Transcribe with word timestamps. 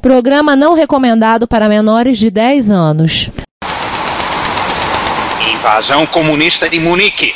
Programa 0.00 0.54
não 0.54 0.74
recomendado 0.74 1.48
para 1.48 1.68
menores 1.68 2.18
de 2.18 2.30
10 2.30 2.70
anos. 2.70 3.30
Invasão 5.52 6.06
comunista 6.06 6.68
de 6.68 6.78
Munique. 6.78 7.34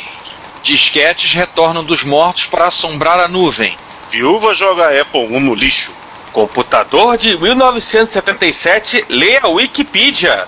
Disquetes 0.61 1.33
retornam 1.33 1.83
dos 1.83 2.05
mortos 2.05 2.45
para 2.45 2.65
assombrar 2.65 3.19
a 3.19 3.27
nuvem. 3.27 3.77
Viúva 4.09 4.53
joga 4.53 5.01
Apple 5.01 5.27
1 5.35 5.39
no 5.41 5.53
lixo. 5.53 5.93
Computador 6.31 7.17
de 7.17 7.37
1977 7.37 9.05
lê 9.09 9.37
a 9.41 9.49
Wikipedia. 9.49 10.47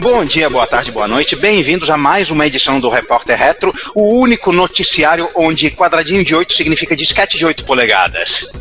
Bom 0.00 0.24
dia, 0.24 0.48
boa 0.48 0.64
tarde, 0.64 0.92
boa 0.92 1.08
noite. 1.08 1.34
Bem-vindos 1.34 1.90
a 1.90 1.96
mais 1.96 2.30
uma 2.30 2.46
edição 2.46 2.78
do 2.78 2.88
Repórter 2.88 3.36
Retro, 3.36 3.74
o 3.92 4.20
único 4.20 4.52
noticiário 4.52 5.28
onde 5.34 5.72
quadradinho 5.72 6.24
de 6.24 6.36
8 6.36 6.54
significa 6.54 6.96
disquete 6.96 7.36
de 7.36 7.44
8 7.44 7.64
polegadas. 7.64 8.52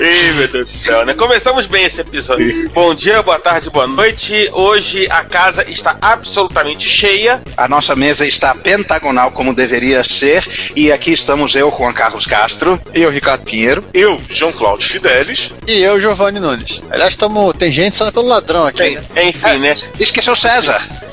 Ih, 0.00 0.32
meu 0.32 0.48
Deus 0.48 0.66
do 0.66 0.72
céu, 0.72 1.06
né? 1.06 1.14
Começamos 1.14 1.66
bem 1.66 1.84
esse 1.84 2.00
episódio. 2.00 2.68
Bom 2.70 2.92
dia, 2.92 3.22
boa 3.22 3.38
tarde, 3.38 3.70
boa 3.70 3.86
noite. 3.86 4.50
Hoje 4.52 5.06
a 5.10 5.22
casa 5.22 5.64
está 5.70 5.96
absolutamente 6.02 6.88
cheia. 6.88 7.40
A 7.56 7.68
nossa 7.68 7.94
mesa 7.94 8.26
está 8.26 8.52
pentagonal 8.52 9.30
como 9.30 9.54
deveria 9.54 10.02
ser 10.02 10.44
e 10.74 10.90
aqui 10.90 11.12
estamos 11.12 11.54
eu, 11.54 11.70
Juan 11.70 11.92
Carlos 11.92 12.26
Castro. 12.26 12.80
Eu, 12.92 13.10
Ricardo 13.10 13.44
Pinheiro. 13.44 13.84
Eu, 13.94 14.20
João 14.28 14.50
Cláudio 14.50 14.88
Fidelis. 14.88 15.52
E 15.68 15.82
eu, 15.82 16.00
Giovanni 16.00 16.40
Nunes. 16.40 16.82
Aliás, 16.90 17.14
tamo, 17.14 17.54
tem 17.54 17.70
gente 17.70 17.94
só 17.94 18.10
pelo 18.10 18.26
ladrão 18.26 18.66
aqui, 18.66 18.90
né? 18.90 19.04
Enfim, 19.22 19.58
né? 19.58 19.76
Esqueceu 20.00 20.34
César. 20.34 20.63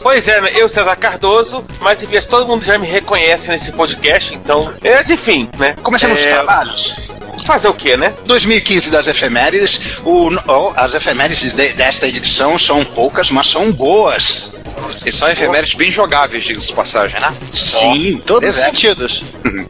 Pois 0.02 0.27
é, 0.27 0.41
né? 0.41 0.52
eu, 0.55 0.67
César 0.67 0.95
Cardoso, 0.95 1.63
mas 1.80 2.02
enfim, 2.02 2.19
todo 2.27 2.47
mundo 2.47 2.63
já 2.66 2.77
me 2.77 2.88
reconhece 2.88 3.49
nesse 3.49 3.71
podcast, 3.71 4.33
então. 4.33 4.73
Mas 4.81 5.09
enfim, 5.09 5.49
né? 5.58 5.75
Começamos 5.83 6.19
os 6.19 6.25
É, 6.25 6.31
trabalhos. 6.31 6.95
Fazer 7.45 7.67
o 7.69 7.73
quê, 7.73 7.97
né? 7.97 8.13
2015 8.25 8.89
das 8.91 9.08
efemérides. 9.08 9.80
O, 10.03 10.30
oh, 10.47 10.73
as 10.75 10.93
efemérides 10.93 11.53
de- 11.53 11.73
desta 11.73 12.08
edição 12.08 12.58
são 12.58 12.83
poucas, 12.83 13.31
mas 13.31 13.47
são 13.47 13.71
boas. 13.71 14.53
E 15.06 15.12
são 15.12 15.30
efemérides 15.30 15.73
bem 15.73 15.92
jogáveis, 15.92 16.44
diga-se 16.44 16.67
de 16.67 16.73
passagem, 16.73 17.20
né? 17.20 17.34
Sim, 17.54 18.22
Todos 18.26 18.50
os 18.50 18.56
sentidos. 18.56 19.23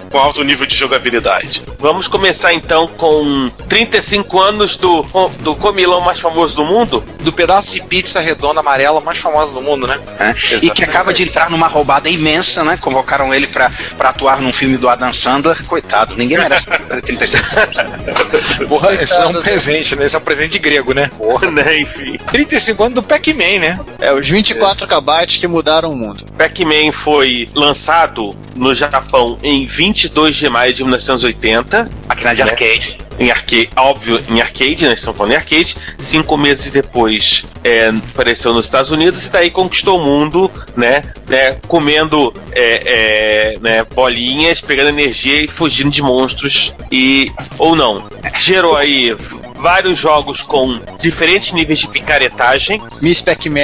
Com 0.10 0.18
alto 0.18 0.44
nível 0.44 0.66
de 0.66 0.76
jogabilidade. 0.76 1.64
Vamos 1.80 2.08
começar 2.08 2.54
então 2.54 2.88
com 2.88 3.50
35 3.70 4.40
anos 4.40 4.76
do, 4.76 5.04
do 5.40 5.56
comilão 5.56 6.02
mais 6.02 6.20
famoso 6.20 6.56
do 6.56 6.66
mundo. 6.66 7.04
Do 7.22 7.32
pedaço 7.32 7.74
de 7.74 7.82
pizza 7.82 8.20
redonda 8.20 8.60
amarela 8.60 9.00
mais 9.00 9.20
famosa 9.20 9.54
do 9.54 9.62
mundo, 9.62 9.88
né? 9.88 10.00
né? 10.20 10.36
E 10.62 10.70
que 10.70 10.84
acaba 10.84 11.14
de 11.14 11.24
entrar 11.24 11.50
numa 11.50 11.68
roubada 11.68 12.10
imensa, 12.10 12.64
né? 12.64 12.78
Convocaram 12.82 13.34
ele 13.34 13.48
pra, 13.48 13.72
pra 13.98 14.10
atuar 14.10 14.42
num 14.42 14.52
filme 14.52 14.78
do 14.78 14.90
Adam 14.90 15.14
Sandler. 15.14 15.64
Coitado, 15.64 16.16
ninguém 16.18 16.38
merece 16.38 16.66
35 16.66 17.60
anos. 17.60 18.68
Porra, 18.68 18.94
esse 18.96 19.14
é 19.14 19.26
um 19.28 19.42
presente, 19.42 19.96
né? 19.96 20.06
Esse 20.06 20.16
é 20.16 20.20
um 20.20 20.24
presente 20.24 20.60
grego, 20.60 20.94
né? 20.94 21.10
né? 21.52 21.80
Enfim. 21.80 22.18
35 22.32 22.84
anos 22.84 22.96
do 22.96 23.04
Pac-Man, 23.04 23.60
né? 23.60 23.80
É, 24.00 24.14
os 24.14 24.28
24 24.28 24.81
KB 24.88 25.28
que 25.40 25.48
mudaram 25.48 25.92
o 25.92 25.96
mundo. 25.96 26.26
Pac-Man 26.38 26.92
foi 26.92 27.50
lançado 27.54 28.36
no 28.56 28.74
Japão 28.76 29.38
em 29.42 29.66
22 29.66 30.36
de 30.36 30.50
maio 30.50 30.74
de 30.74 30.84
1980. 30.84 31.90
Máquina 32.08 32.36
de 32.36 32.42
arcade. 32.42 32.98
Em 33.20 33.30
arcade, 33.30 33.70
óbvio, 33.76 34.24
em 34.30 34.42
arcade, 34.42 34.86
né? 34.86 34.94
Estamos 34.94 35.18
falando 35.18 35.34
em 35.34 35.36
arcade. 35.36 35.76
Cinco 36.00 36.38
meses 36.38 36.72
depois 36.72 37.44
é, 37.64 37.90
apareceu 37.90 38.54
nos 38.54 38.66
Estados 38.66 38.90
Unidos 38.90 39.28
e 39.28 39.30
daí 39.30 39.52
conquistou 39.52 40.00
o 40.00 40.04
mundo, 40.04 40.50
né? 40.76 41.04
né 41.30 41.58
comendo 41.68 42.34
é, 42.52 43.54
é, 43.54 43.60
né, 43.60 43.84
bolinhas, 43.84 44.60
pegando 44.60 44.90
energia 44.90 45.44
e 45.44 45.48
fugindo 45.48 45.92
de 45.92 46.02
monstros. 46.02 46.74
E. 46.92 47.32
ou 47.58 47.76
não. 47.76 48.10
Gerou 48.40 48.76
aí 48.76 49.16
vários 49.62 49.98
jogos 49.98 50.42
com 50.42 50.80
diferentes 51.00 51.52
níveis 51.54 51.80
de 51.80 51.88
picaretagem. 51.88 52.82
Miss 53.02 53.22
Pac-Man. 53.22 53.60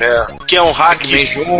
É, 0.00 0.26
que 0.46 0.56
é 0.56 0.62
um 0.62 0.72
hack 0.72 1.02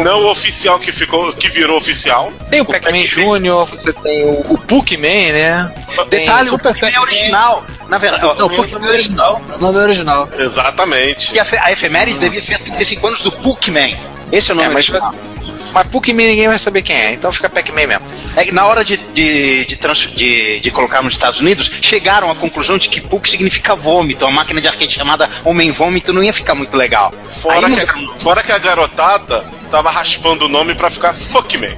não 0.04 0.26
oficial 0.26 0.78
que 0.78 0.92
ficou, 0.92 1.32
que 1.32 1.48
virou 1.48 1.78
oficial. 1.78 2.32
Tem 2.50 2.60
o 2.60 2.64
Pac-Man 2.64 3.06
Júnior, 3.06 3.66
você 3.66 3.92
tem 3.92 4.24
o, 4.24 4.52
o 4.52 4.58
Puckman, 4.58 5.32
né? 5.32 5.72
Tem 6.08 6.20
Detalhe, 6.20 6.50
o 6.50 6.58
Pac-Man 6.58 6.90
é 6.90 7.00
original. 7.00 7.64
Na 7.90 7.98
verdade, 7.98 8.22
Não, 8.22 8.46
o 8.46 8.50
Pokémon 8.50 8.86
é 8.86 8.88
original. 8.90 9.42
O 9.56 9.58
nome 9.58 9.78
é 9.80 9.82
original. 9.82 10.28
Exatamente. 10.38 11.34
e 11.34 11.40
a, 11.40 11.46
a 11.62 11.72
efeméride 11.72 12.20
devia 12.20 12.40
ser 12.40 12.58
35 12.58 13.06
anos 13.08 13.22
do 13.22 13.32
Puckman. 13.32 13.98
Esse 14.32 14.50
é 14.50 14.54
o 14.54 14.56
nome 14.56 14.68
É, 14.70 14.72
mas, 14.72 14.88
original. 14.88 15.14
mas 15.72 15.86
Puckman 15.88 16.26
ninguém 16.28 16.48
vai 16.48 16.58
saber 16.58 16.82
quem 16.82 16.96
é, 16.96 17.12
então 17.12 17.30
fica 17.32 17.48
Pac-Man 17.48 17.86
mesmo. 17.86 18.04
É 18.36 18.44
que 18.44 18.52
na 18.52 18.64
hora 18.66 18.84
de, 18.84 18.96
de, 18.96 19.64
de, 19.66 19.76
trans- 19.76 20.08
de- 20.14 20.60
de 20.60 20.70
colocar 20.70 21.02
nos 21.02 21.14
Estados 21.14 21.40
Unidos, 21.40 21.70
chegaram 21.82 22.30
à 22.30 22.34
conclusão 22.36 22.78
de 22.78 22.88
que 22.88 23.00
Puck 23.00 23.28
significa 23.28 23.74
vômito. 23.74 24.24
Uma 24.24 24.30
máquina 24.32 24.60
de 24.60 24.68
arcade 24.68 24.92
chamada 24.94 25.28
Homem 25.44 25.72
Vômito 25.72 26.12
não 26.12 26.22
ia 26.22 26.32
ficar 26.32 26.54
muito 26.54 26.76
legal. 26.76 27.12
Fora, 27.28 27.66
Aí 27.66 27.74
que 27.76 27.86
não- 28.00 28.14
a, 28.14 28.18
fora 28.18 28.42
que 28.42 28.52
a 28.52 28.58
garotada 28.58 29.44
tava 29.70 29.90
raspando 29.90 30.46
o 30.46 30.48
nome 30.48 30.74
pra 30.74 30.90
ficar 30.90 31.12
Fuckman. 31.14 31.76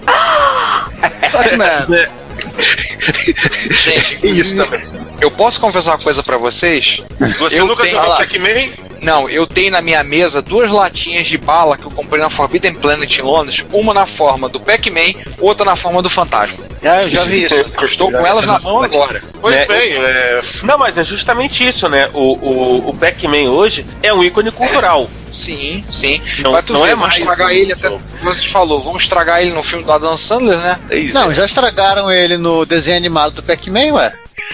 Pac-Man. 1.33 1.87
Gente, 3.71 4.19
Isso 4.27 4.57
também. 4.57 4.83
eu 5.21 5.31
posso 5.31 5.61
confessar 5.61 5.93
uma 5.93 5.99
coisa 5.99 6.23
pra 6.23 6.37
vocês? 6.37 7.03
Você 7.39 7.61
Eu 7.61 7.67
nunca 7.67 7.83
tenho- 7.83 7.97
jogou. 7.97 8.17
Pac-Man? 8.17 8.92
Não, 9.03 9.29
eu 9.29 9.47
tenho 9.47 9.71
na 9.73 9.83
minha 9.83 10.03
mesa 10.05 10.41
duas 10.41 10.71
latinhas 10.71 11.27
de 11.27 11.37
bala 11.37 11.77
que 11.77 11.85
eu 11.85 11.91
comprei 11.91 12.23
na 12.23 12.31
Forbidden 12.31 12.75
Planet 12.75 13.19
em 13.19 13.23
Londres, 13.23 13.65
uma 13.73 13.93
na 13.93 14.07
forma 14.07 14.49
do 14.49 14.61
Pac-Man, 14.61 15.13
outra 15.41 15.65
na 15.65 15.75
forma 15.77 16.01
do 16.01 16.09
Fantasma. 16.09 16.65
Ah, 16.85 17.03
eu 17.03 17.11
já 17.11 17.25
vi 17.25 17.45
isso. 17.45 17.55
Eu 17.55 17.85
estou 17.85 18.11
com 18.13 18.25
elas 18.27 18.47
na 18.47 18.59
mão 18.61 18.83
agora. 18.83 19.23
Pois 19.41 19.55
Né? 19.55 19.67
bem, 19.67 19.93
é, 19.95 20.41
Não, 20.65 20.79
mas 20.79 20.97
é 20.97 21.05
justamente 21.05 21.67
isso, 21.67 21.89
né? 21.89 22.09
O, 22.15 22.33
o, 22.35 22.91
o 22.91 22.97
Pac-Man 22.97 23.51
hoje 23.51 23.85
é 24.03 24.13
um 24.15 24.23
ícone 24.23 24.51
cultural. 24.53 25.09
Sim, 25.33 25.83
sim. 25.91 26.21
Não- 26.41 26.53
Mas 26.53 26.65
tu 26.65 26.75
não 26.75 26.83
vê, 26.83 26.89
é 26.89 26.91
vamos 26.91 27.09
mais 27.09 27.19
estragar 27.19 27.51
ele 27.51 27.73
até. 27.73 27.89
Como 27.89 28.01
você 28.23 28.47
falou, 28.47 28.81
vamos 28.83 29.03
estragar 29.03 29.41
ele 29.41 29.53
no 29.53 29.63
filme 29.63 29.83
do 29.85 29.91
Adam 29.91 30.17
Sandler, 30.17 30.59
né? 30.59 30.79
É 30.91 30.97
isso. 30.99 31.15
Não, 31.15 31.33
já 31.35 31.47
estragaram 31.47 32.11
ele 32.13 32.37
no 32.37 32.67
desenho 32.67 32.99
animado 32.99 33.33
do 33.35 33.43
Pac-Man, 33.43 33.95
ué. 33.95 34.13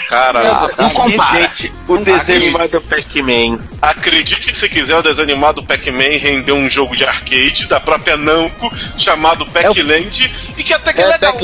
Cara, 0.08 0.40
Ah, 0.40 0.82
Não 0.82 0.90
compara. 0.90 1.40
Gente, 1.42 1.72
o 1.86 1.96
desenho 1.98 2.42
animado 2.42 2.70
do 2.70 2.80
Pac-Man. 2.82 3.58
acredite 3.80 4.56
se 4.56 4.68
quiser, 4.68 4.96
o 4.96 5.02
desenho 5.02 5.28
animado 5.30 5.62
Pac-Man 5.62 6.18
rendeu 6.20 6.54
um 6.56 6.68
jogo 6.68 6.96
de 6.96 7.04
arcade 7.04 7.66
da 7.68 7.80
própria 7.80 8.16
Namco 8.16 8.70
chamado 8.98 9.46
Pac-Land 9.46 10.30
e 10.56 10.62
que 10.62 10.72
até 10.72 10.92
que 10.92 11.00
é, 11.00 11.04
É 11.04 11.08
o 11.08 11.10
legal. 11.12 11.36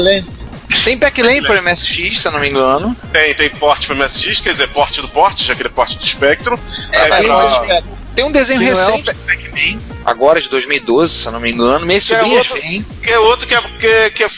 Tem 0.83 0.99
Pac-Lane 0.99 1.43
para 1.43 1.60
MSX, 1.62 2.19
se 2.19 2.27
eu 2.27 2.33
não 2.33 2.41
me 2.41 2.49
engano. 2.49 2.97
Tem, 3.12 3.34
tem 3.34 3.50
porte 3.50 3.87
pra 3.87 3.94
MSX, 3.97 4.41
quer 4.41 4.50
dizer, 4.53 4.69
porte 4.69 5.00
do 5.03 5.09
porte, 5.09 5.44
já 5.44 5.53
aquele 5.53 5.69
porte 5.69 5.99
do 5.99 6.04
Spectrum. 6.06 6.59
É, 6.91 6.99
É, 7.09 7.16
tem, 7.19 7.27
pra- 7.28 7.83
tem 8.15 8.25
um 8.25 8.33
desenho 8.33 8.60
Que 8.60 8.71
não 8.71 8.72
é 8.72 8.83
o 8.83 8.87
recente 8.87 9.12
do 9.12 9.21
Pac-Man, 9.21 9.78
agora 10.04 10.41
de 10.41 10.49
2012, 10.49 11.15
se 11.15 11.27
eu 11.27 11.33
não 11.33 11.41
me 11.41 11.53
engano. 11.53 11.84
Minha 11.87 12.00
Que 12.00 12.15
é 12.15 12.19
sobrinha 12.19 12.38
outro- 12.38 12.54
vem. 12.60 12.83
Que 13.03 13.12
é 13.12 13.19
outro 13.19 13.47
que 13.47 13.54
é, 13.54 13.60
que, 13.60 13.87
é, 13.87 14.10
que, 14.10 14.25
é, 14.25 14.28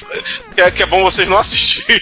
que, 0.55 0.61
é, 0.61 0.71
que 0.71 0.83
é 0.83 0.87
bom 0.87 1.03
vocês 1.05 1.29
não 1.29 1.39
assistirem. 1.39 2.01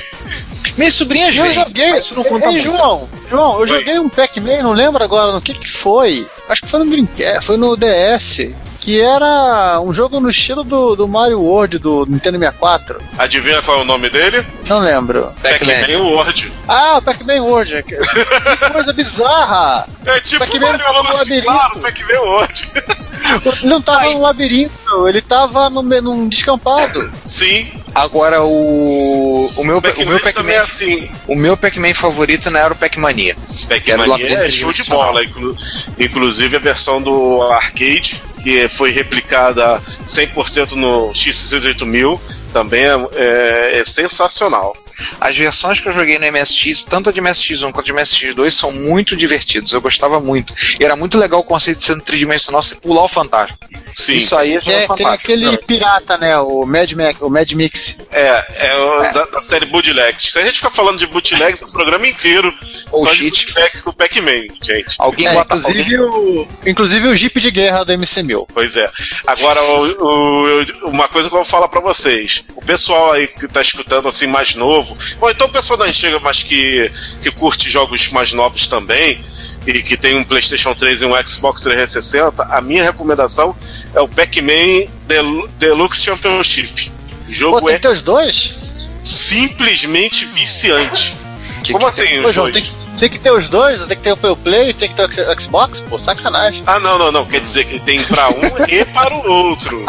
Minha 0.76 0.90
sobrinha 0.90 1.28
Eu 1.28 1.42
vem. 1.44 1.52
joguei. 1.52 1.90
mas 1.90 2.04
isso 2.06 2.14
não 2.16 2.24
conta 2.24 2.50
Ei. 2.50 2.60
João, 2.60 3.08
João, 3.30 3.54
eu 3.54 3.60
Oi. 3.60 3.66
joguei 3.68 3.98
um 3.98 4.08
Pac-Man, 4.08 4.62
não 4.62 4.72
lembro 4.72 5.02
agora 5.02 5.32
no 5.32 5.40
que 5.40 5.54
que 5.54 5.68
foi. 5.68 6.26
Acho 6.48 6.62
que 6.62 6.68
foi 6.68 6.80
no 6.80 6.90
Dreamcast, 6.90 7.44
foi 7.46 7.56
no 7.56 7.76
DS. 7.76 8.50
Que 8.80 9.00
era 9.00 9.80
um 9.80 9.94
jogo 9.94 10.20
no 10.20 10.28
estilo 10.28 10.62
do, 10.62 10.94
do 10.94 11.08
Mario 11.08 11.40
World 11.40 11.78
do 11.78 12.04
Nintendo 12.04 12.38
64. 12.38 12.98
Adivinha 13.16 13.62
qual 13.62 13.78
é 13.78 13.80
o 13.80 13.84
nome 13.84 14.10
dele? 14.10 14.46
Não 14.66 14.78
lembro. 14.78 15.32
Pac-Man. 15.42 15.96
World. 16.02 16.52
Ah, 16.68 16.98
o 16.98 17.02
Pac-Man 17.02 17.40
World. 17.44 17.82
Que 17.88 18.70
coisa 18.72 18.92
bizarra! 18.92 19.88
É 20.04 20.20
tipo 20.20 20.44
Pac-Man 20.44 20.76
Mario 20.76 20.86
World, 20.86 21.42
claro, 21.42 21.80
Pac-Man 21.80 22.20
World. 22.20 22.70
Ele 23.24 23.56
não 23.68 23.80
tava 23.80 24.10
no 24.12 24.20
labirinto, 24.20 25.08
ele 25.08 25.20
tava 25.20 25.70
no, 25.70 25.82
num 25.82 26.28
descampado. 26.28 27.10
Sim, 27.26 27.70
Agora 27.94 28.42
o. 28.42 29.52
O 29.56 29.62
meu, 29.64 29.78
o 29.78 29.82
Pac-Man 29.82 30.04
meu 30.04 30.20
também 30.32 30.56
é 30.56 30.58
Pac-Man. 30.58 30.64
assim. 30.64 31.08
O 31.28 31.36
meu 31.36 31.56
Pac-Man 31.56 31.94
favorito 31.94 32.50
não 32.50 32.58
era 32.58 32.72
o 32.74 32.76
Pac-Mania. 32.76 33.36
Quero 33.84 34.04
lá 34.08 34.18
Pac-Man 34.18 34.34
é 34.42 34.50
show 34.50 34.72
de 34.72 34.82
bola. 34.84 35.22
inclu- 35.24 35.56
inclusive 35.98 36.56
a 36.56 36.58
versão 36.58 37.00
do 37.00 37.40
arcade, 37.52 38.20
que 38.44 38.68
foi 38.68 38.90
replicada 38.92 39.82
100% 40.06 40.72
no 40.72 41.10
X68000, 41.12 42.20
Também 42.52 42.84
é, 42.84 42.94
é- 43.16 43.78
é 43.80 43.84
sensacional. 43.84 44.76
As 45.20 45.36
versões 45.36 45.80
que 45.80 45.88
eu 45.88 45.92
joguei 45.92 46.20
no 46.20 46.24
MSX, 46.26 46.84
tanto 46.84 47.08
a 47.10 47.12
de 47.12 47.20
MSX1 47.20 47.72
quanto 47.72 47.80
a 47.80 47.82
de 47.82 47.92
MSX2, 47.92 48.50
são 48.52 48.70
muito 48.70 49.16
divertidos. 49.16 49.72
Eu 49.72 49.80
gostava 49.80 50.20
muito. 50.20 50.54
E 50.78 50.84
era 50.84 50.94
muito 50.94 51.18
legal 51.18 51.40
o 51.40 51.42
conceito 51.44 51.78
de 51.78 51.84
ser 51.86 52.00
tridimensional, 52.02 52.62
você 52.62 52.76
pular 52.76 53.02
o 53.02 53.08
fantasma. 53.08 53.58
Sim. 53.92 54.14
Isso 54.16 54.36
aí 54.36 54.52
é, 54.52 54.56
É, 54.58 54.60
tem 54.60 54.86
fantástico. 54.86 55.32
aquele 55.32 55.58
pirata, 55.58 56.16
né? 56.16 56.38
O 56.38 56.64
Mad, 56.64 56.92
Mac, 56.92 57.16
o 57.22 57.28
Mad 57.28 57.50
Mix. 57.52 57.96
É, 58.12 58.44
é, 58.68 58.76
o 58.76 59.12
Da, 59.12 59.24
da 59.26 59.42
série 59.42 59.66
Bootlegs. 59.66 60.30
Se 60.32 60.38
a 60.38 60.42
gente 60.42 60.56
ficar 60.58 60.70
falando 60.70 60.98
de 60.98 61.06
bootlegs 61.08 61.62
o 61.62 61.72
programa 61.72 62.06
inteiro, 62.06 62.52
Ou 62.92 63.04
cheat. 63.06 63.52
do 63.84 63.92
Pac-Man, 63.92 64.46
gente. 64.62 64.94
Alguém 64.98 65.26
É, 65.26 65.32
bota 65.34 65.56
inclusive, 65.56 65.98
o, 66.00 66.48
inclusive 66.64 67.08
o 67.08 67.16
Jeep 67.16 67.40
de 67.40 67.50
guerra 67.50 67.84
do 67.84 67.92
MC1000. 67.92 68.33
Pois 68.52 68.76
é. 68.76 68.90
Agora, 69.26 69.62
o- 69.62 70.04
o- 70.04 70.88
uma 70.90 71.08
coisa 71.08 71.28
que 71.28 71.34
eu 71.34 71.38
vou 71.38 71.44
falar 71.44 71.68
pra 71.68 71.80
vocês. 71.80 72.44
O 72.56 72.60
pessoal 72.64 73.12
aí 73.12 73.26
que 73.28 73.46
tá 73.48 73.60
escutando 73.60 74.08
assim 74.08 74.26
mais 74.26 74.54
novo, 74.54 74.96
ou 75.20 75.30
então 75.30 75.46
o 75.46 75.50
pessoal 75.50 75.78
da 75.78 75.84
antiga, 75.86 76.18
mas 76.20 76.42
que, 76.42 76.90
que 77.22 77.30
curte 77.30 77.70
jogos 77.70 78.08
mais 78.10 78.32
novos 78.32 78.66
também, 78.66 79.20
e 79.66 79.82
que 79.82 79.96
tem 79.96 80.16
um 80.16 80.24
PlayStation 80.24 80.74
3 80.74 81.02
e 81.02 81.06
um 81.06 81.26
Xbox 81.26 81.62
360, 81.62 82.42
a 82.44 82.60
minha 82.60 82.82
recomendação 82.82 83.56
é 83.94 84.00
o 84.00 84.08
Pac-Man 84.08 84.86
Del- 85.06 85.48
Deluxe 85.58 86.02
Championship. 86.04 86.90
O 86.90 87.26
Pô, 87.26 87.32
jogo 87.32 87.66
tem 87.66 87.74
é 87.76 87.78
ter 87.78 87.88
os 87.88 88.02
dois? 88.02 88.74
simplesmente 89.02 90.24
viciante. 90.26 91.14
Que- 91.62 91.72
Como 91.72 91.84
que- 91.84 91.90
assim, 91.90 92.22
Pô, 92.22 92.28
os 92.28 92.34
João, 92.34 92.50
dois? 92.50 92.62
tem, 92.68 92.83
tem 92.98 93.08
que 93.08 93.18
ter 93.18 93.30
os 93.30 93.48
dois? 93.48 93.78
Tem 93.86 93.96
que 93.96 94.02
ter 94.02 94.12
o 94.28 94.36
Play, 94.36 94.72
tem 94.72 94.88
que 94.88 94.94
ter 94.94 95.04
o 95.28 95.40
Xbox? 95.40 95.80
Pô, 95.88 95.98
sacanagem. 95.98 96.62
Ah, 96.66 96.78
não, 96.80 96.98
não, 96.98 97.12
não. 97.12 97.26
Quer 97.26 97.40
dizer 97.40 97.64
que 97.64 97.78
tem 97.80 98.02
pra 98.04 98.28
um 98.28 98.42
e 98.68 98.84
para 98.86 99.14
o 99.14 99.30
outro. 99.30 99.84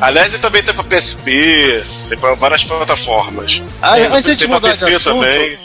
Aliás, 0.00 0.32
ele 0.32 0.38
também 0.42 0.62
tem 0.62 0.72
pra 0.74 0.84
PSP, 0.84 1.82
tem 2.08 2.18
pra 2.18 2.34
várias 2.34 2.62
plataformas. 2.64 3.62
Ah, 3.82 3.94
Tem- 3.96 4.06
antes 4.06 4.36
tem 4.38 4.48
mudar 4.48 4.72
de 4.72 4.78
PC 4.84 4.94
assunto, 4.94 5.14
também. 5.20 5.58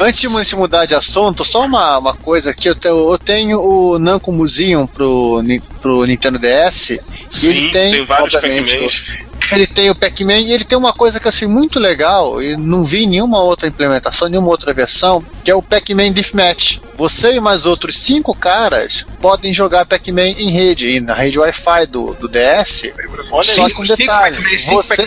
Antes 0.00 0.20
de 0.20 0.28
mu- 0.28 0.44
de 0.44 0.56
mudar 0.56 0.86
de 0.86 0.94
assunto, 0.94 1.44
só 1.44 1.64
uma, 1.64 1.98
uma 1.98 2.14
coisa 2.14 2.50
aqui, 2.50 2.68
eu 2.68 2.74
tenho, 2.76 3.12
eu 3.12 3.18
tenho 3.18 3.60
o 3.60 3.98
Namco 3.98 4.30
Museum 4.30 4.86
pro, 4.86 5.42
pro 5.80 6.04
Nintendo 6.04 6.38
DS. 6.38 6.98
Sim, 7.28 7.70
tem, 7.72 7.90
tem, 7.92 8.04
vários 8.04 8.34
Pac-Mans. 8.34 9.04
Ele 9.52 9.66
tem 9.66 9.90
o 9.90 9.94
Pac-Man 9.94 10.38
e 10.38 10.52
ele 10.52 10.64
tem 10.64 10.76
uma 10.76 10.92
coisa 10.92 11.20
que 11.20 11.28
achei 11.28 11.46
muito 11.46 11.78
legal 11.78 12.42
e 12.42 12.56
não 12.56 12.84
vi 12.84 13.06
nenhuma 13.06 13.40
outra 13.40 13.68
implementação, 13.68 14.28
nenhuma 14.28 14.48
outra 14.48 14.72
versão, 14.72 15.24
que 15.44 15.50
é 15.50 15.54
o 15.54 15.62
Pac-Man 15.62 16.12
Deathmatch. 16.12 16.80
Você 16.94 17.34
e 17.34 17.40
mais 17.40 17.66
outros 17.66 17.98
cinco 17.98 18.34
caras 18.34 19.04
podem 19.20 19.52
jogar 19.52 19.84
Pac-Man 19.84 20.28
em 20.28 20.50
rede, 20.50 20.90
e 20.90 21.00
na 21.00 21.14
rede 21.14 21.38
Wi-Fi 21.38 21.86
do, 21.86 22.14
do 22.14 22.28
DS. 22.28 22.92
Olha 23.30 23.44
só 23.44 23.66
aí, 23.66 23.72
com 23.72 23.84
cinco 23.84 23.96
detalhe, 23.96 24.36
você... 24.66 25.06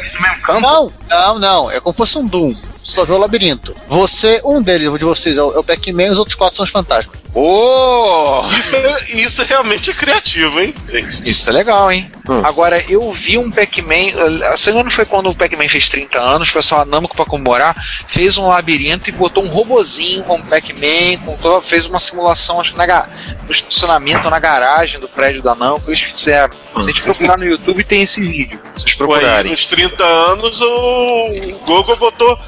Não, 0.61 0.91
não, 1.09 1.39
não. 1.39 1.71
É 1.71 1.79
como 1.79 1.93
se 1.93 1.97
fosse 1.97 2.17
um 2.17 2.27
Doom. 2.27 2.53
Só 2.83 3.05
vê 3.05 3.13
o 3.13 3.17
labirinto. 3.17 3.75
Você, 3.87 4.41
um 4.45 4.61
deles, 4.61 4.91
de 4.97 5.05
vocês 5.05 5.37
é 5.37 5.43
o, 5.43 5.53
é 5.53 5.59
o 5.59 5.63
Pac-Man 5.63 6.03
e 6.03 6.11
os 6.11 6.19
outros 6.19 6.35
quatro 6.35 6.57
são 6.57 6.63
os 6.63 6.69
fantasmas. 6.69 7.18
Ô! 7.35 8.43
Isso, 8.59 8.75
é- 8.75 9.11
isso 9.13 9.43
realmente 9.43 9.91
é 9.91 9.93
criativo, 9.93 10.59
hein, 10.59 10.73
gente? 10.89 11.29
Isso 11.29 11.49
é 11.49 11.53
legal, 11.53 11.91
hein? 11.91 12.11
Hum. 12.27 12.41
Agora, 12.43 12.83
eu 12.89 13.11
vi 13.11 13.37
um 13.37 13.51
Pac-Man. 13.51 14.43
eh, 14.43 14.57
Se 14.57 14.71
não 14.71 14.89
foi 14.89 15.05
quando 15.05 15.29
o 15.29 15.35
Pac-Man 15.35 15.67
fez 15.69 15.89
30 15.89 16.19
anos, 16.19 16.49
o 16.49 16.53
pessoal 16.53 16.81
a 16.81 16.85
Namco 16.85 17.15
pra 17.15 17.25
comemorar, 17.25 17.75
fez 18.07 18.37
um 18.37 18.47
labirinto 18.47 19.09
e 19.09 19.13
botou 19.13 19.43
um 19.43 19.47
robozinho 19.47 20.23
com 20.23 20.35
o 20.37 20.43
Pac-Man, 20.43 21.17
com 21.25 21.37
todo- 21.37 21.61
fez 21.61 21.85
uma 21.85 21.99
simulação, 21.99 22.59
acho 22.59 22.71
que 22.73 22.77
na, 22.77 23.07
no 23.45 23.51
estacionamento, 23.51 24.29
na 24.29 24.39
garagem 24.39 24.99
do 24.99 25.07
prédio 25.07 25.41
da 25.41 25.53
Namco. 25.55 25.89
Eles 25.89 26.01
fizeram. 26.01 26.49
Se 26.75 26.79
a 26.79 26.83
gente 26.83 27.01
procurar 27.03 27.37
no 27.37 27.45
YouTube, 27.45 27.83
tem 27.83 28.01
esse 28.03 28.21
vídeo. 28.21 28.59
Se 28.75 28.83
vocês 28.83 28.95
procurarem. 28.95 29.51
nos 29.51 29.65
30 29.65 30.03
anos, 30.03 30.61
o 30.61 31.59
Google 31.65 31.95
botou, 31.97 32.39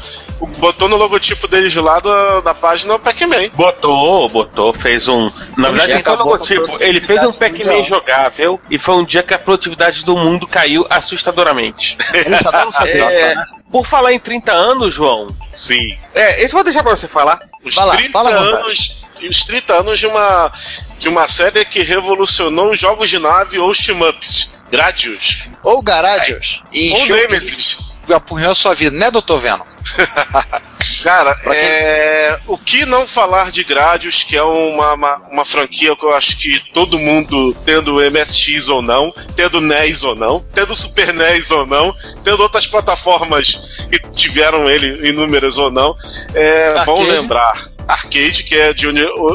botou 0.48 0.88
no 0.90 0.98
logotipo 0.98 1.48
deles 1.48 1.74
lá 1.76 2.00
da, 2.00 2.42
da 2.42 2.54
página 2.54 2.96
o 2.96 3.00
Pac-Man. 3.00 3.50
Botou, 3.54 4.28
botou, 4.30 4.74
fez 4.74 5.08
um. 5.08 5.32
Na 5.58 5.70
Ele 5.70 5.78
verdade, 5.80 6.04
a 6.08 6.14
logotipo. 6.14 6.78
Ele 6.84 7.02
fez 7.02 7.24
um 7.24 7.32
Pac-Man 7.34 7.84
jogável 7.84 8.60
e 8.70 8.78
foi 8.80 8.96
um 8.96 9.04
dia 9.06 9.24
que 9.24 9.34
a 9.34 9.40
produtividade 9.40 10.04
do 10.06 10.16
mundo 10.18 10.48
caiu 10.48 10.86
assustadoramente. 10.90 11.98
Já 12.42 12.52
deram 12.52 13.10
É, 13.10 13.36
por 13.72 13.86
falar 13.86 14.14
em 14.14 14.20
30 14.20 14.52
anos, 14.52 14.94
João, 14.94 15.28
Sim. 15.50 15.96
é, 16.14 16.42
esse 16.44 16.54
eu 16.54 16.58
vou 16.58 16.64
deixar 16.64 16.84
pra 16.84 16.96
você 16.96 17.08
falar. 17.08 17.40
Os 17.64 17.76
Vai 17.76 17.86
lá, 17.86 17.96
30 17.96 18.12
fala 18.12 18.30
à 18.30 18.38
vontade. 18.44 18.64
anos. 18.66 19.02
Os 19.30 19.46
30 19.46 19.74
anos 19.76 20.00
de 20.00 20.08
uma, 20.08 20.52
de 20.98 21.08
uma 21.10 21.28
série 21.28 21.64
que 21.64 21.84
revolucionou 21.84 22.72
os 22.72 22.80
jogos 22.80 23.08
de 23.10 23.20
nave 23.20 23.60
ou 23.60 23.70
os 23.70 23.78
team-ups. 23.80 24.52
Gradius. 24.72 25.50
Ou 25.64 25.82
Garadios. 25.82 26.64
E 26.72 26.92
Ou 26.94 27.06
Nemesis. 27.08 27.94
apunhou 28.12 28.52
a 28.52 28.56
sua 28.56 28.74
vida, 28.74 28.98
né, 28.98 29.12
doutor 29.12 29.38
Venom? 29.38 29.64
Cara, 31.04 31.36
é, 31.48 32.40
o 32.48 32.58
que 32.58 32.86
não 32.86 33.08
falar 33.08 33.52
de 33.52 33.64
Gradius, 33.64 34.24
que 34.24 34.38
é 34.38 34.44
uma, 34.44 34.94
uma, 34.94 35.18
uma 35.32 35.46
franquia 35.46 35.96
que 35.96 36.06
eu 36.06 36.14
acho 36.14 36.38
que 36.38 36.60
todo 36.72 37.00
mundo, 37.00 37.56
tendo 37.66 37.96
MSX 37.96 38.70
ou 38.70 38.82
não, 38.82 39.12
tendo 39.36 39.62
NES 39.62 40.04
ou 40.04 40.16
não, 40.16 40.46
tendo 40.54 40.76
Super 40.76 41.14
NES 41.14 41.50
ou 41.52 41.66
não, 41.66 41.94
tendo 42.24 42.42
outras 42.42 42.68
plataformas 42.68 43.88
que 43.90 44.00
tiveram 44.12 44.70
ele 44.70 45.10
inúmeras 45.10 45.58
ou 45.58 45.72
não, 45.72 45.96
é, 46.36 46.84
vão 46.86 47.02
lembrar. 47.02 47.71
Arcade, 47.92 48.44
que 48.44 48.56
é 48.56 48.74
de 48.74 48.88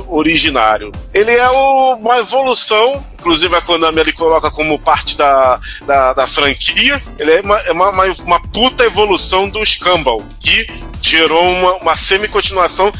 originário. 0.08 0.90
Ele 1.12 1.30
é 1.30 1.48
uma 1.50 2.18
evolução, 2.18 3.04
inclusive 3.18 3.54
a 3.54 3.60
Konami 3.60 4.00
ele 4.00 4.12
coloca 4.12 4.50
como 4.50 4.78
parte 4.78 5.16
da, 5.16 5.60
da, 5.86 6.12
da 6.14 6.26
franquia. 6.26 7.00
Ele 7.18 7.32
é 7.32 7.40
uma, 7.40 7.58
é 7.60 7.72
uma, 7.72 7.90
uma, 7.90 8.04
uma 8.24 8.40
puta 8.40 8.84
evolução 8.84 9.48
do 9.48 9.64
Scumble, 9.64 10.24
que 10.40 10.66
gerou 11.02 11.42
uma, 11.42 11.74
uma 11.74 11.96
semi-continuação 11.96 12.92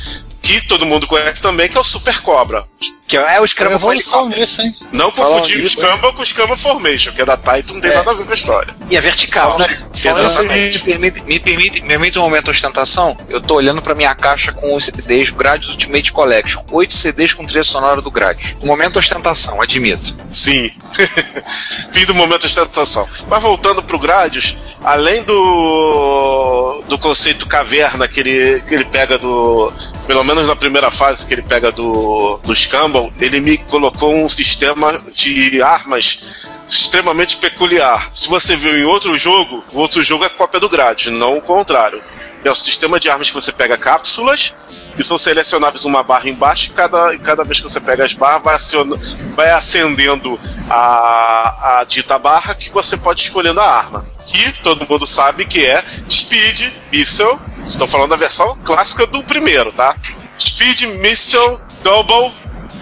que 0.42 0.60
todo 0.68 0.86
mundo 0.86 1.06
conhece 1.06 1.42
também, 1.42 1.68
que 1.68 1.76
é 1.76 1.80
o 1.80 1.84
Super 1.84 2.20
Cobra. 2.20 2.64
Que 3.08 3.16
é 3.16 3.40
o 3.40 3.46
Scramble 3.46 3.76
evolução 3.76 4.28
nisso, 4.28 4.60
hein? 4.62 4.74
Não 4.92 5.12
confundir 5.12 5.62
o 5.62 5.66
Scumble 5.68 6.12
com 6.12 6.22
o 6.22 6.26
Scumble 6.26 6.56
Formation, 6.56 7.12
que 7.12 7.22
é 7.22 7.24
da 7.24 7.36
Titan, 7.36 7.74
não 7.74 7.80
tem 7.80 7.90
É. 7.90 7.94
nada 7.94 8.10
a 8.10 8.14
ver 8.14 8.24
com 8.24 8.30
a 8.32 8.34
história. 8.34 8.74
E 8.90 8.96
é 8.96 9.00
vertical. 9.00 9.52
Fala- 9.58 9.68
Né? 9.68 9.78
Exatamente. 9.94 10.78
me 10.78 10.84
permite, 10.84 11.22
me, 11.24 11.38
permite, 11.40 11.80
me 11.82 11.88
permite 11.88 12.18
um 12.18 12.22
momento 12.22 12.44
de 12.46 12.50
ostentação? 12.50 13.16
Eu 13.28 13.40
tô 13.40 13.54
olhando 13.54 13.80
pra 13.80 13.94
minha 13.94 14.12
caixa 14.14 14.52
com 14.52 14.74
os 14.74 14.86
CDs 14.86 15.30
Gradius 15.30 15.70
Ultimate 15.72 16.12
Collection. 16.12 16.62
Oito 16.72 16.94
CDs 16.94 17.32
com 17.32 17.44
trilha 17.46 17.62
sonora 17.64 18.02
do 18.02 18.10
Gradius. 18.10 18.56
Um 18.60 18.66
momento 18.66 18.94
de 18.94 18.98
ostentação, 18.98 19.60
admito. 19.62 20.14
Sim. 20.32 20.70
Fim 21.92 22.04
do 22.06 22.14
momento 22.14 22.40
de 22.40 22.46
ostentação. 22.46 23.08
Mas 23.28 23.42
voltando 23.42 23.82
pro 23.82 23.98
Gradius, 23.98 24.56
além 24.86 25.24
do 25.24 26.82
do 26.88 26.96
conceito 26.96 27.46
caverna 27.48 28.06
que 28.06 28.20
ele, 28.20 28.60
que 28.62 28.72
ele 28.72 28.84
pega 28.84 29.18
do. 29.18 29.72
Pelo 30.06 30.22
menos 30.22 30.46
na 30.46 30.54
primeira 30.54 30.90
fase 30.90 31.26
que 31.26 31.34
ele 31.34 31.42
pega 31.42 31.72
do, 31.72 32.38
do 32.44 32.54
Scumble, 32.54 33.12
ele 33.20 33.40
me 33.40 33.58
colocou 33.58 34.14
um 34.14 34.28
sistema 34.28 35.02
de 35.12 35.60
armas 35.60 36.46
extremamente 36.68 37.36
peculiar. 37.38 38.08
Se 38.14 38.28
você 38.28 38.56
viu 38.56 38.78
em 38.78 38.84
outro 38.84 39.18
jogo, 39.18 39.64
o 39.72 39.80
outro 39.80 40.02
jogo 40.02 40.24
é 40.24 40.28
cópia 40.28 40.60
do 40.60 40.68
Gradius, 40.68 41.12
não 41.12 41.36
o 41.38 41.42
contrário. 41.42 42.00
É 42.44 42.50
o 42.50 42.54
sistema 42.54 43.00
de 43.00 43.10
armas 43.10 43.28
que 43.28 43.34
você 43.34 43.50
pega 43.50 43.76
cápsulas 43.76 44.54
e 44.96 45.02
são 45.02 45.18
selecionáveis 45.18 45.84
uma 45.84 46.04
barra 46.04 46.28
embaixo 46.28 46.70
e 46.70 46.74
cada, 46.74 47.18
cada 47.18 47.42
vez 47.42 47.60
que 47.60 47.68
você 47.68 47.80
pega 47.80 48.04
as 48.04 48.14
barras 48.14 48.42
vai, 48.44 48.54
aciona- 48.54 48.96
vai 49.34 49.50
acendendo 49.50 50.38
a, 50.70 51.80
a 51.80 51.84
dita 51.84 52.16
barra 52.16 52.54
que 52.54 52.70
você 52.70 52.96
pode 52.96 53.22
escolhendo 53.22 53.60
a 53.60 53.68
arma. 53.68 54.06
Que 54.26 54.52
todo 54.60 54.86
mundo 54.88 55.06
sabe 55.06 55.44
que 55.44 55.64
é 55.64 55.82
Speed, 56.10 56.72
Missile. 56.92 57.38
Estou 57.64 57.86
falando 57.86 58.10
da 58.10 58.16
versão 58.16 58.56
clássica 58.64 59.06
do 59.06 59.22
primeiro, 59.22 59.72
tá? 59.72 59.96
Speed, 60.38 60.82
Missile, 61.00 61.58
Double, 61.82 62.32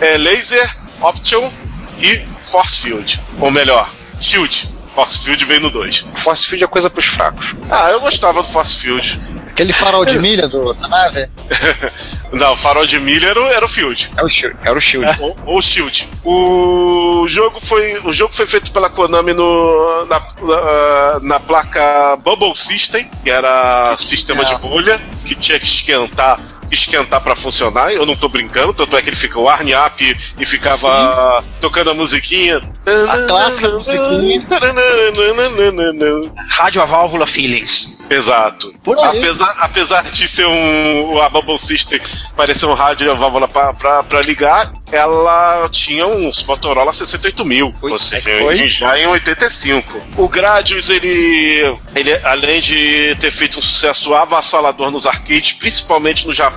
é, 0.01 0.17
Laser, 0.17 0.77
Option 1.01 1.51
e 1.99 2.25
Force 2.45 2.81
Field. 2.81 3.21
Ou 3.39 3.51
melhor, 3.51 3.91
Shield. 4.21 4.75
Force 4.95 5.19
Field 5.19 5.45
veio 5.45 5.61
no 5.61 5.71
2. 5.71 6.07
Force 6.15 6.47
Field 6.47 6.65
é 6.65 6.67
coisa 6.69 6.89
pros 6.89 7.07
fracos. 7.07 7.57
Ah, 7.69 7.91
eu 7.91 8.01
gostava 8.01 8.43
do 8.43 8.49
Force 8.49 8.77
Field. 8.77 9.21
Aquele 9.55 9.73
farol 9.73 10.05
de 10.05 10.19
milha 10.19 10.49
do, 10.49 10.75
da 10.75 10.89
nave. 10.89 11.29
Não, 12.33 12.53
o 12.55 12.57
farol 12.57 12.85
de 12.87 12.99
milha 12.99 13.29
era, 13.29 13.41
o- 13.41 13.47
era 13.47 13.65
o 13.65 13.69
Field. 13.69 14.11
É 14.17 14.23
o 14.25 14.29
Shield. 14.29 14.57
Era 14.65 14.77
o 14.77 14.81
Shield. 14.81 15.17
ou, 15.23 15.37
ou 15.47 15.63
Shield. 15.63 16.09
O 16.25 17.25
jogo 17.29 17.61
foi, 17.61 17.97
o 18.05 18.13
jogo 18.13 18.35
foi 18.35 18.49
feito 18.49 18.73
pela 18.73 18.91
Konami 18.91 19.33
no, 19.33 20.07
na, 20.07 20.21
na, 20.21 21.21
na 21.23 21.41
placa 21.41 22.17
Bubble 22.17 22.53
System, 22.57 23.09
que 23.23 23.31
era 23.31 23.97
sistema 23.97 24.45
de 24.45 24.57
bolha, 24.57 25.01
que 25.25 25.37
tinha 25.37 25.61
que 25.61 25.67
esquentar, 25.67 26.37
que 26.64 26.64
esquentar 26.71 27.21
pra 27.21 27.37
funcionar, 27.37 27.93
eu 27.93 28.07
não 28.07 28.17
tô 28.17 28.29
brincando, 28.29 28.73
tanto 28.73 28.97
é 28.97 29.03
que 29.03 29.09
ele 29.09 29.17
fica 29.17 29.39
o 29.39 29.49
arn 29.49 29.73
up 29.75 30.17
e 30.39 30.47
ficava 30.47 31.45
tocando 31.61 31.91
a 31.91 31.95
musiquinha. 31.95 32.61
A 32.87 33.27
clássica 33.27 33.69
musiquinha. 33.71 34.47
Rádio 36.51 36.83
a 36.83 36.85
válvula 36.85 37.27
Feelings. 37.27 37.95
Exato. 38.11 38.73
Apesar, 39.03 39.57
apesar 39.61 40.03
de 40.03 40.29
ser 40.29 40.47
um. 40.47 41.21
A 41.23 41.29
Bubble 41.29 41.59
System 41.59 42.01
parecer 42.37 42.67
um 42.67 42.75
rádio 42.75 43.11
a 43.11 43.15
válvula 43.15 43.49
pra, 43.49 43.73
pra, 43.73 44.03
pra 44.03 44.21
ligar, 44.21 44.73
ela 44.93 45.69
tinha 45.71 46.07
uns 46.07 46.45
Motorola 46.45 46.93
68000. 46.93 47.75
Ou 47.81 47.99
seja, 47.99 48.31
foi? 48.41 48.69
já 48.69 48.99
em 48.99 49.07
85. 49.07 50.01
O 50.17 50.29
Gradius, 50.29 50.91
ele, 50.91 51.77
ele, 51.95 52.15
além 52.25 52.61
de 52.61 53.17
ter 53.21 53.31
feito 53.31 53.59
um 53.59 53.63
sucesso 53.63 54.15
avassalador 54.15 54.91
nos 54.91 55.07
arcades, 55.07 55.55
principalmente 55.55 56.27
no 56.27 56.33
Japão, 56.33 56.54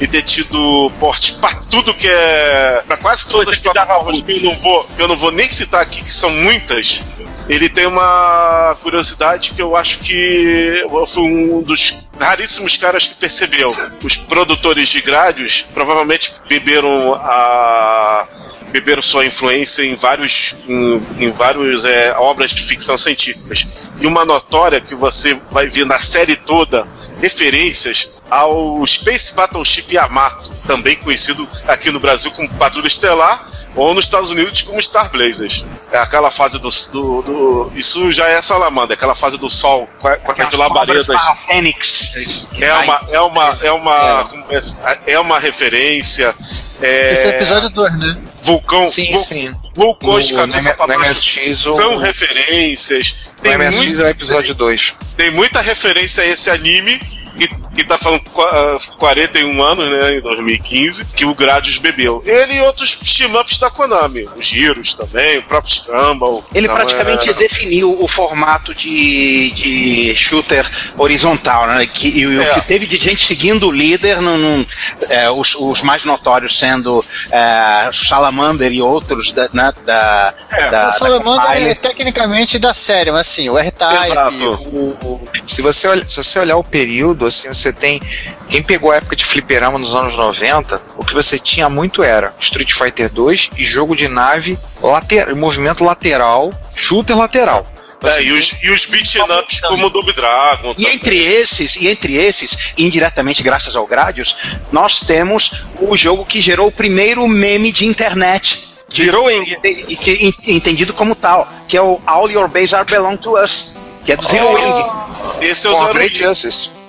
e 0.00 0.06
ter 0.06 0.22
tido 0.22 0.90
porte 0.98 1.34
pra 1.34 1.54
tudo 1.70 1.94
que 1.94 2.08
é. 2.08 2.82
pra 2.86 2.96
quase 2.96 3.28
todas 3.28 3.48
as 3.48 3.58
plataformas 3.58 4.20
que 4.20 4.32
eu 4.32 4.42
não 4.42 4.54
vou, 4.58 4.90
eu 4.98 5.08
não 5.08 5.16
vou 5.16 5.30
nem 5.30 5.48
citar 5.48 5.82
aqui, 5.82 6.02
que 6.02 6.10
são 6.10 6.30
muitas. 6.30 7.02
Ele 7.48 7.68
tem 7.68 7.86
uma 7.86 8.76
curiosidade 8.82 9.52
que 9.52 9.60
eu 9.60 9.76
acho 9.76 9.98
que 9.98 10.82
eu 10.82 11.06
fui 11.06 11.24
um 11.24 11.60
dos 11.62 11.98
raríssimos 12.18 12.76
caras 12.76 13.06
que 13.06 13.14
percebeu. 13.14 13.74
Os 14.02 14.16
produtores 14.16 14.88
de 14.88 15.00
Gradius 15.00 15.66
provavelmente 15.74 16.34
beberam 16.48 17.14
a 17.14 18.26
beberam 18.72 19.02
sua 19.02 19.26
influência 19.26 19.84
em 19.84 19.94
vários 19.94 20.56
em, 20.66 21.02
em 21.18 21.30
vários 21.30 21.84
é, 21.84 22.12
obras 22.16 22.50
de 22.50 22.62
ficção 22.62 22.96
científicas. 22.96 23.68
E 24.00 24.06
uma 24.06 24.24
notória 24.24 24.80
que 24.80 24.94
você 24.94 25.38
vai 25.50 25.68
ver 25.68 25.84
na 25.84 26.00
série 26.00 26.34
toda 26.34 26.88
referências 27.20 28.10
ao 28.30 28.84
Space 28.86 29.34
Battleship 29.34 29.92
Yamato, 29.94 30.50
também 30.66 30.96
conhecido 30.96 31.46
aqui 31.68 31.90
no 31.90 32.00
Brasil 32.00 32.30
como 32.30 32.48
Patrulha 32.54 32.86
Estelar 32.86 33.46
ou 33.74 33.94
nos 33.94 34.04
Estados 34.04 34.30
Unidos 34.30 34.62
como 34.62 34.80
Star 34.82 35.10
Blazers. 35.10 35.64
É 35.90 35.98
aquela 35.98 36.30
fase 36.30 36.58
do, 36.58 36.68
do, 36.92 37.22
do- 37.22 37.72
isso 37.74 38.10
já 38.12 38.28
é 38.28 38.40
Salamandra, 38.42 38.94
aquela 38.94 39.14
fase 39.14 39.38
do 39.38 39.48
Sol 39.48 39.88
com, 39.98 40.08
a- 40.08 40.16
com 40.16 40.32
aquelas 40.32 40.54
labaredas. 40.54 41.08
A 41.10 41.34
Fênix. 41.34 42.48
É 42.60 42.72
uma, 42.74 43.00
é 43.10 43.20
uma, 43.20 43.58
é 43.62 43.72
uma, 43.72 44.24
como 44.24 44.44
é- 44.50 44.98
é 45.12 45.18
uma 45.18 45.38
referência. 45.38 46.34
É, 46.80 47.12
Esse 47.12 47.22
é 47.22 47.26
o 47.26 47.30
episódio 47.30 47.70
2, 47.70 47.98
né? 47.98 48.16
vulcão, 48.42 48.88
Sim, 48.88 49.12
vul- 49.12 49.22
sim. 49.22 49.52
vulcões 49.74 50.26
de 50.26 50.32
No- 50.34 50.40
cabeça 50.40 50.70
no 50.70 50.74
pra 50.76 50.86
baixo 50.98 51.38
MSX, 51.40 51.66
o- 51.66 51.76
são 51.76 51.96
referências. 51.98 53.14
O 53.38 53.42
Tem, 53.42 53.52
MSX 53.56 53.86
muito- 53.86 54.02
é 54.02 54.04
o 54.04 54.08
episódio 54.08 54.54
2. 54.54 54.94
tem 55.16 55.30
muita 55.30 55.60
referência 55.60 56.24
a 56.24 56.26
esse 56.26 56.50
anime 56.50 57.00
que, 57.38 57.48
que 57.74 57.84
tá 57.84 57.98
falando 57.98 58.22
qu- 58.30 58.40
ah, 58.42 58.78
41 58.98 59.62
anos, 59.62 59.90
né, 59.90 60.16
em 60.16 60.20
2015, 60.20 61.04
que 61.16 61.24
o 61.24 61.34
Gradius 61.34 61.78
bebeu. 61.78 62.22
Ele 62.26 62.54
e 62.54 62.60
outros 62.62 62.96
team-ups 62.96 63.58
da 63.58 63.70
Konami, 63.70 64.28
os 64.36 64.52
Heroes 64.54 64.94
também, 64.94 65.38
o 65.38 65.42
próprio 65.42 65.72
Scramble. 65.74 66.42
Ele 66.54 66.66
Então, 66.66 66.76
praticamente 66.76 67.30
é- 67.30 67.32
definiu 67.34 67.96
o 68.02 68.06
formato 68.08 68.74
de, 68.74 69.50
de 69.52 70.14
shooter 70.16 70.66
horizontal, 70.98 71.66
né? 71.66 71.86
Que, 71.86 72.08
e 72.08 72.26
o 72.26 72.42
É. 72.42 72.54
que 72.54 72.60
teve 72.62 72.86
de 72.86 72.96
gente 72.96 73.26
seguindo 73.26 73.68
o 73.68 73.72
líder, 73.72 74.20
num, 74.20 74.36
num, 74.38 74.66
é, 75.08 75.30
os, 75.30 75.54
os 75.54 75.82
mais 75.82 76.04
notórios 76.04 76.58
sendo 76.58 77.04
é, 77.30 77.90
Salamander 77.92 78.72
e 78.72 78.80
outros 78.82 79.32
da, 79.32 79.48
né, 79.52 79.72
da, 79.84 80.34
É, 80.50 80.70
da, 80.70 80.90
o 80.90 80.92
Salamander 80.94 81.62
da 81.64 81.70
é 81.70 81.74
tecnicamente 81.74 82.58
da 82.58 82.74
série, 82.74 83.10
mas 83.10 83.20
assim, 83.22 83.48
o 83.48 83.58
R-Type, 83.58 84.06
Exato. 84.06 84.44
o, 84.72 84.88
o- 85.04 85.20
Se 85.46 85.62
você, 85.62 85.88
se 86.06 86.16
você 86.22 86.38
olhar 86.38 86.56
o 86.56 86.64
período, 86.64 87.21
assim, 87.26 87.48
você 87.48 87.72
tem. 87.72 88.00
Quem 88.48 88.62
pegou 88.62 88.90
a 88.92 88.96
época 88.96 89.16
de 89.16 89.24
fliperama 89.24 89.78
nos 89.78 89.94
anos 89.94 90.16
90, 90.16 90.80
o 90.96 91.04
que 91.04 91.14
você 91.14 91.38
tinha 91.38 91.68
muito 91.68 92.02
era 92.02 92.34
Street 92.40 92.72
Fighter 92.72 93.08
2 93.10 93.50
e 93.56 93.64
jogo 93.64 93.94
de 93.96 94.08
nave, 94.08 94.58
later, 94.82 95.34
movimento 95.36 95.84
lateral, 95.84 96.52
shooter 96.74 97.16
lateral. 97.16 97.66
É, 98.04 98.20
e 98.24 98.32
os, 98.32 98.52
e 98.64 98.70
os 98.72 98.84
beat'em 98.86 99.22
ups 99.22 99.60
como 99.60 99.86
o 99.86 99.90
Double 99.90 100.12
Dragon. 100.12 100.74
E 100.76 100.86
entre 100.86 101.16
esses, 101.22 101.76
e 101.76 101.86
entre 101.86 102.16
esses, 102.16 102.72
indiretamente 102.76 103.44
graças 103.44 103.76
ao 103.76 103.86
Gradius, 103.86 104.36
nós 104.72 104.98
temos 105.00 105.62
o 105.80 105.96
jogo 105.96 106.24
que 106.26 106.40
gerou 106.40 106.66
o 106.66 106.72
primeiro 106.72 107.26
meme 107.28 107.70
de 107.70 107.86
internet. 107.86 108.70
Que 108.90 110.26
en- 110.26 110.34
entendido 110.56 110.92
como 110.92 111.14
tal, 111.14 111.48
que 111.68 111.76
é 111.76 111.80
o 111.80 112.00
All 112.04 112.28
Your 112.28 112.48
Base 112.48 112.74
Are 112.74 112.84
Belong 112.84 113.16
to 113.16 113.40
Us, 113.40 113.78
que 114.04 114.10
é 114.12 114.16
do 114.16 114.26
Zero 114.26 114.48
Oh. 114.48 114.54
Wing. 114.54 115.46
Esse 115.46 115.68
é 115.68 115.70
o 115.70 115.74
Zero 115.76 115.86
Wing. 115.98 116.08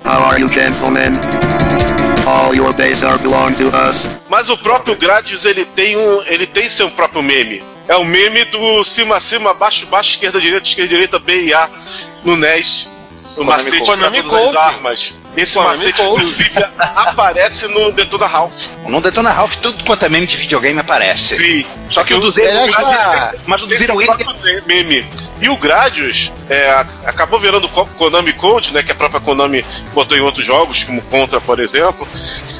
How 0.04 0.22
are 0.22 0.38
you, 0.38 0.50
gentlemen? 0.50 1.18
All 2.28 2.54
your 2.54 2.74
bases 2.74 3.04
are 3.04 3.18
belong 3.18 3.56
to 3.56 3.70
us. 3.70 4.06
Mas 4.30 4.50
o 4.50 4.58
próprio 4.58 4.96
Gradius 4.98 5.46
ele 5.46 5.64
tem 5.64 5.96
um, 5.96 6.24
ele 6.28 6.46
tem 6.46 6.70
seu 6.70 6.90
próprio 6.92 7.24
meme. 7.24 7.64
É 7.88 7.96
o 7.96 8.04
meme 8.04 8.44
do 8.46 8.84
cima 8.84 9.20
cima, 9.22 9.54
baixo 9.54 9.86
baixo, 9.88 10.12
esquerda 10.12 10.42
direita, 10.42 10.68
esquerda 10.68 10.90
direita, 10.90 11.20
B 11.20 11.46
e 11.46 11.54
A 11.54 11.70
no 12.24 12.36
NES. 12.36 12.90
O 13.38 13.44
macete 13.44 13.86
para 13.86 14.12
todas 14.12 14.34
as 14.34 14.56
armas. 14.56 15.16
Esse 15.36 15.54
Konami 15.56 15.78
macete, 15.78 16.04
inclusive, 16.04 16.66
aparece 16.78 17.68
no 17.68 17.92
Detona 17.92 18.28
Ralph. 18.28 18.68
No 18.88 19.02
Detona 19.02 19.32
Ralph, 19.32 19.56
tudo 19.56 19.84
quanto 19.84 20.06
é 20.06 20.10
meme 20.10 20.28
de 20.28 20.38
videogame 20.38 20.80
aparece. 20.80 21.38
Sim. 21.38 21.66
Só 21.90 22.04
que 22.04 22.14
o 22.14 22.20
do 22.20 22.30
Zero 22.30 22.60
mas 23.48 23.64
o 23.64 23.68
do 23.68 23.76
Zero 23.76 24.02
é 24.02 24.62
meme. 24.68 25.06
E 25.44 25.50
o 25.50 25.58
Gradius 25.58 26.32
é, 26.50 26.70
acabou 27.04 27.38
virando 27.38 27.68
Konami 27.68 28.32
Code, 28.32 28.72
né? 28.72 28.82
Que 28.82 28.94
a 28.94 28.96
própria 28.96 29.20
Konami 29.20 29.64
botou 29.94 30.18
em 30.18 30.22
outros 30.22 30.46
jogos, 30.46 30.86
como 30.86 31.02
Contra, 31.02 31.42
por 31.42 31.60
exemplo. 31.60 32.08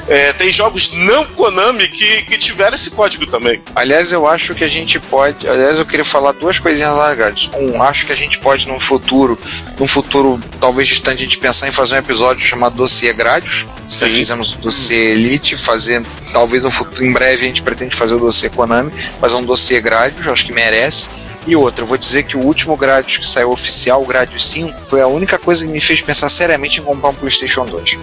É, 0.06 0.34
tem 0.34 0.52
jogos 0.52 0.92
não 0.92 1.24
Konami 1.24 1.88
que, 1.88 2.24
que 2.24 2.36
tiveram 2.36 2.74
esse 2.74 2.90
código 2.90 3.26
também. 3.26 3.62
Aliás, 3.74 4.12
eu 4.12 4.28
acho 4.28 4.54
que 4.54 4.62
a 4.62 4.68
gente 4.68 5.00
pode. 5.00 5.48
Aliás, 5.48 5.78
eu 5.78 5.86
queria 5.86 6.04
falar 6.04 6.32
duas 6.32 6.58
coisinhas 6.58 6.94
lá, 6.94 7.14
Gradius. 7.14 7.50
Um, 7.54 7.82
acho 7.82 8.04
que 8.04 8.12
a 8.12 8.14
gente 8.14 8.38
pode, 8.38 8.68
num 8.68 8.78
futuro, 8.78 9.38
num 9.78 9.86
futuro 9.86 10.38
talvez 10.60 10.86
distante, 10.86 11.20
a 11.20 11.24
gente 11.24 11.38
pensar 11.38 11.66
em 11.66 11.72
fazer 11.72 11.94
um 11.94 11.98
episódio 12.00 12.44
chamado 12.44 12.76
Dossiê 12.76 13.14
Gradius. 13.14 13.66
Já 13.88 14.08
Sim. 14.08 14.14
fizemos 14.14 14.52
o 14.52 14.58
dossiê 14.58 15.12
Elite, 15.12 15.56
fazer. 15.56 16.04
Talvez 16.34 16.62
no 16.62 16.70
futuro, 16.70 17.02
em 17.02 17.12
breve, 17.14 17.44
a 17.44 17.48
gente 17.48 17.62
pretende 17.62 17.96
fazer 17.96 18.14
o 18.16 18.18
dossiê 18.18 18.50
Konami, 18.50 18.92
fazer 19.18 19.36
um 19.36 19.42
dossiê 19.42 19.80
Gradius, 19.80 20.26
acho 20.26 20.44
que 20.44 20.52
merece. 20.52 21.08
E 21.46 21.54
outra, 21.54 21.82
eu 21.82 21.86
vou 21.86 21.98
dizer 21.98 22.22
que 22.22 22.36
o 22.36 22.40
último 22.40 22.76
Gradius 22.76 23.18
que 23.18 23.26
saiu 23.26 23.50
oficial, 23.50 24.02
o 24.02 24.06
Gradius 24.06 24.46
5, 24.46 24.88
foi 24.88 25.00
a 25.00 25.06
única 25.06 25.38
coisa 25.38 25.64
que 25.64 25.70
me 25.70 25.80
fez 25.80 26.00
pensar 26.00 26.28
seriamente 26.28 26.80
em 26.80 26.84
comprar 26.84 27.10
um 27.10 27.14
PlayStation 27.14 27.66
2. 27.66 27.98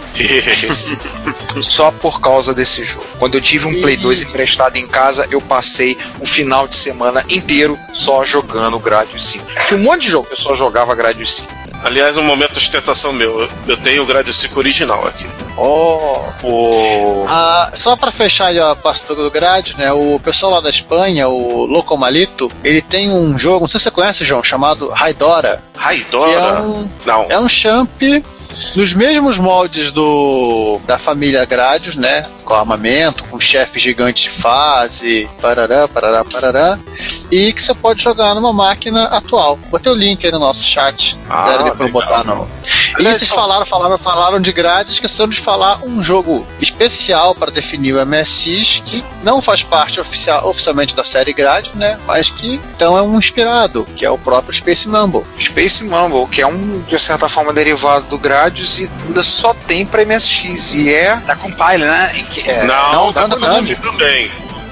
Só 1.61 1.91
por 1.91 2.21
causa 2.21 2.53
desse 2.53 2.83
jogo. 2.83 3.05
Quando 3.17 3.35
eu 3.35 3.41
tive 3.41 3.67
um 3.67 3.81
Play 3.81 3.97
2 3.97 4.23
emprestado 4.23 4.77
em 4.77 4.87
casa, 4.87 5.27
eu 5.31 5.41
passei 5.41 5.97
o 6.19 6.25
final 6.25 6.67
de 6.67 6.75
semana 6.75 7.23
inteiro 7.29 7.77
só 7.93 8.23
jogando 8.23 8.79
Gradius 8.79 9.23
5. 9.23 9.45
Tinha 9.67 9.79
um 9.79 9.83
monte 9.83 10.03
de 10.03 10.11
jogo 10.11 10.27
que 10.27 10.33
eu 10.33 10.37
só 10.37 10.55
jogava 10.55 10.95
Gradius 10.95 11.37
5. 11.37 11.70
Aliás, 11.83 12.17
um 12.17 12.23
momento 12.23 12.53
de 12.53 12.59
ostentação 12.59 13.11
meu. 13.13 13.49
Eu- 13.67 13.77
tenho 13.77 14.03
o 14.03 14.05
Gradius 14.05 14.35
5 14.37 14.57
original 14.59 15.05
aqui. 15.07 15.25
O... 16.43 17.25
Ah, 17.27 17.71
só 17.75 17.95
pra 17.95 18.11
fechar 18.11 18.47
ali 18.47 18.59
a 18.59 18.75
parte 18.75 19.05
do 19.07 19.29
Grade, 19.31 19.75
né? 19.77 19.91
O 19.91 20.19
pessoal 20.23 20.53
lá 20.53 20.59
da 20.61 20.69
Espanha, 20.69 21.27
o 21.27 21.65
Loco 21.65 21.95
Malito, 21.97 22.51
ele 22.63 22.81
tem 22.81 23.09
um 23.11 23.37
jogo, 23.37 23.61
não 23.61 23.67
sei 23.67 23.79
se 23.79 23.83
você 23.85 23.91
conhece, 23.91 24.23
João, 24.23 24.43
chamado 24.43 24.89
Raidora. 24.89 25.61
Que 25.73 25.79
é 25.79 25.83
Raidora? 25.83 26.61
um, 26.63 26.89
Não. 27.05 27.25
é 27.29 27.39
um 27.39 27.49
champ 27.49 27.89
nos 28.75 28.93
mesmos 28.93 29.37
moldes 29.37 29.91
do 29.91 30.79
da 30.85 30.97
família 30.97 31.45
Gradius, 31.45 31.95
né? 31.95 32.25
Com 32.43 32.53
armamento, 32.53 33.23
com 33.25 33.39
chefe 33.39 33.79
gigante 33.79 34.23
de 34.23 34.29
fase, 34.29 35.29
parará, 35.41 35.87
parará, 35.87 36.23
parará. 36.23 36.79
E 37.31 37.53
que 37.53 37.61
você 37.61 37.73
pode 37.73 38.03
jogar 38.03 38.35
numa 38.35 38.51
máquina 38.53 39.05
atual. 39.05 39.57
Botei 39.69 39.91
o 39.91 39.95
link 39.95 40.25
aí 40.25 40.31
no 40.31 40.39
nosso 40.39 40.65
chat. 40.65 41.17
Ah, 41.29 41.45
Deve 41.57 41.63
depois 41.71 41.79
legal. 41.79 41.91
botar 41.91 42.23
no. 42.23 42.47
E 42.99 43.03
vocês 43.03 43.29
falaram, 43.29 43.65
falaram, 43.65 43.97
falaram 43.97 44.39
de 44.41 44.51
grades, 44.51 44.93
esqueceram 44.93 45.29
de 45.29 45.39
falar 45.39 45.79
um 45.83 46.01
jogo 46.03 46.45
especial 46.59 47.33
para 47.35 47.51
definir 47.51 47.93
o 47.93 48.05
MSX, 48.05 48.81
que 48.85 49.03
não 49.23 49.41
faz 49.41 49.63
parte 49.63 49.99
oficial, 49.99 50.47
oficialmente 50.47 50.95
da 50.95 51.03
série 51.03 51.33
Gradius, 51.33 51.73
né? 51.75 51.97
Mas 52.05 52.29
que 52.29 52.55
então 52.75 52.97
é 52.97 53.01
um 53.01 53.17
inspirado, 53.17 53.85
que 53.95 54.05
é 54.05 54.09
o 54.09 54.17
próprio 54.17 54.53
Space 54.53 54.87
Mumble. 54.87 55.23
Space 55.39 55.83
Mumble, 55.83 56.27
que 56.27 56.41
é 56.41 56.47
um, 56.47 56.81
de 56.81 56.99
certa 56.99 57.27
forma, 57.29 57.53
derivado 57.53 58.05
do 58.07 58.17
Gradius 58.17 58.79
e 58.79 58.89
ainda 59.07 59.23
só 59.23 59.53
tem 59.53 59.85
pra 59.85 60.03
MSX. 60.05 60.73
E 60.75 60.93
é 60.93 61.15
da 61.17 61.35
Compile, 61.35 61.85
né? 61.85 62.25
Que 62.31 62.49
é- 62.49 62.65
Não, 62.65 62.93
não, 62.93 63.13
da 63.13 63.27
da 63.27 63.35
Konami 63.35 63.75
também. 63.75 64.31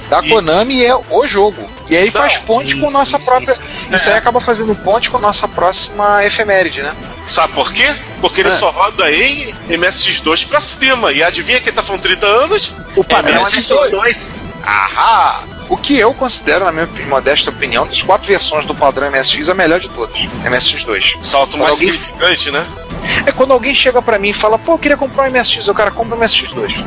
da 0.10 0.20
E- 0.24 0.30
Konami 0.30 0.84
é 0.84 0.96
o 0.96 1.28
jogo. 1.28 1.70
E 1.90 1.98
aí 1.98 2.12
faz 2.12 2.38
ponte 2.38 2.76
com 2.78 2.92
nossa 2.92 3.18
própria. 3.20 3.58
Isso 3.92 4.10
aí 4.10 4.16
acaba 4.16 4.40
fazendo 4.40 4.76
ponte 4.76 5.10
com 5.10 5.18
nossa 5.18 5.48
próxima 5.48 6.24
efeméride, 6.24 6.82
né? 6.84 6.94
Sabe 7.28 7.54
por 7.54 7.72
quê? 7.74 7.86
Porque 8.22 8.42
ele 8.42 8.50
É. 8.50 8.54
só 8.54 8.70
roda 8.70 9.12
em 9.12 9.54
MSX2 9.70 10.48
pra 10.48 10.62
cima. 10.62 11.12
E 11.12 11.24
adivinha 11.24 11.60
quem 11.62 11.74
tá 11.74 11.82
falando 11.82 12.02
30 12.04 12.26
anos? 12.26 12.74
O 12.96 13.04
padrão 13.04 13.40
é 13.42 13.44
MSX2. 13.50 13.90
MSX2. 13.92 14.18
Ahá! 14.64 15.44
O 15.68 15.78
que 15.78 15.98
eu 15.98 16.14
considero, 16.14 16.66
na 16.66 16.72
minha 16.72 16.88
modesta 17.08 17.50
opinião, 17.52 17.86
das 17.86 18.02
quatro 18.02 18.28
versões 18.28 18.66
do 18.66 18.74
padrão 18.76 19.08
MSX, 19.12 19.50
a 19.50 19.54
melhor 19.54 19.80
de 19.80 19.88
todas. 19.90 20.16
MSX2. 20.44 21.18
Salto 21.24 21.58
mais 21.58 21.72
Alguém- 21.72 21.92
significante, 21.92 22.52
né? 22.52 22.66
É 23.26 23.32
quando 23.32 23.52
alguém 23.54 23.74
chega 23.74 24.02
pra 24.02 24.18
mim 24.20 24.30
e 24.30 24.34
fala, 24.34 24.58
pô, 24.60 24.74
eu 24.74 24.78
queria 24.80 24.98
comprar 24.98 25.24
um 25.24 25.28
MSX, 25.32 25.68
o 25.68 25.74
cara 25.74 25.92
compra 25.92 26.16
um 26.16 26.20
MSX2. 26.20 26.84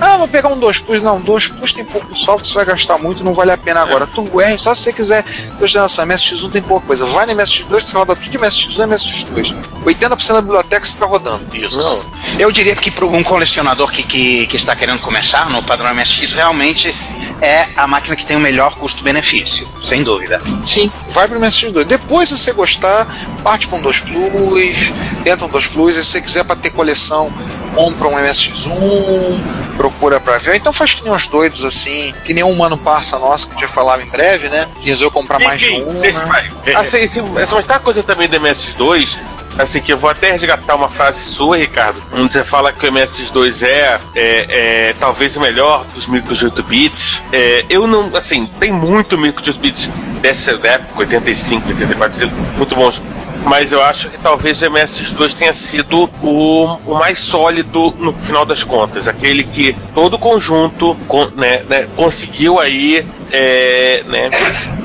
Ah, 0.00 0.16
vou 0.16 0.26
pegar 0.26 0.48
um 0.48 0.58
2 0.58 0.78
Plus. 0.80 1.02
Não, 1.02 1.20
2 1.20 1.48
Plus 1.48 1.72
tem 1.72 1.84
pouco 1.84 2.14
software, 2.14 2.46
você 2.46 2.54
vai 2.54 2.64
gastar 2.64 2.98
muito, 2.98 3.22
não 3.22 3.34
vale 3.34 3.52
a 3.52 3.58
pena 3.58 3.80
agora. 3.80 4.06
Turbo 4.06 4.40
R, 4.40 4.58
só 4.58 4.72
se 4.74 4.82
você 4.82 4.92
quiser 4.92 5.24
ter 5.58 5.66
geração 5.66 6.06
MSX1 6.06 6.50
tem 6.50 6.62
pouca 6.62 6.86
coisa. 6.86 7.04
Vai 7.06 7.26
no 7.26 7.34
MSX2 7.34 7.82
que 7.82 7.88
você 7.88 7.96
roda 7.96 8.16
tudo 8.16 8.30
de 8.30 8.38
MSX1 8.38 8.78
e 8.78 8.88
MSX2. 8.88 9.56
80% 9.84 10.32
da 10.32 10.40
biblioteca 10.40 10.84
você 10.84 10.92
está 10.92 11.06
rodando. 11.06 11.54
Isso. 11.54 12.04
Eu 12.38 12.50
diria 12.50 12.74
que 12.74 12.90
para 12.90 13.04
um 13.04 13.22
colecionador 13.22 13.90
que, 13.90 14.02
que, 14.02 14.46
que 14.46 14.56
está 14.56 14.74
querendo 14.74 15.00
começar 15.00 15.50
no 15.50 15.62
padrão 15.62 15.92
MSX, 15.94 16.32
realmente 16.32 16.94
é 17.42 17.68
a 17.76 17.86
máquina 17.86 18.14
que 18.14 18.26
tem 18.26 18.36
o 18.36 18.40
melhor 18.40 18.74
custo-benefício, 18.76 19.66
sem 19.82 20.02
dúvida. 20.02 20.40
Sim, 20.66 20.90
vai 21.10 21.26
pro 21.26 21.40
MSX2. 21.40 21.84
Depois, 21.84 22.28
se 22.28 22.36
você 22.36 22.52
gostar, 22.52 23.06
parte 23.42 23.66
para 23.66 23.78
um 23.78 23.82
2 23.82 24.00
Plus, 24.00 24.92
tenta 25.24 25.44
um 25.44 25.48
2 25.48 25.66
Plus. 25.68 25.96
E 25.96 26.04
se 26.04 26.10
você 26.10 26.20
quiser 26.20 26.44
para 26.44 26.56
ter 26.56 26.70
coleção, 26.70 27.32
compra 27.74 28.08
um 28.08 28.16
MSX1, 28.16 29.38
procura 29.76 30.20
pra 30.20 30.38
ver. 30.38 30.56
Então 30.56 30.72
faz 30.72 30.94
que 30.94 31.04
nem 31.04 31.12
uns 31.12 31.26
doidos 31.26 31.64
assim, 31.64 32.12
que 32.24 32.34
nem 32.34 32.44
um 32.44 32.54
mano 32.54 32.76
parça 32.76 33.18
nosso 33.18 33.48
que 33.48 33.54
a 33.54 33.58
gente 33.58 33.66
vai 33.66 33.74
falar 33.74 34.00
em 34.02 34.10
breve, 34.10 34.48
né? 34.48 34.68
Que 34.80 34.88
resolveu 34.88 35.10
comprar 35.10 35.38
mais 35.38 35.60
de 35.60 35.72
um. 35.72 35.92
Né? 35.92 36.12
vai. 36.12 36.50
Assim, 36.76 36.98
essa 37.36 37.54
mas 37.54 37.66
tá 37.66 37.74
uma 37.74 37.80
coisa 37.80 38.02
também 38.02 38.28
do 38.28 38.38
MS2, 38.38 39.16
assim, 39.58 39.80
que 39.80 39.92
eu 39.92 39.98
vou 39.98 40.10
até 40.10 40.32
resgatar 40.32 40.74
uma 40.74 40.88
frase 40.88 41.22
sua, 41.24 41.56
Ricardo, 41.56 42.02
onde 42.12 42.32
você 42.32 42.44
fala 42.44 42.72
que 42.72 42.86
o 42.86 42.92
MS2 42.92 43.62
é, 43.62 44.00
é, 44.14 44.88
é 44.88 44.94
talvez 44.98 45.36
o 45.36 45.40
melhor 45.40 45.84
dos 45.94 46.06
micros 46.06 46.38
de 46.38 46.46
8 46.46 46.62
bits. 46.62 47.22
É, 47.32 47.64
eu 47.68 47.86
não, 47.86 48.14
assim, 48.16 48.48
tem 48.58 48.72
muito 48.72 49.16
micro 49.18 49.42
de 49.42 49.50
8 49.50 49.60
bits 49.60 49.90
dessa 50.20 50.52
época, 50.52 51.00
85, 51.00 51.68
84, 51.68 52.30
muito 52.56 52.74
bons. 52.74 53.00
Mas 53.44 53.72
eu 53.72 53.82
acho 53.82 54.10
que 54.10 54.18
talvez 54.18 54.60
o 54.62 54.66
MS2 54.66 55.34
tenha 55.34 55.54
sido 55.54 56.08
o, 56.22 56.64
o 56.86 56.94
mais 56.94 57.18
sólido 57.18 57.92
no 57.98 58.12
final 58.12 58.44
das 58.44 58.62
contas. 58.62 59.08
Aquele 59.08 59.42
que 59.44 59.74
todo 59.94 60.18
conjunto 60.18 60.94
con- 61.08 61.30
né, 61.36 61.62
né, 61.68 61.88
conseguiu 61.96 62.60
aí 62.60 63.04
é, 63.32 64.04
né, 64.06 64.30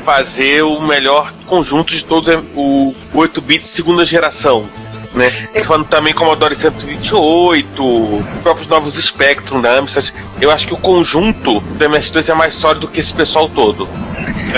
fazer 0.03 0.63
o 0.63 0.79
melhor 0.81 1.31
conjunto 1.47 1.93
de 1.93 2.03
todo 2.03 2.43
o 2.55 2.95
8 3.13 3.41
bits 3.41 3.67
segunda 3.67 4.05
geração. 4.05 4.65
Né? 5.13 5.29
Falando 5.63 5.85
também 5.87 6.13
Commodore 6.13 6.55
128, 6.55 7.83
os 7.83 8.25
próprios 8.41 8.67
novos 8.67 8.95
Spectrum 8.95 9.61
da 9.61 9.77
Amstrad, 9.77 10.09
eu 10.41 10.51
acho 10.51 10.67
que 10.67 10.73
o 10.73 10.77
conjunto 10.77 11.59
do 11.61 11.85
MS2 11.89 12.29
é 12.29 12.33
mais 12.33 12.53
sólido 12.55 12.87
que 12.87 12.99
esse 12.99 13.13
pessoal 13.13 13.47
todo. 13.47 13.87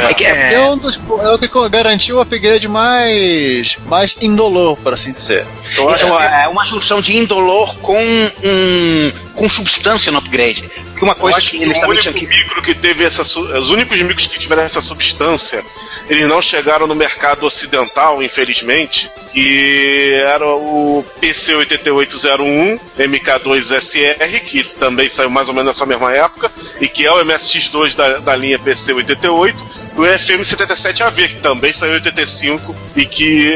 É, 0.10 0.14
que- 0.14 0.26
É, 0.26 0.54
é, 0.54 0.70
um 0.70 0.78
dos, 0.78 1.02
é 1.22 1.30
o 1.30 1.38
que 1.40 1.70
garantiu 1.70 2.18
o 2.18 2.22
upgrade 2.22 2.68
mais, 2.68 3.78
mais 3.88 4.16
indolor, 4.22 4.78
por 4.78 4.94
assim 4.94 5.12
dizer. 5.12 5.46
Eu 5.76 5.90
acho 5.90 6.06
então, 6.06 6.18
que 6.18 6.24
é 6.24 6.48
uma 6.48 6.66
junção 6.66 7.02
de 7.02 7.18
indolor 7.18 7.76
com 7.78 7.98
um, 7.98 9.12
com 9.36 9.50
substância 9.50 10.12
no 10.12 10.18
upgrade. 10.20 10.70
Porque 10.98 11.06
uma 11.06 11.16
coisa 11.16 11.40
que 11.40 11.58
que 11.58 11.64
eles 11.64 11.78
o 11.80 11.88
único 11.88 12.14
que. 12.14 12.26
micro 12.28 12.62
que 12.62 12.74
teve 12.74 13.04
essa. 13.04 13.22
Os 13.22 13.70
únicos 13.70 14.02
micros 14.02 14.26
que 14.26 14.40
tiveram 14.40 14.64
essa 14.64 14.82
substância, 14.82 15.64
eles 16.10 16.28
não 16.28 16.42
chegaram 16.42 16.88
no 16.88 16.96
mercado 16.96 17.46
ocidental, 17.46 18.22
infelizmente. 18.24 19.10
E 19.36 20.14
era 20.26 20.48
o 20.48 21.06
PC8801 21.22 22.80
MK2SR, 22.98 24.40
que 24.42 24.64
também 24.64 25.08
saiu 25.08 25.30
mais 25.30 25.48
ou 25.48 25.54
menos 25.54 25.70
nessa 25.70 25.86
mesma 25.86 26.12
época, 26.12 26.52
e 26.82 26.88
que 26.88 27.06
é 27.06 27.12
o 27.12 27.24
MSX2 27.24 27.96
da, 27.96 28.18
da 28.18 28.36
linha 28.36 28.58
PC88, 28.58 29.56
e 29.96 30.00
o 30.00 30.04
FM77AV, 30.04 31.28
que 31.28 31.36
também 31.36 31.72
saiu 31.72 31.92
em 31.92 31.96
85 31.96 32.76
e 32.96 33.06
que, 33.06 33.54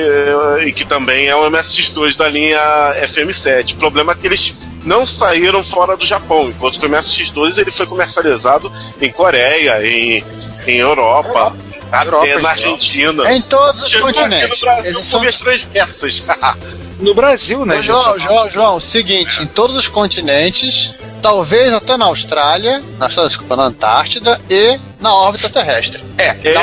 e 0.64 0.72
que 0.72 0.86
também 0.86 1.28
é 1.28 1.36
o 1.36 1.50
MSX2 1.50 2.16
da 2.16 2.30
linha 2.30 2.60
FM7. 3.02 3.74
O 3.74 3.78
problema 3.78 4.12
é 4.12 4.16
que 4.16 4.28
eles 4.28 4.56
não 4.84 5.06
saíram 5.06 5.64
fora 5.64 5.96
do 5.96 6.06
Japão, 6.06 6.50
enquanto 6.50 6.80
que 6.80 6.86
o 6.86 6.90
MSX2 6.90 7.60
ele 7.60 7.72
foi 7.72 7.86
comercializado 7.86 8.72
em 9.02 9.12
Coreia, 9.12 9.86
em, 9.86 10.24
em 10.68 10.78
Europa, 10.78 11.56
até 11.92 12.08
Europa, 12.08 12.26
na 12.28 12.34
então. 12.40 12.50
Argentina. 12.50 13.34
em 13.34 13.42
todos 13.42 13.84
os 13.84 13.90
Chegou 13.90 14.10
aqui 14.10 14.20
continentes. 14.22 14.60
no 14.62 14.66
Brasil 14.66 14.92
Eles 14.92 15.06
são 15.06 15.20
vias 15.20 15.40
transversas. 15.40 16.24
No 17.01 17.13
Brasil, 17.13 17.65
né? 17.65 17.77
Ô, 17.79 17.81
João, 17.81 18.03
Gilson? 18.13 18.20
João, 18.20 18.50
João, 18.51 18.79
seguinte, 18.79 19.41
em 19.41 19.48
todos 19.48 19.75
os 19.75 19.88
continentes, 19.88 20.96
talvez 21.22 21.74
até 21.74 21.98
na 21.98 22.05
Austrália, 22.05 22.81
na, 22.98 23.08
desculpa, 23.08 23.55
na 23.55 23.63
Antártida 23.63 24.39
e 24.50 24.79
na 25.00 25.13
órbita 25.13 25.50
terrestre. 25.50 26.03
É, 26.17 26.27
É, 26.43 26.53
na, 26.53 26.62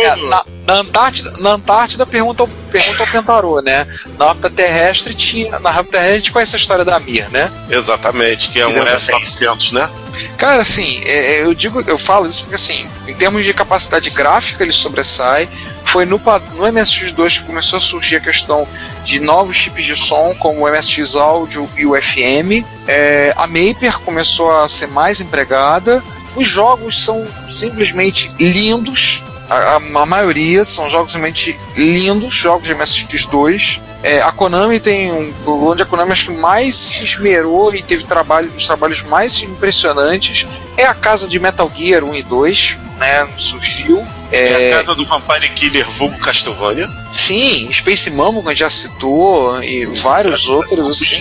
é, 0.00 0.16
na- 0.28 0.44
na 0.66 0.74
Antártida, 0.80 1.32
na 1.38 1.50
Antártida 1.52 2.06
pergunta, 2.06 2.42
ao- 2.44 2.48
pergunta 2.70 3.02
ao 3.02 3.06
Pentarô, 3.08 3.60
né? 3.60 3.86
Na 4.18 4.26
órbita 4.26 4.48
terrestre 4.50 5.14
tinha. 5.14 5.58
Na 5.58 5.70
órbita 5.70 5.92
terrestre 5.98 6.14
a 6.14 6.18
gente 6.18 6.32
conhece 6.32 6.56
a 6.56 6.58
história 6.58 6.84
da 6.84 6.98
Mir, 7.00 7.28
né? 7.30 7.50
Exatamente, 7.68 8.50
que 8.50 8.60
é 8.60 8.66
um 8.66 8.72
Que 8.72 8.80
deu 8.80 8.84
F900, 8.86 9.72
né? 9.72 9.90
Cara, 10.38 10.62
assim, 10.62 11.00
é, 11.04 11.34
é, 11.34 11.44
eu 11.44 11.52
digo, 11.54 11.82
eu 11.86 11.98
falo 11.98 12.26
isso 12.26 12.40
porque 12.42 12.54
assim, 12.56 12.88
em 13.06 13.14
termos 13.14 13.44
de 13.44 13.52
capacidade 13.52 14.10
gráfica 14.10 14.62
ele 14.62 14.72
sobressai. 14.72 15.48
Foi 15.96 16.04
no, 16.04 16.18
no 16.18 16.64
MSX2 16.66 17.38
que 17.40 17.44
começou 17.46 17.78
a 17.78 17.80
surgir 17.80 18.16
a 18.16 18.20
questão 18.20 18.68
de 19.02 19.18
novos 19.18 19.56
chips 19.56 19.82
de 19.82 19.96
som, 19.96 20.34
como 20.38 20.66
o 20.66 20.70
MSX 20.70 21.16
Audio 21.16 21.66
e 21.74 21.86
o 21.86 21.94
FM. 21.98 22.62
É, 22.86 23.32
a 23.34 23.46
Maper 23.46 23.98
começou 24.00 24.50
a 24.60 24.68
ser 24.68 24.88
mais 24.88 25.22
empregada. 25.22 26.02
Os 26.34 26.46
jogos 26.46 27.02
são 27.02 27.26
simplesmente 27.48 28.30
lindos. 28.38 29.22
A, 29.48 29.54
a- 29.54 29.76
a 30.02 30.04
maioria 30.04 30.66
são 30.66 30.86
jogos 30.90 31.12
simplesmente 31.12 31.58
lindos, 31.74 32.34
jogos 32.34 32.68
de 32.68 32.74
MSX2. 32.74 33.80
É, 34.02 34.20
a 34.20 34.30
Konami 34.30 34.78
tem 34.78 35.10
um. 35.12 35.34
Onde 35.46 35.82
a 35.82 35.86
Konami 35.86 36.12
acho 36.12 36.26
que 36.26 36.32
mais 36.32 36.74
se 36.74 37.04
esmerou 37.04 37.74
e 37.74 37.82
teve 37.82 38.04
trabalho, 38.04 38.52
os 38.56 38.66
trabalhos 38.66 39.02
mais 39.02 39.42
impressionantes 39.42 40.46
é 40.76 40.84
a 40.84 40.94
casa 40.94 41.26
de 41.28 41.38
Metal 41.38 41.70
Gear 41.74 42.04
1 42.04 42.14
e 42.14 42.22
2, 42.22 42.78
né? 42.98 43.28
Surgiu. 43.36 44.06
É, 44.30 44.70
É, 44.70 44.72
a 44.72 44.76
casa 44.78 44.94
do 44.94 45.04
Vampire 45.04 45.48
Killer 45.50 45.88
vulgo 45.90 46.18
Castlevania. 46.18 46.90
sim, 47.12 47.68
Space 47.72 48.10
Mambo, 48.10 48.42
que 48.42 48.48
a 48.48 48.50
gente 48.50 48.60
já 48.60 48.70
citou, 48.70 49.62
e 49.62 49.86
vários 49.86 50.48
outros, 50.48 50.88
assim. 51.02 51.20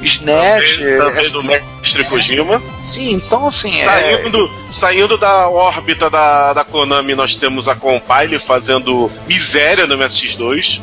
Snatch, 0.00 0.78
também, 0.78 0.98
também 0.98 1.26
é, 1.26 1.28
do 1.30 1.42
Mestre 1.42 2.04
Kojima. 2.04 2.62
sim, 2.82 3.12
então 3.12 3.46
assim, 3.46 3.80
é, 3.80 3.84
Saindo, 3.84 4.50
saindo 4.70 5.18
da 5.18 5.48
órbita 5.48 6.08
da, 6.08 6.52
da 6.52 6.64
Konami, 6.64 7.14
nós 7.14 7.34
temos 7.34 7.68
a 7.68 7.74
Compile 7.74 8.38
fazendo 8.38 9.10
miséria 9.26 9.86
no 9.86 9.96
MSX2. 9.98 10.80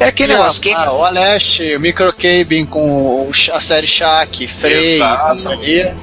é 0.00 0.04
aquele 0.04 0.32
negócio, 0.34 0.60
quem, 0.62 0.74
Ah, 0.74 0.92
o 0.92 1.04
Aleste, 1.04 1.74
o 1.76 1.80
Microcabin 1.80 2.66
com 2.66 3.30
a 3.52 3.60
série 3.60 3.86
Shaq, 3.86 4.46
Frey, 4.48 5.00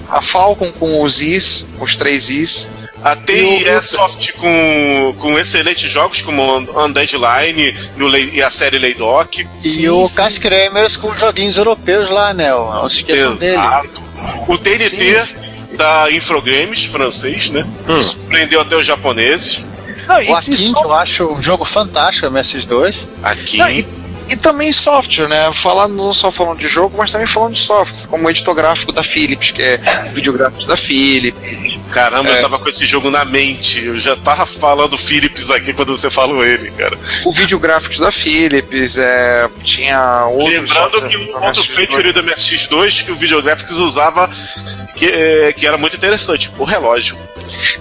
a 0.10 0.21
Falcon 0.21 0.71
com 0.71 1.01
os 1.01 1.21
Is, 1.21 1.65
os 1.80 1.95
três 1.95 2.30
Is, 2.30 2.67
A 3.06 3.15
TI 3.15 3.63
o- 3.70 3.84
Soft 3.84 4.32
com, 4.34 5.15
com 5.20 5.38
excelentes 5.38 5.91
jogos 5.91 6.22
como 6.24 6.41
Undead 6.58 7.13
Line 7.15 7.76
e, 7.98 8.36
e 8.38 8.41
a 8.44 8.50
série 8.50 8.80
Laydock. 8.80 9.48
E 9.63 9.70
Sim, 9.70 9.89
o 9.89 10.08
sim. 10.08 10.15
Cass 10.15 10.39
Kremers 10.39 10.98
com 10.98 11.15
joguinhos 11.15 11.56
europeus 11.58 12.10
lá, 12.10 12.34
né? 12.34 12.50
Não 12.50 12.89
se 12.89 12.98
esqueçam 12.98 13.36
dele. 13.36 13.54
Exato. 13.54 14.02
O 14.48 14.58
TNT 14.58 15.22
Sim, 15.22 15.36
da 15.78 16.12
Infogrames, 16.12 16.86
francês, 16.86 17.52
né? 17.52 17.63
Hum. 17.88 18.02
Surpreendeu 18.02 18.62
até 18.62 18.76
os 18.76 18.86
japoneses. 18.88 19.63
Não, 20.08 20.15
O 20.24 20.36
Akin, 20.36 20.56
só- 20.56 20.74
que 20.80 20.86
eu 20.86 20.94
acho 20.94 21.26
um 21.28 21.41
jogo 21.44 21.63
fantástico, 21.63 22.26
MS2. 22.28 22.96
Aqui. 23.22 23.60
E, 24.30 24.36
também 24.36 24.72
software, 24.72 25.28
né? 25.28 25.52
Falar 25.54 25.88
não 25.88 26.14
só 26.14 26.32
falando 26.32 26.60
de 26.60 26.68
jogo, 26.68 26.98
mas 26.98 27.12
também 27.12 27.28
falando 27.28 27.54
de 27.54 27.60
software, 27.60 28.08
como 28.08 28.26
o 28.26 28.30
editor 28.30 28.54
gráfico 28.56 28.92
da 28.92 29.04
Philips, 29.04 29.52
que 29.52 29.62
é 29.62 29.78
videográficos 30.14 30.66
da 30.66 30.76
Philips. 30.78 31.76
Caramba, 31.92 32.30
É. 32.30 32.38
eu 32.40 32.42
tava 32.42 32.60
com 32.60 32.68
esse 32.68 32.86
jogo 32.86 33.10
na 33.10 33.24
mente. 33.24 33.84
Eu 33.86 33.98
já 33.98 34.16
tava 34.16 34.46
falando 34.46 34.98
Philips 34.98 35.50
aqui 35.52 35.74
quando 35.74 35.96
você 35.96 36.10
falou 36.10 36.44
ele, 36.44 36.72
cara. 36.72 36.98
O 37.24 37.32
videográficos 37.32 38.00
da 38.00 38.12
Philips, 38.12 38.98
é, 38.98 39.48
tinha 39.64 40.26
outros. 40.26 40.52
Lembrando 40.52 41.08
que 41.08 41.18
o 41.18 41.34
outro 41.36 41.62
MSX2. 41.64 41.68
feature 41.68 42.12
do 42.12 42.24
MSX2 42.24 43.06
que 43.06 43.12
o 43.12 43.16
Videographics 43.16 43.74
usava, 43.80 44.30
que, 44.96 45.06
é, 45.06 45.54
que 45.54 45.68
era 45.68 45.78
muito 45.78 45.96
interessante, 45.96 46.52
o 46.58 46.64
relógio. 46.64 47.18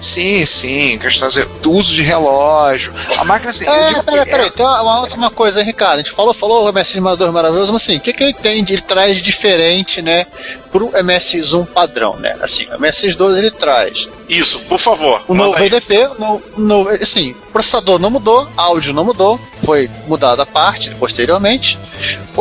Sim, 0.01 0.45
sim, 0.45 0.99
questões 0.99 1.35
do 1.61 1.73
uso 1.73 1.95
de 1.95 2.03
relógio. 2.03 2.93
A 3.19 3.25
máquina 3.25 3.51
assim. 3.51 3.67
É, 3.67 4.03
peraí, 4.03 4.25
peraí, 4.27 4.51
tem 4.51 4.65
uma, 4.65 5.05
uma 5.15 5.31
coisa, 5.31 5.61
hein, 5.61 5.67
Ricardo. 5.67 5.95
A 5.95 5.97
gente 5.99 6.13
falou, 6.13 6.34
falou 6.35 6.69
o 6.69 6.73
MS2 6.73 7.31
maravilhoso, 7.33 7.73
mas 7.73 7.83
assim, 7.83 7.97
o 7.97 8.01
que, 8.01 8.13
que 8.13 8.23
ele 8.23 8.35
tem, 8.35 8.63
de, 8.63 8.75
ele 8.75 8.83
traz 8.83 9.19
diferente, 9.19 10.03
né, 10.03 10.27
pro 10.71 10.91
MSX1 10.91 11.67
padrão, 11.67 12.17
né? 12.17 12.37
Assim, 12.41 12.65
o 12.67 12.79
MSX2 12.79 13.39
ele 13.39 13.51
traz 13.51 14.09
Isso, 14.29 14.61
por 14.61 14.79
favor. 14.79 15.23
o 15.29 15.35
novo. 15.35 15.59
VDP, 15.59 16.09
no, 16.19 16.43
no, 16.57 16.89
assim, 16.89 17.33
o 17.33 17.53
processador 17.53 17.99
não 17.99 18.11
mudou, 18.11 18.49
áudio 18.57 18.93
não 18.93 19.05
mudou, 19.05 19.41
foi 19.65 19.89
mudado 20.07 20.43
a 20.43 20.47
parte 20.47 20.91
posteriormente. 20.97 21.79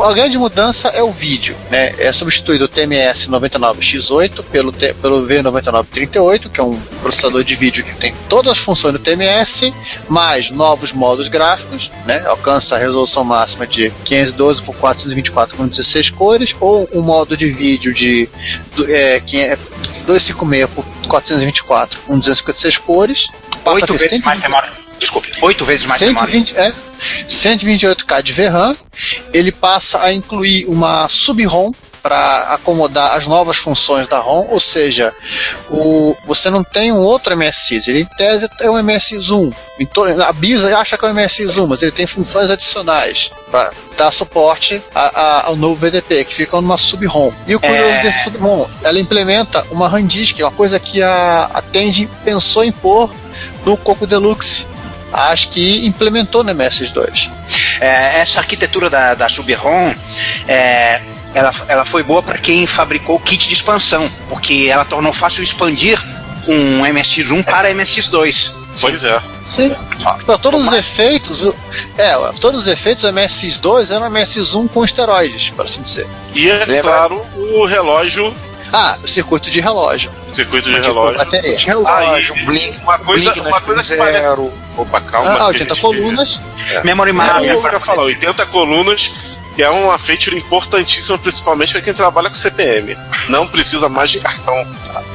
A 0.02 0.12
grande 0.14 0.38
mudança 0.38 0.88
é 0.90 1.04
o 1.04 1.12
vídeo, 1.12 1.56
né? 1.70 1.94
É 2.00 2.12
substituído 2.12 2.66
o 2.66 2.68
TMS 2.68 3.30
99X8 3.30 4.44
pelo, 4.52 4.74
pelo 4.74 5.28
V9938, 5.28 6.50
que 6.50 6.60
é 6.60 6.64
um 6.64 6.80
processador 7.02 7.44
de 7.44 7.56
vídeo 7.56 7.84
que 7.84 7.94
tem 7.96 8.14
todas 8.28 8.54
as 8.54 8.58
funções 8.58 8.94
do 8.94 9.00
TMS, 9.00 9.72
mais 10.10 10.50
novos 10.50 10.92
modos 10.94 11.28
gráficos, 11.28 11.92
né? 12.06 12.24
Alcança 12.26 12.76
a 12.76 12.80
resolução 12.80 13.24
máxima 13.24 13.68
de 13.68 13.92
512 14.06 14.64
por 14.64 14.76
424 14.76 15.56
com 15.56 15.68
16 15.68 16.10
cores, 16.10 16.56
ou 16.60 16.90
um 16.94 17.02
modo 17.02 17.38
de 17.38 17.50
vídeo 17.52 17.94
de 17.94 18.28
do- 18.76 18.92
é, 18.92 19.20
que 19.20 19.40
é 19.42 19.58
256 20.08 20.70
por 20.72 20.86
424 21.08 22.00
com 22.08 22.18
256 22.18 22.78
cores. 22.78 23.28
passa 23.64 23.70
a 23.70 23.72
Oito 23.74 23.86
ter 23.88 23.94
vezes 23.94 24.10
120 24.10 24.26
mais 24.26 24.40
memória. 24.40 24.83
Desculpe, 25.04 25.32
oito 25.42 25.66
vezes 25.66 25.86
mais 25.86 26.02
memória. 26.02 26.32
120, 26.34 26.56
é, 26.58 26.74
128K 27.30 28.22
de 28.22 28.32
VRAM. 28.34 28.76
Ele 29.34 29.52
passa 29.52 30.02
a 30.02 30.14
incluir 30.14 30.66
uma 30.66 31.08
sub-ROM 31.10 31.72
para 32.02 32.54
acomodar 32.54 33.16
as 33.16 33.28
novas 33.28 33.56
funções 33.56 34.08
da 34.08 34.20
ROM, 34.20 34.48
ou 34.50 34.60
seja, 34.60 35.14
o, 35.70 36.14
você 36.26 36.50
não 36.50 36.62
tem 36.62 36.92
um 36.92 36.98
outro 37.00 37.36
MSX, 37.36 37.88
ele 37.88 38.02
em 38.02 38.06
tese 38.18 38.50
é 38.60 38.70
um 38.70 38.74
MSX1. 38.74 39.54
Então, 39.80 40.04
a 40.22 40.34
BIOS 40.34 40.66
acha 40.66 40.98
que 40.98 41.06
é 41.06 41.08
um 41.08 41.14
MSX1, 41.16 41.66
mas 41.66 41.82
ele 41.82 41.94
tem 41.94 42.06
funções 42.06 42.50
adicionais 42.50 43.32
para 43.50 43.72
dar 43.98 44.12
suporte 44.12 44.82
a- 44.94 45.12
a- 45.20 45.48
ao 45.48 45.56
novo 45.56 45.76
VDP, 45.76 46.26
que 46.26 46.34
fica 46.34 46.60
numa 46.60 46.78
sub-ROM. 46.78 47.32
E 47.48 47.56
o 47.56 47.60
curioso 47.60 47.84
É. 48.00 48.02
desse 48.02 48.26
sub-ROM, 48.26 48.68
ela 48.84 49.00
implementa 49.00 49.66
uma 49.72 49.88
RAM 49.88 50.06
disk, 50.06 50.40
uma 50.40 50.52
coisa 50.52 50.80
que 50.82 51.02
a, 51.02 51.50
a 51.54 51.62
pensou 52.26 52.66
em 52.66 52.72
pôr 52.72 53.10
no 53.66 53.78
Coco 53.78 54.06
Deluxe. 54.06 54.66
Acho 55.14 55.50
que 55.50 55.86
implementou 55.86 56.44
no 56.44 56.52
MSX2. 56.56 57.30
É, 57.80 58.20
essa 58.20 58.40
arquitetura 58.40 58.90
da, 58.90 59.14
da 59.14 59.30
Sub-ROM, 59.30 59.94
é, 60.48 61.02
ela, 61.36 61.54
ela 61.68 61.86
foi 61.86 62.02
boa 62.04 62.22
para 62.24 62.38
quem 62.38 62.66
fabricou 62.66 63.16
o 63.16 63.20
kit 63.20 63.48
de 63.48 63.54
expansão, 63.54 64.10
porque 64.28 64.68
ela 64.72 64.84
tornou 64.86 65.14
fácil 65.14 65.44
expandir 65.44 66.00
um 66.48 66.82
MSX1 66.82 67.44
para 67.46 67.72
MSX2. 67.74 68.52
Pois 68.82 69.04
é. 69.04 69.22
Sim. 69.44 69.76
Para 70.26 70.38
todos 70.38 70.68
os 70.68 70.74
efeitos, 70.74 71.54
é, 71.98 72.14
todos 72.40 72.62
os 72.62 72.68
efeitos 72.68 73.04
do 73.04 73.10
MSX2 73.14 73.92
eram 73.92 74.10
MSX1 74.10 74.68
com 74.70 74.84
esteroides, 74.84 75.52
por 75.52 75.66
assim 75.66 75.82
dizer. 75.82 76.08
E 76.34 76.50
é 76.50 76.66
Lembra- 76.66 76.82
claro 76.82 77.24
o 77.36 77.66
relógio, 77.66 78.34
Ah, 78.76 78.98
o 79.04 79.08
circuito 79.08 79.52
de 79.52 79.62
relógio. 79.62 80.12
circuito 80.32 80.68
de 80.68 80.76
Tipo, 80.78 80.88
relógio. 80.88 81.18
bateria. 81.20 81.58
Relógio, 81.60 82.34
Aí, 82.34 82.46
Blink, 82.46 82.80
Uma 82.82 82.98
coisa, 82.98 83.32
Blink 83.32 83.48
uma 83.48 83.62
coisa 83.62 83.84
que 83.84 83.96
parece. 83.98 84.22
zero. 84.24 84.52
Opa, 84.76 85.00
calma. 85.02 85.32
Ah, 85.32 85.36
que 85.38 85.44
80 85.44 85.74
a 85.74 85.76
gente- 85.76 85.82
colunas. 85.82 86.42
Memory 86.84 87.10
É, 87.12 87.14
Map. 87.14 87.42
isso 87.44 87.62
que 87.62 87.68
eu 87.68 87.74
ia 87.74 87.80
falar, 87.80 88.02
80 88.04 88.46
colunas, 88.48 89.12
que 89.56 89.62
é 89.62 89.70
uma 89.70 90.00
feature 90.00 90.36
importantíssima, 90.36 91.20
principalmente 91.20 91.72
para 91.74 91.82
quem 91.84 91.94
trabalha 91.94 92.30
com 92.30 92.34
CPM. 92.36 92.98
Não 93.30 93.46
precisa 93.48 93.88
mais 93.88 94.10
de 94.10 94.20
cartão 94.20 94.56
E 94.56 94.66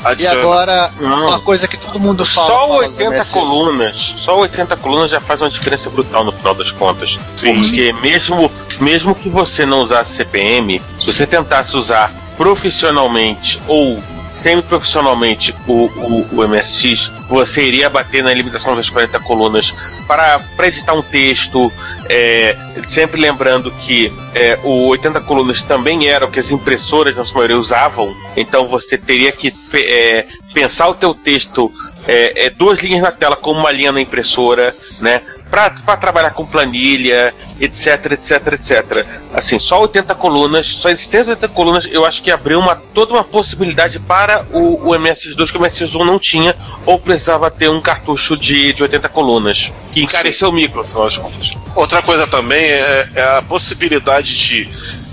adicional. 0.05 0.41
agora, 0.41 0.93
Não. 1.01 1.27
uma 1.27 1.41
coisa 1.41 1.67
que 1.67 1.77
todo 1.77 1.99
mundo 1.99 2.25
fala. 2.25 2.47
Só 2.47 2.59
fala 2.61 2.69
do 2.69 2.75
80 2.91 3.11
MSX. 3.17 3.33
colunas, 3.33 4.15
só 4.19 4.39
80 4.39 4.77
colunas 4.77 5.11
já 5.11 5.21
faz 5.21 5.41
uma 5.41 5.51
diferença 5.51 5.91
brutal 5.91 6.23
no 6.25 6.31
final 6.31 6.55
das 6.55 6.71
contas. 6.71 7.19
Sim. 7.35 7.55
Porque 7.61 7.93
mesmo, 7.95 8.49
mesmo 8.81 9.17
que 9.17 9.29
você 9.29 9.67
não 9.67 9.81
usasse 9.81 10.15
CPM, 10.15 10.81
se 11.01 11.07
você 11.07 11.27
tentasse 11.27 11.77
usar 11.77 12.13
profissionalmente 12.39 13.61
ou 13.67 14.03
semi-profissionalmente 14.31 15.55
o, 15.67 15.87
o, 15.87 16.27
o 16.33 16.49
MSX, 16.49 17.11
você 17.29 17.63
iria 17.63 17.91
bater 17.91 18.23
na 18.23 18.33
limitação 18.33 18.77
das 18.77 18.89
40 18.89 19.19
colunas 19.21 19.75
para 20.07 20.41
editar 20.61 20.95
um 20.95 21.03
texto, 21.03 21.73
é, 22.09 22.57
sempre 22.87 23.21
lembrando 23.21 23.71
que 23.73 24.13
é, 24.35 24.59
o 24.63 24.87
80 24.89 25.21
colunas 25.23 25.63
também 25.63 26.07
era 26.07 26.25
o 26.25 26.31
que 26.31 26.39
as 26.39 26.51
impressoras, 26.51 27.17
na 27.17 27.25
sua 27.25 27.39
maioria, 27.39 27.59
usavam, 27.59 28.15
então 28.37 28.69
você 28.69 28.97
teria 28.97 29.33
que 29.33 29.53
é, 29.75 30.27
pensar 30.55 30.89
o 30.89 30.95
teu 30.95 31.15
texto 31.15 31.73
é, 32.07 32.47
é, 32.47 32.51
duas 32.51 32.81
linhas 32.81 33.03
na 33.03 33.11
tela 33.11 33.37
com 33.37 33.53
uma 33.53 33.71
linha 33.71 33.93
na 33.93 34.01
impressora, 34.01 34.75
né? 35.01 35.21
Para 35.51 35.97
trabalhar 35.97 36.31
com 36.31 36.45
planilha, 36.45 37.35
etc, 37.61 38.13
etc, 38.13 38.53
etc. 38.53 39.07
Assim, 39.33 39.59
só 39.59 39.81
80 39.83 40.15
colunas, 40.15 40.67
só 40.67 40.89
existência 40.89 41.25
de 41.25 41.31
80 41.31 41.49
colunas, 41.49 41.89
eu 41.91 42.05
acho 42.05 42.23
que 42.23 42.31
abriu 42.31 42.59
uma, 42.59 42.77
toda 42.77 43.15
uma 43.15 43.25
possibilidade 43.25 43.99
para 43.99 44.45
o, 44.53 44.89
o 44.89 44.91
MSX2 44.91 45.51
que 45.51 45.57
o 45.57 45.61
MSX1 45.61 46.05
não 46.05 46.19
tinha, 46.19 46.55
ou 46.85 46.99
precisava 46.99 47.51
ter 47.51 47.69
um 47.69 47.81
cartucho 47.81 48.37
de, 48.37 48.73
de 48.73 48.83
80 48.83 49.09
colunas, 49.09 49.71
que 49.93 50.03
encareceu 50.03 50.51
o 50.51 50.53
micro, 50.53 50.81
afinal 50.81 51.05
das 51.05 51.17
contas. 51.17 51.51
Outra 51.75 52.03
coisa 52.03 52.27
também 52.27 52.63
é, 52.63 53.09
é 53.15 53.39
a 53.39 53.43
possibilidade 53.43 54.37
de 54.37 54.69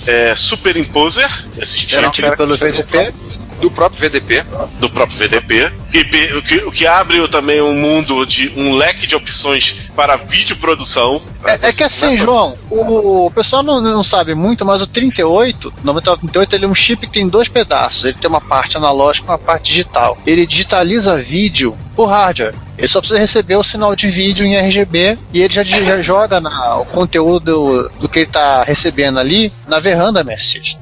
é, 0.07 0.35
superimposer, 0.35 1.29
esses 1.57 1.79
Geralmente 1.81 2.21
chips 2.21 2.35
pelo. 2.35 3.35
Do 3.65 3.71
próprio 3.71 3.99
VDP. 4.01 4.43
do 4.79 4.89
próprio 4.89 5.17
VDP, 5.17 5.71
o 6.37 6.41
que, 6.43 6.55
o 6.57 6.71
que 6.71 6.85
abre 6.85 7.27
também 7.29 7.61
um 7.61 7.73
mundo 7.73 8.25
de 8.25 8.51
um 8.55 8.73
leque 8.75 9.07
de 9.07 9.15
opções 9.15 9.87
para 9.95 10.15
videoprodução. 10.17 11.21
É, 11.45 11.69
é 11.69 11.73
que 11.73 11.83
assim, 11.83 12.15
João, 12.17 12.55
o, 12.69 13.25
o 13.25 13.31
pessoal 13.31 13.63
não, 13.63 13.81
não 13.81 14.03
sabe 14.03 14.35
muito, 14.35 14.63
mas 14.65 14.81
o 14.81 14.87
38, 14.87 15.73
9938, 15.83 16.55
ele 16.55 16.65
é 16.65 16.67
um 16.67 16.75
chip 16.75 17.07
que 17.07 17.13
tem 17.13 17.27
dois 17.27 17.47
pedaços. 17.49 18.03
Ele 18.05 18.13
tem 18.19 18.29
uma 18.29 18.41
parte 18.41 18.77
analógica 18.77 19.25
e 19.27 19.29
uma 19.31 19.37
parte 19.37 19.71
digital. 19.71 20.17
Ele 20.25 20.45
digitaliza 20.45 21.17
vídeo 21.17 21.75
por 21.95 22.05
hardware. 22.07 22.53
Ele 22.77 22.87
só 22.87 22.99
precisa 22.99 23.19
receber 23.19 23.55
o 23.55 23.63
sinal 23.63 23.95
de 23.95 24.07
vídeo 24.07 24.45
em 24.45 24.55
RGB 24.57 25.17
e 25.33 25.41
ele 25.41 25.53
já, 25.53 25.63
já 25.63 26.01
joga 26.01 26.39
na- 26.41 26.77
o 26.77 26.85
conteúdo 26.85 27.89
do 27.99 28.07
que 28.09 28.19
ele 28.19 28.25
está 28.27 28.63
recebendo 28.63 29.17
ali 29.17 29.51
na 29.67 29.79
VRAM 29.79 30.11
da 30.11 30.23
MSX. 30.23 30.77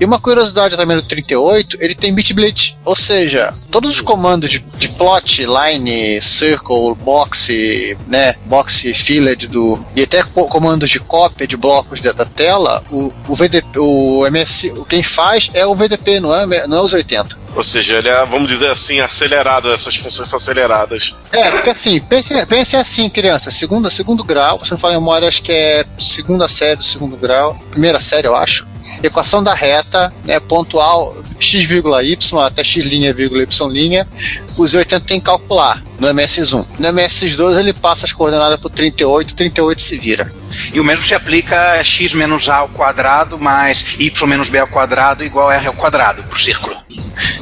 E 0.00 0.04
uma 0.04 0.18
curiosidade 0.20 0.76
também 0.76 0.96
do 0.96 1.02
38, 1.02 1.78
ele 1.80 1.94
tem 1.94 2.14
bit 2.14 2.30
split, 2.32 2.72
ou 2.84 2.94
seja, 2.94 3.54
todos 3.70 3.90
os 3.92 4.00
comandos 4.00 4.50
de, 4.50 4.58
de 4.78 4.88
plot, 4.90 5.44
line, 5.46 6.20
circle, 6.20 6.94
box, 7.02 7.96
né, 8.06 8.34
box 8.44 8.80
filled 8.94 9.46
do 9.48 9.78
e 9.94 10.02
até 10.02 10.22
co- 10.22 10.46
comandos 10.48 10.90
de 10.90 11.00
cópia 11.00 11.46
de 11.46 11.56
blocos 11.56 12.00
da, 12.00 12.12
da 12.12 12.24
tela, 12.24 12.84
o, 12.90 13.12
o 13.28 13.34
VDP, 13.34 13.78
o 13.78 14.26
MS, 14.26 14.72
quem 14.88 15.02
faz 15.02 15.50
é 15.54 15.66
o 15.66 15.74
VDP, 15.74 16.20
não 16.20 16.34
é, 16.34 16.66
não 16.66 16.78
é 16.78 16.80
os 16.82 16.92
80. 16.92 17.46
Ou 17.56 17.62
seja, 17.62 17.96
ele 17.96 18.08
é, 18.08 18.24
vamos 18.26 18.48
dizer 18.48 18.68
assim, 18.70 19.00
acelerado, 19.00 19.72
essas 19.72 19.96
funções 19.96 20.28
são 20.28 20.36
aceleradas. 20.36 21.14
É, 21.32 21.50
porque 21.50 21.70
assim, 21.70 21.98
pense, 22.00 22.44
pense 22.46 22.76
assim, 22.76 23.08
criança, 23.08 23.50
segundo, 23.50 23.90
segundo 23.90 24.22
grau, 24.22 24.62
se 24.62 24.70
não 24.72 24.78
falar 24.78 24.92
em 24.94 24.98
memória, 24.98 25.26
acho 25.26 25.40
que 25.42 25.50
é 25.52 25.86
segunda 25.98 26.46
série 26.48 26.76
do 26.76 26.84
segundo 26.84 27.16
grau, 27.16 27.58
primeira 27.70 27.98
série, 27.98 28.26
eu 28.26 28.36
acho. 28.36 28.66
Equação 29.02 29.42
da 29.42 29.54
reta, 29.54 30.12
né, 30.24 30.40
pontual 30.40 31.16
x,y 31.38 32.38
até 32.44 32.64
x 32.64 32.84
linha, 32.84 33.12
vírgula, 33.12 33.42
y 33.42 33.68
linha, 33.68 34.08
os 34.56 34.74
80 34.74 35.06
tem 35.06 35.20
que 35.20 35.26
calcular 35.26 35.82
no 35.98 36.08
MS1. 36.08 36.66
No 36.78 36.88
MS2 36.88 37.58
ele 37.58 37.72
passa 37.72 38.06
as 38.06 38.12
coordenadas 38.12 38.58
por 38.58 38.70
38, 38.70 39.34
38 39.34 39.82
se 39.82 39.98
vira. 39.98 40.32
E 40.72 40.80
o 40.80 40.84
mesmo 40.84 41.04
se 41.04 41.14
aplica 41.14 41.72
a 41.72 41.84
x 41.84 42.14
menos 42.14 42.48
a 42.48 42.56
ao 42.56 42.68
quadrado 42.68 43.38
mais 43.38 43.96
y 43.98 44.26
menos 44.26 44.48
b 44.48 44.58
ao 44.58 44.66
quadrado 44.66 45.24
igual 45.24 45.50
a 45.50 45.54
r 45.54 45.66
ao 45.66 45.74
quadrado, 45.74 46.22
pro 46.24 46.38
círculo. 46.38 46.76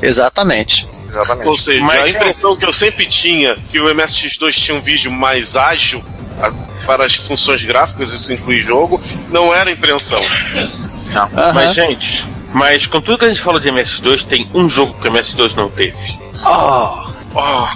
Exatamente. 0.02 0.86
Exatamente. 1.08 1.48
Ou 1.48 1.56
seja, 1.56 1.80
Mas- 1.82 2.02
a 2.02 2.08
impressão 2.08 2.56
que 2.56 2.64
eu 2.64 2.72
sempre 2.72 3.06
tinha 3.06 3.56
que 3.70 3.78
o 3.78 3.86
MSX2 3.94 4.52
tinha 4.52 4.76
um 4.76 4.82
vídeo 4.82 5.12
mais 5.12 5.56
ágil 5.56 6.04
para 6.84 7.06
as 7.06 7.14
funções 7.14 7.64
gráficas, 7.64 8.12
isso 8.12 8.32
inclui 8.32 8.60
jogo, 8.60 9.00
não 9.30 9.54
era 9.54 9.70
impressão. 9.70 10.20
Mas, 11.54 11.74
gente, 11.74 12.24
mas 12.52 12.86
com 12.86 13.00
tudo 13.00 13.18
que 13.18 13.24
a 13.24 13.28
gente 13.28 13.40
falou 13.40 13.60
de 13.60 13.68
MS2, 13.68 14.24
tem 14.24 14.48
um 14.54 14.68
jogo 14.68 14.94
que 15.00 15.08
o 15.08 15.10
MS2 15.12 15.54
não 15.54 15.68
teve. 15.70 15.96
Oh, 16.44 17.04
Oh, 17.36 17.66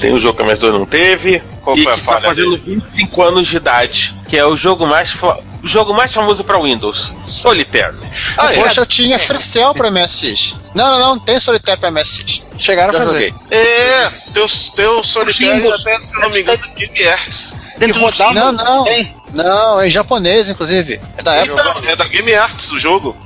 Tem 0.00 0.14
um 0.14 0.18
jogo 0.20 0.38
que 0.38 0.42
o 0.42 0.46
MS2 0.46 0.72
não 0.72 0.86
teve. 0.86 1.42
Qual 1.62 1.76
e 1.76 1.82
foi 1.82 1.92
a 1.92 1.94
que 1.96 2.00
falha 2.02 2.20
tá 2.22 2.28
fazendo 2.28 2.56
25 2.58 3.22
anos 3.22 3.46
de 3.46 3.56
idade. 3.56 4.14
Que 4.28 4.36
é 4.38 4.44
o 4.46 4.56
jogo 4.56 4.86
mais, 4.86 5.14
o 5.62 5.68
jogo 5.68 5.92
mais 5.92 6.10
famoso 6.12 6.42
para 6.42 6.58
Windows. 6.58 7.12
Solitaire. 7.26 7.94
ah, 8.38 8.54
é. 8.54 8.62
Poxa, 8.62 8.80
eu 8.80 8.86
tinha 8.86 9.18
Freecell 9.18 9.74
pra 9.74 9.90
MSX. 9.90 10.54
Não, 10.74 10.90
não, 10.90 10.98
não, 10.98 11.08
não 11.16 11.18
tem 11.18 11.38
Solitário 11.38 11.80
pra 11.80 11.90
MSX. 11.90 12.42
Chegaram 12.58 12.90
a 12.90 12.92
Já 12.92 12.98
fazer. 13.04 13.12
joguei. 13.28 13.34
É, 13.50 14.10
teu, 14.32 14.46
teu 14.74 15.04
Solitaire 15.04 15.60
Windows. 15.60 15.80
até, 15.82 16.00
se 16.00 16.14
eu 16.14 16.20
não 16.20 16.30
me 16.30 16.40
engano, 16.40 16.58
Game 16.76 17.08
Arts. 17.08 17.62
dentro 17.78 17.98
do 17.98 18.04
rodava- 18.06 18.32
Não, 18.34 18.52
não. 18.52 18.84
Tem. 18.84 19.14
Não, 19.34 19.80
é 19.80 19.88
em 19.88 19.90
japonês, 19.90 20.48
inclusive. 20.48 21.00
É 21.16 21.22
da 21.22 21.34
época. 21.34 21.62
Não, 21.62 21.90
é 21.90 21.96
da 21.96 22.04
Game 22.06 22.32
Arts 22.34 22.70
o 22.72 22.78
jogo. 22.78 23.16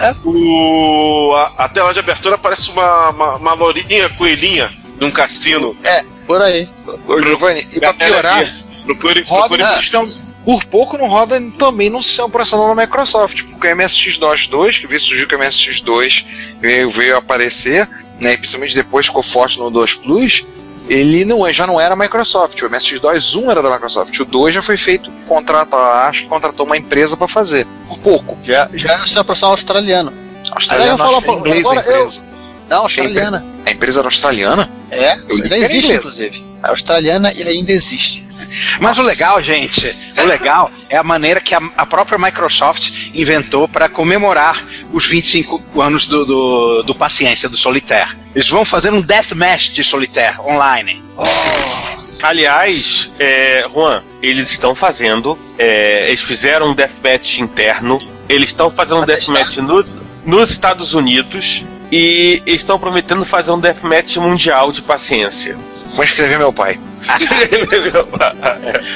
É? 0.00 0.14
O, 0.24 1.34
a, 1.36 1.64
a 1.64 1.68
tela 1.68 1.92
de 1.92 1.98
abertura 1.98 2.38
parece 2.38 2.70
uma, 2.70 3.10
uma, 3.10 3.36
uma 3.36 3.52
lourinha 3.54 4.08
coelhinha 4.10 4.70
num 5.00 5.10
cassino. 5.10 5.76
É, 5.82 6.04
por 6.26 6.40
aí. 6.40 6.68
Ô, 7.06 7.20
Giovanni, 7.20 7.66
e 7.72 7.80
pra 7.80 7.92
piorar, 7.92 8.56
Procure, 8.84 9.22
roda 9.22 9.48
procure 9.48 9.64
no 9.64 9.74
sistema. 9.74 10.26
Por 10.44 10.64
pouco 10.64 10.96
não 10.96 11.08
roda 11.08 11.42
também 11.58 11.90
no 11.90 12.00
sistema 12.00 12.28
operacional 12.28 12.72
da 12.72 12.82
Microsoft, 12.82 13.42
porque 13.42 13.66
o 13.66 13.76
MSX-DOS 13.76 14.46
2, 14.46 14.78
que 14.78 14.86
veio 14.86 15.00
surgir 15.00 15.26
com 15.26 15.34
o 15.34 15.38
MSX2, 15.40 16.24
veio, 16.60 16.88
veio 16.88 17.16
aparecer, 17.16 17.88
né, 18.20 18.34
e 18.34 18.36
principalmente 18.38 18.76
depois 18.76 19.06
ficou 19.06 19.24
forte 19.24 19.58
no 19.58 19.70
2 19.70 19.94
Plus, 19.96 20.46
ele 20.88 21.24
não 21.24 21.46
é, 21.46 21.52
já 21.52 21.66
não 21.66 21.80
era 21.80 21.94
Microsoft. 21.96 22.60
O 22.62 22.66
MS-DOS 22.66 23.34
1 23.36 23.50
era 23.50 23.62
da 23.62 23.70
Microsoft. 23.70 24.18
O 24.20 24.24
2 24.24 24.54
já 24.54 24.62
foi 24.62 24.76
feito, 24.76 25.10
contrato, 25.26 25.74
acho 25.76 26.22
que 26.22 26.28
contratou 26.28 26.64
uma 26.66 26.76
empresa 26.76 27.16
para 27.16 27.28
fazer. 27.28 27.66
Por 27.88 27.98
pouco. 27.98 28.38
Já, 28.42 28.68
já 28.72 28.92
é 28.92 28.96
uma 28.96 29.24
produção 29.24 29.50
australiana. 29.50 30.12
Australiano, 30.52 31.02
Agora 31.02 31.26
eu 31.26 31.32
é 31.32 31.36
inglês 31.38 31.66
a 31.66 31.70
agora 31.72 31.86
eu- 31.86 31.96
empresa. 32.04 32.24
Não, 32.68 32.82
australiana. 32.82 33.44
A 33.64 33.70
empresa 33.70 34.00
era 34.00 34.08
australiana? 34.08 34.70
É, 34.90 35.12
ainda 35.12 35.56
existe, 35.56 35.76
inglês. 35.76 35.90
inclusive. 35.98 36.44
É 36.62 36.68
australiana 36.68 37.32
e 37.32 37.42
ainda 37.42 37.72
existe. 37.72 38.26
Mas 38.80 38.98
o 38.98 39.02
legal, 39.02 39.42
gente, 39.42 39.94
o 40.18 40.24
legal 40.24 40.70
é 40.88 40.96
a 40.96 41.02
maneira 41.02 41.40
que 41.40 41.54
a, 41.54 41.60
a 41.76 41.84
própria 41.86 42.18
Microsoft 42.18 43.10
inventou 43.14 43.68
para 43.68 43.88
comemorar 43.88 44.62
os 44.92 45.06
25 45.06 45.80
anos 45.80 46.06
do, 46.06 46.24
do, 46.24 46.82
do 46.82 46.94
Paciência, 46.94 47.48
do 47.48 47.56
Solitaire. 47.56 48.16
Eles 48.34 48.48
vão 48.48 48.64
fazer 48.64 48.92
um 48.92 49.00
deathmatch 49.00 49.70
de 49.70 49.82
Solitaire 49.82 50.40
online. 50.40 51.02
Aliás, 52.22 53.10
é, 53.18 53.66
Juan, 53.72 54.02
eles 54.22 54.50
estão 54.50 54.74
fazendo. 54.74 55.38
é, 55.58 56.08
eles 56.08 56.20
fizeram 56.20 56.70
um 56.70 56.74
deathmatch 56.74 57.38
interno. 57.38 57.98
Eles 58.28 58.50
estão 58.50 58.70
fazendo 58.70 59.02
um 59.02 59.06
testar. 59.06 59.32
deathmatch 59.34 59.56
nos, 59.58 59.98
nos 60.24 60.50
Estados 60.50 60.94
Unidos. 60.94 61.64
E 61.90 62.42
estão 62.46 62.78
prometendo 62.78 63.24
fazer 63.24 63.52
um 63.52 63.60
deathmatch 63.60 64.16
mundial 64.16 64.72
de 64.72 64.82
paciência. 64.82 65.56
Vou 65.94 66.04
escrever 66.04 66.38
meu 66.38 66.52
pai. 66.52 66.78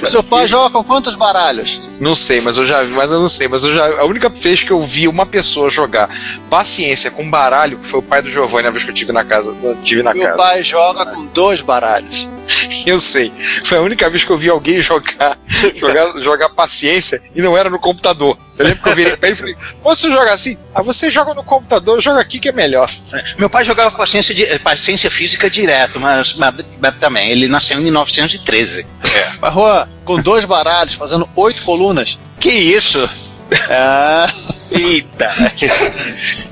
O 0.03 0.07
seu 0.07 0.23
pai 0.23 0.47
joga 0.49 0.71
com 0.71 0.83
quantos 0.83 1.15
baralhos? 1.15 1.81
Não 2.01 2.15
sei, 2.15 2.41
mas 2.41 2.57
eu 2.57 2.65
já 2.65 2.83
vi, 2.83 2.93
mas 2.93 3.11
eu 3.11 3.21
não 3.21 3.29
sei, 3.29 3.47
mas 3.49 3.63
eu 3.65 3.75
já. 3.75 3.87
A 4.01 4.05
única 4.05 4.29
vez 4.29 4.63
que 4.63 4.71
eu 4.71 4.81
vi 4.81 5.07
uma 5.07 5.27
pessoa 5.27 5.69
jogar 5.71 6.09
paciência 6.49 7.11
com 7.11 7.29
baralho 7.31 7.79
foi 7.83 8.01
o 8.01 8.03
pai 8.03 8.23
do 8.23 8.29
Giovanni, 8.29 8.69
a 8.69 8.71
vez 8.71 8.85
que 8.85 8.91
eu 8.91 8.95
tive 8.95 9.13
na 9.13 9.25
casa. 9.25 9.57
Tive 9.83 10.03
na 10.03 10.15
Meu 10.15 10.25
casa. 10.25 10.37
pai 10.37 10.63
joga 10.63 11.07
com 11.07 11.27
dois 11.27 11.61
baralhos. 11.61 12.29
Eu 12.87 12.99
sei. 12.99 13.33
Foi 13.65 13.79
a 13.79 13.81
única 13.81 14.09
vez 14.11 14.25
que 14.25 14.31
eu 14.31 14.37
vi 14.37 14.49
alguém 14.49 14.81
jogar, 14.81 15.39
jogar, 15.77 16.19
jogar 16.19 16.49
paciência 16.49 17.23
e 17.35 17.41
não 17.41 17.57
era 17.57 17.71
no 17.71 17.79
computador. 17.79 18.37
Eu 18.59 18.67
lembro 18.67 18.83
que 18.83 18.89
eu 18.89 18.95
virei 18.95 19.17
pra 19.17 19.29
ele 19.29 19.37
e 19.37 19.39
falei: 19.39 19.57
Você 19.85 20.11
joga 20.11 20.33
assim? 20.33 20.59
Ah, 20.75 20.83
você 20.83 21.09
joga 21.11 21.33
no 21.35 21.45
computador, 21.45 22.01
joga 22.01 22.21
aqui 22.21 22.39
que 22.41 22.49
é 22.49 22.53
melhor. 22.53 22.91
Meu 23.39 23.49
pai 23.49 23.65
jogava 23.65 23.97
paciência, 23.97 24.35
paciência 24.61 25.11
física 25.11 25.49
direto, 25.49 26.01
mas, 26.01 26.35
mas- 26.35 26.55
mas 26.81 26.95
também, 26.99 27.31
ele 27.31 27.47
nasceu 27.47 27.79
em 27.81 27.91
1913. 28.05 28.87
Mas, 29.41 29.55
Juan, 29.55 29.89
com 30.05 30.21
dois 30.21 30.45
baralhos, 30.45 30.95
fazendo 30.95 31.29
oito 31.37 31.63
colunas. 31.63 32.19
Que 32.39 32.51
isso? 32.51 33.09
Ah, 33.69 34.27
Eita! 34.71 35.29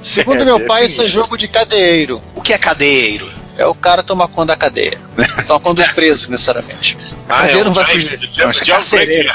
segundo 0.02 0.42
É, 0.42 0.44
meu 0.44 0.56
é 0.56 0.66
pai, 0.66 0.78
assim 0.82 0.86
isso 0.92 1.02
é 1.02 1.06
jogo 1.06 1.36
de 1.36 1.46
cadeiro. 1.46 2.20
O 2.34 2.42
que 2.42 2.52
é 2.52 2.58
cadeiro? 2.58 3.30
É 3.56 3.66
o 3.66 3.74
cara 3.74 4.02
tomar 4.02 4.28
conta 4.28 4.46
da 4.48 4.56
cadeia. 4.56 5.00
Toma 5.46 5.60
conta 5.60 5.82
dos 5.82 5.92
presos, 5.92 6.28
necessariamente. 6.28 6.96
Ah, 7.28 7.38
Cadeiro 7.38 7.60
é 7.60 7.64
não 7.64 7.74
vai 7.74 7.84
fugir. 7.84 8.30
jailbreak. 8.64 9.28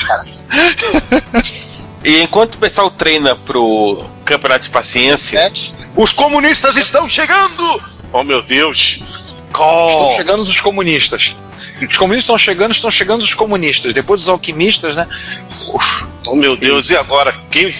E 2.05 2.21
enquanto 2.21 2.55
o 2.55 2.57
pessoal 2.57 2.89
treina 2.91 3.35
pro 3.35 4.05
campeonato 4.25 4.65
de 4.65 4.69
paciência, 4.69 5.39
Sete. 5.39 5.73
Os 5.95 6.11
comunistas 6.11 6.75
estão 6.77 7.07
chegando! 7.09 7.83
Oh 8.11 8.23
meu 8.23 8.41
Deus. 8.41 9.01
Estão 9.49 10.13
chegando 10.15 10.41
os 10.41 10.59
comunistas. 10.61 11.35
Os 11.89 11.97
comunistas 11.97 12.23
estão 12.23 12.37
chegando, 12.37 12.71
estão 12.71 12.91
chegando 12.91 13.21
os 13.21 13.33
comunistas. 13.33 13.93
Depois 13.93 14.21
dos 14.21 14.29
alquimistas, 14.29 14.95
né? 14.95 15.07
Oh 16.27 16.35
meu 16.35 16.55
Deus, 16.55 16.89
e 16.89 16.95
agora? 16.97 17.33
Quem, 17.51 17.73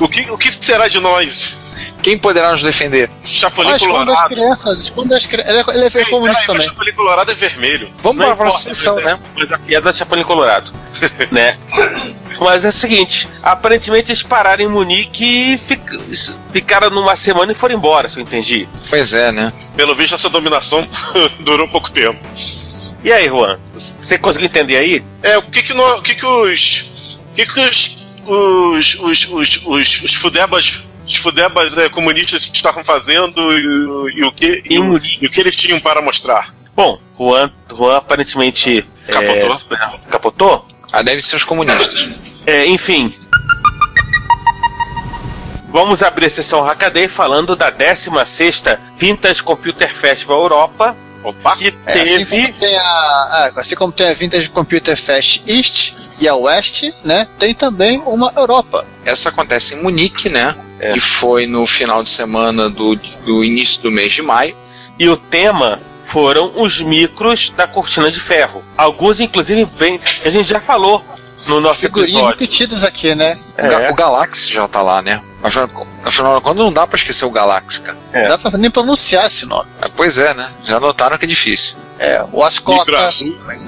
o, 0.00 0.08
que, 0.08 0.30
o 0.30 0.38
que 0.38 0.50
será 0.52 0.88
de 0.88 1.00
nós? 1.00 1.56
Quem 2.02 2.16
poderá 2.16 2.52
nos 2.52 2.62
defender? 2.62 3.10
Chapolin 3.24 3.70
Ah, 3.72 3.76
esconda 3.76 3.98
as 3.98 4.04
Colorado. 4.06 4.28
crianças, 4.28 4.78
esconda 4.78 5.16
as 5.16 5.26
crianças. 5.26 5.50
Ele 5.52 5.58
é, 5.58 5.74
ele 5.74 5.84
é 5.84 5.98
Ei, 6.00 6.04
comunista 6.04 6.38
mas 6.42 6.46
também. 6.46 6.62
Chapolin 6.68 6.92
Colorado 6.92 7.32
é 7.32 7.34
vermelho. 7.34 7.90
Vamos 8.00 8.24
Não 8.24 8.36
para 8.36 8.44
a 8.44 8.48
importa, 8.48 8.58
sessão, 8.74 8.96
né? 8.96 9.18
mas 9.34 9.50
a 9.50 9.58
piada 9.58 9.90
é 9.90 9.92
Chapolin 9.92 10.22
Colorado, 10.22 10.72
né? 11.32 11.56
Mas 12.38 12.64
é 12.64 12.68
o 12.68 12.72
seguinte, 12.72 13.28
aparentemente 13.42 14.12
eles 14.12 14.22
pararam 14.22 14.62
em 14.62 14.68
Munique 14.68 15.24
e 15.24 15.58
fic- 15.58 16.32
ficaram 16.52 16.90
numa 16.90 17.16
semana 17.16 17.50
e 17.52 17.54
foram 17.56 17.74
embora, 17.74 18.08
se 18.08 18.18
eu 18.18 18.22
entendi. 18.22 18.68
Pois 18.88 19.12
é, 19.12 19.32
né? 19.32 19.52
Pelo 19.74 19.94
visto, 19.96 20.14
essa 20.14 20.28
dominação 20.28 20.86
durou 21.40 21.66
pouco 21.68 21.90
tempo. 21.90 22.20
E 23.06 23.12
aí, 23.12 23.28
Juan, 23.28 23.56
você 23.72 24.18
conseguiu 24.18 24.48
entender 24.48 24.76
aí? 24.76 25.04
É, 25.22 25.38
o 25.38 25.42
que 25.42 25.62
que, 25.62 25.72
nó- 25.72 25.98
o 25.98 26.02
que, 26.02 26.12
que 26.16 26.26
os. 26.26 27.16
O 27.30 27.34
que 27.36 27.46
que 27.46 27.60
os. 27.60 28.06
Os, 28.26 28.94
os, 28.96 29.28
os, 29.30 29.60
os, 29.64 30.02
os 30.02 30.14
fudebas. 30.14 30.82
Os 31.06 31.14
fudebas 31.14 31.74
né, 31.76 31.88
comunistas 31.88 32.50
estavam 32.52 32.82
fazendo 32.84 33.52
e, 33.56 33.66
o- 33.86 34.10
e 34.10 34.24
o 34.24 34.32
que, 34.32 34.60
e, 34.68 34.76
o, 34.80 34.98
e 35.22 35.26
o 35.26 35.30
que 35.30 35.40
eles 35.40 35.54
tinham 35.54 35.78
para 35.78 36.02
mostrar. 36.02 36.52
Bom, 36.74 36.98
Juan, 37.16 37.52
Juan 37.70 37.96
aparentemente 37.98 38.84
é, 39.06 39.12
Capotou? 39.12 39.50
super- 39.56 39.78
capotou? 40.10 40.66
Ah, 40.92 41.02
deve 41.02 41.22
ser 41.22 41.36
os 41.36 41.44
comunistas. 41.44 42.08
É, 42.44 42.66
enfim. 42.66 43.14
Vamos 45.68 46.02
abrir 46.02 46.26
a 46.26 46.30
sessão 46.30 46.60
Hackaday 46.60 47.06
falando 47.06 47.54
da 47.54 47.70
16ª 47.70 48.78
Vintage 48.98 49.42
Computer 49.44 49.94
Festival 49.94 50.40
Europa, 50.42 50.96
Opa! 51.26 51.56
que 51.56 51.74
É, 51.86 52.02
assim, 52.02 52.24
teve... 52.24 52.26
como 52.26 52.52
tem 52.52 52.76
a, 52.76 52.82
ah, 52.82 53.52
assim 53.56 53.74
como 53.74 53.92
tem 53.92 54.08
a 54.08 54.14
Vintage 54.14 54.48
Computer 54.48 54.96
Fest 54.96 55.42
East 55.46 55.94
e 56.20 56.28
a 56.28 56.36
West, 56.36 56.84
né? 57.04 57.26
Tem 57.36 57.52
também 57.52 58.00
uma 58.06 58.32
Europa. 58.36 58.86
Essa 59.04 59.30
acontece 59.30 59.74
em 59.74 59.82
Munique, 59.82 60.28
né? 60.28 60.54
É. 60.78 60.96
E 60.96 61.00
foi 61.00 61.46
no 61.46 61.66
final 61.66 62.02
de 62.02 62.10
semana 62.10 62.70
do, 62.70 62.94
do 63.24 63.42
início 63.42 63.82
do 63.82 63.90
mês 63.90 64.12
de 64.12 64.22
maio. 64.22 64.56
E 64.98 65.08
o 65.08 65.16
tema 65.16 65.80
foram 66.06 66.52
os 66.62 66.80
micros 66.80 67.52
da 67.56 67.66
cortina 67.66 68.10
de 68.10 68.20
ferro. 68.20 68.62
Alguns, 68.76 69.18
inclusive, 69.18 69.66
bem, 69.78 69.98
que 69.98 70.28
a 70.28 70.30
gente 70.30 70.48
já 70.48 70.60
falou 70.60 71.04
no 71.46 71.60
nosso 71.60 71.80
Figurinhas 71.80 72.14
episódio. 72.16 72.38
repetidas 72.40 72.82
aqui, 72.84 73.14
né? 73.14 73.38
O, 73.58 73.62
Ga 73.62 73.82
É. 73.82 73.90
o 73.90 73.94
Galaxy 73.94 74.52
já 74.52 74.66
tá 74.68 74.82
lá, 74.82 75.00
né? 75.02 75.20
Quando 76.42 76.62
não 76.64 76.72
dá 76.72 76.86
pra 76.86 76.96
esquecer 76.96 77.24
o 77.24 77.30
Galaxy, 77.30 77.80
cara. 77.82 77.96
É. 78.12 78.28
Dá 78.28 78.38
pra 78.38 78.56
nem 78.58 78.70
pronunciar 78.70 79.26
esse 79.26 79.46
nome. 79.46 79.68
Ah, 79.80 79.88
Pois 79.96 80.18
é, 80.18 80.34
né? 80.34 80.48
Já 80.64 80.80
notaram 80.80 81.16
que 81.18 81.24
é 81.24 81.28
difícil. 81.28 81.76
É, 81.98 82.24
o 82.32 82.42
Ascota 82.44 82.92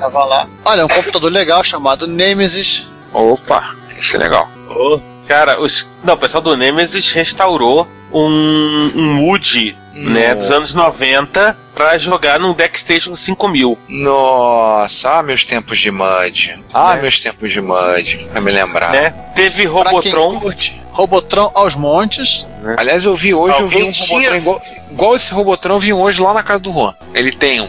tava 0.00 0.24
lá. 0.24 0.46
Olha, 0.64 0.85
um 0.85 0.88
computador 0.88 1.31
legal 1.33 1.62
chamado 1.64 2.07
Nemesis. 2.07 2.87
Opa, 3.12 3.74
isso 3.98 4.16
é 4.16 4.18
legal. 4.18 4.48
Oh, 4.68 5.00
cara, 5.26 5.61
os, 5.61 5.87
não, 6.04 6.14
o 6.14 6.18
pessoal 6.18 6.42
do 6.42 6.57
Nemesis 6.57 7.11
restaurou 7.11 7.88
um, 8.12 8.90
um 8.94 9.14
MUD 9.14 9.76
né, 9.94 10.35
No- 10.35 10.40
dos 10.40 10.50
anos 10.50 10.74
90 10.74 11.57
pra 11.79 11.97
jogar 11.97 12.41
num 12.41 12.53
Deckstation 12.53 13.14
5000. 13.14 13.79
Nossa, 13.88 15.19
ah, 15.19 15.23
meus 15.23 15.45
tempos 15.45 15.79
de 15.79 15.91
MUD. 15.93 16.59
Ah, 16.75 16.97
Né? 16.97 17.03
meus 17.03 17.21
tempos 17.21 17.53
de 17.53 17.61
MUD. 17.61 18.27
Pra 18.33 18.41
me 18.41 18.51
lembrar. 18.51 18.91
Né? 18.91 19.11
Teve 19.37 19.62
Pra 19.69 19.85
quem 19.85 20.12
Robotron. 20.12 20.41
curte, 20.41 20.83
Robotron 20.98 21.50
aos 21.54 21.76
montes. 21.76 22.44
Aliás, 22.76 23.04
eu 23.04 23.14
vi 23.14 23.32
hoje, 23.32 23.61
eu 23.61 23.68
vi 23.68 23.76
um 23.76 23.78
Alguém 23.78 23.92
tinha- 23.92 24.30
Robotron 24.32 24.37
igual, 24.37 24.62
igual 24.90 25.14
esse 25.14 25.32
Robotron, 25.32 25.74
eu 25.74 25.80
vi 25.80 25.92
um 25.92 26.00
hoje 26.00 26.20
lá 26.20 26.34
na 26.34 26.42
casa 26.42 26.58
do 26.58 26.72
Juan. 26.72 26.92
Ele 27.14 27.30
tem 27.30 27.61
um. 27.61 27.68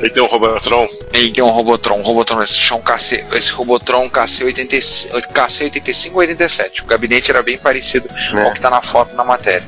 Ele 0.00 0.10
tem 0.10 0.22
um 0.22 0.26
Robotron. 0.26 0.88
Ele 1.12 1.30
tem 1.32 1.42
um 1.44 1.50
Robotron, 1.50 1.98
um 1.98 2.02
Robotron, 2.02 2.42
esse 2.42 2.56
chão 2.56 2.80
KC, 2.80 3.24
esse 3.32 3.50
Robotron 3.52 4.08
KC85, 4.10 5.10
KC85 5.32 6.12
ou 6.12 6.18
87. 6.18 6.82
O 6.82 6.86
gabinete 6.86 7.30
era 7.30 7.42
bem 7.44 7.56
parecido 7.58 8.08
com 8.08 8.36
Né? 8.36 8.48
o 8.48 8.52
que 8.52 8.60
tá 8.60 8.70
na 8.70 8.82
foto 8.82 9.14
na 9.14 9.24
matéria. 9.24 9.64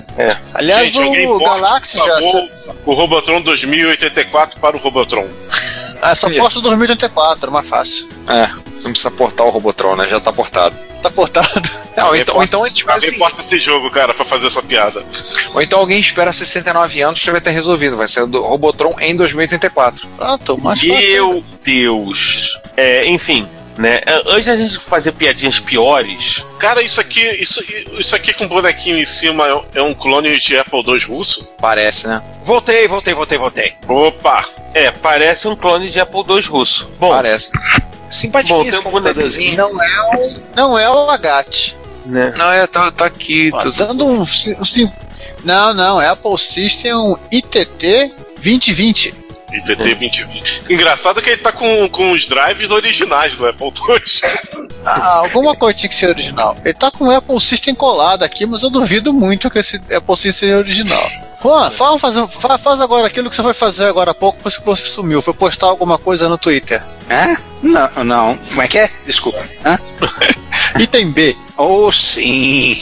Aliás, 0.54 0.88
Gente, 0.90 1.02
alguém 1.02 1.26
o 1.28 1.38
Galaxy 1.38 1.96
já. 1.98 2.18
O 2.84 2.92
Robotron 2.92 3.40
2084 3.40 4.58
para 4.60 4.76
o 4.76 4.80
Robotron. 4.80 5.26
Ah, 6.02 6.14
só 6.14 6.28
posta 6.30 6.60
2084, 6.60 7.50
mais 7.52 7.68
fácil. 7.68 8.08
É, 8.28 8.48
não 8.86 8.92
precisa 8.92 9.10
portar 9.10 9.46
o 9.46 9.50
Robotron, 9.50 9.96
né? 9.96 10.08
Já 10.08 10.18
tá 10.20 10.32
portado. 10.32 10.76
Tá 11.02 11.10
portado. 11.10 11.48
Não, 11.96 12.14
então, 12.14 12.34
porta- 12.34 12.36
ou 12.36 12.42
então 12.44 12.64
a 12.64 12.68
gente 12.68 12.84
faz 12.84 12.96
Alguém 12.96 13.08
assim, 13.10 13.18
porta 13.18 13.40
esse 13.40 13.58
jogo, 13.58 13.90
cara, 13.90 14.12
pra 14.12 14.22
fazer 14.24 14.48
essa 14.48 14.62
piada. 14.62 15.02
ou 15.54 15.62
então 15.62 15.78
alguém 15.78 15.98
espera 15.98 16.30
69 16.30 17.00
anos 17.00 17.20
que 17.20 17.24
já 17.26 17.32
vai 17.32 17.40
ter 17.40 17.50
resolvido. 17.52 17.96
Vai 17.96 18.06
ser 18.06 18.22
o 18.22 18.26
do 18.26 18.42
Robotron 18.42 18.94
em 19.00 19.16
2084. 19.16 20.06
Pronto, 20.08 20.60
mais 20.60 20.78
fácil. 20.78 20.94
Meu 20.94 21.44
Deus. 21.64 22.58
É, 22.76 23.06
enfim, 23.06 23.48
né? 23.78 24.00
Antes 24.26 24.44
da 24.46 24.56
gente 24.56 24.78
fazer 24.78 25.12
piadinhas 25.12 25.58
piores, 25.58 26.42
Cara, 26.58 26.82
isso 26.82 27.00
aqui, 27.00 27.20
isso, 27.40 27.62
isso 27.98 28.16
aqui 28.16 28.32
com 28.34 28.48
bonequinho 28.48 28.98
em 28.98 29.04
cima 29.06 29.46
é- 29.46 29.78
é 29.78 29.82
um 29.82 29.94
clone 29.94 30.38
de 30.40 30.58
Apple 30.58 30.82
II 30.86 30.98
russo? 31.06 31.46
Parece, 31.60 32.08
né? 32.08 32.22
Voltei, 32.44 32.86
voltei, 32.88 33.14
voltei, 33.14 33.38
voltei. 33.38 33.72
Opa! 33.88 34.44
é, 34.74 34.90
parece 34.90 35.48
um 35.48 35.56
clone 35.56 35.88
de 35.90 35.98
Apple 36.00 36.20
II 36.28 36.40
russo. 36.42 36.86
Bom, 36.98 37.10
Parece. 37.10 37.50
Simpatinho 38.08 38.58
Bom, 38.62 38.64
esse 38.68 38.78
um 38.78 38.82
computadorzinho. 38.82 39.56
Não 39.56 39.82
é 39.82 40.00
o, 40.16 40.20
não 40.54 40.78
é 40.78 40.88
o 40.90 41.10
Agat. 41.10 41.74
né? 42.04 42.32
Não, 42.36 42.50
é, 42.50 42.66
tá, 42.66 42.90
tá 42.90 43.06
aqui. 43.06 43.50
Ó, 43.52 43.58
tô- 43.58 43.70
dando 43.70 44.06
um, 44.06 44.20
um 44.22 44.26
sim- 44.26 44.90
Não, 45.44 45.74
não, 45.74 46.00
é 46.00 46.08
Apple 46.08 46.38
System 46.38 47.16
ITT 47.32 48.12
2020. 48.42 49.14
ITT 49.52 49.76
2020. 49.76 50.62
Engraçado 50.70 51.22
que 51.22 51.30
ele 51.30 51.40
tá 51.42 51.52
com, 51.52 51.88
com 51.88 52.12
os 52.12 52.26
drives 52.26 52.70
originais 52.70 53.36
do 53.36 53.46
Apple 53.46 53.66
II. 53.68 54.66
Ah, 54.84 55.18
alguma 55.18 55.54
coisa 55.56 55.78
tinha 55.78 55.88
que 55.88 55.94
ser 55.94 56.08
original. 56.08 56.56
Ele 56.64 56.74
tá 56.74 56.90
com 56.90 57.06
o 57.06 57.10
Apple 57.10 57.40
System 57.40 57.74
colado 57.74 58.22
aqui, 58.22 58.44
mas 58.46 58.62
eu 58.62 58.70
duvido 58.70 59.12
muito 59.12 59.50
que 59.50 59.58
esse 59.58 59.76
Apple 59.76 60.16
System 60.16 60.32
seja 60.32 60.58
original. 60.58 61.10
Juan, 61.42 61.70
fala, 61.70 61.98
faz, 61.98 62.16
fa- 62.30 62.58
faz 62.58 62.80
agora 62.80 63.06
aquilo 63.06 63.28
que 63.30 63.36
você 63.36 63.42
foi 63.42 63.54
fazer 63.54 63.84
agora 63.84 64.10
há 64.10 64.14
pouco, 64.14 64.38
depois 64.38 64.56
que 64.58 64.64
você 64.64 64.86
sumiu. 64.86 65.22
Foi 65.22 65.34
postar 65.34 65.66
alguma 65.66 65.96
coisa 65.98 66.28
no 66.28 66.38
Twitter. 66.38 66.82
Hã? 67.10 67.36
Não, 67.62 68.04
não. 68.04 68.36
Como 68.48 68.62
é 68.62 68.68
que 68.68 68.78
é? 68.78 68.90
Desculpa. 69.06 69.38
Hã? 69.64 69.78
Item 70.80 71.10
B. 71.12 71.36
Oh, 71.56 71.92
sim. 71.92 72.80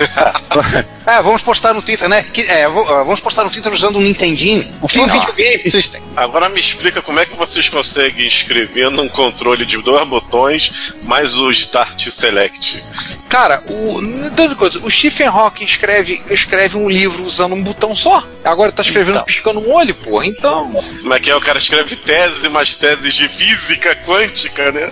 ah, 1.18 1.22
vamos 1.22 1.42
postar 1.42 1.74
no 1.74 1.82
Twitter, 1.82 2.08
né? 2.08 2.22
Que- 2.22 2.42
é, 2.42 2.64
ah, 2.64 2.68
vamos 3.04 3.20
postar 3.20 3.44
no 3.44 3.50
Twitter 3.50 3.72
usando 3.72 3.96
um 3.98 4.00
Nintendinho. 4.00 4.66
O 4.80 4.88
Fan 4.88 5.06
videogame. 5.06 5.70
System. 5.70 6.02
Agora 6.16 6.48
me 6.48 6.60
explica 6.60 7.02
como 7.02 7.18
é 7.20 7.26
que 7.26 7.36
vocês 7.36 7.68
conseguem 7.68 8.26
escrever 8.26 8.90
num 8.90 9.08
controle 9.08 9.64
de 9.66 9.76
dois 9.82 10.04
botões 10.06 10.94
mais 11.02 11.36
o 11.38 11.50
Start 11.50 12.08
Select. 12.10 12.82
Cara, 13.28 13.62
o, 13.68 14.00
coisa, 14.56 14.78
o 14.84 14.90
Stephen 14.90 15.28
Hawking 15.28 15.64
escreve, 15.64 16.20
escreve 16.30 16.76
um 16.76 16.88
livro 16.88 17.24
usando 17.24 17.54
um 17.54 17.62
botão 17.62 17.94
só. 17.94 18.24
Agora 18.44 18.72
tá 18.72 18.82
escrevendo 18.82 19.16
Então. 19.16 19.24
piscando 19.24 19.60
um 19.60 19.72
olho, 19.72 19.94
porra. 19.94 20.26
Então, 20.26 20.70
Como 20.72 21.14
é 21.14 21.20
que 21.20 21.30
é? 21.30 21.36
O 21.36 21.40
cara 21.40 21.58
escreve 21.58 21.94
tese, 21.96 22.48
mais 22.48 22.74
teses 22.76 23.14
de 23.14 23.28
física 23.28 23.94
quântica, 24.06 24.72
né? 24.72 24.90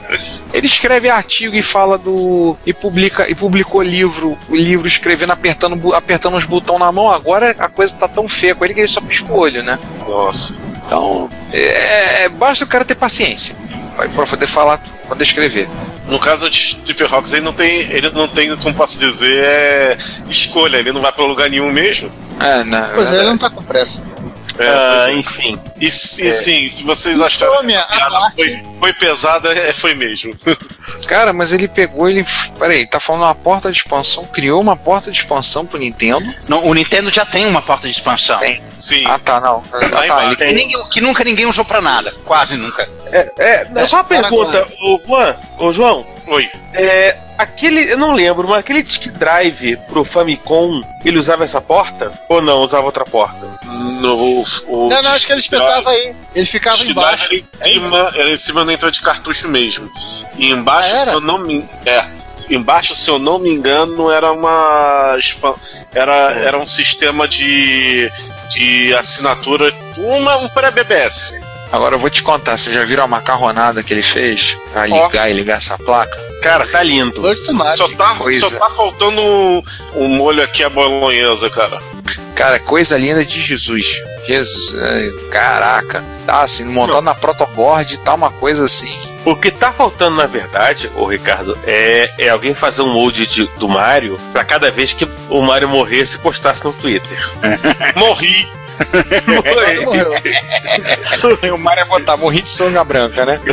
ele 0.52 0.66
escreve 0.66 1.08
artigo 1.08 1.54
e 1.54 1.62
fala 1.62 1.98
do. 1.98 2.56
e 2.64 2.72
publica 2.72 3.28
e 3.30 3.34
publicou 3.34 3.82
livro, 3.82 4.38
o 4.48 4.54
livro 4.56 4.86
escrevendo, 4.86 5.32
apertando, 5.32 5.76
bu- 5.76 5.94
apertando 6.08 6.36
os 6.38 6.46
botões 6.46 6.80
na 6.80 6.90
mão. 6.90 7.10
Agora 7.10 7.54
a 7.58 7.68
coisa 7.68 7.94
tá 7.94 8.08
tão 8.08 8.26
feia 8.26 8.54
com 8.54 8.64
ele 8.64 8.72
que 8.72 8.80
ele 8.80 8.88
só 8.88 9.00
pisca 9.00 9.30
o 9.30 9.36
olho, 9.36 9.62
né? 9.62 9.78
Nossa. 10.08 10.54
Então, 10.86 11.28
é, 11.52 12.24
é- 12.24 12.28
basta 12.30 12.64
o 12.64 12.66
cara 12.66 12.82
ter 12.84 12.94
paciência 12.94 13.54
vai- 13.94 14.08
pra 14.08 14.24
poder 14.26 14.46
falar, 14.46 14.80
poder 15.06 15.24
escrever. 15.24 15.68
No 16.06 16.18
caso 16.18 16.48
de 16.48 16.56
Stephen 16.56 17.06
Hawking, 17.10 17.32
ele 17.34 17.40
não 17.44 17.52
tem, 17.52 17.70
ele 17.90 18.10
não 18.10 18.26
tem, 18.26 18.56
como 18.56 18.74
posso 18.74 18.98
dizer, 18.98 19.44
é, 19.44 19.98
escolha, 20.30 20.78
ele 20.78 20.90
não 20.92 21.02
vai 21.02 21.12
pra 21.12 21.26
lugar 21.26 21.50
nenhum 21.50 21.70
mesmo. 21.70 22.10
É, 22.40 22.64
né? 22.64 22.90
Pois 22.94 23.06
é, 23.06 23.08
ele 23.08 23.16
verdade. 23.18 23.26
não 23.28 23.36
tá 23.38 23.50
com 23.50 23.62
pressa. 23.62 24.00
É, 24.58 24.68
Ah, 24.68 25.06
é. 25.08 25.12
enfim. 25.14 25.58
E, 25.80 25.86
e 25.86 25.90
sim, 25.90 26.68
se 26.70 26.82
vocês 26.82 27.20
acharam 27.20 27.56
Tome 27.56 27.72
que 27.72 27.78
a 27.78 27.84
piada 27.84 28.18
arte. 28.18 28.34
foi, 28.34 28.62
foi 28.80 28.92
pesada, 28.94 29.52
é, 29.52 29.72
foi 29.72 29.94
mesmo. 29.94 30.32
Cara, 31.06 31.32
mas 31.32 31.52
ele 31.52 31.68
pegou, 31.68 32.08
ele. 32.08 32.24
Peraí, 32.58 32.86
tá 32.86 32.98
falando 32.98 33.22
uma 33.22 33.34
porta 33.34 33.70
de 33.70 33.78
expansão, 33.78 34.24
criou 34.26 34.60
uma 34.60 34.76
porta 34.76 35.10
de 35.10 35.16
expansão 35.18 35.64
pro 35.64 35.78
Nintendo. 35.78 36.26
Não, 36.48 36.64
o 36.66 36.74
Nintendo 36.74 37.08
já 37.12 37.24
tem 37.24 37.46
uma 37.46 37.62
porta 37.62 37.86
de 37.86 37.94
expansão. 37.94 38.38
Tem. 38.40 38.60
Sim. 38.76 39.04
Ah, 39.06 39.18
tá, 39.18 39.40
não. 39.40 39.62
Ah, 39.72 40.06
tá, 40.06 40.24
ele- 40.24 40.36
Que, 40.36 40.52
ninguém- 40.52 40.88
que 40.90 41.00
nunca 41.00 41.22
ninguém 41.24 41.46
usou 41.46 41.64
pra 41.64 41.80
nada. 41.80 42.12
Quase 42.24 42.56
nunca. 42.56 42.88
É, 43.12 43.30
é, 43.38 43.86
só 43.86 43.96
uma 43.98 44.04
pergunta, 44.04 44.66
ô 44.82 45.00
Juan, 45.06 45.36
ô 45.58 45.72
João, 45.72 46.06
Oi. 46.26 46.48
é, 46.74 47.16
aquele, 47.38 47.90
eu 47.92 47.96
não 47.96 48.12
lembro, 48.12 48.46
mas 48.46 48.58
aquele 48.58 48.82
disc 48.82 49.06
drive 49.08 49.76
pro 49.88 50.04
Famicom, 50.04 50.80
ele 51.04 51.18
usava 51.18 51.44
essa 51.44 51.60
porta? 51.60 52.10
Ou 52.28 52.42
não, 52.42 52.58
usava 52.60 52.84
outra 52.84 53.04
porta? 53.04 53.58
No, 53.98 54.14
o, 54.14 54.44
o 54.68 54.88
Não, 54.88 55.02
não, 55.02 55.10
acho 55.10 55.26
que 55.26 55.32
ele 55.32 55.40
espetava 55.40 55.90
aí. 55.90 56.14
Ele 56.34 56.46
ficava 56.46 56.82
embaixo. 56.84 57.32
Era 57.32 57.68
em 57.68 57.72
cima, 57.72 58.12
era 58.14 58.30
em 58.30 58.36
cima 58.36 58.64
da 58.64 58.72
entrada 58.72 58.92
de 58.92 59.02
cartucho 59.02 59.48
mesmo. 59.48 59.90
E 60.36 60.50
embaixo, 60.50 60.94
Ah, 60.94 60.98
se 60.98 61.12
eu 61.12 61.20
não 61.20 61.38
me. 61.38 61.68
É. 61.84 62.04
Embaixo, 62.50 62.94
se 62.94 63.10
eu 63.10 63.18
não 63.18 63.38
me 63.38 63.50
engano, 63.50 64.10
era 64.10 64.30
uma. 64.32 65.16
Era, 65.92 66.32
era 66.32 66.58
um 66.58 66.66
sistema 66.66 67.26
de. 67.26 68.10
de 68.50 68.94
assinatura. 68.94 69.72
Uma, 69.96 70.36
um 70.38 70.48
pré-BBS. 70.48 71.40
Agora 71.70 71.96
eu 71.96 71.98
vou 71.98 72.08
te 72.08 72.22
contar, 72.22 72.56
vocês 72.56 72.74
já 72.74 72.82
viram 72.84 73.04
a 73.04 73.06
macarronada 73.06 73.82
que 73.82 73.92
ele 73.92 74.02
fez 74.02 74.56
pra 74.72 74.86
ligar 74.86 75.30
e 75.30 75.34
ligar 75.34 75.58
essa 75.58 75.76
placa? 75.76 76.16
Cara, 76.42 76.66
tá 76.66 76.82
lindo. 76.82 77.20
Só 77.76 77.88
tá, 77.88 78.16
só 78.40 78.50
tá 78.50 78.70
faltando 78.70 79.20
um, 79.20 79.62
um 79.96 80.08
molho 80.08 80.42
aqui 80.42 80.64
a 80.64 80.70
bolonhesa, 80.70 81.50
cara. 81.50 81.78
Cara, 82.38 82.60
coisa 82.60 82.96
linda 82.96 83.24
de 83.24 83.40
Jesus. 83.40 84.00
Jesus, 84.24 84.72
caraca. 85.30 86.04
Tá 86.24 86.42
assim, 86.42 86.64
montado 86.64 87.02
na 87.02 87.14
protoboard, 87.14 87.98
tá 87.98 88.14
uma 88.14 88.30
coisa 88.30 88.64
assim. 88.64 88.96
O 89.24 89.34
que 89.34 89.50
tá 89.50 89.72
faltando, 89.72 90.14
na 90.16 90.26
verdade, 90.26 90.88
ô 90.94 91.04
Ricardo, 91.06 91.58
é, 91.66 92.12
é 92.16 92.28
alguém 92.28 92.54
fazer 92.54 92.82
um 92.82 92.92
molde 92.92 93.26
de- 93.26 93.46
do 93.58 93.68
Mario 93.68 94.18
pra 94.32 94.44
cada 94.44 94.70
vez 94.70 94.92
que 94.92 95.06
o 95.28 95.42
Mario 95.42 95.68
morresse 95.68 96.14
e 96.14 96.18
postasse 96.20 96.64
no 96.64 96.72
Twitter. 96.72 97.28
Morri. 97.96 98.46
O 101.52 101.58
Mario 101.58 101.82
ia 101.82 101.86
botar, 101.86 102.16
morri 102.16 102.42
de 102.42 102.48
songa 102.48 102.82
branca, 102.84 103.24
né? 103.24 103.40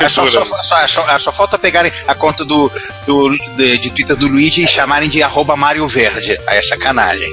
É 0.00 0.08
só, 0.08 0.26
só, 0.26 0.44
só, 0.44 0.80
é 0.80 0.88
só, 0.88 1.10
é 1.10 1.18
só 1.18 1.30
falta 1.30 1.56
pegarem 1.56 1.92
a 2.08 2.14
conta 2.14 2.44
do, 2.44 2.70
do 3.06 3.36
de, 3.56 3.78
de 3.78 3.90
Twitter 3.90 4.16
do 4.16 4.26
Luigi 4.26 4.64
e 4.64 4.68
chamarem 4.68 5.08
de 5.08 5.22
arroba 5.22 5.54
Mario 5.54 5.86
Verde. 5.86 6.36
Aí 6.46 6.58
é 6.58 6.62
sacanagem. 6.62 7.32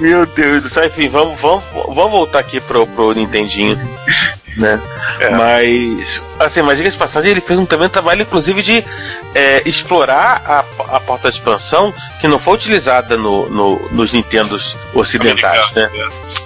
Meu 0.00 0.24
Deus 0.24 0.62
do 0.62 0.70
céu, 0.70 0.86
enfim, 0.86 1.10
vamos, 1.10 1.38
vamos, 1.38 1.62
vamos 1.74 2.10
voltar 2.10 2.38
aqui 2.38 2.58
pro, 2.58 2.86
pro 2.86 3.12
Nintendinho, 3.12 3.78
né? 4.56 4.80
É. 5.20 5.30
Mas, 5.30 6.20
assim, 6.38 6.62
mas 6.62 6.76
diga-se 6.78 6.96
passagem, 6.96 7.30
ele 7.30 7.40
fez 7.40 7.58
um 7.58 7.66
também 7.66 7.86
um 7.86 7.90
trabalho, 7.90 8.22
inclusive, 8.22 8.62
de 8.62 8.84
é, 9.34 9.62
explorar 9.66 10.42
a, 10.44 10.58
a 10.96 11.00
porta 11.00 11.30
de 11.30 11.36
expansão 11.36 11.92
que 12.20 12.26
não 12.28 12.38
foi 12.38 12.54
utilizada 12.54 13.16
no, 13.16 13.48
no- 13.48 13.88
nos 13.92 14.12
Nintendos 14.12 14.76
ocidentais, 14.94 15.70
né? 15.72 15.90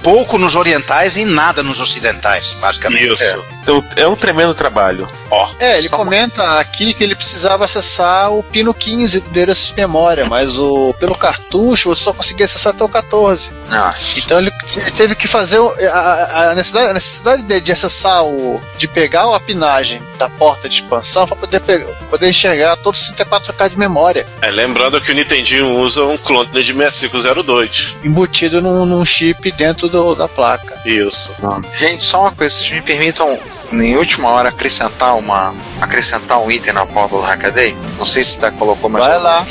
Pouco 0.03 0.37
nos 0.39 0.55
orientais 0.55 1.17
e 1.17 1.25
nada 1.25 1.63
nos 1.63 1.81
ocidentais, 1.81 2.53
basicamente. 2.61 3.13
Isso. 3.15 3.45
Então, 3.65 3.83
é 3.97 4.07
um 4.07 4.15
tremendo 4.15 4.53
trabalho. 4.55 5.09
Ó, 5.31 5.49
É, 5.59 5.79
ele 5.79 5.89
comenta 5.89 6.61
aqui 6.61 6.93
que 6.93 7.03
ele 7.03 7.15
precisava 7.17 7.65
acessar 7.65 8.31
o 8.31 8.43
pino 8.43 8.75
15 8.75 9.21
do 9.21 9.29
endereço 9.31 9.69
de 9.69 9.75
memória, 9.81 10.27
mas 10.27 10.59
o, 10.59 10.95
pelo 11.01 11.15
cartucho 11.15 11.89
você 11.89 12.05
só 12.05 12.13
conseguia 12.13 12.45
acessar 12.45 12.75
até 12.75 12.85
o 12.85 12.89
14. 12.91 13.51
Ah, 13.71 13.95
Então 14.19 14.39
ele, 14.39 14.53
ele 14.77 14.91
teve 14.91 15.15
que 15.15 15.27
fazer 15.27 15.59
o- 15.59 15.75
a, 15.91 16.51
a- 16.51 16.55
necessidade, 16.55 16.91
a 16.91 16.93
necessidade 16.95 17.43
dele 17.45 17.63
de 17.63 17.73
acessar 17.73 18.23
o. 18.23 18.61
de 18.77 18.87
pegar 18.87 19.35
a 19.35 19.41
pinagem 19.41 20.01
da 20.19 20.29
porta 20.29 20.69
de 20.69 20.75
expansão 20.77 21.27
para 21.27 21.35
poder, 21.37 21.61
pegar- 21.61 21.87
poder 22.11 22.29
enxergar 22.29 22.77
todos 22.77 23.01
os 23.01 23.09
64K 23.17 23.71
de 23.71 23.79
memória, 23.79 24.27
É, 24.43 24.51
lembrando 24.51 25.01
que 25.01 25.11
o 25.11 25.15
Nintendinho 25.15 25.79
usa 25.79 26.05
um 26.05 26.19
clone 26.19 26.51
de 26.63 26.75
6502. 26.75 27.97
embutido 28.05 28.61
num, 28.61 28.85
num 28.85 29.05
chip 29.05 29.51
dentro 29.53 29.89
do- 29.89 30.15
da 30.15 30.29
placa. 30.29 30.79
Isso. 30.85 31.33
Gente, 31.79 32.03
só 32.03 32.21
uma 32.21 32.33
coisa, 32.33 32.55
vocês 32.55 32.71
me 32.71 32.83
permitam, 32.83 33.39
em 33.73 33.97
última 33.97 34.29
hora, 34.29 34.49
acrescentar 34.49 35.17
uma. 35.17 35.55
acrescentar 35.81 36.39
um 36.39 36.51
item 36.51 36.73
na 36.73 36.87
pauta 36.87 37.17
do 37.17 37.23
Hackaday? 37.23 37.77
Não 37.99 38.07
sei 38.07 38.25
se 38.25 38.39
tá, 38.39 38.51
colocou 38.51 38.89
mais 38.91 39.05
Vai 39.05 39.19
lá. 39.19 39.47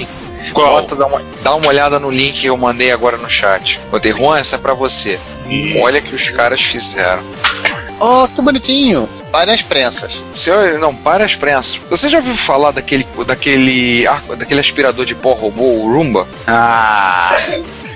Qual? 0.52 0.82
Bota, 0.82 0.96
dá, 0.96 1.06
uma, 1.06 1.22
dá 1.42 1.56
uma 1.56 1.68
olhada 1.68 2.00
no 2.00 2.12
link 2.12 2.42
que 2.42 2.48
eu 2.48 2.58
mandei 2.58 2.92
agora 2.92 3.18
no 3.18 3.30
chat. 3.30 3.80
Botei, 3.89 4.12
Juan, 4.12 4.38
essa 4.38 4.56
é 4.58 4.60
pra 4.60 4.74
você. 4.74 5.20
Olha 5.82 6.02
que 6.02 6.13
os 6.13 6.30
caras 6.30 6.62
fizeram. 6.62 7.24
Oh, 8.00 8.28
que 8.28 8.42
bonitinho! 8.42 9.08
Várias 9.32 9.62
prensas. 9.62 10.22
Senhor, 10.34 10.78
não, 10.80 10.94
para 10.94 11.24
as 11.24 11.36
prensas. 11.36 11.80
Você 11.89 12.10
já 12.10 12.18
ouviu 12.18 12.36
falar 12.36 12.72
daquele, 12.72 13.08
daquele, 13.26 14.06
daquele 14.38 14.60
aspirador 14.60 15.06
de 15.06 15.16
pó 15.16 15.34
robô, 15.34 15.63
o 15.63 15.92
Roomba? 15.92 16.28
Ah, 16.46 17.36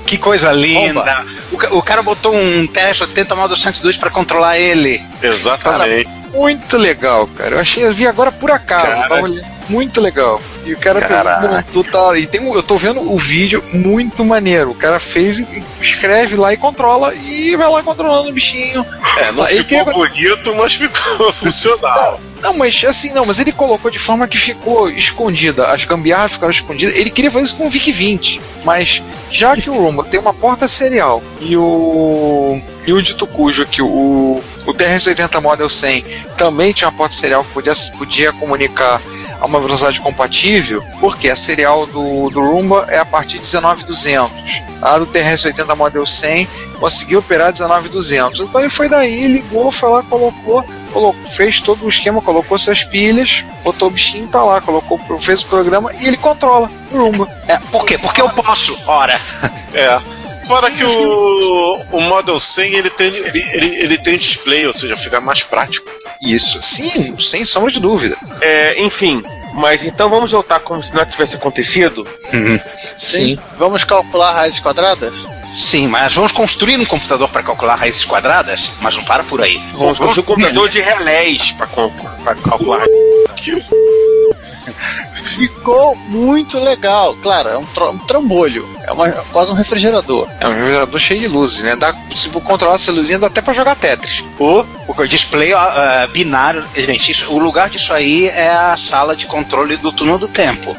que 0.07 0.17
coisa 0.17 0.51
linda. 0.51 1.25
O, 1.51 1.77
o 1.77 1.81
cara 1.83 2.01
botou 2.01 2.33
um 2.33 2.65
TR-80 2.67 3.35
Model 3.35 3.57
102 3.57 3.97
pra 3.97 4.09
controlar 4.09 4.57
ele. 4.57 5.03
Exatamente. 5.21 6.09
Muito 6.33 6.77
legal, 6.77 7.27
cara. 7.27 7.55
Eu 7.55 7.59
achei, 7.59 7.85
eu 7.85 7.93
vi 7.93 8.07
agora 8.07 8.31
por 8.31 8.49
acaso. 8.49 9.01
Cara. 9.01 9.21
olhando. 9.21 9.45
Muito 9.69 9.99
legal. 9.99 10.41
E 10.67 10.73
o 10.73 10.77
cara 10.77 11.01
pegou, 11.01 11.49
montou, 11.49 11.83
tá, 11.83 12.19
e 12.19 12.27
tem, 12.27 12.45
eu 12.45 12.61
tô 12.61 12.77
vendo 12.77 12.99
o 12.99 13.17
vídeo 13.17 13.63
muito 13.71 14.25
maneiro. 14.25 14.71
O 14.71 14.75
cara 14.75 14.99
fez, 14.99 15.39
e 15.39 15.63
escreve 15.79 16.35
lá 16.35 16.53
e 16.53 16.57
controla 16.57 17.13
e 17.15 17.55
vai 17.55 17.69
lá 17.69 17.81
controlando 17.81 18.29
o 18.29 18.33
bichinho. 18.33 18.85
É, 19.17 19.31
não 19.31 19.47
ele 19.47 19.63
ficou 19.63 19.93
bonito, 19.93 20.53
mas 20.55 20.73
ficou 20.73 21.31
funcional. 21.31 22.19
Não, 22.41 22.53
mas 22.53 22.83
assim, 22.85 23.13
não, 23.13 23.25
mas 23.25 23.39
ele 23.39 23.51
colocou 23.51 23.89
de 23.89 23.97
forma 23.97 24.27
que 24.27 24.37
ficou 24.37 24.89
escondida. 24.89 25.67
As 25.67 25.85
gambiarras 25.85 26.33
ficaram 26.33 26.51
escondidas. 26.51 26.95
Ele 26.95 27.09
queria 27.09 27.31
fazer 27.31 27.45
isso 27.45 27.55
com 27.55 27.67
o 27.67 27.69
VIC 27.69 27.91
20. 27.91 28.41
Mas 28.63 29.01
já 29.31 29.55
que 29.55 29.69
o 29.69 29.73
Roomba 29.73 30.03
tem 30.03 30.19
uma 30.19 30.33
porta 30.33 30.67
serial 30.67 31.23
e 31.39 31.55
o. 31.55 32.61
E 32.85 32.93
o 32.93 33.01
dito 33.01 33.25
cujo 33.27 33.65
que 33.65 33.81
o, 33.81 34.41
o 34.65 34.73
TRS-80 34.73 35.41
Model 35.41 35.69
100 35.69 36.05
também 36.37 36.71
tinha 36.71 36.89
uma 36.89 36.97
porta 36.97 37.15
serial 37.15 37.43
que 37.43 37.51
podia, 37.51 37.73
podia 37.97 38.33
comunicar 38.33 39.01
a 39.39 39.45
uma 39.45 39.59
velocidade 39.59 39.99
compatível, 40.01 40.83
porque 40.99 41.29
a 41.29 41.35
serial 41.35 41.85
do, 41.85 42.29
do 42.29 42.41
Roomba 42.41 42.85
é 42.89 42.97
a 42.97 43.05
partir 43.05 43.39
de 43.39 43.45
19200. 43.45 44.63
A 44.81 44.97
do 44.97 45.07
TRS-80 45.07 45.75
Model 45.75 46.05
100 46.05 46.47
conseguiu 46.79 47.19
operar 47.19 47.51
19200. 47.51 48.41
Então 48.41 48.61
ele 48.61 48.69
foi 48.69 48.87
daí, 48.87 49.27
ligou, 49.27 49.71
foi 49.71 49.89
lá, 49.89 50.03
colocou 50.03 50.63
colocou, 50.97 51.13
fez 51.25 51.61
todo 51.61 51.85
o 51.85 51.89
esquema, 51.89 52.21
colocou 52.21 52.57
suas 52.57 52.83
pilhas, 52.83 53.45
botou 53.63 53.87
o 53.87 53.91
bichinho, 53.91 54.27
tá 54.27 54.43
lá, 54.43 54.59
colocou, 54.59 54.99
fez 55.19 55.41
o 55.43 55.47
programa 55.47 55.93
e 55.93 56.07
ele 56.07 56.17
controla 56.17 56.69
o 56.91 56.97
Roomba. 56.97 57.29
É, 57.47 57.57
por 57.71 57.85
quê? 57.85 57.97
Porque 57.97 58.21
eu 58.21 58.29
posso. 58.29 58.77
Ora. 58.87 59.19
É. 59.73 60.01
Fora 60.47 60.71
que 60.71 60.83
o, 60.83 61.81
o 61.91 62.01
Model 62.01 62.39
100 62.39 62.73
ele 62.73 62.89
tem, 62.89 63.07
ele, 63.07 63.45
ele, 63.51 63.75
ele 63.75 63.97
tem 63.97 64.17
display, 64.17 64.65
ou 64.65 64.73
seja, 64.73 64.95
fica 64.95 65.19
mais 65.19 65.43
prático. 65.43 65.89
Isso, 66.21 66.61
sim, 66.61 67.17
sem 67.19 67.43
sombra 67.45 67.71
de 67.71 67.79
dúvida. 67.79 68.17
É, 68.41 68.81
enfim, 68.81 69.21
Mas 69.53 69.83
então 69.83 70.09
vamos 70.09 70.31
voltar 70.31 70.59
como 70.59 70.81
se 70.83 70.93
nada 70.93 71.09
tivesse 71.09 71.35
acontecido? 71.35 72.07
Sim. 72.97 73.37
Vamos 73.57 73.83
calcular 73.83 74.33
raízes 74.33 74.59
quadradas? 74.59 75.13
Sim, 75.55 75.87
mas 75.87 76.13
vamos 76.13 76.31
construir 76.31 76.77
um 76.79 76.85
computador 76.85 77.27
para 77.29 77.41
calcular 77.41 77.75
raízes 77.75 78.05
quadradas? 78.05 78.69
Mas 78.81 78.95
não 78.95 79.03
para 79.03 79.23
por 79.23 79.41
aí. 79.41 79.57
Vamos 79.73 79.97
construir 79.97 80.23
um 80.23 80.25
computador 80.25 80.69
de 80.69 80.79
relés 80.79 81.51
para 81.53 82.35
calcular. 82.35 82.85
Ficou 85.13 85.95
muito 85.95 86.59
legal. 86.59 87.15
Claro, 87.21 87.49
é 87.49 87.57
um, 87.57 87.65
tro- 87.65 87.91
um 87.91 87.97
trambolho. 87.97 88.67
É 88.83 88.91
uma- 88.91 89.11
quase 89.31 89.51
um 89.51 89.53
refrigerador. 89.53 90.27
É 90.39 90.47
um 90.47 90.53
refrigerador 90.53 90.99
cheio 90.99 91.19
de 91.21 91.27
luzes, 91.27 91.63
né? 91.63 91.75
Dá, 91.75 91.93
se 92.15 92.29
controlar 92.29 92.75
essa 92.75 92.91
luzinha, 92.91 93.19
dá 93.19 93.27
até 93.27 93.41
pra 93.41 93.53
jogar 93.53 93.75
Tetris. 93.75 94.23
O, 94.39 94.63
o 94.87 95.05
display 95.07 95.53
ó, 95.53 95.59
ah, 95.59 96.07
binário, 96.11 96.63
gente, 96.75 97.11
isso- 97.11 97.31
o 97.31 97.39
lugar 97.39 97.69
disso 97.69 97.93
aí 97.93 98.27
é 98.27 98.49
a 98.49 98.75
sala 98.77 99.15
de 99.15 99.25
controle 99.25 99.77
do 99.77 99.91
túnel 99.91 100.17
do 100.17 100.27
tempo. 100.27 100.75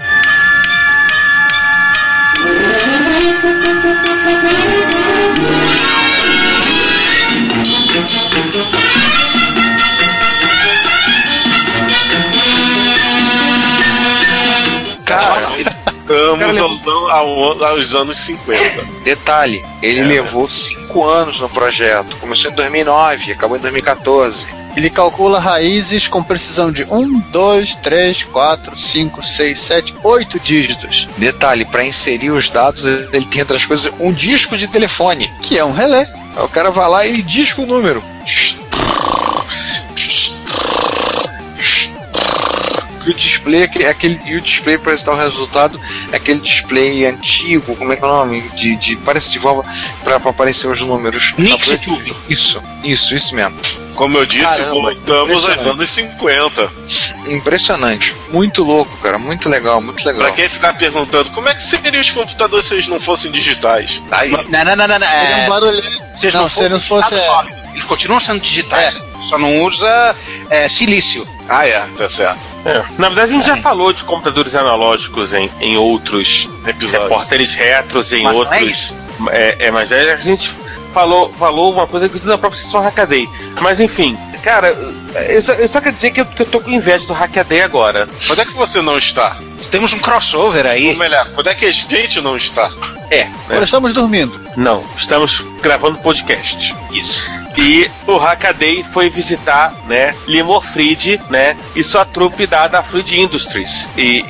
Cara, 16.39 16.53
ao- 17.11 17.45
ao- 17.45 17.65
aos 17.65 17.95
anos 17.95 18.17
50. 18.19 18.85
detalhe, 19.05 19.65
ele 19.83 20.03
levou 20.03 20.49
cinco 20.49 21.05
anos 21.05 21.41
no 21.41 21.49
projeto. 21.49 22.17
Começou 22.17 22.51
em 22.51 22.55
2009, 22.55 23.33
acabou 23.33 23.57
em 23.57 23.61
2014. 23.61 24.47
Ele 24.77 24.91
calcula 24.91 25.41
raízes 25.41 26.07
com 26.07 26.23
precisão 26.23 26.71
de 26.71 26.85
1, 26.85 27.19
2, 27.31 27.75
3, 27.77 28.23
4, 28.25 28.77
5, 28.77 29.23
6, 29.23 29.59
7, 29.59 29.95
8 30.05 30.39
dígitos. 30.39 31.09
Detalhe, 31.17 31.65
pra 31.65 31.85
inserir 31.85 32.31
os 32.31 32.49
dados, 32.51 32.85
ele 32.85 33.25
tem 33.27 33.41
outras 33.41 33.65
coisas, 33.67 33.93
um 33.99 34.13
disco 34.13 34.57
de 34.57 34.69
telefone. 34.69 35.29
Que 35.43 35.59
é 35.59 35.65
um 35.65 35.73
relé. 35.73 36.07
Aí 36.37 36.45
o 36.45 36.49
cara 36.49 36.71
vai 36.71 36.89
lá 36.89 37.05
e 37.07 37.09
ele 37.11 37.23
disca 37.23 37.63
o 37.63 37.67
número. 37.67 38.03
E 43.09 43.11
o 43.11 43.15
display, 43.15 43.63
é 43.63 43.89
aquele- 43.89 44.21
é 44.25 44.29
e 44.29 44.37
o 44.37 44.41
display 44.41 44.77
para 44.77 44.91
apresentar 44.93 45.13
o 45.13 45.17
resultado 45.17 45.81
é 46.13 46.17
aquele 46.17 46.41
display 46.41 47.07
antigo, 47.07 47.75
como 47.77 47.93
é 47.93 47.97
que 47.97 48.05
é 48.05 48.07
o 48.07 48.11
nome? 48.11 48.41
De, 48.51 48.77
de, 48.77 48.97
parece 48.97 49.31
de 49.31 49.39
volta 49.39 49.69
para 50.05 50.17
aparecer 50.17 50.67
os 50.69 50.81
números. 50.83 51.33
Nixtube. 51.39 52.15
Isso, 52.29 52.63
isso, 52.85 53.15
isso 53.15 53.35
mesmo. 53.35 53.57
Como 53.95 54.17
eu 54.17 54.25
disse, 54.27 54.59
Caramba, 54.59 54.75
voltamos 54.95 55.45
aos 55.49 55.67
anos 55.67 55.91
50. 55.91 56.71
Impressionante. 57.29 58.15
Muito 58.31 58.63
louco, 58.63 58.97
cara. 58.99 59.19
Muito 59.19 59.49
legal, 59.49 59.81
muito 59.81 60.05
legal. 60.07 60.23
Pra 60.23 60.33
quem 60.33 60.49
ficar 60.49 60.75
perguntando 60.75 61.31
como 61.31 61.49
é 61.49 61.55
que 61.55 61.63
seriam 61.63 62.01
os 62.01 62.11
computadores 62.13 62.67
se 62.67 62.75
eles 62.75 62.87
não 62.89 63.01
fossem 63.01 63.31
digitais? 63.33 64.01
Aí, 64.11 64.31
Não, 64.31 64.65
não, 64.65 64.77
não, 64.77 64.87
não. 64.87 64.99
não, 64.99 65.07
Seria 65.09 65.37
É, 65.37 65.47
um 65.47 65.49
barulho. 65.49 65.83
se 65.83 66.27
eles 66.27 66.35
Não, 66.35 66.49
se 66.51 66.61
ele 66.61 66.69
não 66.75 66.81
fosse. 66.81 67.15
É, 67.79 67.81
Eles 67.81 67.85
continuam 67.85 68.21
sendo 68.21 68.41
digitais, 68.41 69.01
só 69.29 69.39
não 69.39 69.63
usa 69.63 70.17
é, 70.51 70.69
silício. 70.69 71.27
ah 71.49 71.67
é, 71.67 71.81
tá 71.97 72.09
certo. 72.09 72.49
É. 72.65 72.85
Na 72.99 73.09
verdade, 73.09 73.33
a 73.33 73.37
gente 73.37 73.47
já 73.47 73.57
falou 73.59 73.93
de 73.93 74.05
computadores 74.05 74.55
analógicos 74.55 75.33
em, 75.33 75.51
em 75.61 75.77
outros 75.77 76.49
Episódio. 76.67 77.03
repórteres 77.03 77.55
retros, 77.55 78.13
em 78.13 78.23
Mas 78.23 78.35
não 78.35 78.45
é 78.45 78.61
outros. 78.61 78.93
É, 79.31 79.67
é, 79.67 79.71
mas 79.71 79.91
a 79.91 80.17
gente 80.17 80.51
falou, 80.93 81.33
falou 81.39 81.73
uma 81.73 81.87
coisa 81.87 82.09
que 82.09 82.19
da 82.21 82.39
própria 82.39 82.61
sessão 82.63 82.81
Hackaday. 82.81 83.29
Mas 83.61 83.81
enfim, 83.81 84.17
cara, 84.43 84.69
eu 85.29 85.43
só, 85.43 85.53
eu 85.53 85.69
só 85.69 85.81
quero 85.81 85.95
dizer 85.97 86.11
que 86.13 86.21
eu, 86.21 86.27
que 86.27 86.43
eu 86.43 86.47
tô 86.47 86.61
com 86.61 86.71
inveja 86.71 87.07
do 87.07 87.13
Hackaday 87.13 87.63
agora. 87.63 88.09
Quando 88.27 88.41
é 88.41 88.45
que 88.45 88.55
você 88.55 88.81
não 88.81 88.97
está? 88.97 89.37
Temos 89.71 89.93
um 89.93 89.99
crossover 89.99 90.65
Ou 90.65 90.71
aí. 90.71 90.97
melhor, 90.97 91.29
quando 91.35 91.49
é 91.49 91.55
que 91.55 91.67
a 91.67 91.71
gente 91.71 92.21
não 92.21 92.37
está? 92.37 92.71
É, 93.11 93.25
né? 93.49 93.63
estamos 93.63 93.93
dormindo. 93.93 94.39
Não, 94.57 94.85
estamos 94.97 95.43
gravando 95.61 95.99
podcast. 95.99 96.75
Isso. 96.93 97.29
E 97.61 97.91
o 98.07 98.17
Hackaday 98.17 98.85
foi 98.93 99.11
visitar, 99.11 99.75
né, 99.89 100.15
Limor 100.29 100.65
Fried, 100.65 101.21
né, 101.29 101.57
e 101.75 101.83
sua 101.83 102.05
trupe 102.05 102.47
da, 102.47 102.69
da 102.69 102.85
Fruit 102.85 103.19
Industries. 103.19 103.85
E, 103.97 104.25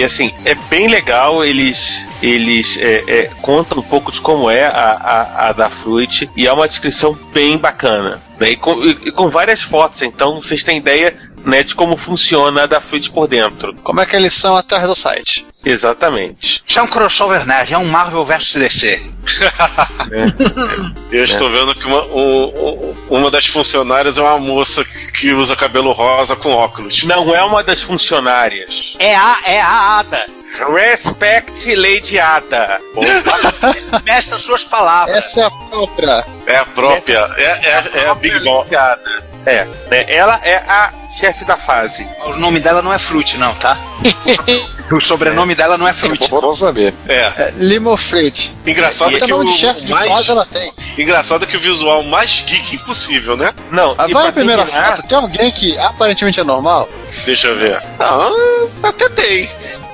e, 0.00 0.04
assim, 0.04 0.34
é 0.44 0.56
bem 0.68 0.88
legal, 0.88 1.44
eles 1.44 2.04
eles 2.20 2.78
é, 2.78 3.04
é, 3.08 3.30
contam 3.40 3.78
um 3.78 3.82
pouco 3.82 4.12
de 4.12 4.20
como 4.20 4.48
é 4.48 4.64
a, 4.64 4.70
a, 4.70 5.48
a 5.48 5.52
da 5.52 5.68
Fruit 5.68 6.30
e 6.36 6.46
é 6.46 6.52
uma 6.52 6.68
descrição 6.68 7.18
bem 7.32 7.56
bacana. 7.56 8.20
Né, 8.38 8.50
e, 8.50 8.56
com, 8.56 8.84
e 8.84 9.12
com 9.12 9.28
várias 9.28 9.62
fotos, 9.62 10.02
então 10.02 10.42
vocês 10.42 10.64
têm 10.64 10.78
ideia 10.78 11.16
né, 11.44 11.62
de 11.62 11.74
como 11.74 11.96
funciona 11.96 12.62
a 12.64 12.66
da 12.66 12.80
Fruit 12.80 13.10
por 13.10 13.26
dentro. 13.28 13.74
Como 13.82 14.00
é 14.00 14.06
que 14.06 14.14
eles 14.16 14.32
são 14.34 14.56
atrás 14.56 14.84
do 14.86 14.94
site? 14.94 15.46
Exatamente. 15.64 16.62
Isso 16.66 16.78
é 16.78 16.82
um 16.82 16.86
crossover 16.88 17.46
nerd, 17.46 17.72
é 17.72 17.78
um 17.78 17.84
Marvel 17.84 18.24
vs 18.24 18.54
DC. 18.54 19.02
Eu 21.10 21.24
estou 21.24 21.50
vendo 21.50 21.74
que 21.74 21.86
uma, 21.86 22.02
um- 22.06 22.44
um- 22.44 22.96
uma 23.18 23.30
das 23.30 23.46
funcionárias 23.46 24.18
é 24.18 24.22
uma 24.22 24.38
moça 24.38 24.84
que 24.84 25.32
usa 25.32 25.54
cabelo 25.54 25.92
rosa 25.92 26.34
com 26.36 26.50
óculos. 26.50 27.04
Não 27.04 27.34
é 27.34 27.42
uma 27.42 27.62
das 27.62 27.80
funcionárias. 27.80 28.94
É 28.98 29.14
a, 29.14 29.38
é 29.44 29.60
a 29.60 29.98
Ada. 30.00 30.26
Respect 30.74 31.74
Lady 31.76 32.18
Ada. 32.18 32.78
Mestra 34.04 34.38
suas 34.38 34.64
palavras. 34.64 35.16
Essa 35.16 35.40
é 35.42 35.44
a 35.44 35.50
própria. 35.50 36.26
É 36.46 36.56
a 36.56 36.64
própria, 36.66 37.18
é, 37.36 37.42
é, 37.44 38.02
é 38.04 38.08
a 38.08 38.14
Big 38.14 38.38
Boss. 38.40 38.64
Lady 38.64 38.76
Ada. 38.76 39.31
É, 39.44 39.64
né, 39.90 40.04
ela 40.08 40.40
é 40.44 40.56
a 40.56 40.92
chefe 41.18 41.44
da 41.44 41.56
fase. 41.56 42.06
O 42.26 42.34
nome 42.36 42.60
dela 42.60 42.80
não 42.82 42.92
é 42.92 42.98
Fruit, 42.98 43.36
não, 43.38 43.54
tá? 43.56 43.76
o 44.90 45.00
sobrenome 45.00 45.54
dela 45.54 45.76
não 45.78 45.86
é 45.88 45.92
Fruit. 45.92 46.28
Vamos 46.30 46.58
saber. 46.58 46.92
É. 47.08 47.14
É, 47.14 47.52
Limo 47.56 47.96
Freight. 47.96 48.54
Engraçado 48.66 49.10
E- 49.10 49.14
que 49.14 49.20
Tamanho 49.26 49.40
o, 49.42 49.44
de 49.44 49.52
chefe 49.58 49.84
de 49.84 49.92
mais, 49.92 50.08
fase 50.10 50.30
ela 50.30 50.46
tem. 50.46 50.72
engraçado 50.98 51.46
que 51.46 51.56
o 51.56 51.60
visual 51.60 52.02
mais 52.04 52.44
geek 52.46 52.76
impossível, 52.76 53.36
né? 53.36 53.52
Não, 53.70 53.92
Ah, 53.98 54.04
vai 54.04 54.10
pra 54.10 54.28
a 54.28 54.32
primeira 54.32 54.64
terminar- 54.64 54.96
foto. 54.96 55.08
Tem 55.08 55.18
alguém 55.18 55.50
que 55.50 55.76
aparentemente 55.78 56.38
é 56.40 56.44
normal? 56.44 56.88
Deixa 57.24 57.48
eu 57.48 57.56
ver. 57.58 57.82
Não, 57.98 58.68
até 58.82 59.08
tem. 59.08 59.50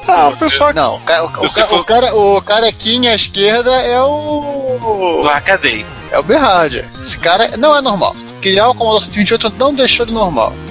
Ah, 0.08 0.28
o 0.28 0.36
pessoal 0.36 0.72
Não, 0.72 0.94
o, 0.96 1.00
ca- 1.00 1.22
o, 1.24 1.30
ca- 1.30 1.74
o, 1.74 1.84
cara, 1.84 2.14
o 2.14 2.40
carequinha 2.42 3.12
à 3.12 3.14
esquerda 3.14 3.70
é 3.82 4.00
o. 4.02 5.22
Hackaday. 5.26 5.84
É 6.10 6.18
o 6.18 6.22
Berhard. 6.22 6.84
Esse 7.00 7.18
cara 7.18 7.56
não 7.58 7.76
é 7.76 7.80
normal. 7.82 8.14
Criar 8.40 8.68
o 8.68 8.74
Commodore 8.74 9.04
128 9.04 9.52
não 9.58 9.74
deixou 9.74 10.06
ele 10.06 10.12
normal. 10.14 10.54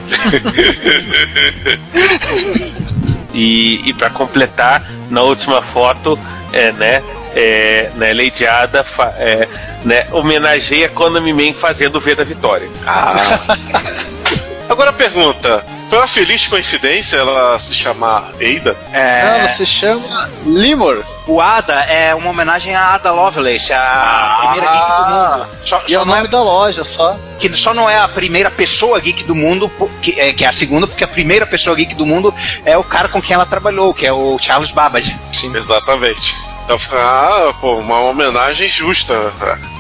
E, 3.34 3.88
e 3.88 3.94
para 3.94 4.10
completar, 4.10 4.90
na 5.12 5.22
última 5.22 5.62
foto, 5.62 6.18
é, 6.52 6.72
né, 6.72 7.04
é, 7.36 7.92
né, 7.96 8.12
Lady 8.12 8.48
Ada 8.48 8.84
fa- 8.84 9.14
é, 9.16 9.48
né, 9.86 10.08
homenageia 10.12 10.90
Konami 10.90 11.32
Man 11.34 11.54
fazendo 11.54 11.98
o 11.98 12.02
V 12.02 12.16
da 12.16 12.24
Vitória. 12.24 12.68
Agora 14.68 14.90
a 14.90 14.94
pergunta: 14.94 15.64
foi 15.90 16.00
uma 16.00 16.08
feliz 16.08 16.48
coincidência 16.48 17.18
ela 17.18 17.58
se 17.60 17.74
chamar 17.74 18.32
Eida? 18.40 18.76
É, 18.92 19.22
Ela 19.40 19.48
se 19.50 19.66
chama 19.66 20.30
Limor. 20.46 21.04
o 21.28 21.40
Ada 21.42 21.76
é 21.84 22.14
uma 22.14 22.30
homenagem 22.30 22.76
à 22.76 22.94
Ada 22.96 23.12
Lovelace, 23.12 23.72
a 23.74 24.38
primeira 24.40 24.72
geek 24.74 24.88
do 24.88 25.06
mundo. 25.10 25.58
Só, 25.66 25.82
E 25.88 25.92
é 25.94 25.98
só 25.98 26.02
o 26.02 26.06
não 26.06 26.16
nome 26.16 26.28
é, 26.28 26.32
da 26.32 26.44
loja 26.44 26.84
só. 26.84 27.18
que 27.40 27.56
só 27.56 27.74
não 27.74 27.90
é 27.90 27.98
a 28.00 28.08
primeira 28.08 28.52
pessoa 28.52 29.00
geek 29.00 29.24
do 29.24 29.34
mundo, 29.36 29.72
que 30.02 30.20
é, 30.20 30.34
que 30.34 30.44
é 30.44 30.48
a 30.48 30.54
segunda, 30.54 30.88
porque 30.88 31.04
a 31.04 31.08
primeira 31.08 31.46
pessoa 31.46 31.76
geek 31.76 31.96
do 31.96 32.06
mundo 32.06 32.34
é 32.66 32.78
o 32.78 32.84
cara 32.84 33.08
com 33.08 33.22
quem 33.22 33.34
ela 33.34 33.46
trabalhou, 33.46 33.94
que 33.94 34.06
é 34.06 34.12
o 34.12 34.38
Charles 34.40 34.72
Babbage. 34.72 35.18
Sim. 35.32 35.56
Exatamente. 35.56 36.36
Então, 36.66 36.78
ah, 36.98 37.54
pô, 37.62 37.78
uma 37.78 38.02
homenagem 38.02 38.68
justa. 38.68 39.14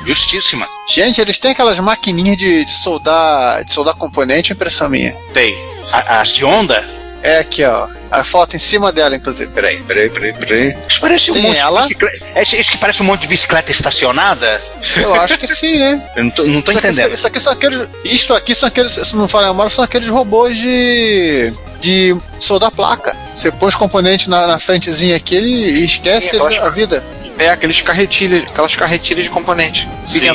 Justíssima. 0.05 0.66
Gente, 0.88 1.20
eles 1.20 1.38
têm 1.38 1.51
aquelas 1.51 1.78
maquininhas 1.80 2.38
de, 2.38 2.64
de 2.64 2.72
soldar 2.72 3.66
de 3.66 3.74
soldar 3.74 3.93
componente, 3.95 4.53
impressão 4.53 4.88
minha. 4.88 5.14
Tem. 5.34 5.53
A- 5.92 6.22
As 6.22 6.30
de 6.30 6.44
onda? 6.46 6.84
É 7.24 7.40
aqui, 7.40 7.64
ó. 7.66 7.88
A 8.12 8.24
foto 8.24 8.56
em 8.56 8.60
cima 8.60 8.92
dela, 8.92 9.16
inclusive. 9.16 9.52
Peraí, 9.52 9.82
peraí, 9.84 10.10
peraí, 10.10 10.34
peraí. 10.34 10.78
Isso 10.88 11.02
parece 11.02 11.32
um 11.32 11.34
Tem 11.34 11.44
monte 11.44 11.58
ela? 11.58 11.82
de 11.82 11.88
bicicleta. 11.88 12.26
É 12.36 12.44
isso 12.44 12.72
que 12.72 12.78
parece 12.78 13.02
um 13.02 13.06
monte 13.06 13.22
de 13.22 13.28
bicicleta 13.28 13.72
estacionada? 13.72 14.62
Eu 14.98 15.14
acho 15.16 15.38
que 15.38 15.48
sim, 15.48 15.78
né? 15.78 16.02
Eu 16.16 16.24
não 16.26 16.32
tô, 16.32 16.44
não 16.44 16.62
tô 16.62 16.72
Isso 16.72 16.80
aqui- 16.80 16.88
entendendo. 16.88 17.14
Isso 17.14 17.28
aqui 17.28 17.40
são 17.40 17.52
aqueles. 17.52 17.88
Isto 18.06 18.34
aqui 18.34 18.56
são 18.56 18.68
aqueles. 18.68 18.94
Se 18.94 19.16
não 19.16 19.28
falar 19.28 19.48
memória, 19.48 19.70
são 19.70 19.84
aqueles 19.84 20.08
robôs 20.08 20.58
de. 20.58 21.52
de 21.82 22.16
soldar 22.40 22.72
placa. 22.72 23.16
Você 23.34 23.52
põe 23.52 23.68
os 23.70 23.76
componentes 23.76 24.28
na, 24.28 24.48
na 24.48 24.60
frentezinha 24.60 25.16
aqui 25.18 25.36
ele 25.36 25.84
esquece 25.84 26.30
Sim, 26.38 26.40
acho- 26.46 26.62
a 26.62 26.70
vida. 26.70 27.04
É 27.40 27.50
aqueles 27.50 27.82
carretilhas, 27.82 28.44
aquelas 28.50 28.76
carretilhas 28.76 29.26
de 29.26 29.30
componente. 29.32 29.88
Sim. 30.06 30.28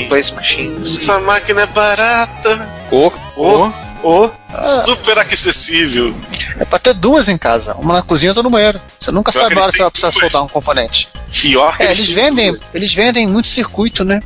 Essa 0.97 1.19
máquina 1.21 1.63
é 1.63 1.67
barata, 1.67 2.69
Oh, 2.91 3.11
oh. 3.37 3.71
Ô, 4.03 4.29
Ah, 4.53 4.83
super 4.85 5.19
acessível. 5.19 6.15
é 6.59 6.65
pra 6.65 6.79
ter 6.79 6.95
duas 6.95 7.29
em 7.29 7.39
casa. 7.39 7.75
Uma 7.75 7.95
na 7.95 8.03
cozinha 8.03 8.29
e 8.29 8.31
outra 8.31 8.43
no 8.43 8.51
banheiro. 8.51 8.81
Você 8.99 9.11
nunca 9.11 9.31
Pior 9.33 9.43
sabe 9.43 9.55
a 9.59 9.63
hora 9.63 9.73
você 9.73 9.79
vai 9.83 9.91
precisar 9.91 10.13
soldar 10.13 10.43
um 10.43 10.49
componente. 10.49 11.09
Pior 11.31 11.77
que 11.77 11.83
É, 11.85 11.87
eles 11.93 12.09
vendem. 12.11 12.53
tudo. 12.53 12.65
Eles 12.75 12.93
vendem 12.93 13.27
muito 13.27 13.49
circuito, 13.49 14.05
né? 14.05 14.21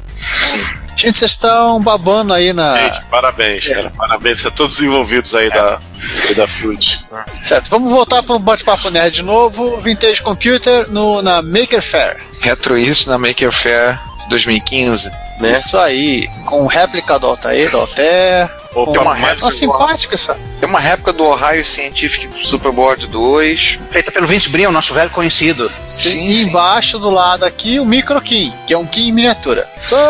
Gente, 0.96 1.18
vocês 1.18 1.32
estão 1.32 1.80
babando 1.82 2.32
aí 2.32 2.54
na. 2.54 2.78
Gente, 2.88 3.04
parabéns, 3.10 3.68
cara. 3.68 3.90
Parabéns 3.90 4.46
a 4.46 4.50
todos 4.50 4.76
os 4.76 4.82
envolvidos 4.82 5.34
aí 5.34 5.50
da, 5.50 5.78
da 6.34 6.48
Fruit. 6.48 7.04
Certo, 7.42 7.68
vamos 7.68 7.90
voltar 7.92 8.22
para 8.22 8.34
o 8.34 8.38
bate-papo 8.38 8.88
nerd 8.88 9.16
de 9.16 9.22
novo. 9.22 9.78
Vintage 9.82 10.22
Computer 10.22 10.88
no, 10.90 11.20
na 11.20 11.42
Maker 11.42 11.82
Fair. 11.82 12.16
Retro 12.40 12.78
isso 12.78 13.10
na 13.10 13.18
Maker 13.18 13.52
Fair 13.52 14.00
2015. 14.30 15.10
Né? 15.38 15.52
Isso 15.52 15.76
aí, 15.76 16.28
com 16.44 16.66
réplica 16.66 17.18
do 17.18 17.26
Altair, 17.26 17.70
do 17.70 17.78
Altair. 17.78 18.50
Opa, 18.74 19.00
uma 19.00 19.14
réplica 19.14 19.50
simpática 19.50 20.14
essa. 20.14 20.38
Tem 20.60 20.68
uma 20.68 20.80
réplica 20.80 21.12
do 21.12 21.24
Ohio 21.24 21.64
Scientific 21.64 22.28
Superboard 22.36 23.06
2. 23.06 23.78
Feita 23.90 24.12
pelo 24.12 24.26
Vince 24.26 24.50
Brin, 24.50 24.66
o 24.66 24.72
nosso 24.72 24.92
velho 24.92 25.08
conhecido. 25.10 25.72
Sim, 25.86 26.26
e 26.26 26.36
sim. 26.36 26.48
embaixo 26.48 26.98
do 26.98 27.08
lado 27.08 27.44
aqui 27.44 27.80
o 27.80 27.86
Micro 27.86 28.20
Kim, 28.20 28.52
que 28.66 28.74
é 28.74 28.78
um 28.78 28.86
Kim 28.86 29.08
em 29.08 29.12
miniatura. 29.12 29.66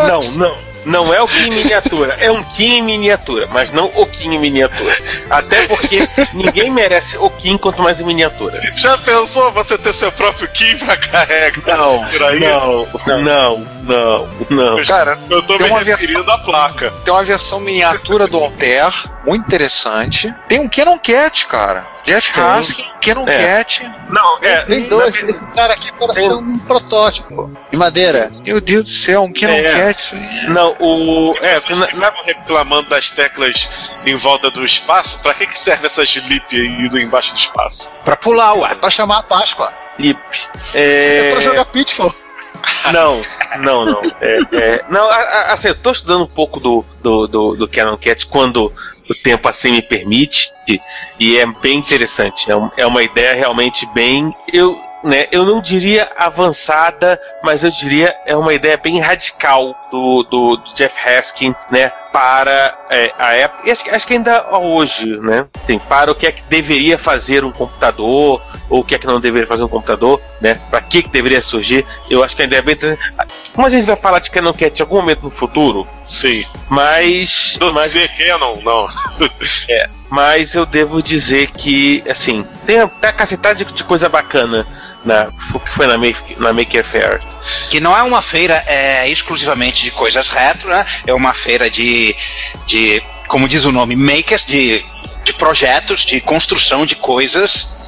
Não, 0.09 0.21
não. 0.39 0.67
Não 0.87 1.13
é 1.13 1.21
o 1.21 1.27
Kim 1.27 1.49
em 1.49 1.51
miniatura, 1.51 2.17
é 2.21 2.31
um 2.31 2.45
Kim 2.45 2.75
em 2.77 2.83
miniatura, 2.83 3.49
mas 3.51 3.73
não 3.73 3.91
o 3.97 4.07
Kim 4.07 4.33
em 4.35 4.39
miniatura. 4.39 4.97
Até 5.29 5.67
porque 5.67 5.99
ninguém 6.33 6.71
merece 6.71 7.19
o 7.19 7.29
Kim 7.29 7.59
quanto 7.59 7.83
mais 7.83 8.01
em 8.01 8.05
miniatura. 8.05 8.55
Já 8.77 8.97
pensou 8.99 9.51
você 9.53 9.77
ter 9.77 9.93
seu 9.93 10.13
próprio 10.13 10.47
Kim 10.49 10.79
pra 10.79 10.97
carregar 10.97 11.77
Não, 11.77 12.05
por 12.05 12.23
aí? 12.23 12.39
não, 12.39 12.87
não, 13.21 13.69
não, 13.87 14.29
não. 14.51 14.83
Cara, 14.85 15.19
Eu 15.31 15.43
tô 15.43 15.57
Tem 15.59 15.67
me 15.67 15.73
uma 15.73 15.81
referindo 15.83 16.31
à 16.31 16.39
placa. 16.39 16.91
tem 17.05 17.13
uma 17.15 17.23
versão 17.25 17.61
miniatura 17.61 18.27
do 18.27 18.39
Altair, 18.39 18.93
muito 19.25 19.45
interessante. 19.47 20.35
Tem 20.49 20.59
um 20.61 20.69
Canon 20.69 20.99
Cat, 20.99 21.47
cara. 21.47 21.87
Jeff. 22.05 22.39
Haskin, 22.39 22.87
Canon 23.03 23.27
É. 23.29 23.39
Cat. 23.59 23.91
Não, 24.11 24.39
é. 24.41 24.63
tem 24.63 24.81
na 24.83 24.89
dois, 24.89 25.21
um 25.23 25.33
cara 25.57 25.73
aqui 25.73 25.91
parece 25.99 26.21
Tem- 26.21 26.33
um 26.33 26.59
protótipo 26.61 27.51
de 27.73 27.77
madeira. 27.79 28.31
Meu 28.45 28.61
Deus 28.61 28.85
do 28.85 28.91
céu, 28.91 29.25
um 29.25 29.33
Canon 29.33 29.55
É. 29.55 29.73
Cat. 29.93 30.15
Não, 30.49 30.77
o. 30.79 31.35
É, 31.41 31.59
Vocês 31.59 31.79
na, 31.79 31.87
na, 31.95 32.13
ficam 32.13 32.25
reclamando 32.25 32.89
das 32.91 33.11
teclas 33.11 33.97
em 34.07 34.15
volta 34.15 34.51
do 34.51 34.65
espaço, 34.65 35.21
pra 35.23 35.35
que, 35.35 35.47
que 35.47 35.59
serve 35.59 35.87
essa 35.87 36.03
slip 36.05 36.45
aí 36.55 36.89
do 36.89 36.99
embaixo 36.99 37.33
do 37.35 37.39
espaço? 37.39 37.91
Pra 38.05 38.17
pular, 38.17 38.55
ué. 38.55 38.75
Pra 38.77 38.91
chamar 38.91 39.19
a 39.19 39.23
Páscoa. 39.23 39.73
Lip. 39.99 40.19
É, 40.75 41.27
É, 41.27 41.29
pra 41.31 41.41
jogar 41.41 41.65
Pitfall. 41.65 42.15
Não, 42.93 43.23
não, 43.59 43.85
não. 43.85 44.03
É, 44.21 44.39
é, 44.53 44.85
não, 44.89 45.09
assim, 45.49 45.69
eu 45.69 45.75
tô 45.75 45.91
estudando 45.91 46.25
um 46.25 46.29
pouco 46.29 46.61
do, 46.61 46.85
do, 47.03 47.27
do, 47.27 47.57
do 47.57 47.69
Canon 47.69 47.97
Cat 47.97 48.27
quando 48.27 48.73
o 49.09 49.15
tempo 49.23 49.49
assim 49.49 49.71
me 49.73 49.83
permite, 49.83 50.53
e, 50.69 50.81
e 51.19 51.39
é 51.39 51.47
bem 51.47 51.79
interessante. 51.79 52.51
É, 52.51 52.57
um- 52.57 52.71
é 52.77 52.87
uma 52.87 53.03
ideia 53.03 53.35
realmente 53.35 53.87
bem. 53.95 54.35
Eu, 54.53 54.77
né, 55.05 55.29
eu 55.31 55.45
não 55.45 55.61
diria 55.61 56.11
avançada, 56.17 57.21
mas 57.43 57.63
eu 57.63 57.71
diria 57.71 58.15
é 58.27 58.37
uma 58.37 58.53
ideia 58.55 58.77
bem 58.77 58.99
radical 59.01 59.75
do, 59.91 60.23
do, 60.25 60.57
do 60.57 60.75
Jeff 60.75 60.95
Haskin, 60.99 61.55
né? 61.71 61.89
Para 62.13 62.73
é, 62.91 63.13
a 63.19 63.35
época, 63.35 63.69
e 63.69 63.71
acho, 63.71 63.85
que- 63.85 63.91
acho 63.91 64.07
que 64.07 64.15
ainda 64.15 64.57
hoje, 64.57 65.05
né? 65.21 65.47
Sim, 65.63 65.79
para 65.79 66.11
o 66.11 66.15
que 66.15 66.27
é 66.27 66.33
que 66.33 66.43
deveria 66.45 66.97
fazer 66.99 67.45
um 67.45 67.53
computador, 67.53 68.41
ou 68.71 68.81
o 68.81 68.85
que 68.85 68.95
é 68.95 68.99
que 68.99 69.07
não 69.07 69.21
deveria 69.21 69.47
fazer 69.47 69.63
um 69.63 69.69
computador, 69.69 70.21
né? 70.41 70.55
Para 70.71 70.81
que, 70.81 71.03
que 71.03 71.09
deveria 71.11 71.43
surgir, 71.43 71.85
eu 72.09 72.25
acho 72.25 72.35
que 72.35 72.43
a 72.43 72.47
ideia 72.47 72.61
é 72.61 72.63
bem. 72.63 72.77
Como 73.53 73.67
a 73.67 73.71
gente 73.71 73.85
vai 73.85 73.97
falar 73.97 74.19
de 74.19 74.31
Canon 74.31 74.53
Cat 74.55 74.79
em 74.79 74.83
algum 74.83 74.97
momento 74.97 75.23
no 75.25 75.31
futuro, 75.31 75.87
Sim. 76.03 76.45
mas. 76.71 77.57
Do 77.59 77.75
mas 77.75 77.95
Canon, 78.17 78.61
não. 78.63 78.87
mas 80.11 80.55
eu 80.55 80.65
devo 80.65 81.03
dizer 81.03 81.51
que, 81.51 82.03
assim, 82.09 82.47
tem 82.67 82.81
até 82.81 83.13
cacetada 83.13 83.55
de, 83.57 83.65
de 83.65 83.85
coisa 83.85 84.09
bacana 84.09 84.67
na, 85.07 85.33
que 85.65 85.73
foi 85.73 85.87
na, 85.87 85.97
Make, 85.97 86.37
na 86.39 86.53
Maker 86.53 86.85
Fair. 86.85 87.23
Que 87.71 87.81
não 87.81 87.97
é 87.97 88.03
uma 88.03 88.21
feira 88.21 88.63
é, 88.67 89.09
exclusivamente 89.09 89.83
de 89.85 89.91
coisas 89.93 90.29
retro, 90.29 90.69
né? 90.69 90.85
É 91.07 91.15
uma 91.15 91.33
feira 91.33 91.71
de, 91.71 92.15
de 92.67 93.03
como 93.29 93.49
diz 93.49 93.65
o 93.65 93.73
nome, 93.73 93.97
makers, 93.97 94.45
de, 94.45 94.85
de 95.25 95.33
projetos, 95.35 96.01
de 96.01 96.21
construção 96.21 96.85
de 96.85 96.97
coisas, 96.97 97.79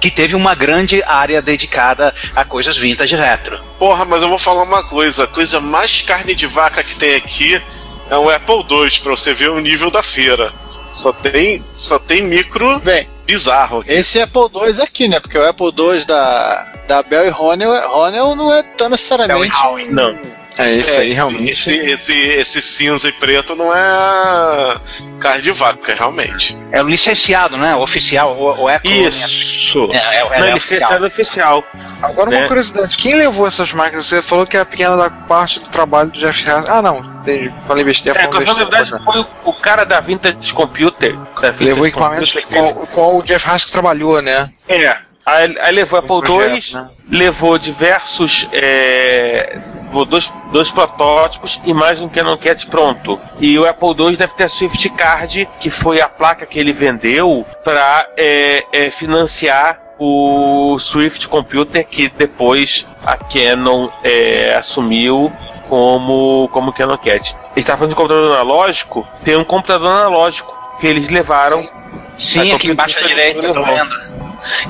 que 0.00 0.10
teve 0.10 0.34
uma 0.34 0.54
grande 0.54 1.02
área 1.04 1.40
dedicada 1.40 2.14
a 2.34 2.44
coisas 2.44 2.76
vintage 2.76 3.16
retro. 3.16 3.58
Porra, 3.78 4.04
mas 4.04 4.22
eu 4.22 4.28
vou 4.28 4.38
falar 4.38 4.62
uma 4.62 4.84
coisa. 4.84 5.24
A 5.24 5.28
coisa 5.28 5.60
mais 5.60 6.02
carne 6.02 6.34
de 6.34 6.46
vaca 6.46 6.82
que 6.82 6.96
tem 6.96 7.14
aqui 7.14 7.62
é 8.10 8.16
um 8.16 8.28
Apple 8.28 8.64
II, 8.70 8.90
pra 9.02 9.10
você 9.16 9.32
ver 9.32 9.50
o 9.50 9.60
nível 9.60 9.90
da 9.90 10.02
feira. 10.02 10.52
Só 10.92 11.12
tem, 11.12 11.64
só 11.74 11.98
tem 11.98 12.22
micro 12.22 12.78
Bem, 12.80 13.08
bizarro 13.26 13.80
aqui. 13.80 13.92
esse 13.92 14.20
Apple 14.20 14.48
II 14.54 14.82
aqui, 14.82 15.08
né? 15.08 15.20
Porque 15.20 15.36
o 15.36 15.48
Apple 15.48 15.66
II 15.76 16.04
da, 16.04 16.72
da 16.88 17.02
Bell 17.02 17.26
e 17.26 17.30
Ronel, 17.30 17.72
Ronel 17.90 18.36
não 18.36 18.52
é 18.52 18.62
tão 18.62 18.88
necessariamente. 18.88 19.56
Não. 19.90 20.18
É, 20.58 20.72
esse 20.74 20.96
É, 20.96 21.00
aí 21.00 21.12
realmente. 21.12 21.50
Esse, 21.52 21.78
esse, 21.78 22.12
esse 22.12 22.62
cinza 22.62 23.08
e 23.08 23.12
preto 23.12 23.54
não 23.54 23.74
é 23.74 24.80
carne 25.20 25.42
de 25.42 25.52
vaca, 25.52 25.94
realmente. 25.94 26.56
É 26.72 26.82
o 26.82 26.86
licenciado, 26.88 27.56
né? 27.56 27.74
O 27.74 27.80
oficial, 27.80 28.36
o, 28.36 28.62
o 28.62 28.70
Eco. 28.70 28.86
Isso. 28.86 29.88
É, 29.92 29.96
é, 29.96 30.20
é, 30.20 30.40
Não, 30.40 30.46
é 30.46 30.54
oficial. 30.54 30.90
fez 30.90 31.02
oficial. 31.02 31.64
Agora 32.02 32.30
né? 32.30 32.38
uma 32.38 32.48
curiosidade, 32.48 32.96
quem 32.96 33.14
levou 33.14 33.46
essas 33.46 33.72
máquinas? 33.72 34.06
Você 34.06 34.22
falou 34.22 34.46
que 34.46 34.56
é 34.56 34.60
a 34.60 34.64
pequena 34.64 34.96
da 34.96 35.10
parte 35.10 35.60
do 35.60 35.68
trabalho 35.68 36.10
do 36.10 36.18
Jeff 36.18 36.48
Haskin. 36.48 36.70
Ah, 36.70 36.80
não, 36.82 36.98
entendi. 37.20 37.52
falei 37.66 37.84
besteira, 37.84 38.18
É, 38.18 38.26
na 38.26 38.38
besteira. 38.38 38.70
verdade, 38.70 39.04
foi 39.04 39.26
o, 39.44 39.52
cara 39.52 39.84
da 39.84 40.00
Vintage 40.00 40.54
Computer. 40.54 41.16
Da 41.16 41.50
Vintage 41.50 41.64
Levou 41.64 41.86
equipamentos 41.86 42.32
Computer, 42.32 42.74
com 42.74 42.82
o 42.82 42.86
qual 42.86 43.16
o 43.18 43.22
Jeff 43.22 43.48
Haskin 43.48 43.72
trabalhou, 43.72 44.22
né? 44.22 44.50
É. 44.68 44.96
Aí, 45.24 45.56
aí 45.58 45.74
levou 45.74 45.98
Apple 45.98 46.20
projeto, 46.20 46.68
II, 46.68 46.74
né? 46.74 46.90
levou 47.10 47.58
diversos. 47.58 48.46
É, 48.52 49.58
levou 49.96 50.04
dois, 50.04 50.30
dois 50.52 50.70
protótipos 50.70 51.58
e 51.64 51.72
mais 51.72 52.00
um 52.00 52.08
Canon 52.08 52.36
Cat 52.36 52.66
pronto. 52.66 53.18
E 53.40 53.58
o 53.58 53.66
Apple 53.66 53.94
II 53.98 54.16
deve 54.16 54.34
ter 54.34 54.44
a 54.44 54.48
Swift 54.48 54.90
Card, 54.90 55.48
que 55.58 55.70
foi 55.70 56.00
a 56.00 56.08
placa 56.08 56.44
que 56.44 56.58
ele 56.58 56.72
vendeu 56.72 57.46
para 57.64 58.06
financiar 58.92 59.80
o 59.98 60.78
Swift 60.78 61.26
Computer 61.28 61.86
que 61.86 62.08
depois 62.10 62.86
a 63.02 63.16
Canon 63.16 63.88
é, 64.04 64.54
assumiu 64.54 65.32
como, 65.68 66.50
como 66.52 66.72
Canon 66.72 66.98
Cat. 66.98 67.34
Ele 67.34 67.50
está 67.56 67.74
falando 67.74 67.90
de 67.90 67.96
computador 67.96 68.32
analógico, 68.32 69.08
tem 69.24 69.36
um 69.36 69.44
computador 69.44 69.88
analógico 69.90 70.54
que 70.78 70.86
eles 70.86 71.08
levaram 71.08 71.66
Sim, 72.18 72.52
A 72.52 72.56
aqui 72.56 72.70
embaixo 72.70 72.98
à 72.98 73.06
direita, 73.06 73.52
tô 73.52 73.62
vendo. 73.62 73.94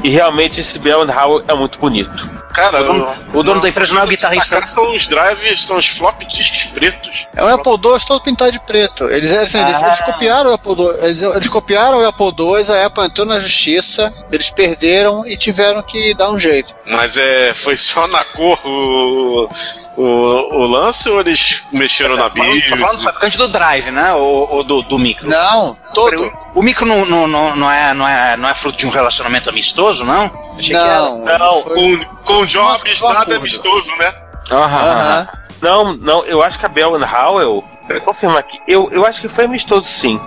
e 0.02 0.08
realmente 0.08 0.60
esse 0.60 0.78
Bell 0.80 1.02
and 1.02 1.12
Howell 1.12 1.44
é 1.46 1.54
muito 1.54 1.78
bonito. 1.78 2.28
Cara, 2.56 2.80
O 2.80 2.84
dono, 2.84 3.18
o 3.34 3.42
dono 3.42 3.60
da 3.60 3.68
empresa 3.68 3.92
não 3.92 4.00
é 4.00 4.04
o 4.04 4.08
guitarrista. 4.08 4.48
Cara, 4.54 4.66
são 4.66 4.94
os 4.96 5.06
drives, 5.06 5.62
são 5.62 5.76
os 5.76 5.86
flop 5.86 6.22
disks 6.22 6.64
pretos. 6.72 7.26
É 7.36 7.44
o 7.44 7.48
Apple 7.48 7.72
II 7.72 8.00
todo 8.06 8.22
pintado 8.22 8.50
de 8.52 8.60
preto. 8.60 9.04
Eles, 9.10 9.30
assim, 9.30 9.60
eles, 9.60 9.76
Ah. 9.82 9.88
eles 9.88 10.00
copiaram 10.00 10.50
o 10.50 10.54
Apple 10.54 10.72
II. 10.72 10.88
Eles, 11.02 11.22
eles 11.22 11.48
copiaram 11.50 11.98
o 11.98 12.06
Apple 12.06 12.32
II, 12.38 12.74
a 12.74 12.86
Apple 12.86 13.04
entrou 13.04 13.26
na 13.26 13.38
justiça, 13.38 14.10
eles 14.32 14.48
perderam 14.48 15.26
e 15.26 15.36
tiveram 15.36 15.82
que 15.82 16.14
dar 16.14 16.30
um 16.30 16.38
jeito. 16.40 16.74
Mas 16.86 17.18
é, 17.18 17.52
foi 17.52 17.76
só 17.76 18.06
na 18.08 18.24
cor 18.24 18.58
o, 18.64 19.48
o, 19.96 20.02
o 20.02 20.66
lance 20.66 21.08
ou 21.08 21.20
eles 21.20 21.64
mexeram 21.72 22.16
na 22.16 22.28
Tô 22.30 22.36
falando, 22.36 22.62
tô 22.68 22.76
falando 22.76 22.96
do 22.98 23.02
fabricante 23.02 23.38
do 23.38 23.48
drive, 23.48 23.90
né? 23.90 24.12
Ou, 24.12 24.48
ou 24.50 24.64
do, 24.64 24.82
do 24.82 24.98
micro. 24.98 25.28
Não, 25.28 25.76
todo. 25.94 26.30
O 26.54 26.62
micro 26.62 26.84
não, 26.86 27.04
não, 27.04 27.26
não, 27.26 27.56
não 27.56 27.70
é, 27.72 27.94
não, 27.94 28.06
é, 28.06 28.36
não 28.36 28.48
é 28.48 28.54
fruto 28.54 28.78
de 28.78 28.86
um 28.86 28.90
relacionamento 28.90 29.48
amistoso, 29.48 30.04
não? 30.04 30.24
Achei 30.54 30.68
que 30.68 30.74
era. 30.76 31.00
Não, 31.00 31.24
Não, 31.38 31.62
foi- 31.62 31.74
Com, 31.74 32.04
com 32.24 32.46
jobs 32.46 33.00
Nossa, 33.00 33.06
nada 33.14 33.20
acordo. 33.22 33.40
amistoso, 33.40 33.90
né? 33.96 34.14
Aham. 34.50 34.82
Aham. 34.92 35.28
Não, 35.62 35.92
não, 35.96 36.24
eu 36.26 36.42
acho 36.42 36.58
que 36.58 36.66
a 36.66 36.68
Bell 36.68 36.94
and 36.96 37.06
Howell. 37.06 37.64
Confirmar 38.04 38.38
aqui. 38.38 38.58
Eu, 38.66 38.88
eu 38.90 39.06
acho 39.06 39.20
que 39.20 39.28
foi 39.28 39.44
amistoso 39.44 39.86
sim. 39.86 40.20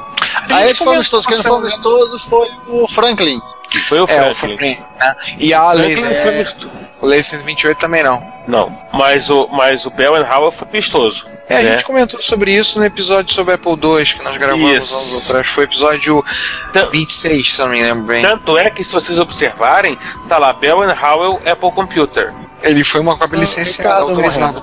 Aí 0.49 0.65
eles 0.67 0.77
foram 0.77 0.93
amistosos. 0.93 1.25
Quem 1.25 1.35
não 1.35 1.43
foi 1.43 1.57
amistoso 1.57 2.19
foi 2.29 2.47
o 2.67 2.87
Franklin. 2.87 3.39
Foi 3.87 3.99
o 4.01 4.05
É, 4.09 4.33
Franklin. 4.33 4.77
Né? 4.99 5.15
E 5.37 5.53
a 5.53 5.71
Laser, 5.71 6.11
amistoso. 6.11 6.55
o 7.01 7.05
Laser 7.05 7.39
128 7.39 7.77
também 7.77 8.03
não. 8.03 8.33
Não, 8.47 8.75
mas 8.93 9.29
o, 9.29 9.47
mas 9.51 9.85
o 9.85 9.91
Bell 9.91 10.15
and 10.15 10.25
foi 10.51 10.67
amistoso. 10.67 11.25
É, 11.49 11.57
a 11.57 11.63
né? 11.63 11.71
gente 11.71 11.83
comentou 11.83 12.19
sobre 12.19 12.53
isso 12.53 12.77
no 12.77 12.85
episódio 12.85 13.33
sobre 13.33 13.55
Apple 13.55 13.71
II 13.71 14.05
que 14.05 14.23
nós 14.23 14.37
gravamos 14.37 14.83
Isso. 14.83 14.95
anos 14.95 15.23
atrás. 15.23 15.47
Foi 15.47 15.63
o 15.63 15.65
episódio 15.65 16.23
Tan- 16.71 16.89
26, 16.89 17.51
se 17.53 17.59
eu 17.59 17.65
não 17.65 17.73
me 17.73 17.81
lembro 17.81 18.03
bem. 18.03 18.21
Tanto 18.21 18.55
é 18.55 18.69
que 18.69 18.83
se 18.83 18.91
vocês 18.91 19.17
observarem, 19.17 19.97
tá 20.27 20.37
lá 20.37 20.53
Bell 20.53 20.83
and 20.83 20.93
Howell 20.95 21.41
Apple 21.45 21.71
Computer. 21.71 22.31
Ele 22.61 22.83
foi 22.83 22.99
uma 22.99 23.17
cópia 23.17 23.37
licenciada, 23.37 23.89
Ricardo 23.89 24.09
autorizada. 24.09 24.61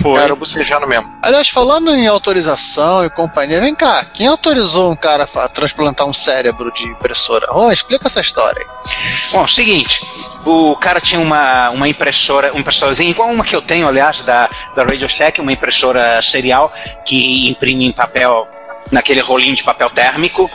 Foi. 0.00 0.20
Era 0.20 0.34
bocejando 0.34 0.86
mesmo. 0.86 1.12
Aliás, 1.22 1.48
falando 1.50 1.94
em 1.94 2.06
autorização 2.06 3.04
e 3.04 3.10
companhia, 3.10 3.60
vem 3.60 3.74
cá, 3.74 4.04
quem 4.12 4.26
autorizou 4.26 4.90
um 4.90 4.96
cara 4.96 5.28
a 5.36 5.48
transplantar 5.48 6.06
um 6.06 6.14
cérebro 6.14 6.72
de 6.72 6.88
impressora? 6.88 7.46
Oh, 7.52 7.70
explica 7.70 8.06
essa 8.08 8.20
história 8.22 8.60
aí. 8.60 8.90
Bom, 9.32 9.46
seguinte, 9.46 10.02
o 10.46 10.76
cara 10.76 11.00
tinha 11.00 11.20
uma, 11.20 11.70
uma 11.70 11.88
impressora, 11.88 12.52
uma 12.52 12.60
impressorazinha, 12.60 13.10
igual 13.10 13.28
uma 13.28 13.44
que 13.44 13.54
eu 13.54 13.60
tenho, 13.60 13.88
aliás, 13.88 14.22
da, 14.22 14.48
da 14.74 14.84
Radio 14.84 15.08
Shack, 15.08 15.40
uma 15.40 15.52
impressora 15.52 16.22
serial 16.22 16.72
que 17.04 17.48
imprime 17.48 17.86
em 17.86 17.92
papel, 17.92 18.46
naquele 18.92 19.20
rolinho 19.20 19.56
de 19.56 19.64
papel 19.64 19.90
térmico. 19.90 20.48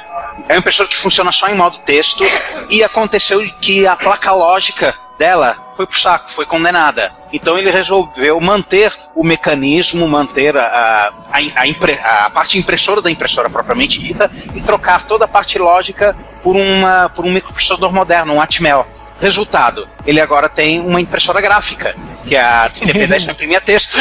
É 0.47 0.53
uma 0.53 0.59
impressora 0.59 0.87
que 0.87 0.95
funciona 0.95 1.31
só 1.31 1.49
em 1.49 1.55
modo 1.55 1.77
texto 1.79 2.23
e 2.69 2.83
aconteceu 2.83 3.43
que 3.59 3.85
a 3.85 3.95
placa 3.97 4.31
lógica 4.31 4.95
dela 5.19 5.57
foi 5.75 5.85
pro 5.85 5.99
saco, 5.99 6.31
foi 6.31 6.45
condenada. 6.45 7.11
Então 7.33 7.57
ele 7.57 7.69
resolveu 7.69 8.39
manter 8.39 8.97
o 9.13 9.23
mecanismo, 9.23 10.07
manter 10.07 10.57
a, 10.57 11.13
a, 11.31 11.61
a, 11.61 11.67
impre- 11.67 11.99
a 12.03 12.29
parte 12.29 12.57
impressora 12.57 13.01
da 13.01 13.11
impressora 13.11 13.49
propriamente 13.49 13.99
dita 13.99 14.31
e 14.55 14.61
trocar 14.61 15.05
toda 15.05 15.25
a 15.25 15.27
parte 15.27 15.59
lógica 15.59 16.15
por, 16.41 16.55
uma, 16.55 17.09
por 17.09 17.25
um 17.25 17.31
microprocessador 17.31 17.93
moderno, 17.93 18.33
um 18.33 18.41
Atmel. 18.41 18.87
Resultado, 19.21 19.87
ele 20.05 20.19
agora 20.19 20.49
tem 20.49 20.79
uma 20.79 20.99
impressora 20.99 21.39
gráfica, 21.39 21.95
que 22.27 22.35
é 22.35 22.41
a 22.41 22.69
TP10 22.69 23.23
para 23.23 23.33
imprimir 23.33 23.61
texto. 23.61 23.95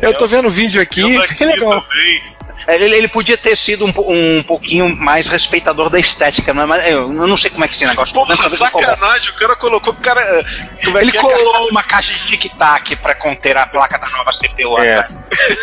Eu 0.00 0.12
tô 0.12 0.26
vendo 0.26 0.48
o 0.48 0.50
vídeo 0.50 0.82
aqui, 0.82 1.02
que 1.36 1.44
legal. 1.44 1.80
também. 1.80 2.32
Ele, 2.68 2.96
ele 2.96 3.08
podia 3.08 3.36
ter 3.36 3.56
sido 3.56 3.84
um, 3.84 3.92
um 4.38 4.42
pouquinho 4.42 4.94
mais 4.96 5.26
respeitador 5.26 5.90
da 5.90 5.98
estética, 5.98 6.54
mas 6.54 6.68
mas 6.68 6.90
eu 6.90 7.08
não 7.08 7.36
sei 7.36 7.50
como 7.50 7.64
é 7.64 7.68
que 7.68 7.74
esse 7.74 7.84
negócio 7.84 8.14
Porra, 8.14 8.36
sacanagem, 8.50 9.30
o 9.30 9.34
cara 9.34 9.56
colocou 9.56 9.92
o 9.92 9.96
cara. 9.96 10.44
Como 10.84 10.96
é 10.96 11.02
Ele 11.02 11.10
que 11.10 11.18
é? 11.18 11.20
colou 11.20 11.68
uma 11.70 11.82
caixa 11.82 12.12
de 12.12 12.28
tic-tac 12.28 12.96
para 12.96 13.14
conter 13.14 13.56
a 13.56 13.66
placa 13.66 13.98
da 13.98 14.08
nova 14.10 14.30
CPU. 14.30 14.78
É. 14.78 14.98
atrás. 14.98 15.12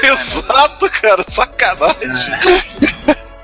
Exato, 0.04 0.90
cara, 0.90 1.24
sacanagem. 1.24 2.34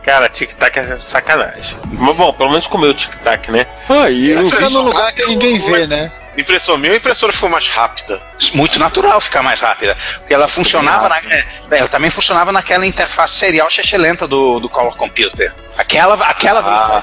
Cara, 0.05 0.29
tic-tac 0.29 0.77
é 0.79 0.99
sacanagem. 1.07 1.75
Mas 1.93 2.15
bom, 2.15 2.31
pelo 2.33 2.49
menos 2.51 2.67
comeu 2.67 2.91
o 2.91 2.93
tic-tac, 2.93 3.51
né? 3.51 3.65
Aí, 3.89 4.29
eu 4.31 4.45
Fica 4.45 4.67
vi. 4.67 4.73
num 4.73 4.81
lugar 4.81 5.11
que 5.13 5.25
ninguém 5.25 5.57
vê, 5.59 5.87
né? 5.87 6.11
Impressão 6.37 6.77
minha, 6.77 6.93
a 6.93 6.97
impressora 6.97 7.31
ficou 7.33 7.49
mais 7.49 7.67
rápida. 7.69 8.21
Muito 8.53 8.77
natural 8.77 9.19
ficar 9.21 9.41
mais 9.41 9.59
rápida. 9.59 9.97
Porque 10.19 10.33
ela 10.33 10.47
funcionava 10.47 11.07
na, 11.09 11.17
é, 11.17 11.45
ela 11.71 11.87
também 11.87 12.11
funcionava 12.11 12.51
naquela 12.51 12.85
interface 12.85 13.35
serial 13.35 13.69
lenta 13.97 14.27
do, 14.27 14.59
do 14.59 14.69
Color 14.69 14.95
Computer. 14.95 15.51
Aquela, 15.77 16.13
aquela 16.25 16.59
Ah. 16.59 17.01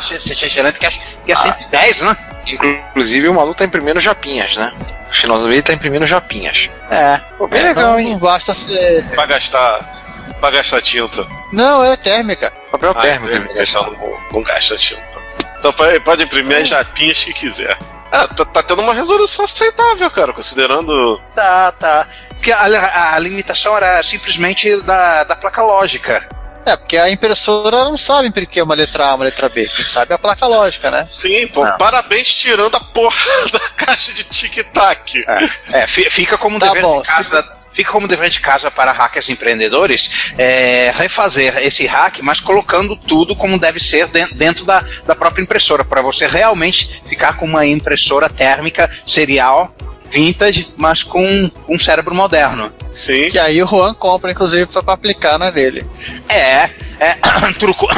lenta 0.63 0.79
que 0.79 0.87
é, 0.87 0.91
que 1.25 1.33
é 1.33 1.37
110, 1.37 2.01
né? 2.03 2.17
Inclusive 2.47 3.29
o 3.29 3.35
maluco 3.35 3.57
tá 3.57 3.65
imprimindo 3.65 3.99
japinhas, 4.01 4.57
né? 4.57 4.71
O 5.11 5.15
Shinozu 5.15 5.49
ele 5.49 5.63
tá 5.63 5.73
imprimindo 5.73 6.07
japinhas. 6.07 6.69
É. 6.91 7.19
Pô, 7.39 7.49
bem 7.49 7.63
legal, 7.63 7.93
Não, 7.93 7.99
hein? 8.01 8.11
não 8.13 8.19
basta 8.19 8.55
ser. 8.55 9.05
Pra 9.15 9.27
gastar. 9.27 10.02
Pra 10.43 10.51
gastar 10.51 10.83
tinta. 10.83 11.25
Não, 11.53 11.85
é 11.85 11.97
térmica. 11.97 12.53
Papel 12.73 12.91
Ah, 12.91 13.01
térmico. 13.01 13.33
é, 13.33 13.39
né? 13.39 13.49
então 13.63 13.85
não, 13.93 14.19
não 14.33 14.43
gasta 14.43 14.77
tinta. 14.77 15.23
Então 15.61 15.73
pode, 15.73 16.01
pode 16.01 16.25
imprimir 16.25 16.57
as 16.59 16.69
japinhas 16.69 17.23
que 17.23 17.33
quiser. 17.33 17.79
Ah, 18.11 18.27
tá, 18.27 18.45
tá 18.45 18.61
tendo 18.65 18.83
uma 18.83 18.93
resolução 18.93 19.45
aceitável, 19.45 20.11
cara, 20.11 20.33
considerando. 20.33 21.23
Tá, 21.37 21.71
tá. 21.71 22.09
Porque 22.31 22.51
a, 22.51 23.15
a 23.15 23.19
limitação 23.21 23.77
era 23.77 24.03
simplesmente 24.03 24.81
da, 24.83 25.23
da 25.23 25.37
placa 25.37 25.63
lógica. 25.63 26.29
É, 26.67 26.77
porque 26.77 26.97
a 26.99 27.09
impressora 27.09 27.85
não 27.85 27.97
sabe 27.97 28.29
o 28.29 28.33
que 28.47 28.59
é 28.59 28.65
uma 28.65 28.75
letra 28.75 29.07
A, 29.07 29.15
uma 29.15 29.25
letra 29.25 29.49
B. 29.49 29.65
Quem 29.69 29.85
sabe 29.85 30.11
é 30.13 30.17
a 30.17 30.19
placa 30.19 30.45
lógica, 30.49 30.91
né? 30.91 31.05
Sim, 31.07 31.47
pô, 31.49 31.65
Não. 31.65 31.77
parabéns 31.79 32.29
tirando 32.35 32.77
a 32.77 32.81
porra 32.81 33.17
da 33.53 33.61
caixa 33.77 34.13
de 34.13 34.25
tic-tac. 34.25 35.25
É, 35.73 35.87
fi- 35.87 36.11
fica 36.11 36.37
como 36.37 36.57
um 36.57 36.59
Tá 36.59 36.67
dever 36.67 36.83
bom, 36.83 37.01
de 37.01 37.09
casa. 37.09 37.62
Fica 37.73 37.91
como 37.91 38.07
dever 38.09 38.29
de 38.31 38.41
casa 38.41 38.71
para 38.71 38.93
hackers 38.93 39.29
empreendedores 39.29 40.33
é, 40.39 40.93
refazer 40.95 41.57
esse 41.59 41.87
hack, 41.87 42.19
mas 42.23 42.41
colocando 42.41 42.97
tudo 42.97 43.35
como 43.35 43.59
deve 43.59 43.81
ser 43.81 44.07
den- 44.09 44.29
dentro 44.33 44.65
da, 44.65 44.85
da 45.07 45.15
própria 45.15 45.43
impressora, 45.43 45.85
para 45.85 46.03
você 46.03 46.27
realmente 46.27 47.03
ficar 47.07 47.37
com 47.37 47.47
uma 47.47 47.67
impressora 47.67 48.29
térmica 48.29 48.91
serial 49.07 49.75
vintage, 50.11 50.69
mas 50.77 51.03
com 51.03 51.51
um 51.67 51.79
cérebro 51.79 52.15
moderno. 52.15 52.71
Sim. 52.93 53.31
Que 53.31 53.39
aí 53.39 53.63
o 53.63 53.67
Juan 53.67 53.95
compra, 53.95 54.31
inclusive, 54.31 54.67
pra 54.67 54.83
pra 54.83 54.93
aplicar 54.93 55.39
na 55.39 55.49
dele. 55.51 55.89
É, 56.29 56.69
é 57.01 57.17
truco. 57.59 57.89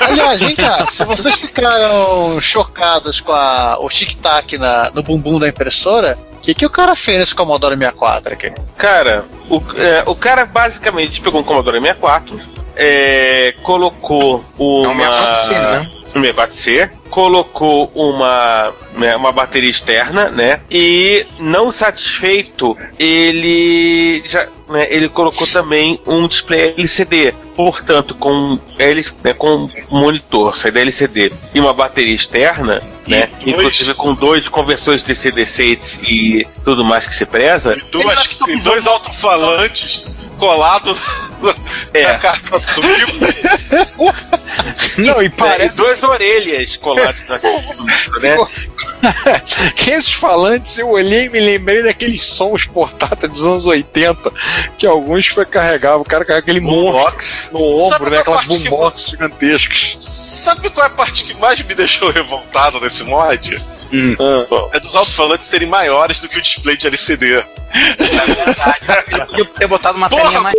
Aliás, 0.00 0.40
vem 0.40 0.54
cá, 0.54 0.86
se 0.86 1.04
vocês 1.04 1.34
ficaram 1.36 2.40
chocados 2.40 3.20
com 3.20 3.32
a, 3.32 3.76
o 3.80 3.88
tic-tac 3.88 4.56
na- 4.56 4.90
no 4.94 5.02
bumbum 5.02 5.38
da 5.38 5.48
impressora, 5.48 6.18
que, 6.48 6.54
que 6.54 6.66
o 6.66 6.70
cara 6.70 6.96
fez 6.96 7.18
nesse 7.18 7.34
Commodore 7.34 7.76
64 7.76 8.32
aqui? 8.32 8.52
Cara, 8.76 9.24
o, 9.50 9.60
é, 9.76 10.02
o 10.06 10.14
cara 10.14 10.46
basicamente 10.46 11.20
pegou 11.20 11.40
um 11.40 11.44
Commodore 11.44 11.80
64, 11.80 12.40
é, 12.74 13.54
colocou 13.62 14.42
É 14.58 14.62
um 14.62 14.92
uma. 14.92 15.04
64C, 15.04 15.50
né? 15.50 15.90
um 16.14 16.22
64C, 16.22 16.90
colocou 17.10 17.90
uma, 17.94 18.72
né, 18.94 19.16
uma 19.16 19.32
bateria 19.32 19.70
externa, 19.70 20.28
né? 20.30 20.60
E 20.70 21.26
não 21.38 21.70
satisfeito, 21.72 22.76
ele 22.98 24.22
já, 24.24 24.46
né, 24.68 24.86
ele 24.90 25.08
colocou 25.08 25.46
também 25.46 26.00
um 26.06 26.26
display 26.28 26.74
LCD. 26.76 27.34
Portanto, 27.56 28.14
com, 28.14 28.56
L, 28.78 29.06
né, 29.24 29.34
com 29.34 29.68
um 29.90 29.92
monitor, 29.98 30.56
saída 30.56 30.80
LCD 30.80 31.32
e 31.52 31.58
uma 31.58 31.74
bateria 31.74 32.14
externa, 32.14 32.80
né? 33.06 33.28
E 33.40 33.46
dois- 33.52 33.66
Inclusive 33.66 33.94
com 33.94 34.14
dois 34.14 34.48
conversores 34.48 35.02
DC-DC 35.02 35.78
e 36.04 36.46
tudo 36.64 36.84
mais 36.84 37.06
que 37.06 37.14
se 37.14 37.26
preza. 37.26 37.76
E, 37.76 37.80
duas, 37.90 38.38
e 38.46 38.56
dois 38.60 38.86
alto-falantes 38.86 40.28
colados 40.38 40.96
É. 41.92 42.04
na 42.04 42.14
carcaça 42.18 42.80
do. 42.80 42.82
Não, 44.98 45.22
e 45.22 45.26
E 45.26 45.30
parece 45.30 45.76
duas 45.76 46.02
orelhas 46.02 46.76
coladas 46.76 46.97
na 46.98 47.38
né? 48.22 48.36
Que 49.76 49.90
esses 49.92 50.12
falantes 50.12 50.76
eu 50.78 50.88
olhei 50.90 51.26
e 51.26 51.28
me 51.28 51.40
lembrei 51.40 51.82
daqueles 51.82 52.22
sons 52.22 52.66
portáteis 52.66 53.30
dos 53.32 53.46
anos 53.46 53.66
80 53.66 54.30
que 54.76 54.86
alguns 54.86 55.26
foi 55.28 55.44
carregavam, 55.46 56.00
o 56.00 56.04
cara 56.04 56.24
carregava 56.24 56.40
aquele 56.42 56.60
monstro 56.60 57.52
no 57.52 57.60
ombro, 57.62 57.90
Sabe 57.98 58.10
né? 58.10 58.22
qual 58.22 58.36
Aquelas 58.38 58.46
parte 58.48 58.62
que- 58.62 58.68
boombox 58.68 59.06
gigantescas. 59.10 59.94
Sabe 59.98 60.70
qual 60.70 60.84
é 60.84 60.88
a 60.88 60.92
parte 60.92 61.24
que 61.24 61.34
mais 61.34 61.60
me 61.62 61.74
deixou 61.74 62.10
revoltado 62.10 62.80
nesse 62.80 63.04
mod? 63.04 63.60
Hum. 63.92 64.16
Ah, 64.20 64.68
É 64.74 64.80
dos 64.80 64.94
alto-falantes 64.94 65.46
serem 65.48 65.68
maiores 65.68 66.20
do 66.20 66.28
que 66.28 66.38
o 66.38 66.42
display 66.42 66.76
de 66.76 66.86
LCD. 66.86 67.26
Ele 67.26 69.24
podia 69.26 69.44
ter 69.46 69.66
botado 69.66 69.96
uma 69.96 70.08
Porra, 70.08 70.22
telinha 70.24 70.40
mais. 70.42 70.54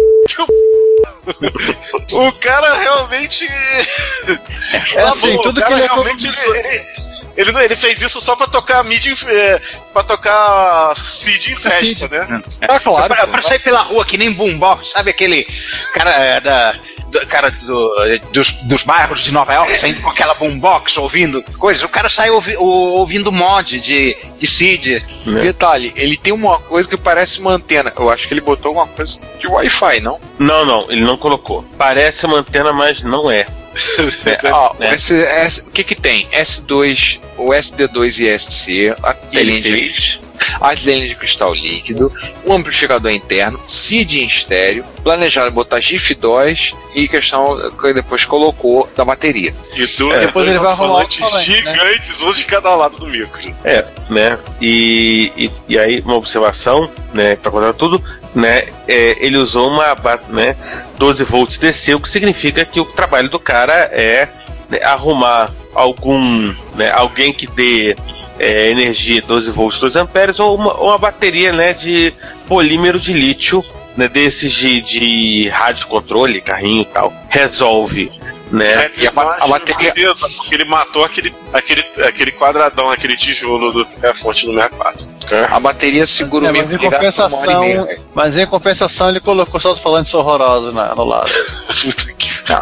O 2.11 2.31
cara 2.33 2.73
realmente. 2.79 3.45
É 3.47 5.01
assim, 5.03 5.27
Tá 5.31 5.35
bom, 5.37 5.41
tudo 5.43 5.59
o 5.59 5.63
que 5.63 5.69
cara 5.69 5.75
ele 5.79 5.87
realmente. 5.87 6.27
Ele, 6.27 6.35
economizou. 6.35 7.09
Ele, 7.41 7.63
ele, 7.63 7.75
fez 7.75 8.01
isso 8.01 8.19
só 8.21 8.35
pra 8.35 8.47
tocar 8.47 8.83
MIDI. 8.83 9.15
É, 9.27 9.61
pra 9.93 10.03
tocar 10.03 10.95
CID 10.95 11.53
em 11.53 11.55
festa, 11.55 12.07
né? 12.07 12.41
ah, 12.67 12.79
claro. 12.79 13.13
pra, 13.13 13.27
pra 13.27 13.41
sair 13.41 13.59
pela 13.59 13.81
rua 13.81 14.05
que 14.05 14.17
nem 14.17 14.31
boombox, 14.31 14.89
sabe 14.91 15.09
aquele 15.11 15.47
cara 15.93 16.11
é, 16.11 16.39
da. 16.41 16.71
do- 17.07 17.25
cara 17.27 17.49
do- 17.49 17.95
dos, 18.31 18.51
dos 18.63 18.83
bairros 18.83 19.21
de 19.21 19.31
Nova 19.31 19.53
York 19.53 19.75
saindo 19.77 20.01
com 20.01 20.09
aquela 20.09 20.33
boombox 20.35 20.95
ouvindo 20.97 21.41
coisas. 21.57 21.83
O 21.83 21.89
cara 21.89 22.07
sai 22.09 22.29
ouvi- 22.29 22.55
ouvindo 22.57 23.31
mod 23.31 23.79
de, 23.79 24.15
de 24.39 24.47
Seed. 24.47 25.01
Detalhe, 25.41 25.91
ele 25.95 26.15
tem 26.17 26.33
uma 26.33 26.59
coisa 26.59 26.87
que 26.89 26.97
parece 26.97 27.39
uma 27.39 27.51
antena. 27.51 27.91
Eu 27.97 28.09
acho 28.09 28.27
que 28.27 28.33
ele 28.33 28.41
botou 28.41 28.69
alguma 28.69 28.87
coisa 28.87 29.19
de 29.39 29.47
Wi-Fi, 29.47 29.99
não? 30.01 30.19
Não, 30.37 30.65
não, 30.65 30.91
ele 30.91 31.01
não 31.01 31.17
colocou. 31.17 31.63
Parece 31.77 32.25
uma 32.25 32.37
antena, 32.39 32.71
mas 32.73 33.01
não 33.01 33.29
é. 33.31 33.45
Ah, 34.51 34.71
né? 34.80 34.91
o, 34.91 34.93
S- 34.93 35.13
S- 35.25 35.61
o 35.67 35.71
que 35.71 35.84
que 35.84 35.95
tem? 35.95 36.27
S2, 36.30 37.19
o 37.38 37.49
SD2 37.49 38.19
e 38.19 38.39
SC, 38.39 38.95
a 39.03 39.13
telinha 39.13 39.61
de, 39.61 40.19
as 40.61 40.84
lentes 40.84 41.09
de 41.09 41.15
cristal 41.15 41.53
líquido, 41.53 42.11
um 42.45 42.53
amplificador 42.53 43.11
interno, 43.11 43.59
CID 43.67 44.21
em 44.21 44.25
estéreo, 44.25 44.84
planejado 45.03 45.51
botar 45.51 45.80
GIF 45.80 46.15
2 46.15 46.73
e 46.95 47.07
questão 47.07 47.71
que 47.71 47.86
ele 47.88 47.95
depois 47.95 48.25
colocou 48.25 48.89
da 48.95 49.03
bateria. 49.05 49.53
E 49.75 49.86
do, 49.88 50.13
É. 50.13 50.19
Depois 50.19 50.47
ele 50.47 50.59
vai 50.59 50.75
falante, 50.75 51.21
né? 51.21 51.41
gigantes, 51.41 52.21
um 52.23 52.32
de 52.34 52.45
cada 52.45 52.73
lado 52.75 52.97
do 52.97 53.07
micro. 53.07 53.53
É, 53.63 53.86
né? 54.09 54.38
E, 54.61 55.32
e, 55.38 55.51
e 55.67 55.77
aí, 55.80 56.01
uma 56.01 56.15
observação, 56.15 56.89
né, 57.13 57.36
pra 57.36 57.51
contar 57.51 57.73
tudo, 57.73 58.01
né? 58.36 58.67
é, 58.88 59.17
ele 59.19 59.38
usou 59.38 59.69
uma, 59.69 59.95
né, 60.30 60.55
12 60.97 61.23
volts 61.23 61.57
DC, 61.57 61.93
o 61.93 61.99
que 61.99 62.09
significa 62.09 62.65
que 62.65 62.80
o 62.80 62.86
trabalho 62.86 63.30
do 63.30 63.39
cara 63.39 63.89
é 63.93 64.27
né, 64.69 64.82
arrumar 64.84 65.51
algum, 65.73 66.53
né, 66.75 66.91
alguém 66.91 67.32
que 67.32 67.47
dê 67.47 67.95
é, 68.39 68.71
energia 68.71 69.21
12 69.21 69.51
volts, 69.51 69.80
2 69.80 69.95
amperes, 69.95 70.39
ou 70.39 70.55
uma, 70.55 70.73
uma 70.75 70.97
bateria, 70.97 71.51
né, 71.51 71.73
de 71.73 72.13
polímero 72.47 72.99
de 72.99 73.13
lítio, 73.13 73.63
né, 73.95 74.07
desses 74.07 74.51
de, 74.51 74.82
de 74.82 75.49
rádio 75.49 75.88
controle, 75.88 76.41
carrinho 76.41 76.82
e 76.82 76.86
tal, 76.86 77.13
resolve, 77.30 78.11
né? 78.51 78.85
É, 78.85 78.91
E 78.97 79.07
a 79.07 79.11
a 79.11 79.47
bateria- 79.47 79.93
beleza, 79.93 80.27
porque 80.35 80.55
ele 80.55 80.65
matou 80.65 81.03
aquele, 81.03 81.33
aquele, 81.53 81.83
aquele 82.03 82.31
quadradão, 82.31 82.89
aquele 82.89 83.15
tijolo 83.15 83.71
do 83.71 83.87
é 84.01 84.09
a 84.09 84.13
fonte 84.13 84.45
do 84.45 84.53
64. 84.53 85.07
A 85.51 85.59
bateria 85.59 86.07
segura 86.07 86.47
É, 86.47 86.51
o 86.51 86.53
mas 86.57 86.69
micro 86.71 86.87
em 86.87 86.89
compensação, 86.91 87.87
mas 88.15 88.37
em 88.37 88.45
compensação 88.47 89.09
ele 89.09 89.19
colocou 89.19 89.59
só 89.59 89.75
falantes 89.75 90.13
horrorosos 90.13 90.73
na, 90.73 90.95
no 90.95 91.03
lado. 91.03 91.31
Puta 91.83 92.13
que 92.13 92.29
Tá. 92.43 92.61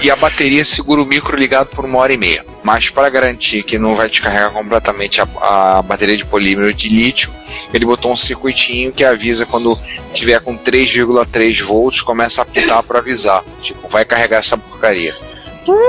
E 0.00 0.10
a 0.10 0.16
bateria 0.16 0.64
segura 0.64 1.00
o 1.00 1.06
micro 1.06 1.36
ligado 1.36 1.68
por 1.68 1.84
uma 1.84 1.98
hora 1.98 2.12
e 2.12 2.16
meia. 2.16 2.44
Mas 2.62 2.90
para 2.90 3.08
garantir 3.08 3.62
que 3.62 3.78
não 3.78 3.94
vai 3.94 4.08
descarregar 4.08 4.50
completamente 4.50 5.20
a, 5.20 5.28
a 5.40 5.82
bateria 5.82 6.16
de 6.16 6.24
polímero 6.24 6.72
de 6.74 6.88
lítio, 6.88 7.30
ele 7.72 7.86
botou 7.86 8.12
um 8.12 8.16
circuitinho 8.16 8.92
que 8.92 9.04
avisa 9.04 9.46
quando 9.46 9.78
tiver 10.12 10.40
com 10.40 10.56
3,3 10.56 11.62
volts, 11.62 12.02
começa 12.02 12.40
a 12.40 12.42
apitar 12.42 12.82
para 12.82 12.98
avisar. 12.98 13.42
Tipo, 13.60 13.88
vai 13.88 14.04
carregar 14.04 14.38
essa 14.38 14.56
porcaria. 14.56 15.14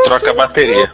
Troca 0.05 0.31
a 0.31 0.33
bateria. 0.33 0.91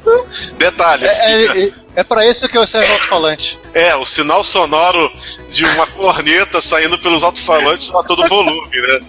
Detalhe, 0.57 1.05
É, 1.05 1.47
fica, 1.47 1.59
é, 1.59 1.71
É 1.97 2.03
pra 2.03 2.25
isso 2.25 2.47
que 2.47 2.57
eu 2.57 2.65
serve 2.65 2.89
o 2.89 2.93
alto-falante. 2.93 3.59
É, 3.73 3.95
o 3.95 4.05
sinal 4.05 4.43
sonoro 4.43 5.11
de 5.49 5.63
uma 5.65 5.85
corneta 5.85 6.61
saindo 6.61 6.97
pelos 6.99 7.21
alto-falantes 7.23 7.93
a 7.93 8.03
todo 8.03 8.27
volume, 8.27 8.81
né? 8.81 8.99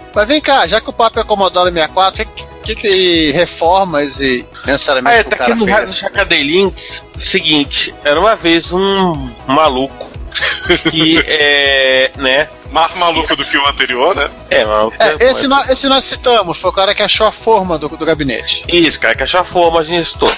Mas 0.16 0.26
vem 0.26 0.40
cá, 0.40 0.66
já 0.66 0.80
que 0.80 0.88
o 0.88 0.94
papo 0.94 1.20
é 1.20 1.24
Commodore 1.24 1.70
64, 1.70 2.22
o 2.22 2.26
que, 2.26 2.44
que, 2.64 2.74
que 2.74 3.32
reformas 3.32 4.18
e 4.18 4.46
necessariamente 4.64 5.14
Ah, 5.14 5.18
é, 5.18 5.20
o 5.20 5.24
tá 5.24 5.36
cara 5.36 5.52
aqui 5.52 5.60
no, 5.60 5.66
fez? 5.66 5.90
no 5.90 5.96
Chacadei 5.98 6.42
Links, 6.42 7.04
seguinte, 7.18 7.94
era 8.02 8.18
uma 8.18 8.34
vez 8.34 8.72
um 8.72 9.30
maluco 9.46 10.08
que 10.90 11.18
é, 11.28 12.10
né, 12.16 12.48
Mais 12.72 12.94
maluco 12.96 13.36
do 13.36 13.44
que 13.44 13.58
o 13.58 13.66
anterior, 13.66 14.16
né? 14.16 14.30
é, 14.48 14.64
maluco, 14.64 14.96
É, 14.98 15.16
esse, 15.20 15.46
nós, 15.46 15.68
esse 15.68 15.86
nós 15.86 16.02
citamos, 16.06 16.56
foi 16.56 16.70
o 16.70 16.72
cara 16.72 16.94
que 16.94 17.02
achou 17.02 17.26
a 17.26 17.32
forma 17.32 17.78
do, 17.78 17.86
do 17.86 18.06
gabinete. 18.06 18.64
Isso, 18.68 18.98
cara, 18.98 19.14
que 19.14 19.22
achou 19.22 19.40
a 19.40 19.44
forma, 19.44 19.80
a 19.80 19.84
gente 19.84 20.06
estou. 20.06 20.32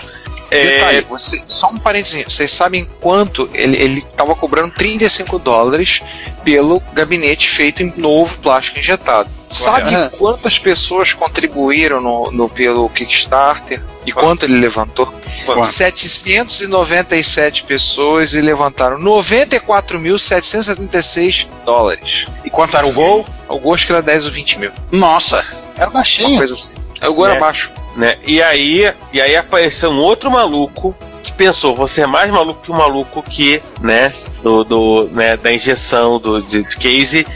É, 0.50 0.62
Detalhe, 0.62 1.00
você, 1.02 1.42
só 1.46 1.68
um 1.68 1.76
parênteses, 1.78 2.24
vocês 2.24 2.50
sabem 2.50 2.82
quanto 3.00 3.48
ele, 3.52 3.76
ele 3.76 4.00
tava 4.16 4.34
cobrando 4.34 4.72
35 4.72 5.38
dólares 5.38 6.00
pelo 6.42 6.80
gabinete 6.94 7.50
feito 7.50 7.82
em 7.82 7.92
novo 7.96 8.38
plástico 8.38 8.78
injetado. 8.78 9.28
Sabe 9.48 9.90
quantas 10.18 10.58
pessoas 10.58 11.12
contribuíram 11.12 12.00
no, 12.00 12.30
no- 12.30 12.48
pelo 12.48 12.88
Kickstarter 12.88 13.82
e 14.06 14.12
quanto 14.12 14.44
ele 14.46 14.58
levantou? 14.58 15.12
Quanto? 15.44 15.66
797 15.66 17.64
pessoas 17.64 18.32
e 18.34 18.40
levantaram 18.40 18.98
94.776 18.98 21.46
dólares. 21.64 22.26
E 22.44 22.50
quanto 22.50 22.76
era 22.76 22.86
o 22.86 22.92
gol? 22.92 23.24
O 23.48 23.58
gosto 23.58 23.86
que 23.86 23.92
era 23.92 24.02
10 24.02 24.26
ou 24.26 24.32
20 24.32 24.58
mil. 24.58 24.70
Nossa. 24.90 25.36
Era 25.76 25.86
Uma 25.86 25.92
baixinho. 26.00 26.36
coisa 26.36 26.54
assim. 26.54 26.72
O 27.06 27.12
gol 27.14 27.26
É. 27.26 27.30
era 27.32 27.40
baixo. 27.40 27.70
Né, 27.98 28.16
e 28.24 28.40
aí, 28.40 28.94
e 29.12 29.20
aí 29.20 29.36
apareceu 29.36 29.90
um 29.90 29.98
outro 29.98 30.30
maluco 30.30 30.96
que 31.22 31.32
pensou, 31.32 31.74
você 31.74 32.02
é 32.02 32.06
mais 32.06 32.30
maluco 32.30 32.62
que 32.62 32.70
o 32.70 32.74
maluco 32.74 33.22
que, 33.24 33.60
né, 33.80 34.12
do, 34.40 34.62
do 34.62 35.08
né, 35.12 35.36
da 35.36 35.52
injeção 35.52 36.20
do 36.20 36.40
de, 36.40 36.62
de 36.62 36.76
case 36.76 37.26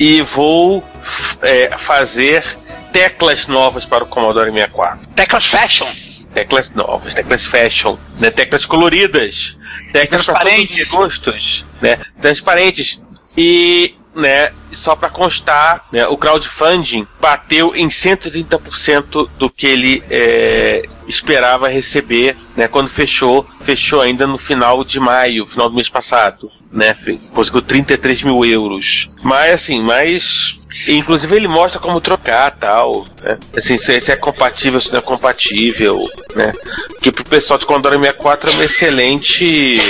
e 0.00 0.22
vou 0.22 0.82
é, 1.42 1.68
fazer 1.76 2.42
teclas 2.92 3.46
novas 3.46 3.84
para 3.84 4.04
o 4.04 4.06
Commodore 4.06 4.50
64. 4.50 5.06
Teclas 5.14 5.46
Fashion. 5.46 5.86
Teclas 6.32 6.70
novas, 6.70 7.14
teclas 7.14 7.46
fashion, 7.46 7.96
né? 8.18 8.30
Teclas 8.30 8.66
coloridas, 8.66 9.56
teclas 9.90 10.26
Transparentes. 10.26 10.88
gostos, 10.90 11.64
né? 11.80 11.98
Transparentes. 12.20 13.00
E, 13.34 13.94
né, 14.16 14.50
só 14.72 14.96
para 14.96 15.10
constar, 15.10 15.86
né, 15.92 16.06
o 16.06 16.16
crowdfunding 16.16 17.06
bateu 17.20 17.76
em 17.76 17.88
130% 17.88 19.28
do 19.38 19.50
que 19.50 19.66
ele 19.66 20.02
é, 20.10 20.82
esperava 21.06 21.68
receber, 21.68 22.36
né? 22.56 22.66
Quando 22.66 22.88
fechou, 22.88 23.46
fechou 23.60 24.00
ainda 24.00 24.26
no 24.26 24.38
final 24.38 24.82
de 24.84 24.98
maio, 24.98 25.46
final 25.46 25.68
do 25.68 25.76
mês 25.76 25.88
passado, 25.88 26.50
né? 26.72 26.96
Conseguiu 27.32 27.62
33 27.62 28.22
mil 28.22 28.44
euros. 28.44 29.08
Mas 29.22 29.52
assim, 29.52 29.80
mas 29.80 30.58
Inclusive 30.88 31.36
ele 31.36 31.48
mostra 31.48 31.80
como 31.80 32.00
trocar 32.00 32.50
tal, 32.52 33.04
né? 33.22 33.38
Assim, 33.56 33.78
se, 33.78 34.00
se 34.00 34.12
é 34.12 34.16
compatível, 34.16 34.80
se 34.80 34.90
não 34.92 34.98
é 34.98 35.02
compatível, 35.02 36.00
né? 36.34 36.52
Que 37.00 37.10
pro 37.10 37.24
pessoal 37.24 37.58
de 37.58 37.66
Commodore 37.66 37.98
64 37.98 38.50
é 38.50 38.52
uma 38.54 38.64
excelente 38.64 39.80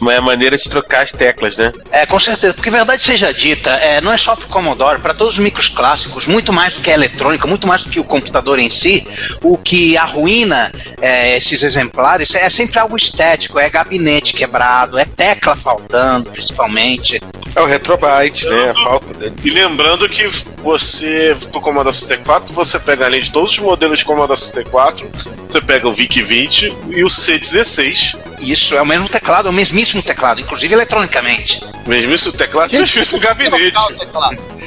uma 0.00 0.20
maneira 0.20 0.56
de 0.56 0.68
trocar 0.68 1.02
as 1.02 1.12
teclas, 1.12 1.56
né? 1.56 1.72
É, 1.90 2.06
com 2.06 2.18
certeza, 2.18 2.54
porque 2.54 2.70
verdade 2.70 3.02
seja 3.02 3.32
dita, 3.32 3.70
é, 3.70 4.00
não 4.00 4.12
é 4.12 4.18
só 4.18 4.34
pro 4.36 4.48
Commodore, 4.48 5.00
para 5.00 5.14
todos 5.14 5.34
os 5.34 5.40
micros 5.40 5.68
clássicos, 5.68 6.26
muito 6.26 6.52
mais 6.52 6.74
do 6.74 6.80
que 6.80 6.90
a 6.90 6.94
eletrônica, 6.94 7.46
muito 7.46 7.66
mais 7.66 7.84
do 7.84 7.90
que 7.90 8.00
o 8.00 8.04
computador 8.04 8.58
em 8.58 8.70
si, 8.70 9.06
o 9.42 9.56
que 9.56 9.96
arruína 9.96 10.72
é, 11.00 11.36
esses 11.36 11.62
exemplares 11.62 12.34
é 12.34 12.48
sempre 12.50 12.78
algo 12.78 12.96
estético, 12.96 13.58
é 13.58 13.70
gabinete 13.70 14.34
quebrado, 14.34 14.98
é 14.98 15.04
tecla 15.04 15.56
faltando, 15.56 16.30
principalmente. 16.30 17.20
É 17.54 17.60
o 17.60 17.66
Retrobyte, 17.66 18.46
né? 18.48 18.70
A 18.70 18.74
falta 18.74 19.14
dele. 19.14 19.34
Lembrando 19.74 20.08
que 20.08 20.28
você, 20.62 21.36
pro 21.50 21.60
Commodore 21.60 21.92
64, 21.92 22.54
você 22.54 22.78
pega 22.78 23.06
além 23.06 23.20
de 23.20 23.32
todos 23.32 23.50
os 23.50 23.58
modelos 23.58 23.98
de 23.98 24.04
Commodore 24.04 24.38
64, 24.38 25.10
você 25.48 25.60
pega 25.60 25.88
o 25.88 25.92
VIC-20 25.92 26.72
e 26.90 27.02
o 27.02 27.08
C16. 27.08 28.16
Isso, 28.38 28.76
é 28.76 28.80
o 28.80 28.86
mesmo 28.86 29.08
teclado, 29.08 29.48
é 29.48 29.50
o 29.50 29.52
mesmíssimo 29.52 30.00
teclado, 30.00 30.40
inclusive 30.40 30.72
eletronicamente. 30.72 31.60
Mesmo 31.88 32.12
isso, 32.14 32.30
o 32.30 32.32
teclado 32.32 32.70
pro 32.70 33.18
gabinete. 33.18 33.74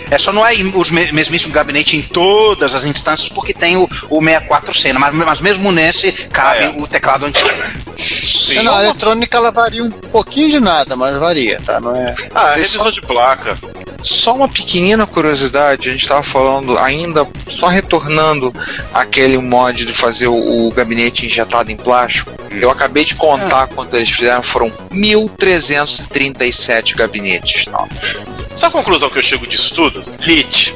É 0.10 0.18
só 0.18 0.32
não 0.32 0.46
é 0.46 0.54
os 0.76 0.90
me- 0.92 1.12
mesmíssimo 1.12 1.54
gabinete 1.54 1.98
em 1.98 2.02
todas 2.02 2.74
as 2.74 2.86
instâncias, 2.86 3.30
porque 3.30 3.54
tem 3.54 3.76
o, 3.78 3.84
o 4.10 4.22
64C, 4.22 4.94
mas, 4.94 5.14
mas 5.14 5.42
mesmo 5.42 5.72
nesse 5.72 6.12
cabe 6.12 6.58
Ah, 6.60 6.64
é. 6.64 6.70
o 6.82 6.88
teclado 6.88 7.26
antigo. 7.26 7.50
Não, 8.56 8.64
não, 8.64 8.76
a 8.76 8.84
eletrônica 8.86 9.36
ela 9.38 9.52
varia 9.52 9.84
um 9.84 9.92
pouquinho 9.92 10.50
de 10.50 10.60
nada, 10.60 10.96
mas 10.96 11.18
varia, 11.18 11.60
tá? 11.66 11.80
Não 11.82 11.96
é. 11.96 12.16
Ah, 12.34 12.54
revisão 12.56 12.92
de 12.92 13.02
placa. 13.02 13.58
Só 14.04 14.36
uma 14.36 14.48
pequenina 14.48 15.06
curiosidade, 15.08 15.90
a 15.90 15.92
gente 15.92 16.04
estava 16.04 16.24
falando 16.24 16.78
ainda, 16.78 17.28
só 17.50 17.68
retornando 17.68 18.54
aquele 18.94 19.38
mod 19.38 19.86
de 19.86 19.94
fazer 19.94 20.28
o, 20.28 20.68
o 20.68 20.72
gabinete 20.72 21.26
injetado 21.26 21.72
em 21.72 21.76
plástico. 21.76 22.32
Eu 22.52 22.70
acabei 22.72 23.04
de 23.04 23.16
contar 23.16 23.68
quanto 23.68 23.96
eles 23.96 24.10
fizeram, 24.10 24.42
foram 24.42 24.72
1.337 24.92 26.96
gabinetes 26.96 27.66
novos. 27.68 28.22
Sabe 28.56 28.76
a 28.76 28.78
conclusão 28.80 29.10
que 29.10 29.20
eu 29.20 29.24
chego 29.24 29.46
disso 29.48 29.74
tudo? 29.76 29.97
Hit. 30.22 30.74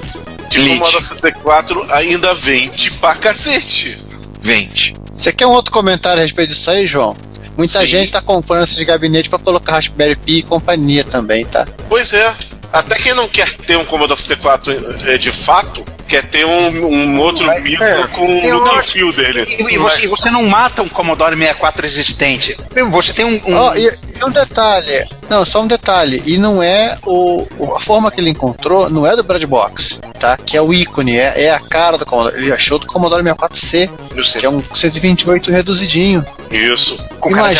Que 0.50 0.60
o 0.60 0.62
Elite. 0.62 0.80
Commodore 0.80 1.04
64 1.04 1.94
ainda 1.94 2.34
vende 2.36 2.92
pra 2.92 3.16
cacete. 3.16 4.04
Vende. 4.42 4.96
Você 5.16 5.32
quer 5.32 5.48
um 5.48 5.52
outro 5.52 5.72
comentário 5.72 6.20
a 6.20 6.24
respeito 6.24 6.50
disso 6.50 6.70
aí, 6.70 6.86
João? 6.88 7.16
Muita 7.58 7.80
Sim. 7.80 7.86
gente 7.86 8.12
tá 8.12 8.22
comprando 8.22 8.64
esse 8.64 8.84
gabinete 8.84 9.30
pra 9.30 9.38
colocar 9.38 9.74
Raspberry 9.74 10.16
Pi 10.16 10.38
e 10.40 10.44
companhia 10.44 11.04
também, 11.04 11.46
tá? 11.46 11.68
Pois 11.90 12.14
é. 12.14 12.36
Até 12.72 12.96
quem 12.96 13.14
não 13.14 13.28
quer 13.28 13.54
ter 13.54 13.78
um 13.78 13.86
Commodore 13.86 14.20
64 14.20 14.74
é, 15.10 15.18
de 15.18 15.32
fato, 15.32 15.86
quer 16.12 16.24
ter 16.24 16.46
um, 16.46 16.86
um 16.88 17.20
outro 17.20 17.48
micro 17.62 17.86
é. 17.86 18.06
com 18.08 18.26
o 18.26 18.40
Eu 18.44 18.84
feel 18.84 19.14
dele. 19.14 19.44
E, 19.48 19.76
e 19.76 19.78
você, 19.78 20.04
e 20.04 20.08
você 20.08 20.30
não 20.30 20.44
mata 20.44 20.82
um 20.82 20.90
Commodore 20.90 21.38
64 21.38 21.86
existente. 21.86 22.58
Você 22.92 23.14
tem 23.14 23.24
um. 23.24 23.42
um- 23.50 23.56
Ó, 23.56 23.74
e, 23.76 23.86
e 24.20 24.26
um 24.26 24.30
detalhe, 24.30 25.06
não, 25.30 25.46
só 25.46 25.62
um 25.62 25.68
detalhe, 25.68 26.22
e 26.26 26.38
não 26.38 26.62
é 26.62 26.98
o, 27.06 27.48
o- 27.58 27.76
a 27.76 27.80
forma 27.80 28.12
que 28.12 28.20
ele 28.20 28.30
encontrou, 28.30 28.90
não 28.90 29.08
é 29.08 29.16
do 29.16 29.24
Brad 29.24 29.44
Box, 29.46 30.02
tá? 30.20 30.36
Que 30.38 30.58
é 30.58 30.62
o 30.62 30.74
ícone, 30.74 31.18
é, 31.18 31.46
é 31.46 31.52
a 31.52 31.60
cara 31.62 31.98
do 31.98 32.06
Commodore. 32.06 32.36
Ele 32.36 32.52
achou 32.52 32.78
do 32.78 32.86
Commodore 32.88 33.24
64C, 33.24 33.90
Eu 34.14 34.24
sei. 34.26 34.42
que 34.42 34.46
é 34.46 34.50
um 34.50 34.62
128 34.76 35.50
reduzidinho. 35.50 36.26
Isso. 36.52 36.98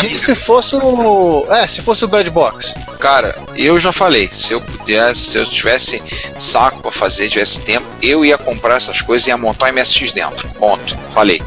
amiga. 0.02 0.18
se 0.18 0.34
fosse 0.34 0.76
o, 0.76 1.46
é, 1.50 1.66
se 1.66 1.80
fosse 1.80 2.04
o 2.04 2.08
Brad 2.08 2.28
Box. 2.28 2.74
Cara, 3.00 3.34
eu 3.56 3.78
já 3.78 3.90
falei, 3.90 4.28
se 4.30 4.52
eu 4.52 4.60
pudesse, 4.60 5.30
se 5.30 5.38
eu 5.38 5.46
tivesse 5.46 6.02
saco 6.38 6.82
pra 6.82 6.92
fazer, 6.92 7.28
tivesse 7.30 7.60
tempo, 7.60 7.86
eu 8.02 8.24
ia 8.24 8.36
comprar 8.42 8.76
essas 8.76 9.00
coisas 9.00 9.26
e 9.26 9.30
ia 9.30 9.36
montar 9.36 9.66
um 9.70 9.72
MSX 9.74 10.12
dentro. 10.12 10.48
Ponto. 10.50 10.96
Falei. 11.12 11.40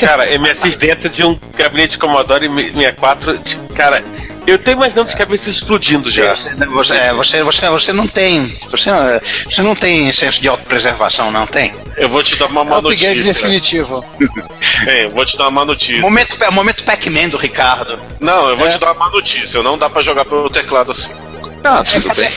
Cara, 0.00 0.26
MSX 0.38 0.76
dentro 0.76 1.08
de 1.08 1.24
um 1.24 1.38
gabinete 1.56 1.98
Commodore 1.98 2.48
64, 2.48 3.38
de- 3.38 3.56
cara, 3.74 4.02
eu 4.46 4.58
tô 4.58 4.70
imaginando 4.70 5.08
as 5.08 5.14
cabeças 5.14 5.48
explodindo 5.54 6.10
já. 6.10 6.34
Você, 6.34 6.54
você, 6.66 6.94
é, 6.94 7.12
você, 7.12 7.42
você, 7.42 7.68
você 7.68 7.92
não 7.92 8.06
tem. 8.06 8.58
Você, 8.70 8.90
não- 8.90 9.20
você 9.48 9.62
não 9.62 9.74
tem 9.74 10.12
senso 10.12 10.40
de 10.40 10.48
autopreservação, 10.48 11.30
não 11.30 11.46
tem? 11.46 11.72
Eu 11.96 12.08
vou 12.08 12.22
te 12.22 12.36
dar 12.36 12.46
uma 12.46 12.62
É 12.62 12.64
má 12.64 12.76
upgrade 12.78 13.06
notícia. 13.08 13.32
definitivo. 13.32 14.04
É, 14.86 15.04
eu 15.04 15.10
vou 15.10 15.24
te 15.26 15.36
dar 15.36 15.44
uma 15.44 15.50
má 15.60 15.64
notícia. 15.66 16.00
Momento, 16.00 16.42
é 16.42 16.48
o 16.48 16.52
momento 16.52 16.84
Pac-Man 16.84 17.28
do 17.28 17.36
Ricardo. 17.36 17.98
Não, 18.18 18.48
eu 18.48 18.56
vou 18.56 18.66
É. 18.66 18.70
te 18.70 18.78
dar 18.78 18.92
uma 18.92 19.04
má 19.06 19.10
notícia. 19.10 19.62
Não 19.62 19.76
dá 19.76 19.90
pra 19.90 20.00
jogar 20.00 20.24
pelo 20.24 20.48
teclado 20.48 20.92
assim. 20.92 21.14
Ah, 21.62 21.82
tudo 21.84 22.14
bem. 22.14 22.30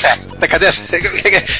Cadê? 0.49 0.71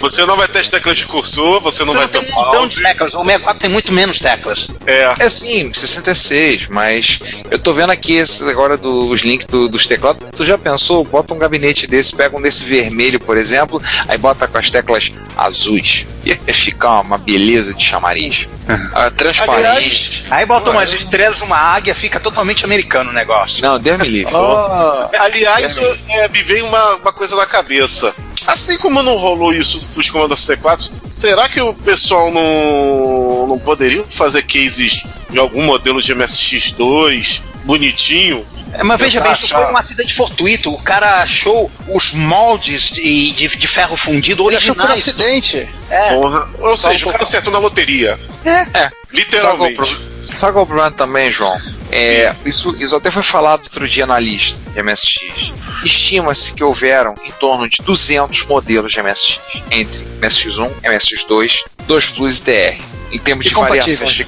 Você 0.02 0.26
não 0.26 0.36
vai 0.36 0.48
ter 0.48 0.60
as 0.60 0.68
teclas 0.68 0.98
de 0.98 1.06
cursor, 1.06 1.62
você 1.62 1.86
não 1.86 1.94
vai 1.94 2.08
ter 2.08 2.20
tem 2.20 2.32
um 2.32 2.36
mouse. 2.36 2.76
de 2.76 2.82
teclas. 2.82 3.14
O 3.14 3.20
64 3.20 3.60
tem 3.62 3.70
muito 3.70 3.94
menos 3.94 4.20
teclas. 4.20 4.68
É. 4.86 5.14
É 5.20 5.30
sim, 5.30 5.72
66, 5.74 6.68
mas 6.68 7.20
eu 7.50 7.58
tô 7.58 7.74
vendo 7.74 7.92
aqui 7.92 8.14
esse 8.16 8.44
agora 8.50 8.76
dos 8.78 9.22
links 9.22 9.46
do- 9.48 9.70
dos 9.70 9.88
teclados. 9.88 10.22
Tu 10.36 10.44
já 10.44 10.58
pensou? 10.58 11.04
Bota 11.06 11.34
um 11.34 11.38
gabinete 11.38 11.88
desse, 11.88 12.14
pega 12.16 12.36
um 12.38 12.42
desse 12.42 12.64
vermelho, 12.66 13.20
por 13.20 13.38
exemplo, 13.38 13.82
aí 14.08 14.18
bota 14.18 14.48
com 14.48 14.58
as 14.58 14.70
teclas 14.70 15.12
azuis. 15.38 16.06
Ia 16.26 16.38
ficar 16.54 17.00
uma 17.02 17.18
beleza 17.18 17.74
de 17.74 17.84
chamariz. 17.84 18.48
Ah, 18.94 19.12
transparente. 19.12 19.66
Aliás, 19.68 20.24
Aí 20.30 20.46
bota 20.46 20.72
umas 20.72 20.92
estrelas, 20.94 21.42
uma 21.42 21.58
águia, 21.58 21.94
fica 21.94 22.18
totalmente 22.18 22.64
americano 22.64 23.10
o 23.10 23.14
negócio. 23.14 23.62
Não, 23.62 23.78
Deus 23.78 23.98
me 24.00 24.08
livre. 24.08 24.32
Ó, 24.36 25.10
aliás 25.20 25.76
eu- 25.78 25.98
é, 26.10 26.28
me 26.30 26.42
veio 26.44 26.66
uma, 26.66 26.96
uma 26.96 27.12
coisa 27.12 27.36
na 27.36 27.46
cabeça. 27.54 28.14
Assim 28.48 28.78
como 28.80 29.02
não 29.04 29.16
rolou 29.16 29.54
isso 29.54 29.80
pros 29.94 30.10
Commodore 30.10 30.38
64, 30.40 30.92
será 31.10 31.48
que 31.48 31.62
o 31.62 31.74
pessoal 31.74 32.32
não, 32.32 33.48
não 33.48 33.60
poderia 33.60 34.04
fazer 34.10 34.42
cases 34.44 35.04
de 35.30 35.38
algum 35.40 35.64
modelo 35.64 36.02
de 36.02 36.14
MSX2 36.16 37.42
bonitinho 37.64 38.46
É, 38.74 38.84
mas 38.84 39.00
veja 39.00 39.22
bem, 39.22 39.32
isso 39.32 39.48
foi 39.48 39.64
um 39.72 39.78
acidente 39.78 40.14
fortuito. 40.14 40.74
O 40.74 40.82
cara 40.82 41.22
achou 41.22 41.72
os 41.88 42.12
moldes 42.14 42.90
de, 42.90 43.32
de, 43.32 43.48
de 43.48 43.68
ferro 43.68 43.96
fundido 43.96 44.50
Ele 44.50 44.58
achou 44.58 44.76
por 44.76 44.90
originais. 44.90 45.08
acidente. 45.08 45.70
É. 45.90 46.14
Porra. 46.16 46.50
Ou 46.60 46.76
Só 46.76 46.90
seja, 46.92 47.08
o 47.08 47.12
cara 47.12 47.24
acertou 47.24 47.54
na 47.54 47.60
loteria. 47.60 48.20
É. 48.44 48.66
Qual, 48.66 48.92
Literalmente. 49.14 49.90
sabe 50.34 50.54
qual 50.54 50.62
é 50.62 50.64
o 50.64 50.66
problema 50.66 50.92
também, 50.92 51.32
João? 51.32 51.56
É, 51.94 52.36
isso, 52.46 52.76
isso 52.82 52.96
até 52.96 53.12
foi 53.12 53.22
falado 53.22 53.64
outro 53.64 53.88
dia 53.88 54.06
na 54.06 54.20
lista 54.20 54.58
de 54.72 54.82
MSX. 54.82 55.54
Estima-se 55.84 56.54
que 56.54 56.64
houveram 56.64 57.14
em 57.24 57.32
torno 57.34 57.70
de 57.70 57.78
200 57.84 58.48
modelos 58.48 58.92
de 58.92 59.02
MSX, 59.02 59.40
entre 59.70 60.04
MSX1, 60.20 60.72
MSX2, 60.84 61.66
2 61.86 62.10
Plus 62.10 62.40
e 62.40 62.42
TR. 62.42 62.82
Em 63.12 63.20
termos 63.20 63.46
E 63.46 63.50
de 63.50 63.56
variação 63.56 64.08
de 64.08 64.26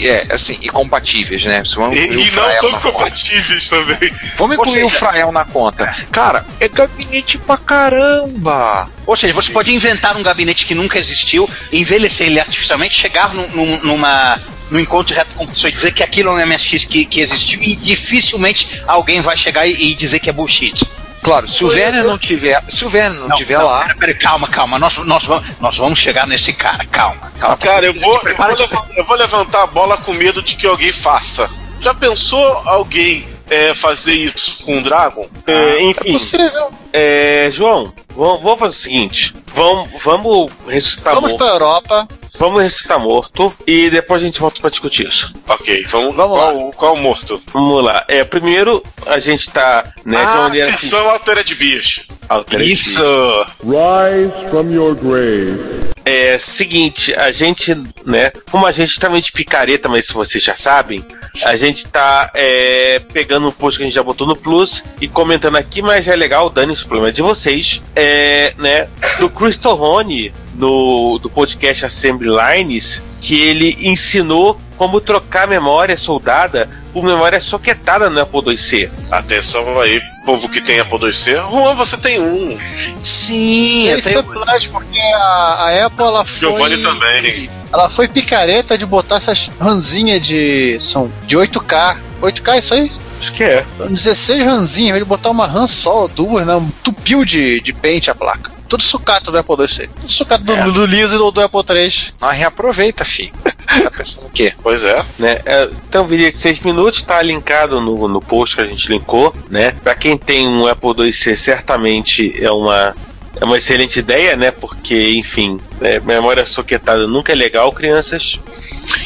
é, 0.00 0.26
assim, 0.30 0.58
e 0.60 0.68
compatíveis, 0.68 1.44
né? 1.44 1.62
Vamos 1.74 1.96
E, 1.96 2.04
incluir 2.04 2.18
o 2.18 2.20
e 2.20 2.24
não 2.24 2.32
Frael 2.32 2.60
tão 2.60 2.70
na 2.72 2.78
conta. 2.80 2.92
compatíveis 2.92 3.68
também. 3.68 4.12
Vamos 4.36 4.56
incluir 4.56 4.84
o 4.84 4.88
seja- 4.88 4.98
Frael 4.98 5.32
na 5.32 5.44
conta. 5.44 5.94
Cara, 6.10 6.44
é 6.60 6.68
gabinete 6.68 7.38
pra 7.38 7.56
caramba! 7.56 8.88
Ou 9.06 9.16
seja, 9.16 9.34
você 9.34 9.50
pode 9.50 9.72
inventar 9.74 10.16
um 10.16 10.22
gabinete 10.22 10.64
que 10.66 10.74
nunca 10.74 10.98
existiu, 10.98 11.48
envelhecer 11.72 12.26
ele 12.28 12.38
artificialmente, 12.40 12.94
chegar 12.94 13.34
num, 13.34 13.46
num- 13.48 13.80
numa, 13.82 14.40
num 14.70 14.78
encontro 14.78 15.08
direto 15.12 15.28
com 15.34 15.44
a 15.44 15.46
pessoa 15.48 15.68
e 15.68 15.72
dizer 15.72 15.92
que 15.92 16.02
aquilo 16.02 16.30
é 16.38 16.44
um 16.44 16.46
MSX 16.46 16.84
que, 16.84 17.04
que 17.04 17.20
existiu 17.20 17.60
e 17.62 17.74
dificilmente 17.76 18.80
alguém 18.86 19.20
vai 19.20 19.36
chegar 19.36 19.66
e, 19.66 19.72
e 19.72 19.94
dizer 19.94 20.20
que 20.20 20.30
é 20.30 20.32
bullshit. 20.32 20.84
Claro, 21.22 21.46
se 21.46 21.64
o 21.64 21.68
Werner 21.68 22.04
não 22.04 22.18
tiver, 22.18 22.60
se 22.68 22.84
o 22.84 22.90
Werner 22.92 23.20
não, 23.28 23.36
tiver 23.36 23.58
não, 23.58 23.66
lá, 23.66 23.82
Pera, 23.84 23.94
pera, 23.94 24.14
calma, 24.14 24.48
calma. 24.48 24.78
Nós, 24.78 24.96
nós, 24.98 25.24
vamos, 25.24 25.44
nós 25.60 25.76
vamos 25.76 25.98
chegar 25.98 26.26
nesse 26.26 26.52
cara, 26.52 26.84
calma. 26.86 27.30
calma. 27.38 27.56
Cara, 27.58 27.86
eu 27.86 27.94
vou, 27.94 28.20
eu, 28.24 28.36
vou 28.36 28.46
levan- 28.56 28.86
eu 28.96 29.04
vou 29.04 29.16
levantar 29.16 29.62
a 29.62 29.66
bola 29.68 29.96
com 29.98 30.12
medo 30.12 30.42
de 30.42 30.56
que 30.56 30.66
alguém 30.66 30.92
faça. 30.92 31.48
Já 31.80 31.94
pensou 31.94 32.44
alguém 32.66 33.26
é, 33.48 33.72
fazer 33.74 34.14
isso 34.14 34.64
com 34.64 34.78
o 34.78 34.82
Dragon? 34.82 35.26
É, 35.46 35.52
É 35.52 35.82
enfim, 35.84 36.12
possível. 36.12 36.70
é, 36.92 37.48
João, 37.52 37.92
vamos, 38.16 38.42
vamos 38.42 38.58
fazer 38.58 38.76
o 38.76 38.80
seguinte: 38.80 39.34
vamos, 39.54 39.88
vamos 40.02 40.52
ressuscitar 40.66 41.14
Vamos 41.14 41.32
morto. 41.32 41.44
pra 41.44 41.52
Europa. 41.54 42.08
Vamos 42.38 42.62
ressuscitar 42.62 42.98
morto 42.98 43.54
e 43.66 43.90
depois 43.90 44.22
a 44.22 44.24
gente 44.24 44.40
volta 44.40 44.60
pra 44.60 44.70
discutir 44.70 45.06
isso. 45.06 45.32
Ok, 45.46 45.84
vamos, 45.88 46.16
Vamos 46.16 46.38
qual, 46.38 46.72
qual 46.72 46.94
o 46.94 46.98
morto? 46.98 47.42
Vamos 47.52 47.84
lá. 47.84 48.04
É, 48.08 48.24
primeiro 48.24 48.82
a 49.06 49.18
gente 49.18 49.50
tá 49.50 49.92
né, 50.04 50.18
de 50.18 50.26
ah, 50.26 50.36
maneira 50.36 50.68
assim, 50.68 50.78
sessão 50.78 51.10
altura 51.10 51.44
de 51.44 51.54
bicho. 51.54 52.06
alternativa. 52.28 52.72
Isso. 52.72 53.46
Rise 53.62 54.50
from 54.50 54.70
your 54.72 54.94
grave. 54.94 55.92
É 56.04 56.36
seguinte, 56.38 57.14
a 57.14 57.30
gente, 57.30 57.74
né? 58.04 58.32
Como 58.50 58.66
a 58.66 58.72
gente 58.72 58.98
tá 58.98 59.08
meio 59.08 59.22
de 59.22 59.30
picareta, 59.30 59.88
mas 59.88 60.06
isso 60.06 60.14
vocês 60.14 60.42
já 60.42 60.56
sabem, 60.56 61.04
a 61.44 61.56
gente 61.56 61.86
tá 61.86 62.30
é, 62.34 63.00
pegando 63.12 63.46
um 63.48 63.52
post 63.52 63.78
que 63.78 63.84
a 63.84 63.86
gente 63.86 63.94
já 63.94 64.02
botou 64.02 64.26
no 64.26 64.34
Plus 64.34 64.82
e 65.00 65.06
comentando 65.06 65.56
aqui, 65.56 65.80
mas 65.80 66.08
é 66.08 66.16
legal, 66.16 66.50
dane 66.50 66.72
esse 66.72 66.84
problema 66.84 67.12
de 67.12 67.22
vocês. 67.22 67.80
É, 67.94 68.52
né? 68.58 68.88
Do 69.20 69.30
Crystal 69.42 69.74
Rony, 69.74 70.32
no, 70.54 71.18
do 71.20 71.28
podcast 71.28 71.84
Assembly 71.86 72.28
Lines, 72.28 73.02
que 73.20 73.40
ele 73.40 73.76
ensinou 73.80 74.56
como 74.78 75.00
trocar 75.00 75.48
memória 75.48 75.96
soldada 75.96 76.70
por 76.92 77.02
memória 77.02 77.40
soquetada 77.40 78.08
no 78.08 78.20
Apple 78.20 78.52
IIc. 78.52 78.88
Atenção 79.10 79.80
aí, 79.80 80.00
povo 80.24 80.48
que 80.48 80.60
tem 80.60 80.78
Apple 80.78 81.04
IIc. 81.06 81.34
Juan, 81.50 81.74
você 81.74 81.96
tem 81.96 82.20
um. 82.20 82.56
Sim, 83.02 83.88
eu 83.88 83.98
Isso 83.98 84.10
é 84.10 84.12
tenho- 84.12 84.32
verdade, 84.32 84.68
porque 84.68 85.00
a, 85.00 85.18
a 85.18 85.86
Apple 85.86 86.04
ela 86.04 86.24
foi. 86.24 86.48
Giovanni 86.48 86.78
também. 86.78 87.50
Ela 87.72 87.90
foi 87.90 88.06
picareta 88.06 88.78
de 88.78 88.86
botar 88.86 89.16
essas 89.16 89.50
ranzinhas 89.60 90.20
de. 90.20 90.78
São 90.80 91.10
de 91.26 91.36
8K. 91.36 91.96
8K 92.22 92.54
é 92.54 92.58
isso 92.58 92.74
aí? 92.74 92.92
Acho 93.18 93.32
que 93.32 93.42
é. 93.42 93.64
São 93.76 93.88
16 93.88 94.44
ranzinhas, 94.44 94.94
ele 94.96 95.04
botar 95.04 95.30
uma 95.30 95.46
RAM 95.48 95.66
só, 95.66 96.06
duas, 96.06 96.46
né? 96.46 96.60
Tupiu 96.84 97.24
de, 97.24 97.60
de 97.60 97.72
pente 97.72 98.08
a 98.08 98.14
placa. 98.14 98.52
Tudo 98.72 98.84
sucata 98.84 99.30
do 99.30 99.36
Apple 99.36 99.56
IIc. 99.60 99.88
Tudo 99.88 100.10
sucata 100.10 100.42
do, 100.42 100.54
É. 100.54 100.64
do 100.64 100.86
Lisa 100.86 101.14
e 101.14 101.18
do, 101.18 101.30
do 101.30 101.42
Apple 101.42 101.60
III. 101.68 101.92
nós 102.18 102.36
reaproveita, 102.38 103.04
filho. 103.04 103.32
Tá 103.82 103.90
pensando 103.90 104.26
o 104.26 104.30
quê? 104.30 104.52
Pois 104.62 104.82
é. 104.84 105.04
né? 105.18 105.40
É, 105.44 105.68
Então, 105.88 106.06
vídeo 106.06 106.30
de 106.32 106.38
6 106.38 106.60
minutos 106.60 107.00
está 107.00 107.20
linkado 107.20 107.80
no, 107.82 108.08
no 108.08 108.20
post 108.20 108.56
que 108.56 108.62
a 108.62 108.66
gente 108.66 108.88
linkou, 108.88 109.34
né? 109.50 109.72
Para 109.82 109.94
quem 109.94 110.16
tem 110.16 110.48
um 110.48 110.66
Apple 110.66 111.04
IIc, 111.04 111.36
certamente 111.36 112.32
é 112.42 112.50
uma 112.50 112.94
é 113.40 113.44
uma 113.44 113.56
excelente 113.56 113.98
ideia, 113.98 114.36
né? 114.36 114.50
Porque, 114.50 115.12
enfim, 115.12 115.58
é, 115.80 116.00
memória 116.00 116.44
soquetada 116.46 117.06
nunca 117.06 117.32
é 117.32 117.34
legal, 117.34 117.72
crianças. 117.72 118.38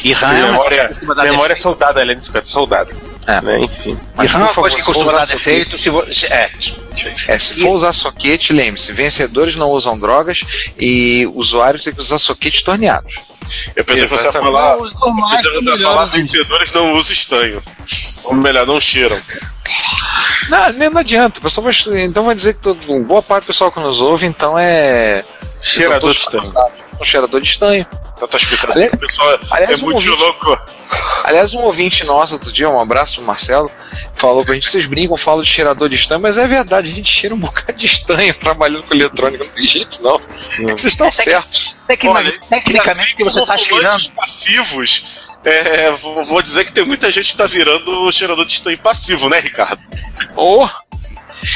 E 0.03 0.13
RAM 0.13 0.33
memória 0.33 0.97
memória 1.23 1.55
soldada, 1.55 2.01
além 2.01 2.17
de 2.17 2.25
soquetada, 2.25 2.49
soldada. 2.51 2.95
É. 3.27 3.41
Né? 3.41 3.59
Enfim. 3.59 3.91
E 3.91 3.97
Mas, 4.15 4.31
RAM 4.31 4.45
é 4.45 4.53
coisa 4.53 4.75
que 4.77 4.81
favor, 4.83 4.93
costuma 5.05 5.11
se 5.11 5.11
dar 5.11 5.11
for 5.11 5.23
usar 5.23 5.25
defeito 5.25 5.77
se 5.77 5.89
você. 5.89 6.25
É, 6.27 6.49
É, 7.27 7.37
se 7.37 7.55
for 7.61 7.69
usar 7.71 7.91
soquete, 7.91 8.53
lembre-se, 8.53 8.93
vencedores 8.93 9.55
não 9.55 9.69
usam 9.69 9.99
drogas 9.99 10.45
e 10.79 11.29
usuários 11.35 11.83
têm 11.83 11.93
que 11.93 11.99
usar 11.99 12.19
soquetes 12.19 12.61
torneados. 12.61 13.19
Eu 13.75 13.83
pensei 13.85 14.07
que 14.07 14.17
você 14.17 14.25
ia 14.27 14.31
falar. 14.33 14.77
Não, 14.77 14.85
Eu 14.85 14.91
pensei 15.29 15.51
que 15.51 15.59
você 15.61 15.69
ia 15.69 15.77
falar 15.79 16.05
vencedores 16.05 16.71
não 16.71 16.95
usam 16.95 17.13
estanho. 17.13 17.63
Ou 18.23 18.33
melhor, 18.33 18.65
não 18.65 18.79
cheiram. 18.79 19.21
Não, 20.49 20.69
nem- 20.73 20.89
não 20.89 21.01
adianta, 21.01 21.39
o 21.39 21.43
pessoal 21.43 21.65
vai, 21.65 21.73
então 22.03 22.23
vai 22.23 22.35
dizer 22.35 22.53
que 22.53 22.61
todo, 22.61 22.79
boa 23.05 23.21
parte 23.21 23.43
do 23.43 23.47
pessoal 23.47 23.71
que 23.71 23.79
nos 23.81 24.01
ouve, 24.01 24.25
então 24.25 24.57
é. 24.57 25.23
Cheirador 25.61 26.11
de 26.11 26.17
estanho. 26.19 26.53
Um 26.99 27.03
cheirador 27.03 27.41
de 27.41 27.47
estanho. 27.47 27.85
Então 28.17 28.27
tá 28.27 28.37
explicando. 28.37 28.73
Aliás- 28.73 28.93
O 28.93 28.97
pessoal 28.97 29.39
aliás, 29.51 29.79
é 29.79 29.81
um 29.81 29.85
muito 29.85 30.09
ouvinte- 30.09 30.21
louco. 30.23 30.59
Aliás, 31.23 31.53
um 31.53 31.59
ouvinte 31.59 32.03
nosso 32.03 32.33
outro 32.33 32.51
dia, 32.51 32.69
um 32.69 32.79
abraço 32.79 33.15
pro 33.15 33.23
Marcelo, 33.25 33.69
falou 34.15 34.43
pra 34.43 34.55
gente, 34.55 34.67
vocês 34.69 34.85
brincam, 34.85 35.15
falam 35.17 35.43
de 35.43 35.49
cheirador 35.49 35.87
de 35.89 35.95
estanho, 35.95 36.21
mas 36.21 36.37
é 36.37 36.47
verdade, 36.47 36.89
a 36.89 36.93
gente 36.93 37.09
cheira 37.11 37.35
um 37.35 37.39
bocado 37.39 37.73
de 37.77 37.85
estanho 37.85 38.33
trabalhando 38.39 38.83
com 38.83 38.93
eletrônica, 38.93 39.43
não 39.45 39.51
tem 39.51 39.67
jeito 39.67 40.01
não. 40.01 40.19
Vocês 40.75 40.85
estão 40.93 41.11
certos. 41.11 41.77
Tecni- 41.87 42.09
Olha, 42.09 42.31
tecnicamente, 42.49 43.13
o 43.13 43.17
que 43.17 43.23
você 43.23 43.39
está 43.41 43.57
fumantes 43.57 43.67
cheirando. 44.03 44.11
passivos. 44.15 45.03
é, 45.45 45.91
vou 45.91 46.23
vou 46.23 46.41
dizer 46.41 46.65
que 46.65 46.73
tem 46.73 46.83
muita 46.85 47.09
gente 47.11 47.31
que 47.31 47.37
tá 47.37 47.45
virando 47.45 48.11
cheirador 48.11 48.45
de 48.45 48.53
estanho 48.53 48.77
passivo, 48.79 49.29
né, 49.29 49.39
Ricardo? 49.39 49.81
Ou 50.35 50.69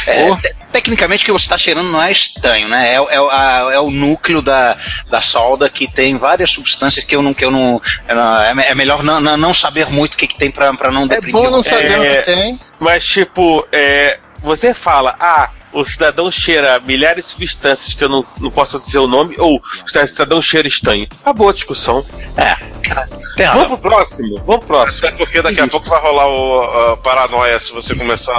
É, 0.08 0.36
te- 0.36 0.56
tecnicamente, 0.72 1.24
o 1.24 1.26
que 1.26 1.32
você 1.32 1.46
está 1.46 1.58
cheirando 1.58 1.90
não 1.92 2.02
é 2.02 2.12
estanho, 2.12 2.68
né? 2.68 2.94
É, 2.94 2.96
é, 2.96 3.18
a- 3.18 3.70
é 3.74 3.80
o 3.80 3.90
núcleo 3.92 4.42
da, 4.42 4.78
da 5.10 5.22
solda 5.22 5.70
que 5.70 5.88
tem 5.92 6.18
várias 6.18 6.52
substâncias 6.52 7.04
que 7.06 7.16
eu 7.16 7.22
não. 7.22 7.34
Que 7.34 7.46
eu 7.46 7.52
não, 7.52 7.82
é, 8.08 8.54
me- 8.54 8.64
é 8.64 8.76
melhor 8.76 9.04
não, 9.04 9.20
não, 9.20 9.36
não 9.38 9.54
saber 9.54 9.88
muito 9.90 10.14
o 10.14 10.18
que, 10.18 10.28
que 10.28 10.38
tem 10.38 10.52
para 10.52 10.72
não 10.92 11.04
É 11.06 11.08
deprimir. 11.08 11.34
bom 11.34 11.50
não 11.50 11.60
o- 11.60 11.64
saber 11.64 12.00
o 12.00 12.04
É. 12.04 12.18
que 12.18 12.22
tem. 12.32 12.60
Mas, 12.80 13.06
tipo, 13.06 13.68
é, 13.72 14.20
você 14.44 14.74
fala, 14.74 15.16
ah, 15.20 15.50
o 15.74 15.86
cidadão 15.86 16.30
cheira 16.32 16.80
milhares 16.86 17.26
de 17.26 17.32
substâncias 17.32 17.94
que 17.94 18.04
eu 18.04 18.10
não, 18.10 18.26
não 18.40 18.52
posso 18.52 18.80
dizer 18.80 19.00
o 19.00 19.08
nome, 19.08 19.36
ou 19.40 19.58
o 19.58 20.08
cidadão 20.08 20.42
cheira 20.42 20.68
estanho. 20.68 21.08
Acabou 21.22 21.50
a 21.50 21.54
discussão. 21.54 22.06
Razão. 22.36 22.81
Vamos 23.54 23.68
pro 23.68 23.78
próximo, 23.78 24.36
vamos 24.46 24.66
pro 24.66 24.68
próximo. 24.76 25.08
Até 25.08 25.18
porque 25.18 25.42
daqui 25.42 25.62
a 25.62 25.68
pouco 25.68 25.88
vai 25.89 26.02
rolar 26.02 26.28
o 26.28 26.62
a 26.94 26.98
paranoia 26.98 27.60
se 27.60 27.72
você 27.74 27.96
começar 27.96 28.34
a, 28.36 28.38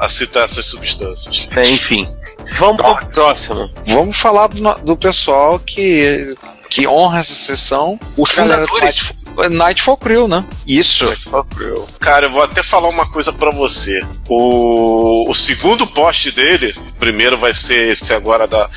a- 0.00 0.04
a 0.04 0.08
citar 0.08 0.44
essas 0.44 0.66
substâncias. 0.66 1.48
É, 1.56 1.66
enfim, 1.68 2.08
vamos 2.58 2.80
pro 2.82 3.06
próximo. 3.08 3.70
vamos 3.86 4.16
falar 4.16 4.48
do, 4.48 4.74
do 4.82 4.96
pessoal 4.96 5.58
que, 5.58 6.34
que 6.68 6.86
honra 6.86 7.20
essa 7.20 7.32
sessão. 7.34 7.98
Os 8.16 8.30
fundadores. 8.30 9.12
Nightfall- 9.36 9.50
Nightfall 9.50 9.96
Crew, 9.96 10.28
né? 10.28 10.44
Isso. 10.66 11.06
Cara, 12.00 12.26
eu 12.26 12.30
vou 12.30 12.42
até 12.42 12.62
falar 12.62 12.88
uma 12.88 13.06
coisa 13.10 13.32
pra 13.32 13.50
você. 13.50 14.04
O, 14.28 15.30
o 15.30 15.34
segundo 15.34 15.86
post 15.86 16.30
dele, 16.32 16.74
o 16.90 16.94
primeiro 16.94 17.36
vai 17.36 17.52
ser 17.52 17.90
esse 17.92 18.12
agora 18.14 18.46
da, 18.46 18.68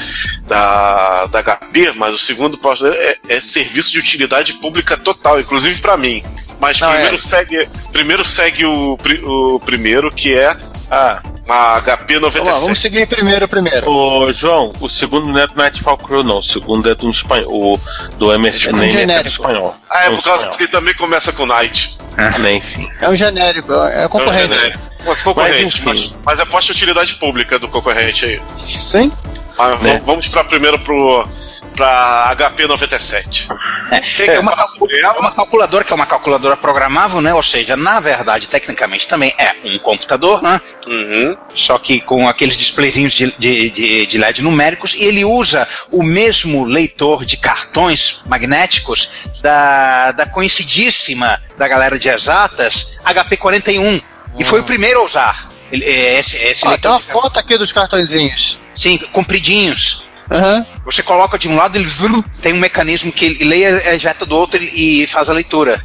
da, 0.47 1.25
da 1.27 1.43
HP, 1.43 1.93
mas 1.95 2.13
o 2.13 2.17
segundo 2.19 2.57
post 2.57 2.83
dele 2.83 2.97
é, 2.97 3.17
é 3.29 3.39
serviço 3.39 3.91
de 3.91 3.99
utilidade 3.99 4.53
pública 4.53 4.97
total, 4.97 5.39
inclusive 5.39 5.79
pra 5.81 5.97
mim. 5.97 6.23
Mas 6.59 6.79
Não, 6.79 6.89
primeiro, 6.91 7.15
é. 7.15 7.19
segue, 7.19 7.69
primeiro 7.93 8.25
segue 8.25 8.65
o, 8.65 8.97
o 9.23 9.59
primeiro, 9.61 10.11
que 10.11 10.35
é 10.35 10.55
Ah, 10.91 11.21
a 11.47 11.81
HP 11.81 12.19
Vamos 12.19 12.35
lá, 12.35 12.41
97. 12.43 12.61
vamos 12.61 12.79
seguir 12.79 13.07
primeiro, 13.07 13.47
primeiro. 13.47 13.89
ô 13.91 14.31
João, 14.33 14.71
o 14.79 14.89
segundo 14.89 15.27
não 15.27 15.39
é 15.39 15.45
do 15.47 15.55
Nightfall 15.55 15.97
Crew, 15.97 16.23
não. 16.23 16.39
O 16.39 16.43
segundo 16.43 16.89
é 16.89 16.95
do 16.95 17.09
espanhol, 17.09 17.47
o- 17.75 17.79
do 18.17 18.31
MS 18.33 18.67
É 18.67 18.71
do 18.71 18.77
nem 18.77 18.89
genérico. 18.89 19.27
espanhol. 19.29 19.75
Ah, 19.89 20.05
é 20.05 20.09
Do 20.09 20.15
por 20.17 20.23
causa 20.23 20.37
espanhol. 20.39 20.57
que 20.57 20.63
ele 20.63 20.71
também 20.71 20.93
começa 20.95 21.31
com 21.33 21.45
Night. 21.45 21.97
Né, 22.39 22.53
enfim. 22.55 22.89
É 23.01 23.07
um 23.09 23.15
genérico, 23.15 23.71
é 23.73 24.07
concorrente. 24.09 24.53
É, 24.59 24.67
é, 25.07 25.11
é 25.11 25.15
concorrente, 25.23 25.81
Mas, 25.85 25.99
mas, 26.11 26.15
mas 26.25 26.39
é 26.39 26.45
posta 26.45 26.73
de 26.73 26.77
utilidade 26.77 27.13
pública 27.15 27.57
do 27.57 27.67
concorrente 27.69 28.25
aí. 28.25 28.41
Sim? 28.57 29.11
Mas 29.59 29.81
Né? 29.81 30.01
vamos 30.05 30.25
para 30.29 30.43
primeiro 30.45 30.79
pro 30.79 31.27
pra 31.75 32.33
HP 32.35 32.65
97. 32.65 33.47
É, 33.91 34.35
é 34.35 34.39
uma, 34.39 34.53
é 34.53 35.09
uma 35.19 35.31
calculadora 35.31 35.83
que 35.83 35.91
é 35.91 35.95
uma 35.95 36.05
calculadora 36.05 36.55
programável, 36.57 37.21
né? 37.21 37.33
Ou 37.33 37.43
seja, 37.43 37.75
na 37.75 37.99
verdade, 37.99 38.47
tecnicamente 38.47 39.07
também 39.07 39.33
é 39.37 39.55
um 39.65 39.77
computador, 39.79 40.41
né? 40.41 40.59
Uhum. 40.87 41.37
Só 41.55 41.77
que 41.77 41.99
com 42.01 42.27
aqueles 42.27 42.57
displayzinhos 42.57 43.13
de, 43.13 43.33
de, 43.37 43.69
de, 43.69 44.05
de 44.05 44.17
LED 44.17 44.41
numéricos, 44.41 44.93
e 44.93 45.03
ele 45.03 45.23
usa 45.25 45.67
o 45.91 46.03
mesmo 46.03 46.65
leitor 46.65 47.25
de 47.25 47.37
cartões 47.37 48.23
magnéticos 48.25 49.11
da, 49.41 50.11
da 50.13 50.25
conhecidíssima 50.25 51.41
da 51.57 51.67
galera 51.67 51.99
de 51.99 52.07
exatas 52.09 52.97
HP41. 53.05 54.01
E 54.37 54.43
foi 54.43 54.61
o 54.61 54.63
primeiro 54.63 55.01
a 55.01 55.05
usar. 55.05 55.49
Ele- 55.71 55.85
é, 55.85 56.19
esse, 56.19 56.35
esse 56.37 56.65
Ó, 56.65 56.69
leitor 56.69 56.81
tem 56.81 56.91
uma 56.91 56.99
foto 56.99 57.39
aqui 57.39 57.57
dos 57.57 57.71
cartõezinhos. 57.71 58.59
Sim, 58.75 58.97
compridinhos. 59.11 60.05
Aham. 60.31 60.65
Você 60.85 61.01
coloca 61.01 61.37
de 61.39 61.47
um 61.47 61.55
lado, 61.55 61.75
ele 61.77 61.89
tem 62.41 62.53
um 62.53 62.59
mecanismo 62.59 63.11
que 63.11 63.25
ele 63.25 63.43
leia, 63.43 63.93
ejeta 63.95 64.25
do 64.25 64.35
outro 64.35 64.61
e 64.63 65.07
faz 65.07 65.29
a 65.29 65.33
leitura. 65.33 65.79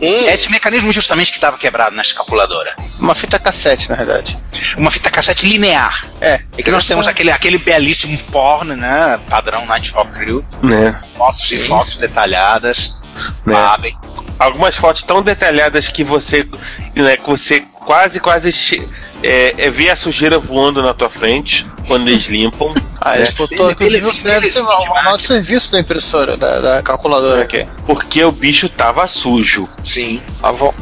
Hum, 0.00 0.28
É 0.28 0.34
esse 0.34 0.50
mecanismo 0.50 0.92
justamente 0.92 1.30
que 1.30 1.36
estava 1.36 1.56
quebrado 1.58 1.94
nessa 1.94 2.14
calculadora. 2.14 2.74
Uma 2.98 3.14
fita 3.14 3.38
cassete, 3.38 3.88
na 3.90 3.96
verdade. 3.96 4.36
Uma 4.76 4.90
fita 4.90 5.08
cassete 5.10 5.46
linear. 5.46 6.06
É. 6.20 6.40
E 6.58 6.62
que 6.62 6.70
nós 6.72 6.86
temos 6.88 7.06
aquele, 7.06 7.30
aquele 7.30 7.58
belíssimo 7.58 8.16
porno, 8.32 8.74
né? 8.76 9.20
Padrão 9.28 9.64
Nightfall 9.66 10.06
Crew. 10.06 10.44
né? 10.62 11.00
Fotos 11.16 11.52
e 11.52 11.58
fotos 11.60 11.96
detalhadas. 11.98 13.00
Né? 13.46 13.54
Sabem. 13.54 13.96
Algumas 14.38 14.74
fotos 14.76 15.02
tão 15.04 15.22
detalhadas 15.22 15.86
que 15.88 16.02
você, 16.02 16.48
né, 16.96 17.16
que 17.16 17.28
você 17.28 17.60
quase, 17.84 18.18
quase 18.18 18.50
che- 18.50 18.82
é, 19.22 19.54
é, 19.58 19.70
vê 19.70 19.90
a 19.90 19.96
sujeira 19.96 20.38
voando 20.38 20.82
na 20.82 20.92
tua 20.94 21.08
frente 21.10 21.64
quando 21.86 22.08
eles 22.08 22.26
limpam. 22.26 22.72
Ah, 23.04 23.16
né? 23.16 23.22
ele 23.22 23.32
botou 23.32 23.68
aqui, 23.68 23.82
Ele- 23.82 24.00
deve 24.00 24.20
deve 24.22 24.46
ser 24.46 24.60
o 24.60 24.64
manual 24.88 25.18
de 25.18 25.24
serviço 25.24 25.72
da 25.72 25.80
impressora, 25.80 26.36
da, 26.36 26.60
da 26.60 26.82
calculadora 26.84 27.42
aqui. 27.42 27.66
Porque 27.84 28.22
o 28.22 28.30
bicho 28.30 28.68
tava 28.68 29.08
sujo. 29.08 29.68
Sim. 29.82 30.22
A 30.40 30.52
vo... 30.52 30.72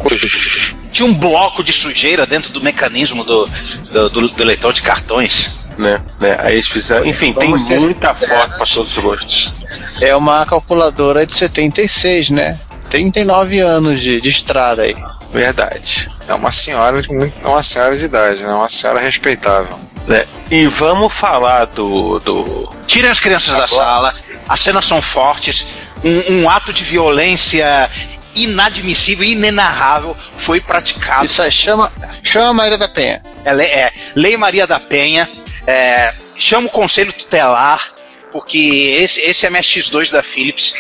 Tinha 0.93 1.09
um 1.09 1.15
bloco 1.15 1.65
de 1.65 1.73
sujeira 1.73 2.27
dentro 2.27 2.53
do 2.53 2.63
mecanismo 2.63 3.25
do, 3.25 3.49
do, 3.91 4.11
do- 4.11 4.29
do 4.29 4.45
leitor 4.45 4.75
de 4.75 4.83
cartões. 4.83 5.59
Né? 5.79 5.99
né? 6.21 6.37
Aí 6.41 6.57
eles 6.57 6.67
fizeram. 6.67 7.07
Enfim, 7.07 7.33
tem 7.33 7.51
Vamos 7.51 7.67
muita 7.71 8.13
foto 8.15 8.29
pra 8.29 8.67
todos 8.67 8.95
os 8.99 9.03
gostos. 9.03 9.51
É 10.03 10.15
uma 10.15 10.45
calculadora 10.45 11.25
de 11.25 11.33
76, 11.33 12.29
né? 12.29 12.59
39 12.91 13.61
anos 13.61 13.99
de, 13.99 14.21
de 14.21 14.29
estrada 14.29 14.83
aí. 14.83 14.95
Verdade. 15.33 16.09
É 16.29 16.35
uma 16.35 16.51
senhora 16.51 17.01
de 17.01 17.09
muito, 17.13 17.35
é 17.45 17.49
uma 17.49 17.63
senhora 17.63 17.97
de 17.97 18.05
idade, 18.05 18.43
né? 18.43 18.53
Uma 18.53 18.69
senhora 18.69 19.01
respeitável. 19.01 19.79
Né? 20.07 20.25
E 20.51 20.67
vamos 20.67 21.13
falar 21.13 21.67
do. 21.67 22.19
do... 22.21 22.73
Tirem 22.87 23.11
as 23.11 23.21
crianças 23.21 23.57
da 23.57 23.69
sala, 23.69 24.15
as 24.49 24.61
cenas 24.61 24.85
são 24.85 25.01
fortes, 25.01 25.67
um, 26.05 26.41
um 26.41 26.51
ato 26.51 26.73
de 26.73 26.83
violência 26.83 27.89
inadmissível, 28.35 29.25
inenarrável 29.25 30.17
foi 30.37 30.61
praticado. 30.61 31.25
Isso 31.25 31.43
aí 31.43 31.51
chama, 31.51 31.93
chama 32.23 32.53
Maria 32.53 32.79
da 32.79 32.89
Penha. 32.89 33.23
É, 33.45 33.53
é, 33.53 33.93
Lei 34.15 34.37
Maria 34.37 34.67
da 34.67 34.81
Penha, 34.81 35.29
é, 35.67 36.13
chama 36.37 36.67
o 36.67 36.71
Conselho 36.71 37.13
Tutelar, 37.13 37.93
porque 38.31 38.97
esse, 39.03 39.21
esse 39.23 39.47
MSX2 39.47 40.11
da 40.13 40.23
Philips, 40.23 40.73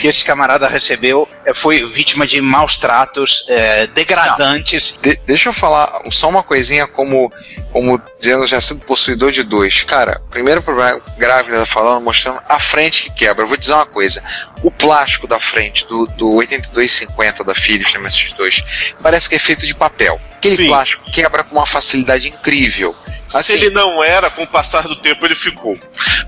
que 0.00 0.06
esse 0.08 0.24
camarada 0.24 0.68
recebeu, 0.68 1.28
é, 1.44 1.54
foi 1.54 1.86
vítima 1.86 2.26
de 2.26 2.40
maus 2.40 2.76
tratos 2.78 3.44
é, 3.48 3.86
degradantes. 3.88 4.98
De- 5.00 5.20
deixa 5.26 5.48
eu 5.48 5.52
falar 5.52 6.02
só 6.10 6.28
uma 6.28 6.42
coisinha 6.42 6.86
como, 6.86 7.32
como 7.72 8.00
dizendo 8.18 8.46
já 8.46 8.60
sendo 8.60 8.82
possuidor 8.84 9.30
de 9.30 9.42
dois. 9.42 9.82
Cara, 9.82 10.20
primeiro 10.30 10.62
problema 10.62 11.00
grave 11.16 11.50
tá 11.50 11.64
falando, 11.66 12.02
mostrando 12.02 12.40
a 12.48 12.58
frente 12.58 13.04
que 13.04 13.10
quebra. 13.10 13.44
Eu 13.44 13.48
vou 13.48 13.56
dizer 13.56 13.74
uma 13.74 13.86
coisa: 13.86 14.22
o 14.62 14.70
plástico 14.70 15.26
da 15.26 15.38
frente 15.38 15.86
do, 15.86 16.06
do 16.06 16.34
8250 16.34 17.44
da 17.44 17.54
Philips 17.54 17.92
na 17.92 18.00
MSX2 18.00 18.64
parece 19.02 19.28
que 19.28 19.34
é 19.34 19.38
feito 19.38 19.66
de 19.66 19.74
papel. 19.74 20.20
Aquele 20.36 20.56
Sim. 20.56 20.66
plástico 20.68 21.10
quebra 21.10 21.44
com 21.44 21.56
uma 21.56 21.66
facilidade 21.66 22.28
incrível. 22.28 22.96
se 23.26 23.36
Assim, 23.36 23.52
ele 23.52 23.70
não 23.70 24.02
era, 24.02 24.30
com 24.30 24.42
o 24.42 24.46
passar 24.46 24.82
do 24.84 24.96
tempo 24.96 25.26
ele 25.26 25.34
ficou. 25.34 25.78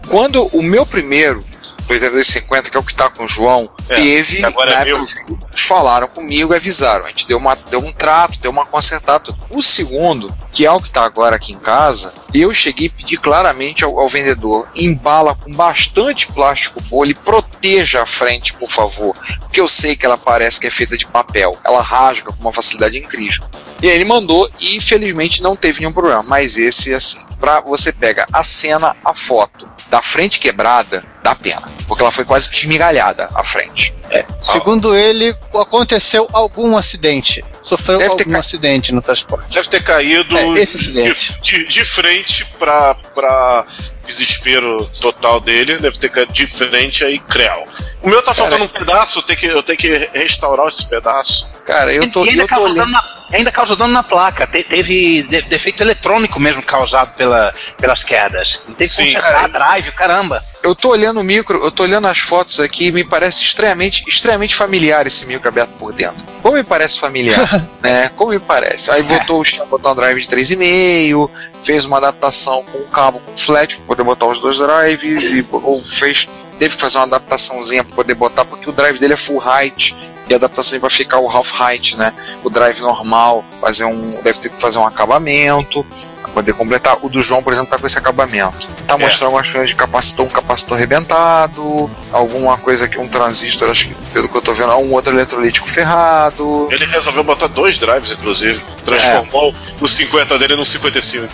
Quando 0.09 0.51
o 0.53 0.63
meu 0.63 0.85
primeiro, 0.87 1.41
o 1.89 1.93
8250, 1.93 2.71
que 2.71 2.77
é 2.77 2.81
o 2.81 2.83
que 2.83 2.95
tá 2.95 3.11
com 3.11 3.25
o 3.25 3.29
João, 3.29 3.69
É, 3.89 3.97
teve. 3.97 4.45
agora 4.45 4.71
é 4.73 4.85
meu. 4.85 5.05
falaram 5.53 6.07
comigo, 6.07 6.55
avisaram. 6.55 7.05
A 7.05 7.09
gente 7.09 7.27
deu, 7.27 7.39
uma, 7.39 7.55
deu 7.57 7.81
um 7.81 7.93
trato, 7.93 8.39
deu 8.39 8.51
uma 8.51 8.65
consertada. 8.65 9.35
O 9.51 9.61
segundo, 9.61 10.35
que 10.53 10.65
é 10.65 10.71
o 10.71 10.81
que 10.81 10.91
tá 10.91 11.05
agora 11.05 11.37
aqui 11.37 11.53
em 11.53 11.59
casa, 11.59 12.13
eu 12.33 12.53
cheguei 12.55 12.87
e 12.87 12.91
pedi 12.91 13.17
claramente 13.17 13.85
ao, 13.85 13.99
ao 13.99 14.09
vendedor: 14.09 14.69
embala 14.75 15.35
com 15.35 15.53
bastante 15.53 16.29
plástico 16.29 16.81
bolha 16.83 17.11
e 17.11 17.15
proteja 17.15 18.03
a 18.03 18.07
frente, 18.07 18.53
por 18.55 18.71
favor. 18.71 19.15
Porque 19.41 19.61
eu 19.61 19.69
sei 19.69 19.97
que 19.97 20.07
ela 20.07 20.17
parece 20.17 20.61
que 20.61 20.67
é 20.69 20.71
feita 20.71 20.97
de 20.97 21.07
papel. 21.07 21.57
Ela 21.65 21.83
rasga 21.83 22.33
com 22.33 22.41
uma 22.41 22.53
facilidade 22.53 22.97
incrível. 22.97 23.43
E 23.83 23.89
aí 23.91 23.97
ele 23.97 24.05
mandou 24.05 24.49
e 24.61 24.77
infelizmente 24.77 25.43
não 25.43 25.57
teve 25.57 25.81
nenhum 25.81 25.93
problema. 25.93 26.23
Mas 26.23 26.57
esse, 26.57 26.95
assim, 26.95 27.19
pra 27.41 27.61
você 27.61 27.93
pega 27.93 28.25
a 28.33 28.43
cena, 28.45 28.95
a 29.05 29.13
foto 29.13 29.67
da 29.91 30.01
frente 30.01 30.39
quebrada, 30.39 31.03
dá 31.23 31.35
pena. 31.35 31.69
Porque 31.89 32.01
ela 32.03 32.13
foi 32.13 32.25
quase 32.25 32.49
que 32.49 32.57
esmigalhada 32.57 33.29
a 33.35 33.43
frente. 33.45 33.93
Segundo 34.41 34.95
ele, 34.95 35.35
aconteceu 35.55 36.29
algum 36.33 36.77
acidente. 36.77 37.43
Sofreu 37.63 37.99
Deve 37.99 38.15
ter 38.17 38.23
algum 38.25 38.33
ca- 38.35 38.39
acidente 38.41 38.93
no 38.93 39.01
transporte. 39.03 39.53
Deve 39.55 39.69
ter 39.69 39.83
caído 39.83 40.37
É, 40.37 40.61
esse 40.61 40.77
acidente. 40.77 41.41
de, 41.41 41.59
de, 41.65 41.69
de 41.69 41.85
frente 41.85 42.45
pra, 42.59 42.95
pra 43.15 43.65
desespero 44.07 44.85
total 45.01 45.41
dele. 45.41 45.79
Deve 45.79 45.99
ter 45.99 46.11
caído 46.11 46.33
de 46.33 46.47
frente 46.47 47.05
aí, 47.05 47.19
creu. 47.19 47.65
O 48.03 48.09
meu 48.09 48.23
tá 48.23 48.35
faltando 48.35 48.65
um 48.65 48.69
pedaço, 48.69 49.19
eu 49.21 49.23
tenho 49.23 49.39
que, 49.39 49.47
eu 49.47 49.63
tenho 49.63 49.79
que 49.79 50.11
restaurar 50.13 50.69
esse 50.69 50.87
pedaço. 50.89 51.49
Cara, 51.65 51.93
eu 51.93 52.11
tô, 52.11 52.25
e 52.27 52.37
eu 52.39 52.47
tô 52.47 52.61
olhando. 52.61 52.93
Ainda 53.37 53.51
causa 53.53 53.75
dano 53.77 53.93
na 53.93 54.03
placa. 54.03 54.47
Te- 54.47 54.63
teve 54.65 55.23
de- 55.23 55.43
defeito 55.43 55.83
eletrônico 55.83 56.39
mesmo 56.41 56.63
causado 56.63 57.15
pela, 57.15 57.53
pelas 57.79 58.05
quedas. 58.05 58.63
Teve 58.77 58.77
que 58.77 58.89
Sim. 58.89 59.05
consertar 59.07 59.49
drive, 59.49 59.91
caramba. 59.93 60.45
Eu 60.63 60.75
tô 60.77 60.91
olhando 60.91 61.19
o 61.21 61.25
micro, 61.25 61.63
eu 61.65 61.73
tô 61.73 61.83
olhando 61.83 62.07
as 62.07 62.19
fotos 62.19 62.61
aqui 62.61 62.87
e 62.87 62.93
me 62.93 63.03
parece 63.03 63.43
extremamente, 63.43 64.05
extremamente 64.07 64.55
familiar 64.55 65.05
esse 65.09 65.27
micro 65.27 65.49
aberto 65.49 65.71
por 65.71 65.93
dentro. 65.93 66.25
Como 66.41 66.55
me 66.55 66.63
parece 66.63 67.01
familiar, 67.01 67.67
né? 67.83 68.11
Como 68.15 68.31
me 68.31 68.39
parece. 68.39 68.89
Aí 68.91 69.03
botou, 69.03 69.41
os- 69.41 69.53
botou 69.69 69.91
um 69.91 69.95
drive 69.97 70.21
de 70.21 70.29
3,5, 70.29 71.29
fez 71.65 71.85
uma 71.85 71.97
adaptação 71.97 72.65
com 72.71 72.79
um 72.79 72.87
cabo 72.87 73.19
com 73.21 73.37
flat 73.37 73.77
poder 73.81 74.05
botar 74.05 74.27
os 74.27 74.39
dois 74.39 74.59
drives 74.59 75.33
e 75.33 75.45
ou 75.51 75.83
fez 75.85 76.29
teve 76.59 76.75
que 76.77 76.81
fazer 76.81 76.99
uma 76.99 77.05
adaptaçãozinha 77.07 77.85
para 77.85 77.95
poder 77.95 78.15
botar 78.15 78.45
porque 78.45 78.69
o 78.69 78.73
drive 78.73 78.99
dele 78.99 79.15
é 79.15 79.17
full 79.17 79.43
height 79.43 79.95
e 80.29 80.33
a 80.33 80.37
adaptação 80.37 80.79
para 80.79 80.89
ficar 80.91 81.19
o 81.19 81.29
half 81.29 81.51
height, 81.61 81.97
né? 81.97 82.13
O 82.45 82.51
drive 82.51 82.81
normal, 82.81 83.45
fazer 83.61 83.85
um 83.85 84.19
deve 84.23 84.39
ter 84.39 84.49
que 84.51 84.61
fazer 84.61 84.79
um 84.79 84.87
acabamento 84.87 85.85
para 86.23 86.31
poder 86.31 86.53
completar. 86.55 86.97
O 87.03 87.09
do 87.09 87.21
João, 87.21 87.43
por 87.43 87.53
exemplo, 87.53 87.71
tá 87.71 87.79
com 87.79 87.87
esse 87.87 87.99
acabamento. 87.99 88.69
Tá 88.87 88.95
É. 88.95 88.99
mostrando 88.99 89.27
algumas 89.31 89.49
coisas 89.49 89.71
de 89.71 89.75
capacitor, 89.77 90.25
um 90.27 90.29
capacitor 90.29 90.77
arrebentado, 90.77 91.91
alguma 92.13 92.57
coisa 92.57 92.85
aqui, 92.85 92.99
um 92.99 93.09
transistor, 93.09 93.69
acho 93.71 93.89
que 93.89 93.95
pelo 94.13 94.29
que 94.29 94.37
eu 94.37 94.43
tô 94.43 94.55
vendo, 94.55 94.73
um 94.77 94.93
outro 94.93 95.13
eletrolítico 95.13 95.69
ferrado. 95.69 96.69
Ele 96.71 96.87
resolveu 96.87 97.25
botar 97.25 97.49
dois 97.49 97.79
drives, 97.79 98.13
inclusive. 98.13 98.63
Transformou 98.85 99.53
o 99.81 99.87
50 99.89 100.39
dele 100.39 100.55
num 100.55 100.65
55. 100.65 101.29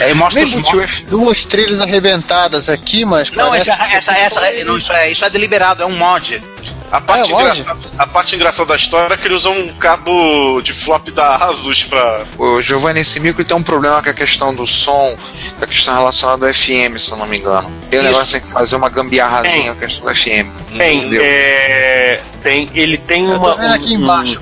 Aí 0.00 0.14
mostra 0.14 0.44
Nem 0.44 0.58
os 0.60 1.00
Duas 1.02 1.44
trilhas 1.44 1.80
arrebentadas 1.80 2.68
aqui, 2.68 3.04
mas 3.04 3.30
Não, 3.30 3.48
parece 3.50 3.70
essa, 3.70 3.84
que 3.84 3.94
essa, 3.94 4.12
essa, 4.12 4.64
não, 4.64 4.76
isso, 4.78 4.92
é, 4.92 5.10
isso 5.10 5.24
é 5.24 5.30
deliberado, 5.30 5.82
é 5.82 5.86
um 5.86 5.96
mod. 5.96 6.42
A 6.90 7.00
parte, 7.00 7.30
É, 7.30 7.34
lógico. 7.34 7.52
engraçada, 7.60 7.90
a 7.98 8.06
parte 8.06 8.36
engraçada 8.36 8.68
da 8.68 8.76
história 8.76 9.14
é 9.14 9.16
que 9.16 9.26
ele 9.26 9.34
usou 9.34 9.52
um 9.54 9.72
cabo 9.76 10.60
de 10.60 10.74
flop 10.74 11.08
da 11.08 11.36
Asus 11.36 11.84
pra. 11.84 12.24
O 12.36 12.60
Giovanni, 12.60 13.00
esse 13.00 13.18
micro 13.18 13.42
tem 13.44 13.56
um 13.56 13.62
problema 13.62 14.02
com 14.02 14.10
a 14.10 14.12
questão 14.12 14.54
do 14.54 14.66
som, 14.66 15.16
com 15.58 15.64
a 15.64 15.66
questão 15.66 15.94
relacionada 15.94 16.46
ao 16.46 16.52
FM, 16.52 16.98
se 16.98 17.10
eu 17.10 17.16
não 17.16 17.26
me 17.26 17.38
engano. 17.38 17.72
Tem 17.88 17.98
um 18.00 18.02
Isso. 18.02 18.12
negócio 18.12 18.40
que 18.42 18.48
fazer 18.48 18.76
uma 18.76 18.90
gambiarrazinha 18.90 19.72
com 19.74 19.78
a 19.78 19.86
questão 19.86 20.04
do 20.06 20.14
FM. 20.14 20.50
Tem, 20.76 20.98
Entendeu? 20.98 21.22
é, 21.24 22.20
tem, 22.42 22.68
ele 22.74 22.98
tem 22.98 23.24
Eu 23.24 23.36
uma. 23.38 23.52
tô 23.52 23.56
vendo 23.56 23.72
aqui 23.74 23.96
um- 23.96 24.00
embaixo. 24.02 24.40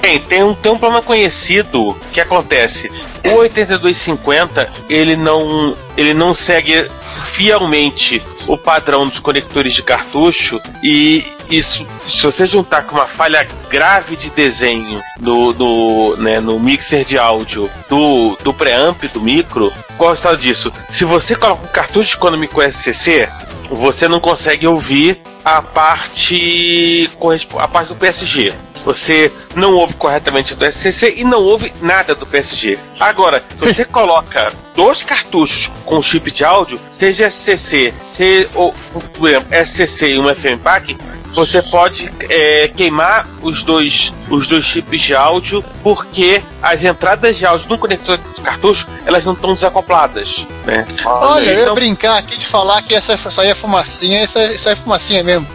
Tem, 0.00 0.18
tem 0.18 0.42
um, 0.42 0.54
tem 0.54 0.72
um 0.72 0.78
problema 0.78 1.02
conhecido 1.02 1.96
que 2.12 2.20
acontece. 2.20 2.90
O 3.24 3.36
8250 3.36 4.70
ele 4.88 5.16
não, 5.16 5.76
ele 5.96 6.12
não 6.12 6.34
segue 6.34 6.90
fielmente 7.32 8.22
o 8.46 8.56
padrão 8.56 9.08
dos 9.08 9.18
conectores 9.18 9.72
de 9.72 9.82
cartucho 9.82 10.60
e 10.82 11.24
isso, 11.48 11.86
se 12.08 12.22
você 12.22 12.46
juntar 12.46 12.82
com 12.82 12.96
uma 12.96 13.06
falha 13.06 13.46
grave 13.68 14.16
de 14.16 14.30
desenho 14.30 15.00
no, 15.20 15.52
no, 15.52 16.16
né, 16.16 16.40
no 16.40 16.58
mixer 16.58 17.04
de 17.04 17.18
áudio 17.18 17.70
do, 17.88 18.36
do 18.42 18.52
preamp 18.52 19.02
do 19.12 19.20
micro, 19.20 19.72
qual 19.96 20.10
é 20.10 20.12
o 20.12 20.14
resultado 20.14 20.38
disso? 20.38 20.72
Se 20.90 21.04
você 21.04 21.34
coloca 21.34 21.64
um 21.64 21.72
cartucho 21.72 22.16
econômico 22.16 22.62
SCC, 22.62 23.28
você 23.68 24.08
não 24.08 24.20
consegue 24.20 24.66
ouvir 24.66 25.20
a 25.44 25.60
parte 25.60 27.10
a 27.58 27.68
parte 27.68 27.88
do 27.88 27.96
PSG. 27.96 28.52
Você 28.84 29.32
não 29.54 29.72
ouve 29.74 29.94
corretamente 29.94 30.54
do 30.54 30.64
SCC 30.64 31.14
e 31.16 31.24
não 31.24 31.40
ouve 31.42 31.72
nada 31.80 32.14
do 32.14 32.26
PSG. 32.26 32.78
Agora, 33.00 33.40
se 33.40 33.56
você 33.56 33.84
coloca 33.86 34.52
dois 34.74 35.02
cartuchos 35.02 35.70
com 35.84 36.02
chip 36.02 36.30
de 36.30 36.44
áudio, 36.44 36.78
seja 36.98 37.30
SCC, 37.30 37.94
se, 38.14 38.48
ou, 38.54 38.74
por 39.14 39.28
exemplo, 39.28 39.48
SCC 39.64 40.10
e 40.14 40.18
um 40.18 40.32
FM 40.34 40.60
Pack, 40.62 40.96
você 41.34 41.60
pode 41.62 42.12
é, 42.28 42.68
queimar 42.76 43.26
os 43.42 43.64
dois, 43.64 44.12
os 44.30 44.46
dois 44.46 44.64
chips 44.64 45.02
de 45.02 45.14
áudio 45.16 45.64
porque 45.82 46.40
as 46.62 46.84
entradas 46.84 47.36
de 47.36 47.44
áudio 47.44 47.68
no 47.68 47.76
conector 47.76 48.18
de 48.18 48.40
cartucho 48.40 48.86
elas 49.04 49.24
não 49.24 49.32
estão 49.32 49.52
desacopladas. 49.52 50.46
Né? 50.64 50.86
Olha, 51.04 51.50
eu 51.50 51.66
ia 51.66 51.74
brincar 51.74 52.18
aqui 52.18 52.36
de 52.38 52.46
falar 52.46 52.80
que 52.82 52.94
essa, 52.94 53.14
isso 53.14 53.40
aí 53.40 53.48
é 53.48 53.54
fumacinha, 53.54 54.22
isso, 54.22 54.38
é- 54.38 54.54
isso 54.54 54.68
aí 54.68 54.74
é 54.74 54.76
fumacinha 54.76 55.24
mesmo. 55.24 55.46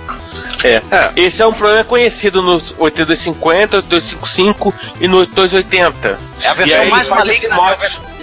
É. 0.67 0.81
Esse 1.15 1.41
é 1.41 1.47
um 1.47 1.53
problema 1.53 1.83
conhecido 1.83 2.41
no 2.41 2.53
8250, 2.77 3.77
8255 3.77 4.73
e 4.99 5.07
no 5.07 5.17
8280. 5.17 6.19
É 6.41 6.47
a 6.47 6.51
E 6.51 6.55
versão 6.55 6.81
aí 6.81 6.89
mais 6.89 7.09
maligna. 7.09 7.57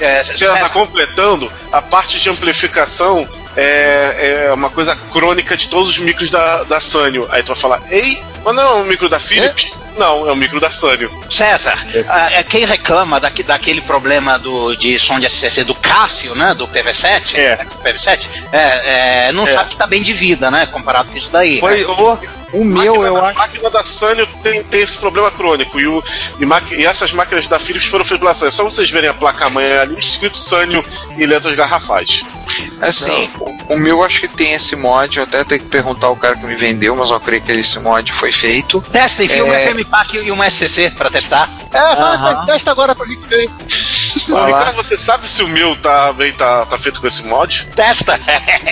É, 0.01 0.25
César, 0.25 0.69
completando, 0.71 1.51
a 1.73 1.81
parte 1.81 2.21
de 2.21 2.29
amplificação 2.29 3.27
é, 3.57 4.47
é 4.49 4.53
uma 4.53 4.69
coisa 4.69 4.95
crônica 5.11 5.57
de 5.57 5.69
todos 5.69 5.89
os 5.89 5.99
micros 5.99 6.31
da, 6.31 6.65
da 6.65 6.81
Sanyo. 6.81 7.27
Aí 7.31 7.43
tu 7.43 7.49
vai 7.49 7.57
falar, 7.57 7.83
ei, 7.91 8.23
mas 8.45 8.55
não 8.55 8.63
é 8.63 8.75
um 8.75 8.85
micro 8.85 9.09
da 9.09 9.19
Philips? 9.19 9.73
Não, 9.97 10.29
é 10.29 10.33
um 10.33 10.37
micro 10.37 10.61
da 10.61 10.71
Sanyo. 10.71 11.11
César, 11.31 11.77
ah, 12.09 12.31
é, 12.33 12.43
quem 12.43 12.65
reclama 12.65 13.19
daqui, 13.19 13.43
daquele 13.43 13.81
problema 13.81 14.39
do, 14.39 14.75
de 14.77 14.99
som 14.99 15.19
de 15.19 15.29
SCC 15.29 15.65
do 15.65 15.75
Cássio, 15.75 16.35
né? 16.35 16.55
Do 16.55 16.69
PV7, 16.69 17.35
É. 17.37 17.57
do 17.57 17.77
PV7, 17.83 18.21
é, 18.53 19.27
é, 19.29 19.33
não 19.33 19.45
É. 19.45 19.47
sabe 19.47 19.71
que 19.71 19.77
tá 19.77 19.87
bem 19.87 20.03
de 20.03 20.13
vida, 20.13 20.51
né? 20.51 20.67
Comparado 20.67 21.11
com 21.11 21.17
isso 21.17 21.31
daí. 21.33 21.59
Foi 21.61 21.85
o. 21.85 22.19
O 22.53 22.65
meu, 22.65 22.95
máquina 22.95 23.07
eu 23.09 23.15
da, 23.15 23.29
acho. 23.29 23.39
máquina 23.39 23.71
da 23.71 23.85
Sanyo 23.85 24.27
tem, 24.43 24.63
tem 24.65 24.81
esse 24.81 24.97
problema 24.99 25.31
crônico. 25.31 25.81
E, 25.81 25.87
o, 25.87 26.03
e, 26.39 26.47
maqui- 26.47 26.77
e 26.77 26.87
essas 26.87 27.13
máquinas 27.13 27.49
da 27.49 27.59
Philips 27.59 27.87
foram 27.87 28.05
feitas 28.05 28.21
pela 28.21 28.35
Sanyo. 28.35 28.49
É 28.49 28.53
só 28.53 28.63
vocês 28.65 28.91
verem 28.91 29.11
a 29.11 29.15
placa-mãe 29.15 29.73
ali 29.73 29.99
escrito 29.99 30.39
Sanyo 30.39 30.85
em 31.19 31.27
letras 31.27 31.55
garrafais. 31.57 32.23
Assim, 32.81 33.29
o, 33.41 33.75
o 33.75 33.79
meu 33.79 34.03
acho 34.03 34.21
que 34.21 34.29
tem 34.29 34.53
esse 34.53 34.77
mod, 34.77 35.17
eu 35.19 35.25
até 35.25 35.45
tenho 35.45 35.61
que 35.63 35.69
perguntar 35.69 36.07
ao 36.07 36.17
cara 36.17 36.37
que 36.37 36.47
me 36.47 36.55
vendeu, 36.55 36.95
mas 36.97 37.11
eu 37.11 37.19
creio 37.21 37.43
que 37.43 37.53
esse 37.53 37.79
mod 37.81 38.11
foi 38.13 38.33
feito. 38.33 38.81
Testa, 38.93 39.25
enfia 39.25 39.45
um 39.45 39.53
É. 39.53 39.67
FM 39.69 39.85
Pack 39.91 40.17
e 40.17 40.31
um 40.33 40.43
SCC 40.43 40.91
pra 40.91 41.11
testar. 41.11 41.51
É, 41.73 41.79
Aham. 41.79 42.47
testa 42.47 42.71
agora 42.71 42.95
pra 42.95 43.05
gente 43.07 43.27
ver. 43.27 43.51
Ricardo, 44.47 44.77
você 44.77 44.97
sabe 44.97 45.29
se 45.29 45.43
o 45.43 45.49
meu 45.49 45.77
tá, 45.77 46.13
bem, 46.13 46.33
tá, 46.33 46.65
tá 46.67 46.79
feito 46.79 47.01
com 47.01 47.07
esse 47.07 47.23
mod? 47.25 47.69
Testa! 47.77 48.19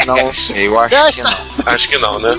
Não 0.06 0.32
sei, 0.32 0.68
eu 0.68 0.78
acho 0.78 0.94
que 0.96 1.02
Testa. 1.22 1.22
não. 1.24 1.72
Acho 1.72 1.88
que 1.88 1.98
não, 1.98 2.18
né? 2.18 2.34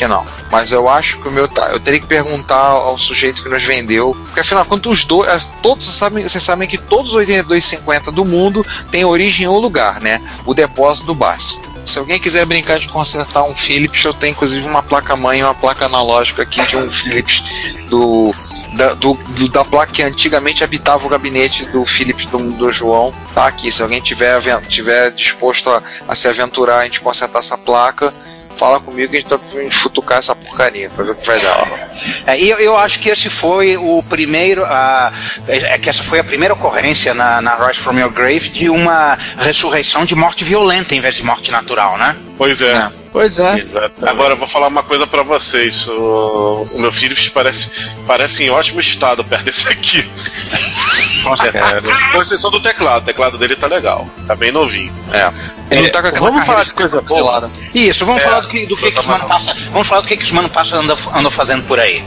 Que 0.00 0.08
não. 0.08 0.24
Mas 0.50 0.72
eu 0.72 0.88
acho 0.88 1.18
que 1.18 1.28
o 1.28 1.30
meu 1.30 1.46
tá. 1.46 1.68
Eu 1.68 1.78
teria 1.78 2.00
que 2.00 2.06
perguntar 2.06 2.56
ao 2.56 2.96
sujeito 2.96 3.42
que 3.42 3.48
nos 3.50 3.62
vendeu. 3.62 4.16
Porque 4.24 4.40
afinal, 4.40 4.64
quando 4.64 4.88
os 4.88 5.04
dois. 5.04 5.50
Todos 5.62 5.86
sabem, 5.94 6.26
vocês 6.26 6.42
sabem 6.42 6.66
que 6.66 6.78
todos 6.78 7.10
os 7.10 7.16
8250 7.16 8.10
do 8.10 8.24
mundo 8.24 8.64
têm 8.90 9.04
origem 9.04 9.46
ou 9.46 9.60
lugar, 9.60 10.00
né? 10.00 10.20
O 10.46 10.54
depósito 10.54 11.08
do 11.08 11.14
BAS. 11.14 11.60
Se 11.84 11.98
alguém 11.98 12.18
quiser 12.20 12.44
brincar 12.46 12.78
de 12.78 12.88
consertar 12.88 13.42
um 13.44 13.54
Philips, 13.54 14.04
eu 14.04 14.12
tenho 14.12 14.32
inclusive 14.32 14.66
uma 14.68 14.82
placa 14.82 15.16
mãe 15.16 15.40
e 15.40 15.42
uma 15.42 15.54
placa 15.54 15.86
analógica 15.86 16.42
aqui 16.42 16.64
de 16.66 16.76
um 16.76 16.90
Philips 16.90 17.42
do. 17.88 18.32
Da, 18.74 18.94
do, 18.94 19.14
do- 19.14 19.48
da 19.48 19.64
placa 19.64 19.92
que 19.92 20.00
antigamente 20.02 20.62
habitava 20.62 21.04
o 21.04 21.08
gabinete 21.08 21.64
do 21.66 21.84
Philips 21.84 22.24
do, 22.26 22.38
do 22.52 22.70
João, 22.70 23.12
tá 23.34 23.46
aqui. 23.48 23.70
Se 23.72 23.82
alguém 23.82 24.00
tiver, 24.00 24.40
tiver 24.68 25.10
disposto 25.10 25.68
a, 25.70 25.82
a 26.06 26.14
se 26.14 26.28
aventurar 26.28 26.78
a 26.78 26.84
gente 26.84 27.00
consertar 27.00 27.40
essa 27.40 27.58
placa, 27.58 28.14
fala 28.56 28.78
comigo 28.78 29.10
que 29.10 29.16
a 29.16 29.20
gente 29.20 29.28
vai 29.52 29.64
gente 29.64 29.74
futucar 29.74 30.18
essa 30.18 30.36
porcaria 30.36 30.88
pra 30.88 31.04
ver 31.04 31.10
o 31.10 31.14
que 31.16 31.26
vai 31.26 31.40
dar. 31.40 31.90
É, 32.28 32.38
e 32.40 32.48
eu, 32.48 32.58
eu 32.58 32.76
acho 32.76 33.00
que 33.00 33.08
esse 33.08 33.28
foi 33.28 33.76
o 33.76 34.00
primeiro. 34.08 34.64
a- 34.64 35.12
é 35.48 35.76
que 35.76 35.90
essa 35.90 36.04
foi 36.04 36.20
a 36.20 36.24
primeira 36.24 36.54
ocorrência 36.54 37.12
na, 37.12 37.40
na 37.42 37.56
Rise 37.56 37.80
from 37.80 37.98
Your 37.98 38.10
Grave 38.12 38.50
de 38.50 38.70
uma 38.70 39.18
ressurreição 39.38 40.04
de 40.04 40.14
morte 40.14 40.44
violenta 40.44 40.94
em 40.94 41.00
vez 41.00 41.16
de 41.16 41.24
morte 41.24 41.50
natural, 41.50 41.69
né? 41.98 42.16
Pois 42.36 42.62
é. 42.62 42.74
Não. 42.74 42.92
Pois 43.12 43.38
é. 43.40 43.66
Agora 44.02 44.34
eu 44.34 44.36
vou 44.36 44.46
falar 44.46 44.68
uma 44.68 44.84
coisa 44.84 45.06
pra 45.06 45.22
vocês. 45.22 45.86
O, 45.88 46.66
o 46.72 46.80
meu 46.80 46.92
Philips 46.92 47.28
parece, 47.28 47.90
parece 48.06 48.44
em 48.44 48.50
ótimo 48.50 48.78
estado 48.78 49.24
perto 49.24 49.44
desse 49.46 49.68
aqui. 49.68 50.08
Com 51.24 51.36
certeza. 51.36 51.82
Com 52.12 52.22
exceção 52.22 52.50
do 52.50 52.60
teclado. 52.60 53.02
O 53.02 53.06
teclado 53.06 53.36
dele 53.36 53.56
tá 53.56 53.66
legal. 53.66 54.08
Tá 54.26 54.36
bem 54.36 54.52
novinho. 54.52 54.92
É. 55.12 55.32
Ele 55.70 55.82
não 55.82 55.90
tá 55.90 56.02
com 56.02 56.08
aquela 56.08 56.30
vamos 56.30 56.46
falar 56.46 56.64
de 56.64 56.72
coisa 56.72 57.00
boa. 57.00 57.50
Isso, 57.74 58.04
vamos 58.06 58.22
É, 58.22 58.24
falar 58.24 58.40
do 58.40 58.48
que, 58.48 58.66
do 58.66 58.76
que, 58.76 58.90
que 58.90 59.00
os 59.00 59.06
mano 59.06 59.26
passa. 59.26 59.56
Vamos 59.72 59.88
falar 59.88 60.00
do 60.02 60.08
que, 60.08 60.16
que 60.16 60.24
os 60.24 60.32
mano 60.32 60.48
passa 60.48 60.76
andam, 60.76 60.96
andam 61.14 61.30
fazendo 61.30 61.64
por 61.64 61.80
aí. 61.80 62.04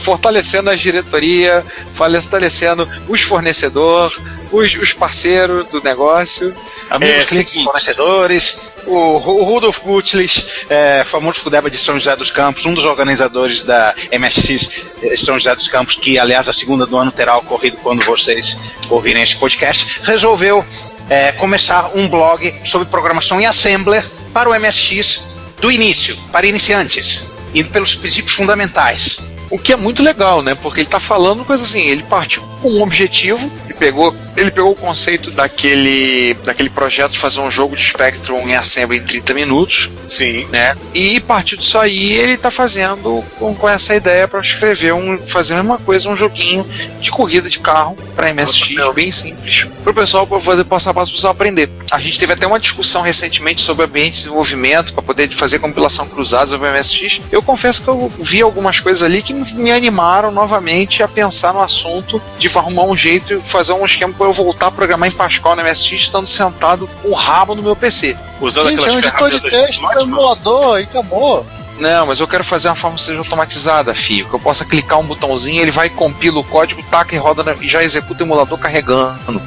Fortalecendo 0.00 0.70
a 0.70 0.74
diretoria, 0.74 1.64
fortalecendo 1.94 2.88
os 3.08 3.20
fornecedores, 3.22 4.18
os, 4.50 4.74
os 4.74 4.92
parceiros 4.92 5.66
do 5.68 5.82
negócio. 5.82 6.54
Amigos 6.90 7.22
É, 7.22 7.24
clientes 7.24 7.62
fornecedores, 7.62 8.60
o, 8.86 8.96
o 8.96 9.44
Rudolf 9.44 9.78
Gutlich, 9.80 10.44
é, 10.68 11.04
famoso 11.04 11.40
Fudeba 11.40 11.70
de 11.70 11.78
São 11.78 11.94
José 11.94 12.16
dos 12.16 12.30
Campos, 12.30 12.66
um 12.66 12.74
dos 12.74 12.84
organizadores 12.84 13.62
da 13.62 13.94
MSX 14.12 14.84
eh, 15.02 15.16
São 15.16 15.34
José 15.34 15.54
dos 15.54 15.68
Campos, 15.68 15.96
que 15.96 16.18
aliás 16.18 16.48
a 16.48 16.52
segunda 16.52 16.86
do 16.86 16.96
ano 16.96 17.12
terá 17.12 17.36
ocorrido 17.36 17.76
quando 17.78 18.04
vocês 18.04 18.56
ouvirem 18.88 19.22
esse 19.22 19.36
podcast, 19.36 20.00
resolveu 20.02 20.64
é, 21.08 21.32
começar 21.32 21.90
um 21.94 22.08
blog 22.08 22.54
sobre 22.64 22.88
programação 22.88 23.40
em 23.40 23.46
Assembler 23.46 24.04
para 24.32 24.48
o 24.48 24.58
MSX 24.58 25.36
do 25.60 25.70
início, 25.70 26.16
para 26.32 26.46
iniciantes, 26.46 27.30
indo 27.54 27.70
pelos 27.70 27.94
princípios 27.94 28.34
fundamentais. 28.34 29.20
O 29.50 29.58
que 29.58 29.72
é 29.72 29.76
muito 29.76 30.02
legal, 30.02 30.42
né? 30.42 30.54
Porque 30.54 30.80
ele 30.80 30.88
tá 30.88 31.00
falando 31.00 31.44
coisa 31.44 31.62
assim, 31.62 31.80
ele 31.80 32.04
partiu 32.04 32.42
com 32.62 32.70
um 32.70 32.82
objetivo, 32.82 33.50
pegou, 33.80 34.14
ele 34.36 34.50
pegou 34.50 34.72
o 34.72 34.76
conceito 34.76 35.30
daquele, 35.30 36.34
daquele 36.44 36.68
projeto 36.68 37.12
de 37.12 37.18
fazer 37.18 37.40
um 37.40 37.50
jogo 37.50 37.74
de 37.74 37.82
Spectrum 37.82 38.46
em 38.46 38.54
Assembly 38.54 38.98
em 38.98 39.02
30 39.02 39.32
minutos, 39.32 39.90
Sim. 40.06 40.46
né? 40.52 40.76
E 40.94 41.16
a 41.16 41.20
partir 41.22 41.56
disso 41.56 41.78
aí 41.78 42.12
ele 42.12 42.36
tá 42.36 42.50
fazendo 42.50 43.24
com, 43.38 43.54
com 43.54 43.68
essa 43.68 43.96
ideia 43.96 44.28
para 44.28 44.38
escrever 44.40 44.92
um, 44.92 45.18
fazer 45.26 45.54
a 45.54 45.62
mesma 45.62 45.78
coisa, 45.78 46.10
um 46.10 46.14
joguinho 46.14 46.66
de 47.00 47.10
corrida 47.10 47.48
de 47.48 47.58
carro 47.58 47.96
para 48.14 48.32
MSX, 48.34 48.74
bem 48.94 49.10
simples, 49.10 49.66
para 49.82 49.90
o 49.90 49.94
pessoal 49.94 50.28
fazer 50.40 50.64
passo 50.64 50.90
a 50.90 50.94
passo 50.94 51.10
para 51.10 51.14
o 51.14 51.16
pessoal 51.16 51.32
aprender. 51.32 51.70
A 51.90 51.98
gente 51.98 52.18
teve 52.18 52.34
até 52.34 52.46
uma 52.46 52.60
discussão 52.60 53.00
recentemente 53.00 53.62
sobre 53.62 53.86
ambiente 53.86 54.12
de 54.12 54.18
desenvolvimento 54.18 54.92
para 54.92 55.02
poder 55.02 55.30
fazer 55.30 55.58
compilação 55.58 56.06
cruzada 56.06 56.48
sobre 56.48 56.70
MSX. 56.70 57.22
Eu 57.32 57.42
confesso 57.42 57.82
que 57.82 57.88
eu 57.88 58.12
vi 58.18 58.42
algumas 58.42 58.78
coisas 58.78 59.02
ali 59.02 59.22
que 59.22 59.32
me 59.32 59.72
animaram 59.72 60.30
novamente 60.30 61.02
a 61.02 61.08
pensar 61.08 61.54
no 61.54 61.60
assunto 61.60 62.20
de 62.38 62.50
arrumar 62.58 62.84
um 62.84 62.96
jeito 62.96 63.34
e 63.34 63.42
fazer 63.42 63.69
um 63.74 63.84
esquema 63.84 64.12
para 64.12 64.26
eu 64.26 64.32
voltar 64.32 64.66
a 64.66 64.70
programar 64.70 65.08
em 65.08 65.12
Pascal 65.12 65.56
no 65.56 65.62
MSX 65.62 65.92
estando 65.92 66.26
sentado 66.26 66.88
com 67.02 67.08
o 67.08 67.14
rabo 67.14 67.54
no 67.54 67.62
meu 67.62 67.74
PC. 67.76 68.16
Usando 68.40 68.70
Gente, 68.70 68.78
é 68.78 68.82
aquelas 68.86 68.94
um 68.94 68.98
editor 68.98 69.30
de 69.30 69.40
ferramentas 69.40 69.68
texto, 69.68 69.98
é 69.98 70.02
emulador 70.02 70.80
e 70.80 70.82
acabou. 70.84 71.46
Não, 71.78 72.06
mas 72.06 72.20
eu 72.20 72.28
quero 72.28 72.44
fazer 72.44 72.68
uma 72.68 72.74
forma 72.76 72.96
que 72.96 73.02
seja 73.02 73.18
automatizada, 73.20 73.94
fio. 73.94 74.28
Que 74.28 74.34
eu 74.34 74.38
possa 74.38 74.66
clicar 74.66 74.98
um 74.98 75.02
botãozinho, 75.04 75.62
ele 75.62 75.70
vai 75.70 75.88
compila 75.88 76.38
o 76.40 76.44
código, 76.44 76.82
taca 76.90 77.14
e 77.14 77.18
roda 77.18 77.42
na- 77.42 77.54
e 77.58 77.66
já 77.68 77.82
executa 77.82 78.22
o 78.22 78.26
emulador 78.26 78.58
carregando. 78.58 79.40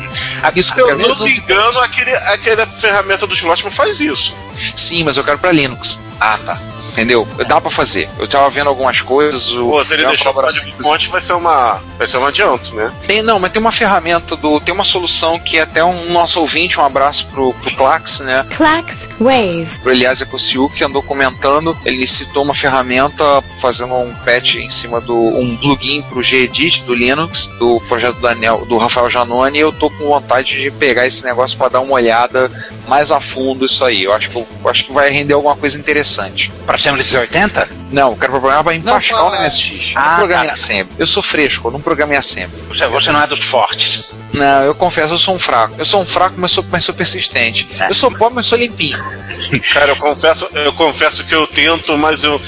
Isso 0.55 0.73
que 0.73 0.81
eu 0.81 0.97
não 0.97 1.13
ver. 1.15 1.23
me 1.25 1.37
engano, 1.37 1.79
aquele, 1.81 2.09
aquela 2.11 2.65
ferramenta 2.65 3.27
do 3.27 3.35
Slotman 3.35 3.71
faz 3.71 4.01
isso. 4.01 4.35
Sim, 4.75 5.03
mas 5.03 5.15
eu 5.15 5.23
quero 5.23 5.37
pra 5.37 5.51
Linux. 5.51 5.99
Ah, 6.19 6.39
tá. 6.43 6.59
Entendeu? 6.93 7.27
Dá 7.47 7.59
pra 7.59 7.71
fazer. 7.71 8.07
Eu 8.19 8.27
tava 8.27 8.49
vendo 8.49 8.67
algumas 8.67 9.01
coisas. 9.01 9.51
O, 9.51 9.71
Pô, 9.71 9.83
se 9.83 9.95
ele 9.95 10.05
deixou 10.05 10.31
o 10.31 10.35
código 10.35 10.83
fonte, 10.83 11.09
vai 11.09 11.19
ser 11.19 11.33
uma. 11.33 11.81
Vai 11.97 12.05
ser 12.05 12.17
um 12.17 12.25
adianto, 12.25 12.75
né? 12.75 12.91
Tem, 13.07 13.21
não, 13.21 13.39
mas 13.39 13.51
tem 13.51 13.59
uma 13.59 13.71
ferramenta 13.71 14.35
do. 14.35 14.59
Tem 14.59 14.73
uma 14.73 14.83
solução 14.83 15.39
que 15.39 15.59
até 15.59 15.83
um 15.83 16.11
nosso 16.11 16.39
ouvinte, 16.39 16.79
um 16.79 16.85
abraço 16.85 17.27
pro, 17.27 17.53
pro 17.53 17.75
Clax, 17.75 18.19
né? 18.19 18.45
Clax 18.55 18.95
Wave. 19.19 19.67
Pro 19.81 19.91
Elias 19.91 20.21
Ecosiu, 20.21 20.69
que 20.69 20.83
andou 20.83 21.01
comentando. 21.01 21.75
Ele 21.83 22.05
citou 22.05 22.43
uma 22.43 22.53
ferramenta 22.53 23.23
fazendo 23.59 23.95
um 23.95 24.13
patch 24.23 24.55
em 24.55 24.69
cima 24.69 25.01
do. 25.01 25.15
um 25.15 25.57
plugin 25.57 26.03
pro 26.03 26.21
Gedit 26.21 26.83
do 26.83 26.93
Linux, 26.93 27.47
do 27.57 27.79
projeto 27.87 28.15
do 28.15 28.21
Daniel, 28.21 28.65
do 28.65 28.77
Rafael 28.77 29.09
Janone, 29.09 29.57
e 29.57 29.61
eu 29.61 29.71
tô 29.71 29.89
com 29.89 30.05
vontade 30.05 30.61
de 30.61 30.69
pegar 30.69 31.07
esse 31.07 31.23
negócio 31.23 31.57
para 31.57 31.69
dar 31.69 31.79
uma 31.79 31.93
olhada 31.93 32.51
mais 32.87 33.11
a 33.11 33.19
fundo 33.19 33.65
isso 33.65 33.83
aí. 33.83 34.03
Eu 34.03 34.13
acho 34.13 34.29
que, 34.29 34.35
eu, 34.37 34.47
eu 34.63 34.69
acho 34.69 34.85
que 34.85 34.93
vai 34.93 35.09
render 35.09 35.33
alguma 35.33 35.55
coisa 35.55 35.79
interessante. 35.79 36.51
Para 36.65 36.77
Assembly 36.89 37.17
80? 37.17 37.69
Não, 37.91 38.11
eu 38.11 38.17
quero 38.17 38.31
programar 38.31 38.73
em 38.75 38.79
Não, 38.79 38.93
Pascal 38.93 39.29
fala- 39.29 39.37
no 39.37 39.43
MSX. 39.45 39.93
Ah, 39.95 40.09
não 40.09 40.15
programa 40.17 40.43
tá. 40.45 40.49
em 40.49 40.53
Assembly. 40.53 40.93
Eu 40.97 41.07
sou 41.07 41.23
fresco, 41.23 41.67
eu 41.67 41.71
não 41.71 41.79
programa 41.81 42.13
em 42.13 42.17
Assembly. 42.17 42.61
Você, 42.69 42.87
você 42.87 43.11
não 43.11 43.21
é 43.21 43.27
dos 43.27 43.43
fortes. 43.43 44.15
Não, 44.33 44.63
eu 44.63 44.73
confesso, 44.75 45.13
eu 45.13 45.19
sou 45.19 45.35
um 45.35 45.39
fraco. 45.39 45.75
Eu 45.77 45.85
sou 45.85 46.01
um 46.01 46.05
fraco, 46.05 46.35
mas 46.37 46.51
sou, 46.51 46.65
mas 46.71 46.83
sou 46.83 46.93
persistente. 46.95 47.69
É. 47.79 47.89
Eu 47.89 47.93
sou 47.95 48.11
pobre, 48.11 48.35
mas 48.35 48.45
sou 48.47 48.57
limpinho. 48.57 48.97
Cara, 49.73 49.91
eu 49.91 49.95
confesso, 49.95 50.47
eu 50.57 50.73
confesso 50.73 51.23
que 51.25 51.33
eu 51.35 51.45
tento, 51.47 51.95
mas 51.97 52.23
eu, 52.23 52.41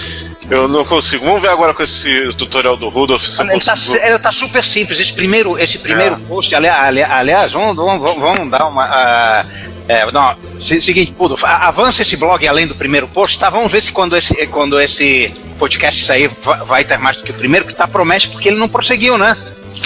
eu 0.49 0.67
não 0.67 0.83
consigo. 0.83 1.25
Vamos 1.25 1.41
ver 1.41 1.49
agora 1.49 1.73
com 1.73 1.83
esse 1.83 2.33
tutorial 2.33 2.75
do 2.75 2.89
Rudolf 2.89 3.23
se 3.23 3.41
Ele 3.41 3.59
tá, 3.59 3.75
ele 4.01 4.19
tá 4.19 4.31
super 4.31 4.63
simples. 4.63 4.99
Esse 4.99 5.13
primeiro, 5.13 5.57
esse 5.59 5.77
primeiro 5.77 6.17
post, 6.21 6.53
ali, 6.55 6.67
ali, 6.67 7.03
aliás, 7.03 7.53
vamos, 7.53 7.75
vamos, 7.75 8.01
vamos- 8.19 8.49
dar 8.49 8.65
uma. 8.65 8.83
ah, 8.85 9.45
é, 9.87 10.11
não, 10.11 10.35
se- 10.59 10.81
seguinte, 10.81 11.13
Pudo, 11.17 11.35
avança 11.43 12.01
esse 12.01 12.17
blog 12.17 12.47
além 12.47 12.67
do 12.67 12.75
primeiro 12.75 13.07
post, 13.07 13.37
tá? 13.39 13.49
Vamos 13.49 13.71
ver 13.71 13.81
se 13.81 13.91
quando 13.91 14.15
esse, 14.17 14.47
quando 14.47 14.79
esse 14.79 15.33
podcast 15.59 16.03
sair 16.05 16.29
vai, 16.65 16.83
ter 16.83 16.97
mais 16.97 17.17
do 17.17 17.23
que 17.23 17.31
o 17.31 17.35
primeiro, 17.35 17.65
que 17.65 17.73
tá 17.73 17.87
promete 17.87 18.29
porque 18.29 18.49
ele 18.49 18.57
não 18.57 18.67
prosseguiu, 18.67 19.17
né? 19.17 19.35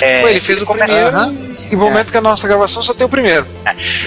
É, 0.02 0.22
Pô, 0.22 0.28
ele 0.28 0.40
fez 0.42 0.62
o 0.62 0.66
começa- 0.66 0.86
primeiro 0.94 1.16
Aham. 1.18 1.49
E 1.72 1.76
no 1.76 1.82
momento 1.82 2.12
que 2.12 2.18
a 2.18 2.22
nossa 2.22 2.48
gravação 2.48 2.82
só 2.82 2.94
tem 2.94 3.06
o 3.06 3.10
primeiro. 3.10 3.46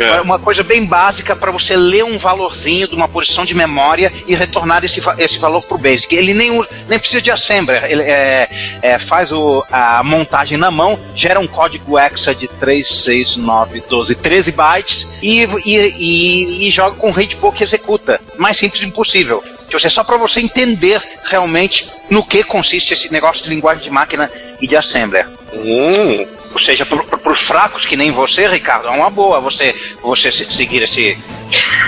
É 0.01 0.21
uma 0.21 0.39
coisa 0.39 0.63
bem 0.63 0.85
básica 0.85 1.37
para 1.37 1.51
você 1.51 1.77
ler 1.77 2.05
um 2.05 2.19
valorzinho 2.19 2.89
de 2.89 2.95
uma 2.95 3.09
posição 3.09 3.45
de 3.45 3.55
memória 3.55 4.13
e 4.27 4.35
retornar 4.35 4.85
esse, 4.85 5.01
esse 5.19 5.39
valor 5.39 5.63
pro 5.63 5.79
Basic. 5.79 6.15
Ele 6.15 6.35
nem, 6.35 6.51
nem 6.89 6.99
precisa 6.99 7.23
de 7.23 7.31
assembler, 7.31 7.85
ele 7.85 8.03
é, 8.03 8.49
é, 8.83 8.99
faz 8.99 9.33
o, 9.33 9.65
a 9.71 10.03
montagem 10.03 10.59
na 10.59 10.71
mão, 10.71 10.99
gera 11.15 11.39
um 11.39 11.47
código 11.47 11.99
hexa 11.99 12.35
de 12.35 12.49
3, 12.49 12.87
6, 12.87 13.37
9, 13.37 13.83
12, 13.89 14.15
13 14.17 14.53
bytes 14.53 15.19
e, 15.23 15.45
e, 15.65 15.77
e, 15.77 16.69
e 16.69 16.71
joga 16.71 16.97
com 16.97 17.09
o 17.09 17.13
readbook 17.13 17.61
e 17.61 17.65
executa. 17.65 18.21
Mais 18.39 18.59
simples 18.59 18.83
impossível. 18.83 19.43
Tipo, 19.69 19.87
É 19.87 19.91
só 19.91 20.05
para 20.05 20.19
você 20.19 20.41
entender 20.41 21.01
realmente 21.25 21.91
no 22.11 22.23
que 22.23 22.45
consiste 22.45 22.93
esse 22.93 23.11
negócio 23.11 23.43
de 23.43 23.49
linguagem 23.49 23.83
de 23.83 23.91
máquina 23.91 24.31
e 24.61 24.67
de 24.67 24.77
assembler. 24.77 25.27
Hum, 25.55 26.27
Ou 26.55 26.61
seja, 26.61 26.87
para 27.33 27.37
os 27.37 27.43
fracos 27.43 27.87
que 27.87 27.97
nem 27.97 28.11
você, 28.11 28.47
Ricardo, 28.47 28.89
é 28.89 28.91
uma 28.91 29.09
boa 29.09 29.41
você, 29.41 29.75
você 30.03 30.31
se- 30.31 30.53
seguir 30.53 30.83
esse, 30.83 31.17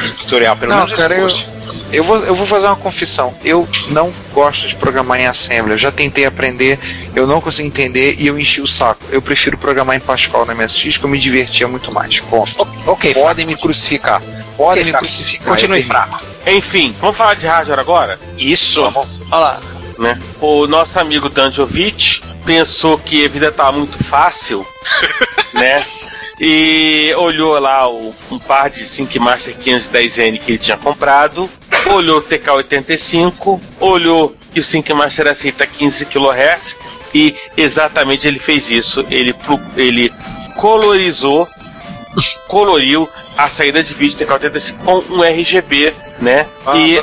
esse 0.02 0.14
tutorial. 0.14 0.56
Pelo 0.56 0.70
Não, 0.70 0.78
menos 0.78 0.92
cara, 0.94 1.14
eu, 1.14 1.20
curso. 1.20 1.44
eu, 1.92 2.02
vou, 2.02 2.16
eu 2.24 2.34
vou 2.34 2.46
fazer 2.46 2.66
uma 2.66 2.76
confissão. 2.76 3.34
Eu 3.44 3.68
não 3.88 4.10
gosto 4.32 4.66
de 4.66 4.74
programar 4.76 5.20
em 5.20 5.26
Assembly. 5.26 5.72
Eu 5.72 5.78
já 5.78 5.92
tentei 5.92 6.24
aprender, 6.24 6.78
eu 7.14 7.26
não 7.26 7.42
consigo 7.42 7.68
entender 7.68 8.16
e 8.18 8.26
eu 8.26 8.38
enchi 8.38 8.62
o 8.62 8.66
saco. 8.66 9.04
Eu 9.10 9.20
prefiro 9.20 9.58
programar 9.58 9.96
em 9.96 10.00
Pascal 10.00 10.46
na 10.46 10.54
MSX 10.54 10.96
que 10.96 11.04
eu 11.04 11.10
me 11.10 11.18
divertia 11.18 11.68
muito 11.68 11.92
mais. 11.92 12.20
Ponto. 12.20 12.66
Ok, 12.86 13.12
Podem 13.12 13.44
me 13.44 13.54
crucificar. 13.56 14.22
Podem 14.56 14.82
Ok, 14.82 14.84
me 14.84 14.90
fraco. 14.92 15.04
crucificar. 15.04 15.48
Continue 15.48 15.82
fraco. 15.82 16.22
Enfim, 16.46 16.96
vamos 17.00 17.16
falar 17.18 17.34
de 17.34 17.46
hardware 17.46 17.80
agora? 17.80 18.18
Isso. 18.38 18.82
Olha 18.82 19.06
lá. 19.30 19.60
Né? 19.98 20.20
O 20.40 20.66
nosso 20.66 20.98
amigo 20.98 21.28
Danjovic 21.28 22.22
pensou 22.44 22.98
que 22.98 23.24
a 23.24 23.28
vida 23.28 23.50
tá 23.50 23.70
muito 23.72 24.02
fácil, 24.04 24.64
né? 25.54 25.84
E 26.40 27.14
olhou 27.16 27.58
lá 27.60 27.88
o, 27.88 28.14
um 28.30 28.38
par 28.38 28.68
de 28.68 28.86
Sync 28.86 29.18
Master 29.18 29.54
510N 29.56 30.40
que 30.40 30.52
ele 30.52 30.58
tinha 30.58 30.76
comprado, 30.76 31.48
olhou 31.86 32.18
o 32.18 32.22
TK85, 32.22 33.60
olhou 33.78 34.36
que 34.52 34.60
o 34.60 34.64
Sync 34.64 34.92
Master 34.92 35.28
aceita 35.28 35.66
15 35.66 36.06
kHz 36.06 36.76
e 37.14 37.34
exatamente 37.56 38.26
ele 38.26 38.38
fez 38.38 38.68
isso. 38.68 39.06
Ele, 39.08 39.34
ele 39.76 40.12
colorizou, 40.56 41.48
coloriu 42.48 43.08
a 43.36 43.50
saída 43.50 43.82
de 43.82 43.92
vídeo 43.94 44.18
TK85 44.26 44.74
com 44.84 44.98
um 45.14 45.22
RGB, 45.24 45.92
né? 46.20 46.46
E 46.74 47.02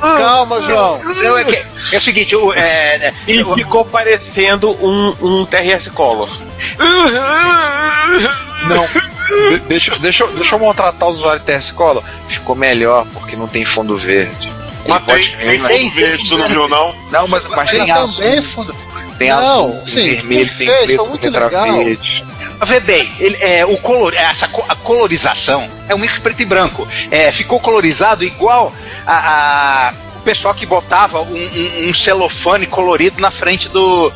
Calma, 0.00 0.60
João. 0.62 0.98
Não, 1.02 1.38
é, 1.38 1.44
que- 1.44 1.56
é 1.94 1.98
o 1.98 2.00
seguinte, 2.00 2.34
o, 2.36 2.52
é, 2.52 2.60
é, 3.08 3.14
E 3.26 3.42
o- 3.42 3.54
ficou 3.54 3.84
parecendo 3.84 4.70
um, 4.84 5.14
um 5.20 5.44
TRS 5.46 5.88
Color. 5.90 6.28
Não. 8.68 8.86
De- 9.48 9.58
deixa, 9.60 9.92
deixa, 9.98 10.24
eu- 10.24 10.32
deixa 10.32 10.54
eu 10.54 10.58
maltratar 10.58 11.08
o 11.08 11.12
usuário 11.12 11.40
TS 11.42 11.72
Color. 11.72 12.02
Ficou 12.28 12.54
melhor 12.54 13.06
porque 13.12 13.34
não 13.36 13.46
tem 13.48 13.64
fundo 13.64 13.96
verde. 13.96 14.52
mas 14.86 15.02
tem, 15.28 15.36
tem 15.36 15.58
fundo 15.58 15.90
verde, 15.94 16.28
tu 16.28 16.38
não 16.38 16.48
viu 16.48 16.68
não? 16.68 16.94
Não, 17.10 17.28
mas, 17.28 17.46
mas 17.48 17.70
Tem 17.70 17.80
tem 17.84 17.90
azul. 17.92 18.24
também, 18.24 18.42
fundo. 18.42 18.76
Tem 19.18 19.28
Não, 19.30 19.38
azul, 19.38 19.82
sim, 19.86 19.94
tem 19.94 20.14
vermelho, 20.16 20.50
tem 20.58 20.66
preto, 20.66 21.30
legal. 21.30 21.78
verde. 21.84 22.24
Vê 22.64 22.78
bem, 22.80 23.12
ele, 23.18 23.36
é, 23.40 23.64
o 23.66 23.76
color, 23.78 24.14
essa 24.14 24.46
co- 24.48 24.64
a 24.68 24.74
colorização 24.76 25.68
é 25.88 25.94
um 25.94 25.98
mix 25.98 26.18
preto 26.20 26.42
e 26.42 26.44
branco. 26.46 26.86
É, 27.10 27.30
ficou 27.32 27.58
colorizado 27.58 28.22
igual 28.24 28.72
a, 29.06 29.88
a- 29.88 29.94
o 30.16 30.20
pessoal 30.22 30.54
que 30.54 30.64
botava 30.64 31.20
um, 31.20 31.34
um- 31.34 31.88
um 31.90 31.94
celofane 31.94 32.64
colorido 32.66 33.20
na 33.20 33.32
frente 33.32 33.68
do, 33.68 34.12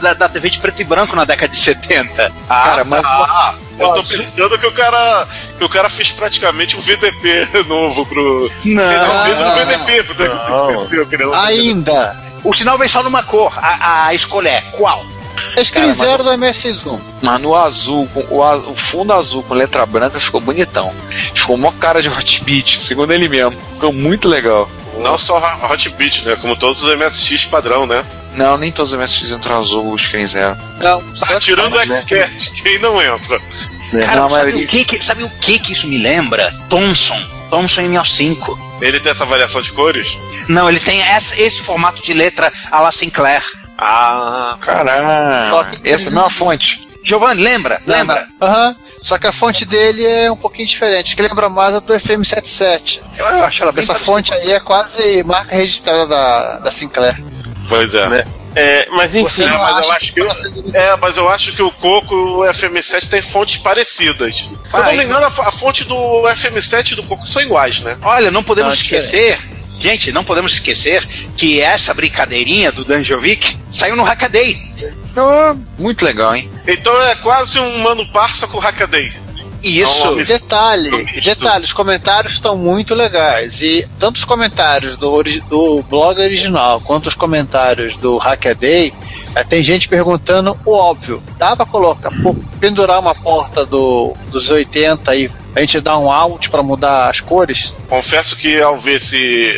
da, 0.00 0.14
da- 0.14 0.28
TV 0.28 0.48
de 0.48 0.58
preto 0.58 0.80
e 0.80 0.84
branco 0.84 1.14
na 1.14 1.26
década 1.26 1.52
de 1.52 1.58
70. 1.58 2.32
Ah, 2.48 2.62
Cara, 2.64 2.84
mas- 2.84 3.02
tá. 3.02 3.54
eu 3.78 3.88
tô 3.92 4.02
pensando 4.02 4.58
que 4.58 4.66
o 4.66 4.72
cara 4.72 5.28
que 5.58 5.64
o 5.64 5.68
cara 5.68 5.90
fez 5.90 6.10
praticamente 6.10 6.74
um 6.76 6.80
VDP 6.80 7.48
novo 7.68 8.06
pro 8.06 8.50
Não. 8.64 8.88
resolvido 8.88 9.36
no 9.42 9.48
não, 9.48 9.54
VDP, 9.56 10.02
pro 10.04 11.26
Não. 11.26 11.34
Ainda. 11.34 12.18
O 12.42 12.56
sinal 12.56 12.78
vem 12.78 12.88
só 12.88 13.02
numa 13.02 13.22
cor. 13.22 13.52
A, 13.58 14.06
a 14.06 14.14
escolha 14.14 14.48
é 14.48 14.60
qual? 14.72 15.04
É 15.56 15.64
screen 15.64 15.86
Cara, 15.86 15.96
mas- 15.96 15.96
zero 16.06 16.22
da 16.24 16.34
MS1. 16.36 17.00
Mas 17.20 17.40
no 17.40 17.54
azul, 17.54 18.08
com 18.12 18.20
o, 18.20 18.70
o 18.70 18.74
fundo 18.76 19.12
azul 19.12 19.42
com 19.42 19.54
letra 19.54 19.84
branca 19.86 20.18
ficou 20.20 20.40
bonitão. 20.40 20.92
Ficou 21.34 21.56
mó 21.56 21.70
cara 21.72 22.00
de 22.02 22.08
hot 22.08 22.42
beat, 22.44 22.80
segundo 22.82 23.12
ele 23.12 23.28
mesmo. 23.28 23.52
Ficou 23.74 23.92
muito 23.92 24.28
legal. 24.28 24.68
Não 24.98 25.16
só 25.16 25.38
Hot 25.70 25.88
Beat, 25.90 26.22
né? 26.24 26.36
Como 26.36 26.54
todos 26.54 26.84
os 26.84 26.94
MSX 26.96 27.46
padrão, 27.46 27.86
né? 27.86 28.04
Não, 28.34 28.56
nem 28.58 28.70
todos 28.70 28.92
os 28.92 28.98
MSX 28.98 29.30
entram 29.30 29.58
azul, 29.58 29.90
o 29.90 29.98
screen 29.98 30.26
zero. 30.26 30.54
Não, 30.78 31.00
Tá 31.14 31.40
tirando 31.40 31.74
o 31.74 31.80
Expert, 31.80 32.50
quem 32.62 32.78
não 32.78 33.00
entra? 33.00 33.40
Cara, 33.90 34.20
Não, 34.20 34.30
sabe, 34.30 34.32
maioria- 34.44 34.64
o 34.66 34.68
que, 34.68 34.84
que- 34.84 35.04
sabe 35.04 35.24
o 35.24 35.30
que, 35.30 35.58
que 35.58 35.72
isso 35.72 35.86
me 35.88 35.96
lembra? 35.98 36.54
Thomson. 36.68 37.18
Thomson 37.50 37.82
MO5. 37.82 38.58
Ele 38.82 39.00
tem 39.00 39.12
essa 39.12 39.24
variação 39.24 39.60
de 39.62 39.72
cores? 39.72 40.18
Não, 40.48 40.68
ele 40.68 40.80
tem 40.80 41.00
essa- 41.02 41.40
esse 41.40 41.60
formato 41.62 42.02
de 42.02 42.12
letra 42.12 42.52
a 42.70 42.80
la 42.80 42.92
Sinclair. 42.92 43.42
Ah, 43.78 44.56
Só 44.58 44.66
Caramba! 44.66 45.64
que- 45.70 45.88
Essa 45.88 46.08
é 46.08 46.08
a 46.08 46.14
mesma 46.14 46.30
fonte. 46.30 46.88
Giovanni, 47.04 47.42
lembra? 47.42 47.80
Lembra? 47.86 48.28
Aham. 48.40 48.76
Só 49.02 49.18
que 49.18 49.26
a 49.26 49.32
fonte 49.32 49.64
dele 49.64 50.06
é 50.06 50.30
um 50.30 50.36
pouquinho 50.36 50.68
diferente, 50.68 51.16
que 51.16 51.22
lembra 51.22 51.48
mais 51.48 51.74
a 51.74 51.80
do 51.80 51.92
FM77. 51.92 53.00
Eu, 53.18 53.26
eu 53.26 53.44
acho 53.44 53.62
ela 53.62 53.72
bem 53.72 53.82
Essa 53.82 53.96
fonte 53.96 54.32
aí 54.32 54.52
é 54.52 54.60
quase 54.60 55.24
marca 55.24 55.56
registrada 55.56 56.06
da, 56.06 56.58
da 56.60 56.70
Sinclair. 56.70 57.20
pois 57.68 57.94
é. 57.96 58.08
Né? 58.08 58.24
É, 58.54 58.86
mas 58.90 59.12
enfim, 59.14 59.24
Você 59.24 59.46
não 59.46 59.58
mas 59.58 59.86
eu 59.86 59.92
acho 59.92 60.12
que- 60.12 60.20
ela 60.20 60.34
sendo- 60.34 60.76
É, 60.76 60.96
mas 60.98 61.16
eu 61.16 61.28
acho 61.28 61.52
que 61.52 61.62
o 61.62 61.70
Coco 61.72 62.14
e 62.14 62.16
o 62.18 62.44
FM7 62.52 63.08
têm 63.08 63.22
fontes 63.22 63.56
parecidas. 63.56 64.36
Se 64.70 64.76
eu 64.78 64.84
não 64.84 64.92
me 64.94 65.02
engano, 65.04 65.26
a, 65.26 65.30
fonte 65.50 65.82
do 65.84 65.96
FM7 66.28 66.92
e 66.92 66.94
do 66.96 67.02
Coco 67.02 67.26
são 67.26 67.42
iguais, 67.42 67.80
né? 67.80 67.96
Olha, 68.02 68.30
não 68.30 68.44
podemos 68.44 68.68
Não, 68.68 68.76
é 68.78 68.80
esquecer, 68.80 69.38
gente, 69.82 70.12
não 70.12 70.24
podemos 70.24 70.52
esquecer 70.52 71.06
que 71.36 71.60
essa 71.60 71.92
brincadeirinha 71.92 72.70
do 72.70 72.84
Danjovic 72.84 73.56
saiu 73.72 73.96
no 73.96 74.04
Hackaday. 74.04 74.56
Oh, 75.16 75.56
muito 75.82 76.04
legal, 76.04 76.34
hein? 76.34 76.48
Então 76.66 76.94
é 77.02 77.16
quase 77.16 77.58
um 77.58 77.78
Mano 77.78 78.06
Parça 78.12 78.46
com 78.46 78.58
Hackaday. 78.58 79.12
Isso. 79.62 80.06
Não, 80.06 80.22
Detalhe, 80.22 80.90
Misto. 80.90 81.20
detalhe, 81.20 81.64
os 81.64 81.72
comentários 81.72 82.34
estão 82.34 82.56
muito 82.56 82.94
legais. 82.94 83.60
E 83.62 83.86
tanto 83.98 84.16
os 84.16 84.24
comentários 84.24 84.96
do, 84.96 85.22
do 85.48 85.82
blog 85.84 86.20
original 86.20 86.80
quanto 86.80 87.08
os 87.08 87.14
comentários 87.14 87.96
do 87.96 88.18
Hackaday, 88.18 88.92
eh, 89.36 89.44
tem 89.44 89.62
gente 89.62 89.88
perguntando 89.88 90.58
o 90.66 90.72
óbvio. 90.72 91.22
Dá 91.38 91.54
pra 91.54 91.64
colocar, 91.64 92.10
pô, 92.22 92.34
pendurar 92.58 92.98
uma 92.98 93.14
porta 93.14 93.64
do, 93.64 94.16
dos 94.30 94.50
80 94.50 95.14
e 95.14 95.30
a 95.54 95.60
gente 95.60 95.80
dar 95.80 95.98
um 95.98 96.10
out 96.10 96.48
pra 96.50 96.62
mudar 96.62 97.10
as 97.10 97.20
cores? 97.20 97.74
Confesso 97.88 98.36
que 98.36 98.60
ao 98.60 98.78
ver 98.78 98.96
esse, 98.96 99.52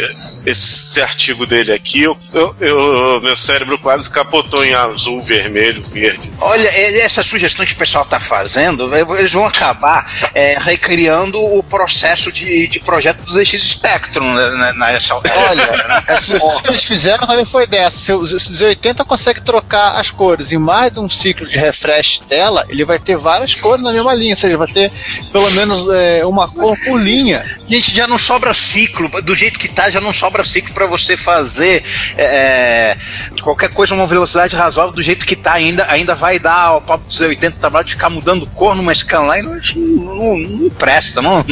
esse 0.45 1.01
artigo 1.01 1.47
dele 1.47 1.73
aqui, 1.73 2.03
eu, 2.03 2.17
eu- 2.33 2.55
eu- 2.61 3.21
meu 3.21 3.37
cérebro 3.37 3.79
quase 3.79 4.11
capotou 4.11 4.65
em 4.65 4.75
azul, 4.75 5.21
vermelho, 5.21 5.83
verde. 5.85 6.31
Olha, 6.41 6.69
é- 6.69 7.01
essas 7.01 7.27
sugestões 7.27 7.69
que 7.69 7.75
o 7.75 7.79
pessoal 7.79 8.05
está 8.05 8.19
fazendo, 8.19 8.91
eles 9.17 9.33
vão 9.33 9.45
acabar 9.45 10.13
é, 10.35 10.59
recriando 10.59 11.39
o 11.41 11.63
processo 11.63 12.33
de, 12.33 12.67
de 12.67 12.81
projeto 12.81 13.19
do 13.23 13.33
ZX 13.33 13.63
Spectrum 13.63 14.33
né, 14.35 14.51
né, 14.51 14.73
nessa 14.77 15.15
Olha, 15.15 15.25
o 16.43 16.63
que 16.63 16.69
eles 16.69 16.83
fizeram 16.85 17.27
também 17.27 17.45
foi 17.45 17.67
dessa. 17.67 17.99
Se 17.99 18.13
os 18.13 18.33
os 18.33 18.61
80 18.61 19.05
consegue 19.05 19.41
trocar 19.41 19.99
as 19.99 20.11
cores 20.11 20.53
em 20.53 20.59
mais 20.59 20.93
de 20.93 20.99
um 21.01 21.09
ciclo 21.09 21.47
de 21.47 21.57
refresh 21.57 22.21
dela, 22.29 22.65
ele 22.69 22.85
vai 22.85 22.99
ter 22.99 23.17
várias 23.17 23.55
cores 23.55 23.83
na 23.83 23.93
mesma 23.93 24.13
linha, 24.15 24.33
ou 24.33 24.37
seja, 24.37 24.57
vai 24.57 24.67
ter 24.69 24.91
pelo 25.33 25.49
menos 25.53 25.84
é, 25.93 26.25
uma 26.25 26.49
cor 26.49 26.77
por 26.85 27.01
linha. 27.01 27.45
Gente, 27.69 27.95
já 27.95 28.07
não 28.07 28.19
sobra 28.19 28.53
ciclo, 28.53 29.09
do 29.23 29.35
jeito 29.35 29.59
que 29.59 29.69
tá, 29.69 29.89
já 29.91 30.01
não 30.01 30.13
sobra 30.13 30.45
ciclo 30.45 30.75
para 30.75 30.87
você 30.87 31.17
fazer 31.17 31.83
é, 32.17 32.97
qualquer 33.43 33.71
coisa 33.71 33.95
uma 33.95 34.07
velocidade 34.07 34.55
razoável 34.55 34.93
do 34.93 35.03
jeito 35.03 35.25
que 35.25 35.35
tá, 35.35 35.55
ainda, 35.55 35.87
ainda 35.91 36.15
vai 36.15 36.39
dar 36.39 36.61
ao 36.69 36.81
papo 36.81 37.05
dos 37.07 37.21
80 37.21 37.59
trabalho 37.59 37.87
de 37.87 37.93
ficar 37.93 38.11
mudando 38.11 38.47
cor 38.49 38.75
numa 38.75 38.95
scanline, 38.95 39.47
não, 39.77 40.15
não, 40.15 40.39
não 40.39 40.71
presta, 40.71 41.23
não, 41.23 41.45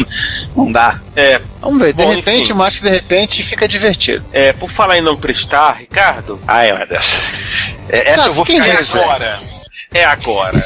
não 0.55 0.71
dá. 0.71 1.01
é, 1.17 1.41
Vamos 1.61 1.81
ver, 1.81 1.93
de 1.95 2.03
Bom, 2.03 2.15
repente, 2.15 2.43
enfim. 2.51 2.55
mas 2.55 2.79
que 2.79 2.85
de 2.85 2.91
repente 2.91 3.43
fica 3.43 3.67
divertido. 3.69 4.25
é, 4.33 4.53
por 4.53 4.71
falar 4.71 4.99
em 4.99 5.01
não 5.01 5.17
prestar, 5.17 5.79
Ricardo, 5.79 6.41
Ai, 6.47 6.73
meu 6.73 6.87
Deus. 6.87 7.17
É, 7.89 7.99
essa 8.09 8.17
Cara, 8.17 8.29
eu 8.29 8.35
vou 8.35 8.45
ficar 8.45 8.67
é 8.67 8.77
agora. 8.77 9.41
É 9.95 10.05
agora. 10.05 10.63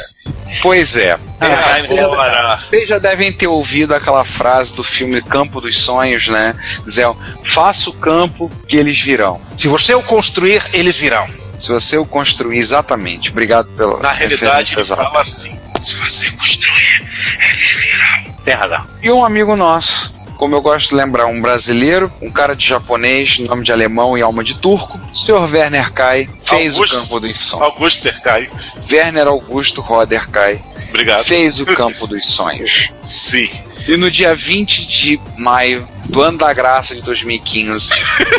Pois 0.62 0.96
é. 0.96 1.18
Ah, 1.40 1.80
já, 1.80 2.04
agora. 2.04 2.60
vocês 2.70 2.88
já 2.88 2.98
devem 2.98 3.32
ter 3.32 3.46
ouvido 3.46 3.94
aquela 3.94 4.24
frase 4.24 4.74
do 4.74 4.82
filme 4.82 5.20
Campo 5.20 5.60
dos 5.60 5.78
Sonhos, 5.78 6.28
né? 6.28 6.54
Dizer, 6.86 7.06
faça 7.44 7.90
o 7.90 7.92
campo 7.92 8.50
que 8.68 8.76
eles 8.76 9.00
virão. 9.00 9.40
Se 9.58 9.68
você 9.68 9.94
o 9.94 10.02
construir, 10.02 10.62
eles 10.72 10.96
virão. 10.96 11.28
Se 11.58 11.68
você 11.68 11.96
o 11.96 12.06
construir 12.06 12.58
exatamente. 12.58 13.30
Obrigado 13.30 13.66
pela 13.76 14.00
Na 14.00 14.12
realidade, 14.12 14.70
referência 14.70 14.92
ele 14.92 15.02
fala 15.02 15.20
assim: 15.22 15.60
se 15.80 15.96
você 15.96 16.30
construir, 16.32 17.08
eles 17.50 17.68
virão. 17.68 18.36
Tem 18.44 18.54
razão. 18.54 18.86
E 19.02 19.10
um 19.10 19.24
amigo 19.24 19.56
nosso, 19.56 20.12
como 20.36 20.54
eu 20.54 20.60
gosto 20.62 20.90
de 20.90 20.94
lembrar, 20.96 21.26
um 21.26 21.40
brasileiro, 21.40 22.12
um 22.20 22.30
cara 22.30 22.54
de 22.54 22.66
japonês, 22.66 23.38
nome 23.40 23.64
de 23.64 23.72
alemão 23.72 24.16
e 24.16 24.22
alma 24.22 24.44
de 24.44 24.54
turco. 24.54 24.98
O 25.12 25.16
Sr. 25.16 25.50
Werner 25.52 25.92
Kai 25.92 26.28
fez 26.44 26.74
Augusto- 26.74 26.96
o 26.96 27.00
Campo 27.00 27.20
dos 27.20 27.38
Sonhos. 27.38 27.64
Augusto 27.66 28.02
Tercai. 28.02 28.50
Werner 28.90 29.26
Augusto 29.26 29.80
Roder 29.80 30.28
Kai 30.28 30.62
Obrigado. 30.88 31.24
fez 31.24 31.58
o 31.60 31.66
Campo 31.74 32.06
dos 32.06 32.28
Sonhos. 32.28 32.90
Sim. 33.08 33.48
E 33.88 33.96
no 33.96 34.10
dia 34.10 34.34
20 34.34 34.84
de 34.86 35.20
maio 35.38 35.86
do 36.06 36.20
ano 36.20 36.38
da 36.38 36.52
graça 36.52 36.94
de 36.94 37.02
2015, 37.02 37.90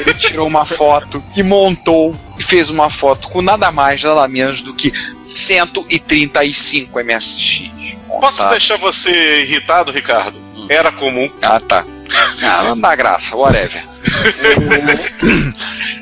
ele 0.02 0.14
tirou 0.16 0.46
uma 0.46 0.66
foto 0.66 1.24
e 1.38 1.42
montou 1.44 2.14
e 2.38 2.44
fez 2.44 2.70
uma 2.70 2.90
foto 2.90 3.30
com 3.30 3.42
nada 3.42 3.72
mais, 3.72 4.04
nada 4.04 4.28
menos 4.28 4.62
do 4.62 4.74
que 4.74 4.92
135 5.26 7.00
MSX. 7.00 7.96
Posso 8.08 8.38
montado. 8.38 8.52
deixar 8.52 8.78
você 8.78 9.42
irritado, 9.42 9.92
Ricardo? 9.92 10.40
Era 10.70 10.92
comum. 10.92 11.30
Ah, 11.42 11.60
tá. 11.60 11.86
Ah, 12.44 12.64
não 12.64 12.80
dá 12.80 12.96
graça, 12.96 13.36
whatever. 13.36 13.84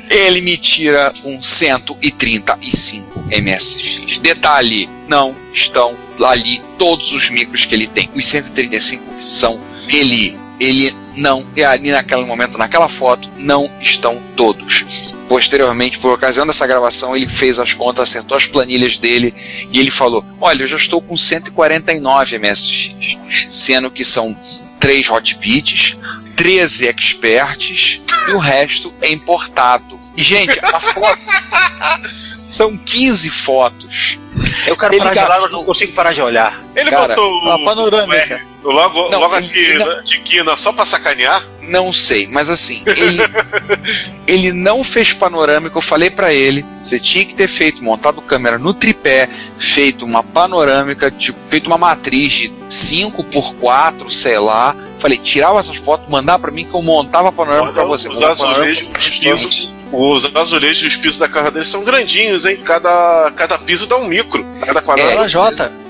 Ele 0.08 0.40
me 0.40 0.56
tira 0.56 1.12
um 1.24 1.42
135 1.42 3.24
MSX. 3.28 4.18
Detalhe, 4.18 4.88
não 5.08 5.34
estão 5.52 5.96
ali 6.24 6.62
todos 6.78 7.12
os 7.12 7.28
micros 7.30 7.64
que 7.64 7.74
ele 7.74 7.86
tem. 7.86 8.08
Os 8.14 8.26
135 8.26 9.22
são 9.22 9.60
dele. 9.86 10.38
Ele 10.58 10.94
não, 11.16 11.46
e 11.54 11.64
ali 11.64 11.90
naquele 11.90 12.24
momento, 12.24 12.58
naquela 12.58 12.88
foto, 12.88 13.30
não 13.38 13.70
estão 13.80 14.22
todos. 14.36 15.14
Posteriormente, 15.28 15.98
por 15.98 16.12
ocasião 16.12 16.46
dessa 16.46 16.66
gravação, 16.66 17.16
ele 17.16 17.28
fez 17.28 17.58
as 17.58 17.74
contas, 17.74 18.08
acertou 18.08 18.36
as 18.36 18.46
planilhas 18.46 18.96
dele 18.96 19.34
e 19.70 19.80
ele 19.80 19.90
falou: 19.90 20.24
Olha, 20.40 20.62
eu 20.62 20.68
já 20.68 20.76
estou 20.76 21.00
com 21.00 21.16
149 21.16 22.38
MSX, 22.38 23.18
sendo 23.50 23.90
que 23.90 24.04
são 24.04 24.36
3 24.78 25.10
hotbits, 25.10 25.98
13 26.36 26.86
experts 26.86 28.04
e 28.28 28.32
o 28.32 28.38
resto 28.38 28.92
é 29.00 29.10
importado. 29.10 29.98
E, 30.16 30.22
gente, 30.22 30.58
a 30.62 30.80
foto. 30.80 31.20
São 32.46 32.76
15 32.76 33.28
fotos. 33.30 34.18
Eu 34.66 34.76
quero 34.76 34.94
Ele 34.94 34.98
parar 35.02 35.14
de 35.14 35.18
olhar, 35.20 35.50
não 35.50 35.64
consigo 35.64 35.92
parar 35.92 36.12
de 36.12 36.22
olhar. 36.22 36.62
Ele 36.76 36.90
Cara, 36.90 37.08
botou 37.14 37.50
a 37.50 37.56
o, 37.56 37.64
panorâmica. 37.64 38.34
o 38.62 38.70
R 38.70 38.74
logo, 38.74 39.08
Não, 39.10 39.20
logo 39.20 39.34
aqui 39.34 39.74
não- 39.78 39.86
né, 39.86 40.02
de 40.04 40.18
quina 40.20 40.56
só 40.56 40.72
pra 40.72 40.84
sacanear. 40.86 41.42
Não 41.62 41.92
sei, 41.92 42.26
mas 42.28 42.48
assim, 42.50 42.82
ele, 42.86 43.18
ele 44.26 44.52
não 44.52 44.84
fez 44.84 45.12
panorâmica. 45.12 45.76
Eu 45.76 45.82
falei 45.82 46.10
pra 46.10 46.32
ele: 46.32 46.64
você 46.82 46.98
tinha 47.00 47.24
que 47.24 47.34
ter 47.34 47.48
feito, 47.48 47.82
montado 47.82 48.20
câmera 48.22 48.58
no 48.58 48.72
tripé, 48.74 49.28
feito 49.58 50.04
uma 50.04 50.22
panorâmica, 50.22 51.10
tipo, 51.10 51.38
feito 51.48 51.66
uma 51.66 51.78
matriz 51.78 52.32
de 52.32 52.52
5 52.68 53.24
por 53.24 53.54
4 53.56 54.08
sei 54.10 54.38
lá. 54.38 54.76
Falei: 54.98 55.18
tirava 55.18 55.58
essas 55.58 55.76
fotos, 55.76 56.08
mandar 56.08 56.38
pra 56.38 56.50
mim 56.52 56.64
que 56.64 56.74
eu 56.74 56.82
montava 56.82 57.30
a 57.30 57.32
panorâmica 57.32 57.72
pra 57.72 57.84
você. 57.84 58.08
os 58.08 58.22
azulejos, 58.22 58.88
os 58.96 59.08
pisos, 59.10 59.70
os 59.92 60.28
azulejos 60.34 60.82
e 60.82 60.86
os 60.88 60.96
pisos 60.96 61.18
da 61.18 61.28
casa 61.28 61.50
dele 61.50 61.64
são 61.64 61.84
grandinhos, 61.84 62.44
hein? 62.44 62.60
Cada, 62.64 63.32
cada 63.36 63.58
piso 63.58 63.86
dá 63.86 63.96
um 63.96 64.06
micro. 64.06 64.44
Cada 64.64 64.82
quadrado. 64.82 65.10
É. 65.10 65.14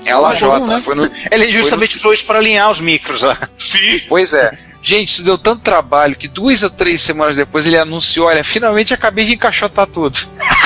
Ela 0.05 0.29
Tá 0.29 0.35
J, 0.35 0.59
bom, 0.59 0.67
né? 0.67 0.81
foi 0.81 0.95
no, 0.95 1.11
Ele 1.31 1.51
justamente 1.51 1.97
usou 1.97 2.13
isso 2.13 2.25
para 2.25 2.39
alinhar 2.39 2.71
os 2.71 2.79
micros 2.79 3.21
lá. 3.21 3.37
Sim. 3.57 4.01
Pois 4.07 4.33
é. 4.33 4.57
Gente, 4.81 5.09
isso 5.09 5.23
deu 5.23 5.37
tanto 5.37 5.63
trabalho 5.63 6.15
que 6.15 6.27
duas 6.27 6.63
ou 6.63 6.69
três 6.69 7.01
semanas 7.01 7.35
depois 7.35 7.65
ele 7.65 7.77
anunciou: 7.77 8.27
olha, 8.27 8.43
finalmente 8.43 8.93
acabei 8.93 9.25
de 9.25 9.33
encaixotar 9.33 9.87
tudo. 9.87 10.17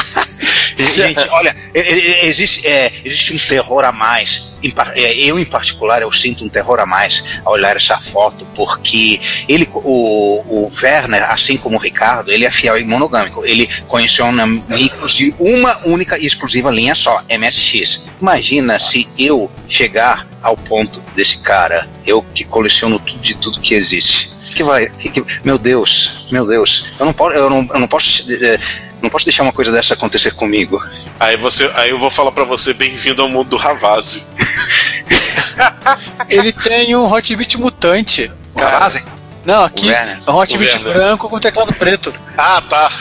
Gente, 0.95 1.19
olha, 1.29 1.55
existe, 1.73 2.65
é, 2.67 2.91
existe 3.03 3.33
um 3.33 3.37
terror 3.37 3.83
a 3.83 3.91
mais. 3.91 4.57
É, 4.95 5.13
Eu, 5.15 5.39
em 5.39 5.45
particular, 5.45 6.01
eu 6.01 6.11
sinto 6.11 6.45
um 6.45 6.49
terror 6.49 6.79
a 6.79 6.85
mais 6.85 7.23
ao 7.43 7.53
olhar 7.53 7.75
essa 7.75 7.97
foto, 7.99 8.45
porque 8.55 9.19
ele, 9.47 9.67
o, 9.73 10.43
o 10.67 10.71
Werner, 10.81 11.23
assim 11.31 11.57
como 11.57 11.77
o 11.77 11.79
Ricardo, 11.79 12.31
ele 12.31 12.45
é 12.45 12.51
fiel 12.51 12.77
e 12.77 12.83
monogâmico. 12.83 13.43
Ele 13.45 13.67
coleciona 13.87 14.45
micros 14.45 15.13
de 15.13 15.33
uma 15.39 15.77
única 15.87 16.17
e 16.17 16.25
exclusiva 16.25 16.69
linha 16.69 16.93
só, 16.95 17.23
MSX. 17.29 18.03
Imagina 18.21 18.77
se 18.79 19.07
eu 19.17 19.49
chegar 19.67 20.27
ao 20.41 20.55
ponto 20.57 21.01
desse 21.15 21.39
cara, 21.39 21.87
eu 22.05 22.23
que 22.33 22.43
coleciono 22.43 22.99
tudo 22.99 23.19
de 23.21 23.37
tudo 23.37 23.59
que 23.59 23.73
existe. 23.73 24.31
Que 24.55 24.63
vai, 24.63 24.89
que- 24.89 25.09
que- 25.09 25.23
meu 25.45 25.57
Deus, 25.57 26.25
meu 26.31 26.45
Deus, 26.45 26.87
eu 26.99 27.05
não 27.05 27.13
posso, 27.13 27.35
eu 27.35 27.49
não, 27.49 27.67
eu 27.73 27.79
não 27.79 27.87
posso, 27.87 28.25
eh, 28.31 28.59
não 29.01 29.09
posso 29.09 29.25
deixar 29.25 29.43
uma 29.43 29.53
coisa 29.53 29.71
dessa 29.71 29.93
acontecer 29.93 30.31
comigo. 30.33 30.81
Aí, 31.19 31.35
você, 31.37 31.69
aí 31.75 31.89
eu 31.89 31.99
vou 31.99 32.11
falar 32.11 32.31
pra 32.31 32.43
você, 32.43 32.73
bem-vindo 32.73 33.21
ao 33.21 33.29
mundo 33.29 33.49
do 33.49 33.57
Ravazzi. 33.57 34.31
Ele 36.29 36.51
tem 36.51 36.95
um 36.95 37.11
Hotbit 37.11 37.57
mutante. 37.57 38.31
Caralho. 38.57 39.01
Não, 39.43 39.63
aqui 39.63 39.91
é 39.91 40.19
um 40.27 40.35
Hotbit 40.35 40.77
branco 40.79 41.27
com 41.27 41.39
teclado 41.39 41.73
preto. 41.73 42.13
Ah, 42.37 42.61
tá. 42.61 42.91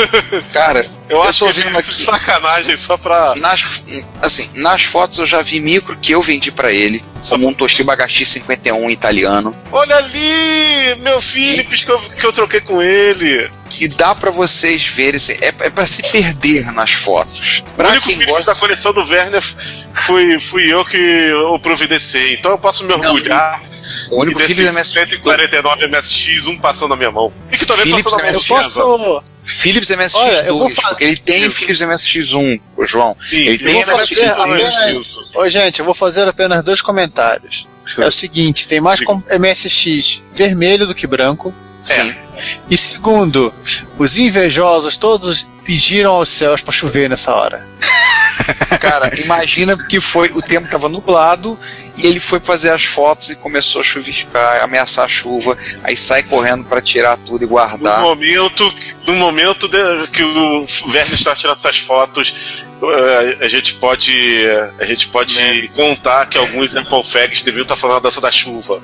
Cara, 0.50 0.88
Eu, 1.08 1.18
Eu 1.18 1.22
acho 1.24 1.40
tô 1.40 1.52
que 1.52 1.60
vendo 1.60 1.76
aqui. 1.76 1.92
sacanagem 1.92 2.76
só 2.76 2.96
pra. 2.96 3.34
nas, 3.36 3.84
assim, 4.22 4.48
nas 4.54 4.82
fotos 4.82 5.18
eu 5.18 5.26
já 5.26 5.42
vi 5.42 5.60
micro 5.60 5.94
que 6.00 6.12
eu 6.12 6.22
vendi 6.22 6.50
pra 6.50 6.72
ele, 6.72 7.04
como 7.28 7.46
um 7.46 7.52
Toshiba 7.52 7.94
HX51 7.98 8.90
italiano. 8.90 9.54
Olha 9.70 9.96
ali, 9.96 10.94
meu 11.00 11.20
Philips 11.20 11.84
que 11.84 11.90
eu, 11.90 11.98
que 12.00 12.24
eu 12.24 12.32
troquei 12.32 12.62
com 12.62 12.80
ele. 12.80 13.50
E 13.78 13.88
dá 13.88 14.14
pra 14.14 14.30
vocês 14.30 14.84
verem, 14.86 15.16
assim, 15.16 15.34
é, 15.40 15.48
é 15.48 15.70
para 15.70 15.86
se 15.86 16.02
perder 16.02 16.72
nas 16.72 16.92
fotos. 16.92 17.62
O 17.66 17.76
Pra 17.76 17.90
único 17.90 18.06
quem 18.08 18.24
gosta 18.26 18.44
da 18.46 18.54
coleção 18.54 18.92
do 18.92 19.00
Werner 19.04 19.42
fui, 19.94 20.38
fui 20.38 20.72
eu 20.72 20.84
que 20.84 21.32
o 21.32 21.58
providenciei. 21.58 22.34
Então 22.34 22.50
eu 22.52 22.58
posso 22.58 22.84
me 22.84 22.90
Não, 22.96 23.12
orgulhar 23.14 23.62
o 24.10 24.20
único 24.20 24.38
e 24.40 24.42
desses 24.42 24.56
Philips 24.56 24.76
MSX, 24.76 24.92
149 24.92 25.86
MSX, 25.88 26.46
um 26.46 26.58
passando 26.58 26.90
na 26.90 26.96
minha 26.96 27.10
mão. 27.10 27.32
E 27.52 27.56
que 27.56 27.64
também 27.66 27.84
Philips 27.84 28.04
passou 28.04 28.18
na 28.18 28.24
minha 28.24 28.36
Eu 28.36 28.44
posso. 28.44 29.24
Philips 29.42 29.88
MSX2, 29.90 30.14
Olha, 30.16 30.42
eu 30.46 30.58
vou 30.58 30.70
fa- 30.70 30.88
porque 30.90 31.04
ele 31.04 31.16
tem 31.16 31.46
Isso. 31.46 31.58
Philips 31.58 31.80
MSX1, 31.80 32.60
o 32.76 32.86
João. 32.86 33.16
Sim, 33.20 33.36
Ele 33.36 33.54
eu 33.54 33.58
tem 33.66 33.74
vou 33.84 33.94
MSX 33.96 34.08
fazer 34.18 34.34
também. 34.34 34.66
apenas 34.66 34.82
isso. 35.06 35.30
Ô, 35.34 35.48
gente, 35.48 35.78
eu 35.80 35.84
vou 35.84 35.94
fazer 35.94 36.28
apenas 36.28 36.62
dois 36.62 36.80
comentários. 36.82 37.66
É 37.98 38.06
o 38.06 38.12
seguinte, 38.12 38.68
tem 38.68 38.80
mais 38.80 39.00
MSX 39.00 40.20
vermelho 40.34 40.86
do 40.86 40.94
que 40.94 41.06
branco. 41.06 41.52
Sim. 41.82 42.14
E 42.70 42.76
segundo, 42.76 43.52
os 43.98 44.18
invejosos 44.18 44.96
todos 44.96 45.46
pediram 45.64 46.12
aos 46.12 46.28
céus 46.28 46.60
pra 46.60 46.72
chover 46.72 47.08
nessa 47.08 47.34
hora. 47.34 47.66
Cara, 48.80 49.12
imagina 49.20 49.76
que 49.76 50.00
foi, 50.00 50.30
o 50.30 50.40
tempo 50.42 50.68
tava 50.68 50.88
nublado 50.88 51.58
e 51.96 52.06
ele 52.06 52.18
foi 52.18 52.40
fazer 52.40 52.70
as 52.70 52.84
fotos 52.84 53.30
e 53.30 53.36
começou 53.36 53.80
a 53.80 53.84
chuviscar, 53.84 54.62
ameaçar 54.62 55.04
a 55.04 55.08
chuva, 55.08 55.56
aí 55.84 55.96
sai 55.96 56.22
correndo 56.22 56.64
pra 56.64 56.80
tirar 56.80 57.16
tudo 57.18 57.42
e 57.42 57.46
No 57.46 57.48
guardar. 57.50 58.00
momento, 58.00 58.74
no 59.06 59.14
momento 59.14 59.68
de- 59.68 60.06
que 60.08 60.22
o 60.22 60.66
Werner 60.88 61.12
está 61.12 61.34
tirando 61.34 61.56
essas 61.56 61.78
fotos, 61.78 62.64
eh, 62.82 63.36
a 63.40 63.48
gente 63.48 63.74
pode, 63.74 64.14
a 64.78 64.84
gente 64.84 65.08
pode 65.08 65.68
contar 65.74 66.26
que 66.26 66.38
alguns 66.38 66.74
Apple 66.76 67.02
Fags 67.04 67.42
deviam 67.42 67.62
estar 67.62 67.76
falando 67.76 67.96
a 67.98 68.00
dança 68.00 68.20
da 68.20 68.30
chuva. 68.30 68.80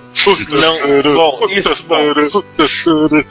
Não, 0.50 1.14
bom, 1.14 1.40
isso, 1.50 1.82
bom. 1.84 1.96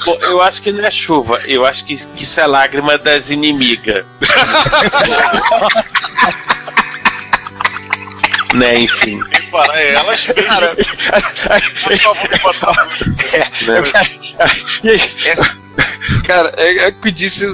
Bom, 0.06 0.18
eu 0.22 0.42
acho 0.42 0.62
que 0.62 0.72
não 0.72 0.84
é 0.84 0.92
chuva, 0.92 1.40
eu 1.46 1.66
acho 1.66 1.84
que, 1.86 1.96
que 1.98 2.24
isso 2.24 2.40
é 2.40 2.48
lágrima 2.48 2.98
das 2.98 3.30
inimigas. 3.30 4.06
né, 8.56 8.80
enfim. 8.80 9.20
Para 9.52 9.80
elas, 9.82 10.26
Cara, 10.26 10.76
por 11.84 11.98
favor, 11.98 12.30
botar- 12.42 12.88
Né? 14.84 14.98
Cara, 16.26 16.54
é, 16.58 16.78
é 16.86 16.88
o 16.90 16.94
que 16.94 17.10
eu 17.10 17.12
disse, 17.12 17.46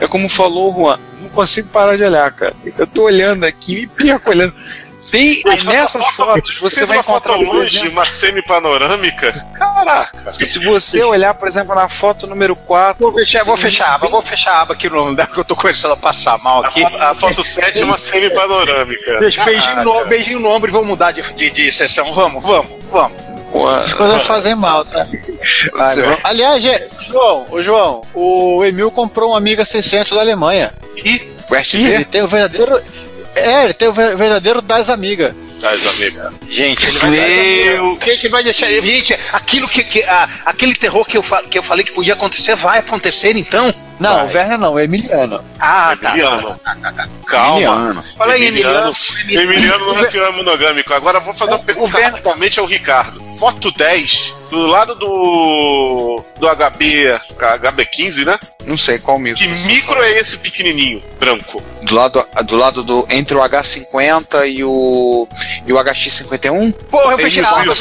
é 0.00 0.06
como 0.06 0.28
falou 0.28 0.72
o 0.72 0.76
Juan, 0.76 0.98
consigo 1.34 1.68
parar 1.68 1.96
de 1.96 2.04
olhar, 2.04 2.30
cara. 2.32 2.54
Eu 2.78 2.86
tô 2.86 3.02
olhando 3.02 3.44
aqui 3.44 3.82
e 3.82 3.86
perco 3.86 4.30
olhando. 4.30 4.54
Tem 5.10 5.42
nessas 5.64 6.06
fotos 6.06 6.56
você 6.58 6.86
vai 6.86 6.96
uma 6.96 7.02
foto 7.02 7.28
encontrar 7.28 7.44
por 7.46 7.56
longe, 7.56 7.76
exemplo, 7.76 7.92
uma 7.92 8.04
semi-panorâmica. 8.04 9.32
Caraca. 9.54 10.32
se 10.32 10.58
você 10.60 11.04
olhar, 11.04 11.34
por 11.34 11.46
exemplo, 11.46 11.74
na 11.74 11.88
foto 11.88 12.26
número 12.26 12.56
4, 12.56 13.10
Vou 13.10 13.20
fechar, 13.20 13.44
vou 13.44 13.56
fechar 13.56 13.88
a 13.88 13.94
aba, 13.94 14.08
vou 14.08 14.22
fechar 14.22 14.52
a 14.52 14.60
aba 14.62 14.74
aqui 14.74 14.88
no 14.88 14.96
nome 14.96 15.16
dela 15.16 15.28
que 15.28 15.38
eu 15.38 15.44
tô 15.44 15.54
começando 15.54 15.92
a 15.92 15.96
passar 15.96 16.38
mal 16.38 16.64
A 16.64 16.68
aqui. 16.68 16.80
foto, 16.80 16.96
a 16.96 17.14
foto 17.14 17.44
7 17.44 17.82
é 17.82 17.84
uma 17.84 17.98
semi-panorâmica. 17.98 19.18
Beijinho, 19.18 19.84
no, 19.84 20.04
beijinho 20.06 20.40
no 20.40 20.48
ombro 20.48 20.70
e 20.70 20.72
vamos 20.72 20.88
mudar 20.88 21.12
de, 21.12 21.22
de, 21.34 21.50
de 21.50 21.70
sessão. 21.70 22.12
Vamos, 22.14 22.42
vamos, 22.42 22.70
vamos. 22.90 23.33
As 23.68 23.92
coisas 23.92 24.22
fazem 24.22 24.54
mal, 24.54 24.84
tá? 24.84 25.06
Aliás, 26.24 26.62
gente, 26.62 26.84
João, 27.08 27.46
o 27.50 27.62
João, 27.62 28.02
o 28.14 28.64
Emil 28.64 28.90
comprou 28.90 29.32
um 29.32 29.36
Amiga 29.36 29.64
600 29.64 30.12
da 30.12 30.20
Alemanha. 30.20 30.72
E 30.96 31.30
o 31.50 31.54
Ele 31.54 31.62
RTZ, 31.62 32.06
tem 32.10 32.22
o 32.22 32.28
verdadeiro. 32.28 32.80
É, 33.36 33.64
ele 33.64 33.74
tem 33.74 33.88
o 33.88 33.92
ver- 33.92 34.16
verdadeiro 34.16 34.62
das 34.62 34.88
amigas. 34.88 35.34
das 35.60 35.86
amigas. 35.86 36.32
Gente, 36.48 36.84
ele 36.86 36.98
vai 36.98 37.10
Meu. 37.10 37.98
Gente, 38.04 38.20
ele 38.26 38.28
vai 38.28 38.44
deixar. 38.44 38.66
Gente, 38.70 39.18
aquilo 39.32 39.68
que. 39.68 39.82
que- 39.82 40.02
a- 40.04 40.28
aquele 40.46 40.74
terror 40.74 41.04
que 41.04 41.16
eu, 41.16 41.22
fa- 41.22 41.42
que 41.42 41.58
eu 41.58 41.62
falei 41.62 41.84
que 41.84 41.92
podia 41.92 42.12
acontecer, 42.14 42.54
vai 42.56 42.78
acontecer 42.78 43.36
então. 43.36 43.72
Não, 44.04 44.16
Vai. 44.16 44.26
o 44.26 44.36
Werner 44.36 44.58
não, 44.58 44.74
o 44.74 44.80
Emiliano. 44.80 45.44
Ah, 45.58 45.96
tá. 46.00 46.10
Emiliano. 46.10 46.60
Calma. 47.26 47.56
Emiliano. 47.56 48.04
Fala 48.16 48.32
aí, 48.34 48.46
Emiliano. 48.46 48.92
Emiliano. 49.22 49.52
Emiliano 49.52 49.86
não 49.86 50.04
é 50.04 50.10
fiel 50.10 50.32
monogâmico. 50.34 50.92
Agora 50.92 51.18
eu 51.18 51.22
vou 51.22 51.34
fazer 51.34 51.52
uma 51.52 51.58
pergunta 51.60 51.98
rapidamente 51.98 52.60
ao 52.60 52.66
Ricardo. 52.66 53.22
Foto 53.38 53.70
10, 53.72 54.34
do 54.50 54.66
lado 54.66 54.94
do. 54.94 56.22
do 56.38 56.46
HB. 56.48 57.18
HB15, 57.38 58.24
né? 58.26 58.38
Não 58.66 58.76
sei 58.76 58.98
qual 58.98 59.18
micro. 59.18 59.42
Que 59.42 59.48
micro 59.48 60.02
é 60.02 60.18
esse 60.18 60.38
pequenininho, 60.38 61.02
branco? 61.18 61.62
Do 61.82 61.94
lado, 61.94 62.26
do 62.44 62.56
lado 62.56 62.82
do. 62.82 63.06
Entre 63.10 63.36
o 63.36 63.40
H50 63.40 64.48
e 64.48 64.62
o. 64.64 65.26
e 65.66 65.72
o 65.72 65.76
HX51? 65.76 66.72
Porra, 66.90 67.12
eu 67.12 67.18
fechei 67.18 67.42
a 67.42 67.48
aba 67.48 67.74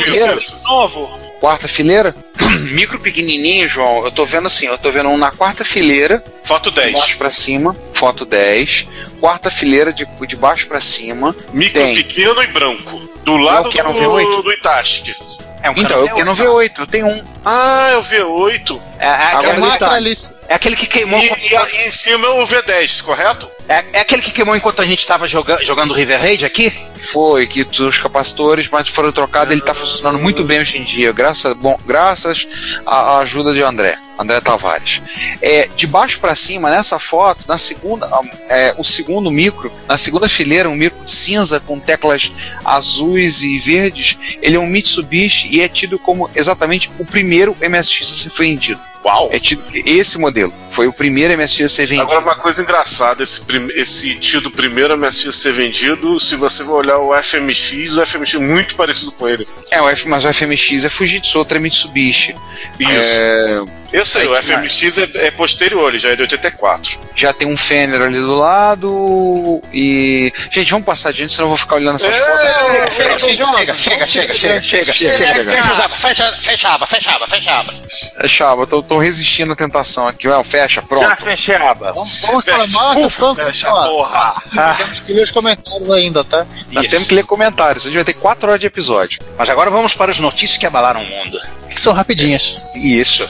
novo. 0.63 1.32
Quarta 1.43 1.67
fileira? 1.67 2.15
Micro 2.71 2.97
pequenininho, 2.99 3.67
João. 3.67 4.05
Eu 4.05 4.13
tô 4.13 4.25
vendo 4.25 4.47
assim, 4.47 4.67
eu 4.67 4.77
tô 4.77 4.89
vendo 4.93 5.09
um 5.09 5.17
na 5.17 5.29
quarta 5.29 5.65
fileira, 5.65 6.23
Foto 6.41 6.71
de 6.71 6.79
10. 6.79 6.93
baixo 6.93 7.17
pra 7.17 7.29
cima, 7.29 7.75
foto 7.91 8.23
10. 8.23 8.87
Quarta 9.19 9.51
fileira 9.51 9.91
de, 9.91 10.07
de 10.25 10.35
baixo 10.37 10.67
pra 10.67 10.79
cima. 10.79 11.35
Micro 11.51 11.81
Tem. 11.81 11.95
pequeno 11.95 12.41
e 12.41 12.47
branco. 12.47 12.97
Do 13.25 13.35
lado 13.35 13.67
que 13.69 13.77
era 13.77 13.89
um 13.89 13.91
do, 13.91 13.99
V8? 13.99 14.41
do 14.41 14.53
Itachi. 14.53 15.17
É 15.61 15.69
um 15.69 15.73
Então, 15.75 15.99
eu 16.07 16.15
quero 16.15 16.25
no 16.27 16.33
V8, 16.33 16.71
eu 16.77 16.87
tenho 16.87 17.07
um. 17.07 17.21
Ah, 17.43 17.89
é 17.91 17.97
o 17.97 18.03
V8. 18.03 18.81
É, 18.97 19.05
é, 19.05 19.09
Agora 19.09 19.37
aquele, 19.39 19.51
ele 19.51 19.59
Marca 19.59 19.85
tá. 19.85 19.99
É 20.47 20.55
aquele 20.55 20.75
que 20.75 20.87
queimou. 20.87 21.19
E, 21.19 21.25
e 21.25 21.55
a- 21.55 21.67
e 21.69 21.87
em 21.87 21.91
cima 21.91 22.27
é 22.27 22.29
o 22.29 22.45
V10, 22.45 23.01
correto? 23.03 23.49
é, 23.69 23.83
é 23.93 23.99
aquele 24.01 24.21
que 24.21 24.31
queimou 24.31 24.55
enquanto 24.55 24.81
a 24.81 24.85
gente 24.85 25.05
tava 25.07 25.25
joga, 25.27 25.57
jogando 25.63 25.93
River 25.93 26.19
Raid 26.19 26.45
aqui? 26.45 26.73
Foi, 27.11 27.47
que 27.47 27.65
os 27.81 27.97
capacitores, 27.97 28.69
mas 28.69 28.87
foram 28.89 29.11
trocados, 29.11 29.51
ele 29.51 29.61
tá 29.61 29.73
funcionando 29.73 30.19
muito 30.19 30.43
bem 30.43 30.59
hoje 30.59 30.77
em 30.77 30.83
dia, 30.83 31.11
graças, 31.11 31.53
bom, 31.53 31.77
graças 31.85 32.47
à 32.85 33.13
à 33.13 33.17
ajuda 33.19 33.53
de 33.53 33.61
André, 33.63 33.97
André 34.17 34.39
Tavares. 34.41 35.01
É, 35.41 35.67
de 35.75 35.87
baixo 35.87 36.19
para 36.19 36.35
cima, 36.35 36.69
nessa 36.69 36.99
foto, 36.99 37.45
na 37.47 37.57
segunda, 37.57 38.09
é, 38.49 38.73
o 38.77 38.83
segundo 38.83 39.31
micro, 39.31 39.71
na 39.87 39.97
segunda 39.97 40.29
fileira, 40.29 40.69
um 40.69 40.75
micro 40.75 41.07
cinza 41.07 41.59
com 41.59 41.79
teclas 41.79 42.31
azuis 42.63 43.43
e 43.43 43.57
verdes, 43.59 44.17
ele 44.41 44.55
é 44.55 44.59
um 44.59 44.67
Mitsubishi 44.67 45.47
e 45.51 45.61
é 45.61 45.67
tido 45.67 45.97
como 45.99 46.29
exatamente 46.35 46.91
o 46.99 47.05
primeiro 47.05 47.55
MSX 47.61 48.11
a 48.11 48.15
ser 48.15 48.29
vendido. 48.29 48.81
Uau! 49.05 49.29
É 49.33 49.39
tido 49.39 49.61
esse 49.73 50.17
modelo. 50.17 50.53
Foi 50.69 50.87
o 50.87 50.93
primeiro 50.93 51.37
MSX 51.37 51.61
a 51.61 51.69
ser 51.69 51.85
vendido. 51.85 52.03
Agora, 52.03 52.21
uma 52.21 52.35
coisa 52.35 52.61
engraçada: 52.61 53.21
esse, 53.21 53.41
esse 53.75 54.15
tido 54.15 54.49
primeiro 54.49 54.97
MSX 54.97 55.35
ser 55.35 55.51
vendido, 55.51 56.19
se 56.19 56.35
você 56.35 56.63
for 56.63 56.85
olhar 56.85 56.97
o 56.99 57.13
FMX, 57.21 57.97
o 57.97 58.05
FMX 58.05 58.35
é 58.35 58.39
muito 58.39 58.75
parecido 58.75 59.11
com 59.11 59.27
ele. 59.27 59.45
É, 59.71 59.81
o 59.81 59.89
F, 59.89 60.07
mas 60.07 60.23
o 60.23 60.33
FMX 60.33 60.85
é 60.85 60.89
Fujitsu, 60.89 61.37
outro 61.37 61.57
é 61.57 61.59
Mitsubishi. 61.59 62.33
Isso. 62.79 62.91
É, 62.91 63.63
Eu 64.03 64.05
sei, 64.05 64.21
Aí 64.23 64.27
o 64.27 64.35
FMX 64.43 64.97
é, 64.97 65.27
é 65.27 65.31
posterior, 65.31 65.87
ele 65.87 65.97
já 65.97 66.09
é 66.09 66.15
de 66.17 66.23
84. 66.23 66.99
já 67.15 67.31
tem 67.31 67.47
um 67.47 67.55
Fender 67.55 68.01
ali 68.01 68.19
do 68.19 68.37
lado 68.37 69.61
e. 69.73 70.31
Gente, 70.51 70.71
vamos 70.71 70.85
passar 70.85 71.07
adiante, 71.09 71.31
senão 71.31 71.45
eu 71.45 71.49
vou 71.49 71.57
ficar 71.57 71.75
olhando 71.75 71.95
essas 71.95 72.13
fotos. 72.13 72.45
É, 72.45 72.91
Chega, 72.91 73.19
chega, 73.19 73.77
chega, 73.77 74.05
chega, 74.05 74.33
chega, 74.35 74.93
chega, 74.93 74.93
Chega. 74.93 75.89
Fecha, 75.97 76.37
fecha 76.41 76.67
a 76.69 76.73
aba, 76.73 76.85
fecha 76.85 77.11
a 77.11 77.15
aba, 77.15 77.27
fecha 77.27 77.51
a 77.51 77.59
aba. 77.59 77.73
É, 78.19 78.27
Chava, 78.27 78.61
eu 78.63 78.67
tô, 78.67 78.83
tô 78.83 78.97
resistindo 78.97 79.53
à 79.53 79.55
tentação 79.55 80.05
aqui. 80.05 80.27
Ué, 80.27 80.43
fecha, 80.43 80.81
Já 80.81 80.87
pronto. 80.87 81.23
fechei 81.23 81.55
a 81.55 81.71
aba. 81.71 81.93
Vamos, 81.93 82.19
vamos 82.21 82.43
para 82.45 82.57
mais 82.57 82.73
uma 82.73 82.93
sessão. 82.95 83.35
Fecha, 83.35 83.71
porra. 83.71 84.33
Temos 84.77 84.99
que 84.99 85.13
ler 85.13 85.23
os 85.23 85.31
comentários 85.31 85.89
ainda, 85.91 86.23
tá? 86.25 86.45
Nós 86.71 86.87
temos 86.87 87.07
que 87.07 87.15
ler 87.15 87.23
comentários. 87.23 87.83
A 87.85 87.87
gente 87.87 87.95
vai 87.95 88.03
ter 88.03 88.15
4 88.15 88.49
horas 88.49 88.59
de 88.59 88.67
episódio. 88.67 89.21
Mas 89.37 89.49
agora 89.49 89.71
vamos 89.71 89.93
para 89.95 90.11
as 90.11 90.19
notícias 90.19 90.57
que 90.59 90.65
abalaram 90.65 91.01
o 91.01 91.05
mundo. 91.05 91.39
Que 91.69 91.79
são 91.79 91.93
rapidinhas. 91.93 92.55
Isso. 92.75 93.23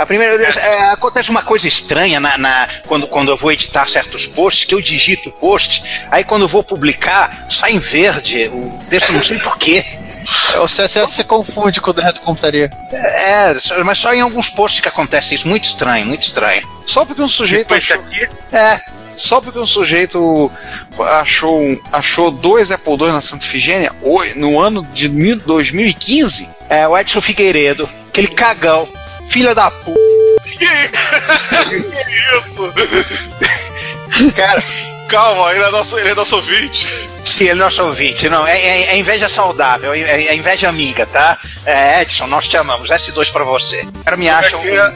A 0.00 0.06
primeira 0.06 0.42
é, 0.42 0.90
acontece 0.92 1.28
uma 1.30 1.42
coisa 1.42 1.68
estranha 1.68 2.18
na, 2.18 2.38
na- 2.38 2.66
quando, 2.86 3.06
quando 3.06 3.30
eu 3.30 3.36
vou 3.36 3.52
editar 3.52 3.86
certos 3.86 4.26
posts, 4.26 4.64
que 4.64 4.74
eu 4.74 4.80
digito 4.80 5.28
o 5.28 5.32
post, 5.32 5.82
aí 6.10 6.24
quando 6.24 6.42
eu 6.42 6.48
vou 6.48 6.62
publicar, 6.64 7.46
sai 7.50 7.72
em 7.72 7.78
verde. 7.78 8.48
O 8.48 8.78
texto 8.88 9.12
não 9.12 9.22
sei 9.22 9.38
porquê. 9.38 9.84
O 10.62 10.66
CSS 10.66 11.12
se 11.16 11.24
confunde 11.24 11.82
com 11.82 11.90
o 11.90 11.94
reto 11.94 12.22
computaria. 12.22 12.70
É, 12.92 13.54
só- 13.58 13.84
mas 13.84 13.98
só 13.98 14.14
em 14.14 14.22
alguns 14.22 14.48
posts 14.48 14.80
que 14.80 14.88
acontece 14.88 15.34
isso. 15.34 15.46
Muito 15.46 15.64
estranho, 15.64 16.06
muito 16.06 16.22
estranho. 16.22 16.66
Só 16.86 17.04
porque 17.04 17.20
um 17.20 17.28
sujeito 17.28 17.74
achou. 17.74 17.96
aqui. 18.00 18.26
É, 18.52 18.80
Só 19.16 19.38
porque 19.38 19.58
um 19.58 19.66
sujeito 19.66 20.50
achou, 20.98 21.60
achou 21.92 22.30
dois 22.30 22.70
Apple 22.70 22.92
II 22.94 23.12
na 23.12 23.20
Santa 23.20 23.44
Ifigênia 23.44 23.92
oi, 24.00 24.32
no 24.34 24.58
ano 24.58 24.82
de 24.94 25.10
mil- 25.10 25.36
2015. 25.36 26.48
é 26.70 26.88
o 26.88 26.96
Edson 26.96 27.20
Figueiredo, 27.20 27.88
aquele 28.08 28.28
cagão, 28.28 28.88
filha 29.30 29.54
da 29.54 29.70
p. 29.70 29.94
Que 30.58 30.66
isso? 32.38 32.72
Cara, 34.34 34.62
Calma, 35.08 35.52
ele 35.52 35.64
é 35.64 35.70
nosso, 35.70 35.98
ele 35.98 36.10
é 36.10 36.14
nosso 36.14 36.36
ouvinte. 36.36 36.86
sim, 37.24 37.44
ele 37.44 37.50
é 37.50 37.54
nosso 37.54 37.82
ouvinte. 37.82 38.28
Não, 38.28 38.46
é, 38.46 38.58
é- 38.60 38.82
é 38.92 38.96
inveja 38.98 39.28
saudável, 39.28 39.92
é, 39.92 40.00
é 40.00 40.34
inveja 40.36 40.68
amiga, 40.68 41.04
tá? 41.06 41.36
É, 41.66 42.02
Edson, 42.02 42.26
nós 42.26 42.46
te 42.48 42.56
amamos. 42.56 42.90
S2 42.90 43.30
pra 43.32 43.42
você. 43.44 43.82
O 43.82 44.04
cara 44.04 44.16
me 44.16 44.28
acha 44.28 44.56
É 44.56 44.60
que 44.60 44.68
é- 44.68 44.88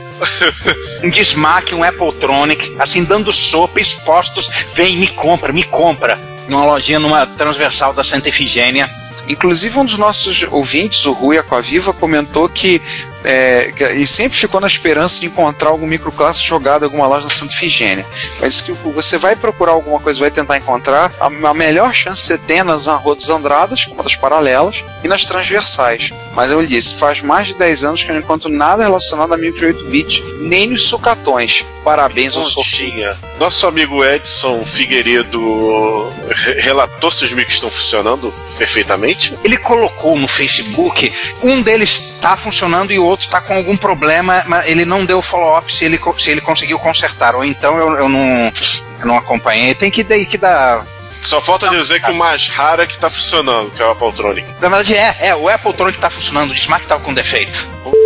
um, 1.02 1.06
um 1.06 1.10
Dismac, 1.10 1.74
um 1.74 1.82
Appletronic, 1.82 2.76
assim, 2.78 3.02
dando 3.04 3.32
sopa, 3.32 3.80
expostos. 3.80 4.48
Vem, 4.74 4.96
me 4.96 5.08
compra, 5.08 5.52
me 5.52 5.64
compra. 5.64 6.18
Numa 6.48 6.64
lojinha, 6.66 6.98
numa 7.00 7.26
transversal 7.26 7.92
da 7.94 8.04
Santa 8.04 8.28
Efigênia. 8.28 8.88
Inclusive, 9.28 9.78
um 9.78 9.84
dos 9.86 9.96
nossos 9.96 10.44
ouvintes, 10.50 11.04
o 11.06 11.12
Rui 11.12 11.38
Aquaviva, 11.38 11.92
comentou 11.92 12.48
que. 12.48 12.80
É, 13.24 13.72
e 13.94 14.06
sempre 14.06 14.36
ficou 14.36 14.60
na 14.60 14.66
esperança 14.66 15.18
de 15.18 15.26
encontrar 15.26 15.70
algum 15.70 15.86
microclasse 15.86 16.42
jogado 16.42 16.82
em 16.82 16.84
alguma 16.84 17.06
loja 17.06 17.24
da 17.24 17.30
Santa 17.34 17.54
Ifigênia. 17.54 18.04
Mas 18.40 18.60
que 18.60 18.72
você 18.72 19.16
vai 19.18 19.34
procurar 19.34 19.72
alguma 19.72 19.98
coisa, 19.98 20.20
vai 20.20 20.30
tentar 20.30 20.58
encontrar, 20.58 21.10
a, 21.18 21.26
a 21.26 21.54
melhor 21.54 21.92
chance 21.94 22.22
você 22.22 22.38
tem 22.38 22.58
é 22.58 22.62
nas 22.62 22.86
arrodas 22.86 23.30
andradas, 23.30 23.84
como 23.86 24.02
das 24.02 24.14
paralelas, 24.14 24.84
e 25.02 25.08
nas 25.08 25.24
transversais. 25.24 26.12
Mas 26.34 26.50
eu 26.50 26.60
lhe 26.60 26.66
disse, 26.66 26.94
faz 26.96 27.20
mais 27.22 27.48
de 27.48 27.54
10 27.54 27.84
anos 27.84 28.02
que 28.02 28.10
eu 28.10 28.14
não 28.14 28.20
encontro 28.22 28.48
nada 28.50 28.82
relacionado 28.82 29.32
a 29.32 29.36
micro 29.36 29.58
de 29.58 29.66
8 29.66 29.84
bits, 29.86 30.22
nem 30.40 30.68
nos 30.68 30.82
sucatões. 30.82 31.64
Parabéns 31.82 32.34
ao 32.34 32.44
Sofia. 32.46 33.16
Nosso 33.38 33.66
amigo 33.66 34.02
Edson 34.04 34.64
Figueiredo 34.64 36.12
re- 36.30 36.60
relatou 36.60 37.10
se 37.10 37.24
os 37.24 37.32
micros 37.32 37.54
estão 37.54 37.70
funcionando 37.70 38.32
perfeitamente. 38.56 39.36
Ele 39.44 39.56
colocou 39.58 40.18
no 40.18 40.26
Facebook, 40.26 41.12
um 41.42 41.60
deles 41.62 42.14
está 42.14 42.36
funcionando 42.36 42.90
e 42.92 42.98
o 42.98 43.04
outro 43.04 43.13
está 43.22 43.40
com 43.40 43.54
algum 43.54 43.76
problema, 43.76 44.42
mas 44.46 44.66
ele 44.68 44.84
não 44.84 45.04
deu 45.04 45.22
follow-up 45.22 45.72
se 45.72 45.84
ele, 45.84 46.00
se 46.18 46.30
ele 46.30 46.40
conseguiu 46.40 46.78
consertar. 46.78 47.34
Ou 47.34 47.44
então 47.44 47.78
eu, 47.78 47.92
eu 47.98 48.08
não, 48.08 48.52
eu 49.00 49.06
não 49.06 49.16
acompanhei. 49.16 49.74
Tem 49.74 49.90
que, 49.90 50.02
que 50.04 50.38
dar. 50.38 50.84
Só 51.22 51.40
falta 51.40 51.68
dizer 51.70 52.02
que 52.02 52.10
o 52.10 52.14
mais 52.14 52.48
raro 52.48 52.82
é 52.82 52.86
que 52.86 52.98
tá 52.98 53.08
funcionando, 53.08 53.70
que 53.70 53.80
é 53.80 53.86
o 53.86 53.90
Appletronic. 53.92 54.46
Na 54.60 54.68
verdade, 54.68 54.94
é, 54.94 55.16
é, 55.28 55.34
o 55.34 55.48
Apple 55.48 55.72
Tronic 55.72 55.98
tá 55.98 56.10
funcionando, 56.10 56.50
o 56.50 56.54
Dismac 56.54 56.86
tava 56.86 57.02
com 57.02 57.14
defeito. 57.14 57.66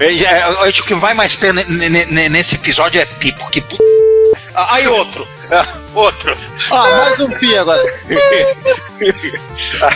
É, 0.00 0.14
é, 0.14 0.42
acho 0.68 0.82
que 0.84 0.94
vai 0.94 1.12
mais 1.12 1.36
ter 1.36 1.52
ne- 1.52 1.64
ne- 1.64 2.06
ne- 2.06 2.28
nesse 2.30 2.54
episódio 2.54 2.98
é 3.00 3.04
pi, 3.04 3.30
porque. 3.32 3.62
Ah, 4.54 4.74
Aí 4.74 4.86
outro! 4.88 5.26
Ah, 5.52 5.66
outro! 5.94 6.36
Ah, 6.70 6.90
mais 6.98 7.20
um 7.20 7.30
pi 7.38 7.56
agora. 7.56 7.82
Ah, 9.82 9.92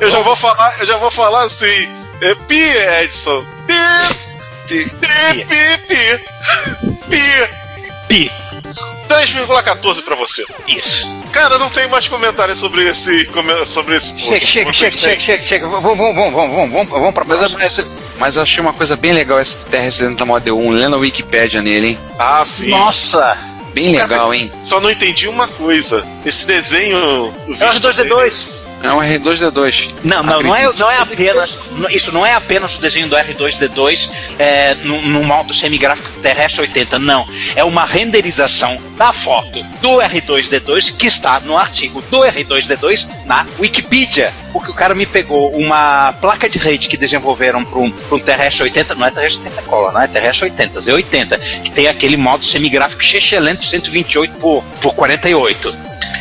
Eu 0.00 0.10
já 0.10 0.20
vou 0.20 0.36
falar, 0.36 0.80
eu 0.80 0.86
já 0.86 0.96
vou 0.98 1.10
falar 1.10 1.44
assim. 1.44 1.88
É, 2.20 2.34
pi, 2.34 2.60
Edson. 3.02 3.44
Pi, 4.66 4.84
pi, 4.84 5.44
pi, 5.44 5.78
pi. 5.88 6.18
Pi. 7.08 7.48
Pi. 8.08 8.32
3,14 9.10 10.02
pra 10.04 10.14
você. 10.16 10.44
Isso. 10.68 11.06
Cara, 11.32 11.58
não 11.58 11.68
tem 11.70 11.88
mais 11.88 12.06
comentários 12.08 12.58
sobre 12.58 12.86
esse, 12.88 13.28
sobre 13.66 13.96
esse 13.96 14.12
post. 14.14 14.46
Chega, 14.46 14.72
chega, 14.72 14.72
chega, 14.72 14.96
chega, 14.98 15.20
chega, 15.20 15.46
chega. 15.46 15.68
Vamos, 15.68 15.96
vamos, 15.96 16.14
vamos, 16.14 16.32
vamos, 16.32 16.54
vamos, 16.56 16.70
vamos, 16.72 16.88
vamos 16.90 17.14
pra 17.14 17.24
Mas, 17.24 17.38
próxima. 17.38 17.60
mas, 17.60 17.90
mas 18.18 18.36
eu 18.36 18.42
achei 18.42 18.60
uma 18.60 18.72
coisa 18.72 18.96
bem 18.96 19.12
legal 19.12 19.40
esse 19.40 19.58
TRS 19.58 20.14
da 20.16 20.24
Model 20.24 20.58
1, 20.58 20.70
lendo 20.70 20.96
a 20.96 20.98
Wikipédia 20.98 21.60
nele, 21.62 21.88
hein? 21.88 21.98
Ah, 22.18 22.44
sim. 22.46 22.70
Nossa! 22.70 23.36
Bem 23.72 23.92
legal, 23.96 24.34
hein? 24.34 24.50
Só 24.64 24.80
não 24.80 24.90
entendi 24.90 25.28
uma 25.28 25.46
coisa. 25.46 26.04
Esse 26.24 26.44
desenho. 26.46 27.32
É 27.46 27.50
os 27.52 27.58
visto 27.60 27.80
dois 27.80 27.94
dele- 27.96 28.10
D2. 28.10 28.59
É 28.82 28.90
um 28.92 28.98
R2D2. 28.98 29.94
Não, 30.02 30.22
não, 30.22 30.42
não 30.42 30.56
é, 30.56 30.72
não 30.72 30.90
é 30.90 30.96
apenas. 30.98 31.58
Isso 31.90 32.12
não 32.12 32.24
é 32.24 32.34
apenas 32.34 32.76
o 32.76 32.80
desenho 32.80 33.08
do 33.08 33.16
R2D2 33.16 34.10
é, 34.38 34.74
no 34.74 35.22
modo 35.22 35.52
semigráfico 35.52 36.08
terrestre 36.22 36.62
80, 36.62 36.98
não. 36.98 37.26
É 37.54 37.62
uma 37.62 37.84
renderização 37.84 38.78
da 38.96 39.12
foto 39.12 39.62
do 39.82 39.98
R2D2 39.98 40.96
que 40.96 41.06
está 41.06 41.40
no 41.40 41.58
artigo 41.58 42.00
do 42.10 42.20
R2D2 42.20 43.08
na 43.26 43.46
Wikipedia. 43.58 44.32
Porque 44.52 44.70
o 44.70 44.74
cara 44.74 44.94
me 44.94 45.04
pegou 45.04 45.54
uma 45.54 46.14
placa 46.14 46.48
de 46.48 46.58
rede 46.58 46.88
que 46.88 46.96
desenvolveram 46.96 47.64
para 47.64 47.78
um, 47.78 47.90
pra 47.90 48.16
um 48.16 48.20
terrestre 48.20 48.64
80, 48.64 48.94
não 48.94 49.06
é 49.06 49.10
terrestre 49.10 49.44
80 49.48 49.62
cola, 49.62 49.92
não 49.92 50.00
é 50.00 50.08
terrestre 50.08 50.46
80, 50.46 50.80
Z80, 50.80 51.62
que 51.62 51.70
tem 51.70 51.86
aquele 51.86 52.16
modo 52.16 52.44
semigráfico 52.44 53.02
excelente 53.02 53.66
128 53.66 54.34
por, 54.38 54.64
por 54.80 54.94
48. 54.94 55.74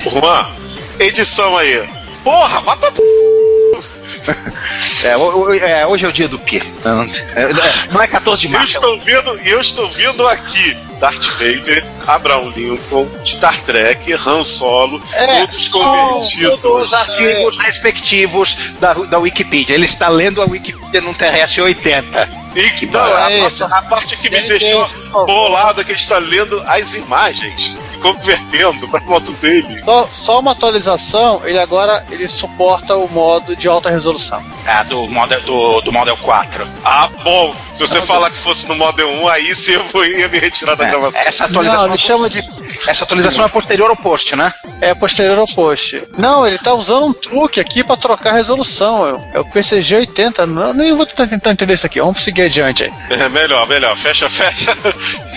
Juan, 0.05 0.51
edição 0.99 1.57
aí. 1.57 1.98
Porra, 2.29 2.61
bata 2.61 2.91
p. 2.91 3.01
É, 5.03 5.81
é, 5.81 5.87
hoje 5.87 6.05
é 6.05 6.07
o 6.07 6.11
dia 6.11 6.27
do 6.27 6.37
Pi. 6.37 6.61
Não, 6.83 7.01
é, 7.01 7.89
não 7.91 8.01
é 8.01 8.07
14 8.07 8.41
de 8.41 8.53
Eu 8.53 8.59
março. 8.59 8.75
estou 8.75 8.99
vendo, 8.99 9.39
e 9.43 9.49
eu 9.49 9.61
estou 9.61 9.89
vendo 9.89 10.27
aqui 10.27 10.77
Darth 10.99 11.25
Vader, 11.37 11.85
Abraham 12.05 12.51
Lincoln, 12.55 13.07
Star 13.25 13.57
Trek, 13.61 14.11
Han 14.13 14.43
Solo, 14.43 15.01
É, 15.13 15.47
todos 15.47 15.67
convertidos. 15.69 16.61
todos 16.61 16.87
os 16.87 16.93
artigos 16.93 17.57
respectivos 17.57 18.57
da, 18.79 18.93
da 18.93 19.17
Wikipedia. 19.19 19.73
Ele 19.73 19.85
está 19.85 20.09
lendo 20.09 20.41
a 20.41 20.45
Wikipedia 20.45 21.01
num 21.01 21.13
TRS 21.13 21.57
80. 21.57 22.29
E 22.55 22.83
então, 22.83 23.01
a, 23.01 23.31
é 23.31 23.47
a 23.47 23.81
parte 23.83 24.17
que 24.17 24.29
me 24.29 24.41
deixou 24.41 24.85
tem, 24.85 25.11
bolado 25.11 25.81
é 25.81 25.83
que 25.83 25.91
ele 25.91 25.99
está 25.99 26.17
lendo 26.17 26.61
as 26.67 26.93
imagens 26.95 27.77
convertendo 27.99 28.87
para 28.87 28.99
foto 29.01 29.31
dele. 29.33 29.81
Só, 29.83 30.09
só 30.11 30.39
uma 30.39 30.51
atualização, 30.51 31.41
ele 31.45 31.59
agora 31.59 32.05
ele 32.09 32.27
suporta 32.27 32.95
o 32.95 33.07
modo 33.07 33.55
de 33.55 33.67
alta 33.67 33.89
resolução. 33.89 34.43
Ah, 34.65 34.83
do 34.83 35.07
Model, 35.07 35.41
do, 35.41 35.81
do 35.81 35.91
Model 35.91 36.17
4. 36.17 36.67
Ah, 36.83 37.09
bom. 37.23 37.55
Se 37.73 37.79
você 37.81 38.01
falar 38.01 38.29
que 38.29 38.37
fosse 38.37 38.67
no 38.67 38.75
Model 38.75 39.07
1, 39.09 39.27
aí 39.29 39.55
sim 39.55 39.73
eu 39.73 39.83
vou- 39.87 40.05
ia 40.05 40.27
me 40.27 40.39
retirar 40.39 40.75
da 40.75 40.85
É, 40.85 40.89
gravação. 40.89 41.21
essa 41.21 41.45
atualização, 41.45 41.87
Não, 41.87 41.97
chama 41.97 42.29
de 42.29 42.39
essa 42.87 43.03
atualização 43.03 43.45
é 43.45 43.49
posterior 43.49 43.89
ao 43.89 43.95
post, 43.95 44.35
né? 44.35 44.53
É 44.81 44.93
posterior 44.93 45.37
ao 45.37 45.47
post. 45.47 46.01
Não, 46.17 46.45
ele 46.47 46.57
tá 46.57 46.73
usando 46.73 47.05
um 47.05 47.13
truque 47.13 47.59
aqui 47.59 47.83
pra 47.83 47.97
trocar 47.97 48.31
a 48.31 48.33
resolução. 48.33 49.21
É 49.33 49.39
o 49.39 49.45
PCG 49.45 49.95
80. 49.95 50.45
Não, 50.45 50.73
nem 50.73 50.95
vou 50.95 51.05
tentar, 51.05 51.27
tentar 51.27 51.51
entender 51.51 51.73
isso 51.73 51.85
aqui. 51.85 51.99
Vamos 51.99 52.21
seguir 52.23 52.43
adiante 52.43 52.83
aí. 52.83 52.93
É 53.09 53.29
melhor, 53.29 53.67
melhor. 53.67 53.95
Fecha, 53.97 54.29
fecha. 54.29 54.75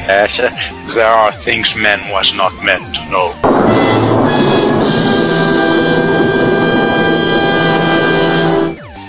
Fecha. 0.06 0.52
There 0.92 1.04
are 1.06 1.36
things 1.36 1.74
man 1.74 2.00
was 2.10 2.32
not 2.32 2.54
meant 2.64 2.94
to 2.94 3.02
know. 3.10 3.34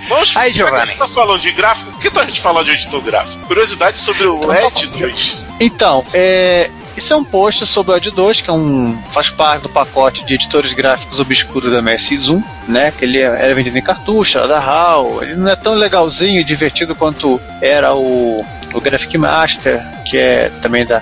Vamos 0.10 0.36
Aí, 0.36 0.52
que 0.54 0.62
a 0.62 0.66
Giovanni. 0.66 0.88
gente 0.88 0.98
tá 1.00 1.08
falando 1.08 1.40
de 1.40 1.52
gráfico, 1.52 1.92
por 1.92 2.02
que 2.02 2.12
tá 2.12 2.22
a 2.22 2.26
gente 2.26 2.42
falando 2.42 2.66
de 2.66 2.72
editor 2.72 3.02
gráfico? 3.02 3.46
Curiosidade 3.48 4.00
sobre 4.00 4.28
o 4.28 4.54
Edge 4.54 4.88
2. 4.88 5.38
Então, 5.60 6.06
é, 6.14 6.70
isso 6.96 7.14
é 7.14 7.16
um 7.16 7.24
post 7.24 7.66
sobre 7.66 7.92
o 7.94 7.98
Ed 7.98 8.12
2, 8.12 8.42
que 8.42 8.50
é 8.50 8.54
um, 8.54 8.98
faz 9.12 9.30
parte 9.30 9.64
do 9.64 9.70
pacote 9.70 10.24
de 10.26 10.34
editores 10.36 10.74
gráficos 10.74 11.20
obscuros 11.20 11.72
da 11.72 11.82
MSX1, 11.82 12.44
né? 12.68 12.92
Que 12.92 13.06
ele 13.06 13.18
é- 13.20 13.24
era 13.24 13.56
vendido 13.56 13.78
em 13.78 13.82
cartucho, 13.82 14.38
era 14.38 14.48
da 14.48 14.60
HAL. 14.60 15.24
Ele 15.24 15.36
não 15.36 15.50
é 15.50 15.56
tão 15.56 15.74
legalzinho 15.74 16.40
e 16.40 16.44
divertido 16.44 16.94
quanto 16.96 17.40
era 17.62 17.94
o, 17.96 18.46
o 18.74 18.82
Graphic 18.82 19.18
Master, 19.18 19.82
que 20.06 20.18
é 20.18 20.50
também 20.62 20.86
da, 20.86 21.02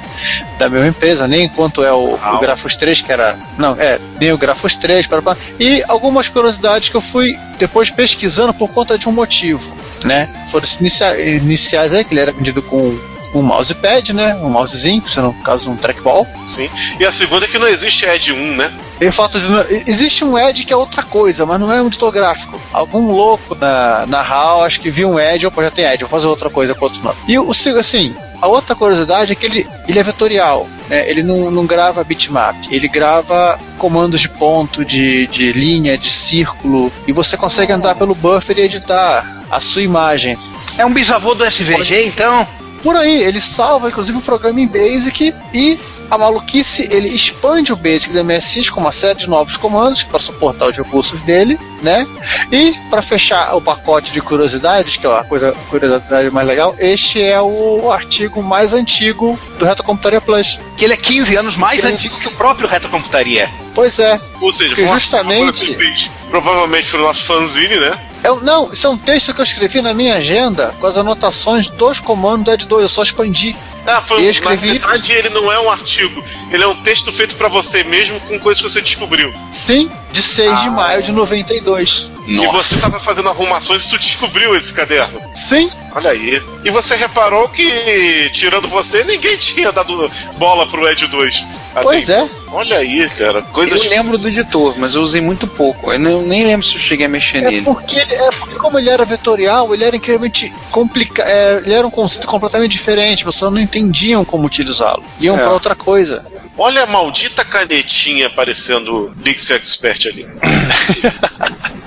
da 0.57 0.69
mesma 0.69 0.87
empresa, 0.87 1.27
nem 1.27 1.47
quanto 1.49 1.83
é 1.83 1.91
o, 1.91 2.13
o 2.15 2.39
Grafos 2.39 2.75
3, 2.75 3.01
que 3.01 3.11
era. 3.11 3.37
Não, 3.57 3.75
é, 3.79 3.99
nem 4.19 4.31
o 4.31 4.37
Grafos 4.37 4.75
3, 4.75 5.07
para, 5.07 5.21
para, 5.21 5.37
e 5.59 5.83
algumas 5.87 6.27
curiosidades 6.29 6.89
que 6.89 6.95
eu 6.95 7.01
fui 7.01 7.37
depois 7.59 7.89
pesquisando 7.89 8.53
por 8.53 8.69
conta 8.69 8.97
de 8.97 9.07
um 9.09 9.11
motivo, 9.11 9.75
né? 10.03 10.29
Foram 10.49 10.63
os 10.63 10.79
inicia- 10.79 11.19
iniciais 11.19 11.93
aí, 11.93 12.03
que 12.03 12.13
ele 12.13 12.21
era 12.21 12.31
vendido 12.31 12.61
com 12.61 12.97
um 13.33 13.41
mousepad, 13.41 14.13
né? 14.13 14.35
Um 14.35 14.49
mousezinho, 14.49 15.07
se 15.07 15.19
no 15.19 15.33
caso 15.33 15.69
um 15.69 15.75
trackball. 15.75 16.27
Sim. 16.45 16.69
E 16.99 17.05
a 17.05 17.11
segunda 17.11 17.45
é 17.45 17.47
que 17.47 17.57
não 17.57 17.67
existe 17.67 18.05
Edge 18.05 18.33
1, 18.33 18.55
né? 18.55 18.71
E 18.99 19.07
o 19.07 19.11
fato 19.13 19.39
de 19.39 19.49
não- 19.49 19.65
existe 19.87 20.23
um 20.23 20.37
Edge 20.37 20.63
que 20.65 20.73
é 20.73 20.75
outra 20.75 21.03
coisa, 21.03 21.45
mas 21.45 21.59
não 21.59 21.71
é 21.71 21.81
um 21.81 21.87
editor 21.87 22.11
gráfico. 22.11 22.59
Algum 22.73 23.11
louco 23.11 23.55
na, 23.55 24.05
na 24.07 24.21
HAL, 24.21 24.63
acho 24.63 24.79
que 24.81 24.91
viu 24.91 25.09
um 25.09 25.19
Edge, 25.19 25.45
opa, 25.47 25.63
já 25.63 25.71
tem 25.71 25.85
Edge, 25.85 25.99
vou 26.01 26.09
fazer 26.09 26.27
outra 26.27 26.49
coisa 26.49 26.75
com 26.75 26.85
outro 26.85 27.01
nome. 27.03 27.17
E 27.27 27.37
o 27.39 27.51
assim, 27.79 28.13
a 28.41 28.47
outra 28.47 28.75
curiosidade 28.75 29.31
é 29.31 29.35
que 29.35 29.45
ele, 29.45 29.67
ele 29.87 29.99
é 29.99 30.03
vetorial, 30.03 30.67
né? 30.89 31.09
Ele 31.09 31.23
não, 31.23 31.49
não 31.51 31.65
grava 31.65 32.03
bitmap, 32.03 32.55
ele 32.69 32.87
grava 32.87 33.59
comandos 33.77 34.19
de 34.19 34.27
ponto, 34.29 34.83
de, 34.83 35.27
de 35.27 35.51
linha, 35.53 35.97
de 35.97 36.11
círculo, 36.11 36.91
e 37.07 37.11
você 37.11 37.37
consegue 37.37 37.71
andar 37.71 37.95
pelo 37.95 38.13
buffer 38.15 38.57
e 38.57 38.61
editar 38.61 39.25
a 39.49 39.61
sua 39.61 39.81
imagem. 39.81 40.37
É 40.77 40.85
um 40.85 40.93
bisavô 40.93 41.35
do 41.35 41.45
SVG, 41.45 42.05
então? 42.05 42.47
Por 42.83 42.95
aí, 42.95 43.23
ele 43.23 43.39
salva 43.39 43.89
inclusive 43.89 44.17
o 44.17 44.21
programa 44.21 44.59
em 44.59 44.67
Basic 44.67 45.33
e 45.53 45.79
a 46.09 46.17
maluquice, 46.17 46.89
ele 46.91 47.07
expande 47.07 47.71
o 47.71 47.75
Basic 47.77 48.11
do 48.11 48.21
MSX 48.25 48.69
com 48.69 48.81
uma 48.81 48.91
série 48.91 49.17
de 49.19 49.29
novos 49.29 49.55
comandos 49.55 50.03
para 50.03 50.19
suportar 50.19 50.67
os 50.67 50.75
recursos 50.75 51.21
dele, 51.21 51.57
né? 51.81 52.05
E 52.51 52.73
para 52.89 53.01
fechar 53.01 53.55
o 53.55 53.61
pacote 53.61 54.11
de 54.11 54.19
curiosidades, 54.19 54.97
que 54.97 55.07
é 55.07 55.09
a 55.17 55.23
coisa 55.23 55.51
a 55.51 55.69
curiosidade 55.69 56.29
mais 56.29 56.45
legal, 56.45 56.75
este 56.79 57.21
é 57.23 57.39
o 57.41 57.89
artigo 57.89 58.43
mais 58.43 58.73
antigo 58.73 59.39
do 59.57 59.63
Retrocomputaria 59.63 60.19
Plus. 60.19 60.59
Que 60.75 60.83
ele 60.83 60.93
é 60.95 60.97
15 60.97 61.33
anos 61.37 61.55
mais 61.55 61.79
Ele- 61.81 61.93
antigo 61.93 62.19
que 62.19 62.27
o 62.27 62.31
próprio 62.35 62.67
Retrocomputaria. 62.67 63.49
Pois 63.73 63.99
é. 63.99 64.19
Ou 64.41 64.51
seja, 64.51 64.75
foi 64.75 64.87
justamente- 64.87 65.65
que 65.65 65.75
fez, 65.75 66.11
provavelmente 66.29 66.89
pro 66.89 67.01
nosso 67.01 67.23
fanzine, 67.25 67.75
né? 67.77 67.99
Eu, 68.23 68.39
não, 68.41 68.71
isso 68.71 68.85
é 68.85 68.89
um 68.89 68.97
texto 68.97 69.33
que 69.33 69.41
eu 69.41 69.43
escrevi 69.43 69.81
na 69.81 69.93
minha 69.93 70.15
agenda 70.15 70.75
com 70.79 70.85
as 70.85 70.95
anotações 70.97 71.67
dos 71.67 71.99
comandos 71.99 72.45
do 72.45 72.51
Ed 72.51 72.65
2, 72.65 72.83
eu 72.83 72.89
só 72.89 73.01
expandi. 73.03 73.55
Ah, 73.87 73.99
foi, 73.99 74.25
Eu 74.25 74.29
escrevi- 74.29 74.67
Na 74.67 74.73
verdade, 74.73 75.11
ele 75.13 75.29
não 75.29 75.51
é 75.51 75.59
um 75.59 75.71
artigo. 75.71 76.23
Ele 76.51 76.63
é 76.63 76.67
um 76.67 76.75
texto 76.83 77.11
feito 77.11 77.35
pra 77.35 77.47
você 77.47 77.83
mesmo 77.83 78.19
com 78.21 78.39
coisas 78.39 78.61
que 78.61 78.69
você 78.69 78.79
descobriu. 78.79 79.33
Sim, 79.51 79.91
de 80.11 80.21
6 80.21 80.61
de 80.61 80.69
maio 80.69 81.01
de 81.01 81.11
92. 81.11 82.07
E 82.27 82.37
você 82.47 82.75
tava 82.79 82.99
fazendo 82.99 83.29
arrumações 83.29 83.83
e 83.85 83.89
tu 83.89 83.97
descobriu 83.97 84.55
esse 84.55 84.73
caderno. 84.73 85.19
Sim, 85.33 85.69
Olha 85.93 86.11
aí. 86.11 86.41
E 86.63 86.69
você 86.69 86.95
reparou 86.95 87.49
que, 87.49 88.29
tirando 88.31 88.69
você, 88.69 89.03
ninguém 89.03 89.35
tinha 89.35 89.73
dado 89.73 90.09
bola 90.37 90.65
pro 90.65 90.87
Ed 90.89 91.05
2. 91.07 91.45
até 91.71 91.81
pois 91.83 92.07
é. 92.09 92.23
então. 92.23 92.29
Olha 92.53 92.77
aí, 92.77 93.09
cara. 93.09 93.41
Coisas. 93.41 93.83
Eu 93.83 93.89
lembro 93.89 94.17
do 94.17 94.27
editor, 94.29 94.73
mas 94.77 94.95
eu 94.95 95.01
usei 95.01 95.19
muito 95.19 95.47
pouco. 95.47 95.91
Eu 95.91 95.99
não- 95.99 96.21
nem 96.21 96.45
lembro 96.45 96.65
se 96.65 96.75
eu 96.75 96.79
cheguei 96.79 97.05
a 97.07 97.09
mexer 97.09 97.39
É 97.39 97.41
nele. 97.41 97.61
porque, 97.63 97.97
é 97.99 98.29
porque 98.39 98.55
como 98.55 98.79
ele 98.79 98.89
era 98.89 99.03
vetorial, 99.03 99.73
ele 99.73 99.83
era 99.83 99.95
incrivelmente 99.95 100.53
complicado. 100.69 101.27
ele 101.65 101.73
era 101.73 101.85
um 101.85 101.91
conceito 101.91 102.25
completamente 102.27 102.71
diferente, 102.71 103.19
as 103.27 103.33
pessoas 103.35 103.51
não 103.51 103.59
entendiam 103.59 104.23
como 104.23 104.45
utilizá-lo. 104.45 105.03
Iam 105.19 105.35
É. 105.37 105.39
pra 105.39 105.51
outra 105.51 105.75
coisa. 105.75 106.25
Olha 106.63 106.83
a 106.83 106.85
maldita 106.85 107.43
canetinha 107.43 108.29
parecendo 108.29 109.11
Dixie 109.17 109.55
Expert 109.55 110.05
ali. 110.05 110.27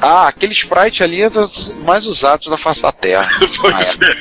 Ah, 0.06 0.28
aquele 0.28 0.52
sprite 0.52 1.02
ali 1.02 1.22
é 1.22 1.30
dos 1.30 1.74
mais 1.82 2.06
usados 2.06 2.48
da 2.48 2.58
face 2.58 2.82
da 2.82 2.92
Terra. 2.92 3.26
Pois 3.58 3.98
é. 4.02 4.16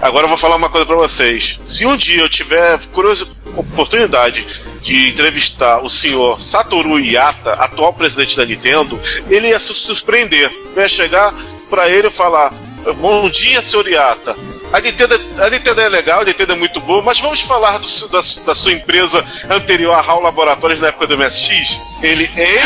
Agora 0.00 0.24
eu 0.24 0.28
vou 0.30 0.38
falar 0.38 0.56
uma 0.56 0.70
coisa 0.70 0.86
pra 0.86 0.96
vocês. 0.96 1.60
Se 1.66 1.84
um 1.84 1.94
dia 1.94 2.22
eu 2.22 2.28
tiver 2.28 2.78
curioso, 2.86 3.36
oportunidade 3.54 4.46
de 4.80 5.10
entrevistar 5.10 5.82
o 5.82 5.90
senhor 5.90 6.40
Satoru 6.40 6.98
Iwata, 6.98 7.52
atual 7.54 7.92
presidente 7.92 8.34
da 8.34 8.46
Nintendo, 8.46 8.98
ele 9.28 9.48
ia 9.48 9.58
se 9.58 9.74
surpreender. 9.74 10.50
Eu 10.74 10.80
ia 10.80 10.88
chegar 10.88 11.34
pra 11.68 11.90
ele 11.90 12.08
e 12.08 12.10
falar: 12.10 12.54
Bom 12.98 13.28
dia, 13.28 13.60
senhor 13.60 13.86
Iwata. 13.86 14.34
A 14.72 14.80
Nintendo, 14.80 15.14
a 15.38 15.50
Nintendo 15.50 15.80
é 15.80 15.88
legal, 15.88 16.20
a 16.20 16.24
Nintendo 16.24 16.52
é 16.52 16.56
muito 16.56 16.80
boa, 16.80 17.02
mas 17.02 17.18
vamos 17.20 17.40
falar 17.40 17.78
do 17.78 18.08
da, 18.08 18.20
da 18.44 18.54
sua 18.54 18.72
empresa 18.72 19.24
anterior 19.48 19.94
a 19.94 20.00
HAL 20.00 20.20
Laboratórios 20.20 20.78
na 20.80 20.88
época 20.88 21.06
do 21.06 21.16
MSX? 21.16 21.78
Ele, 22.02 22.30
ele 22.36 22.58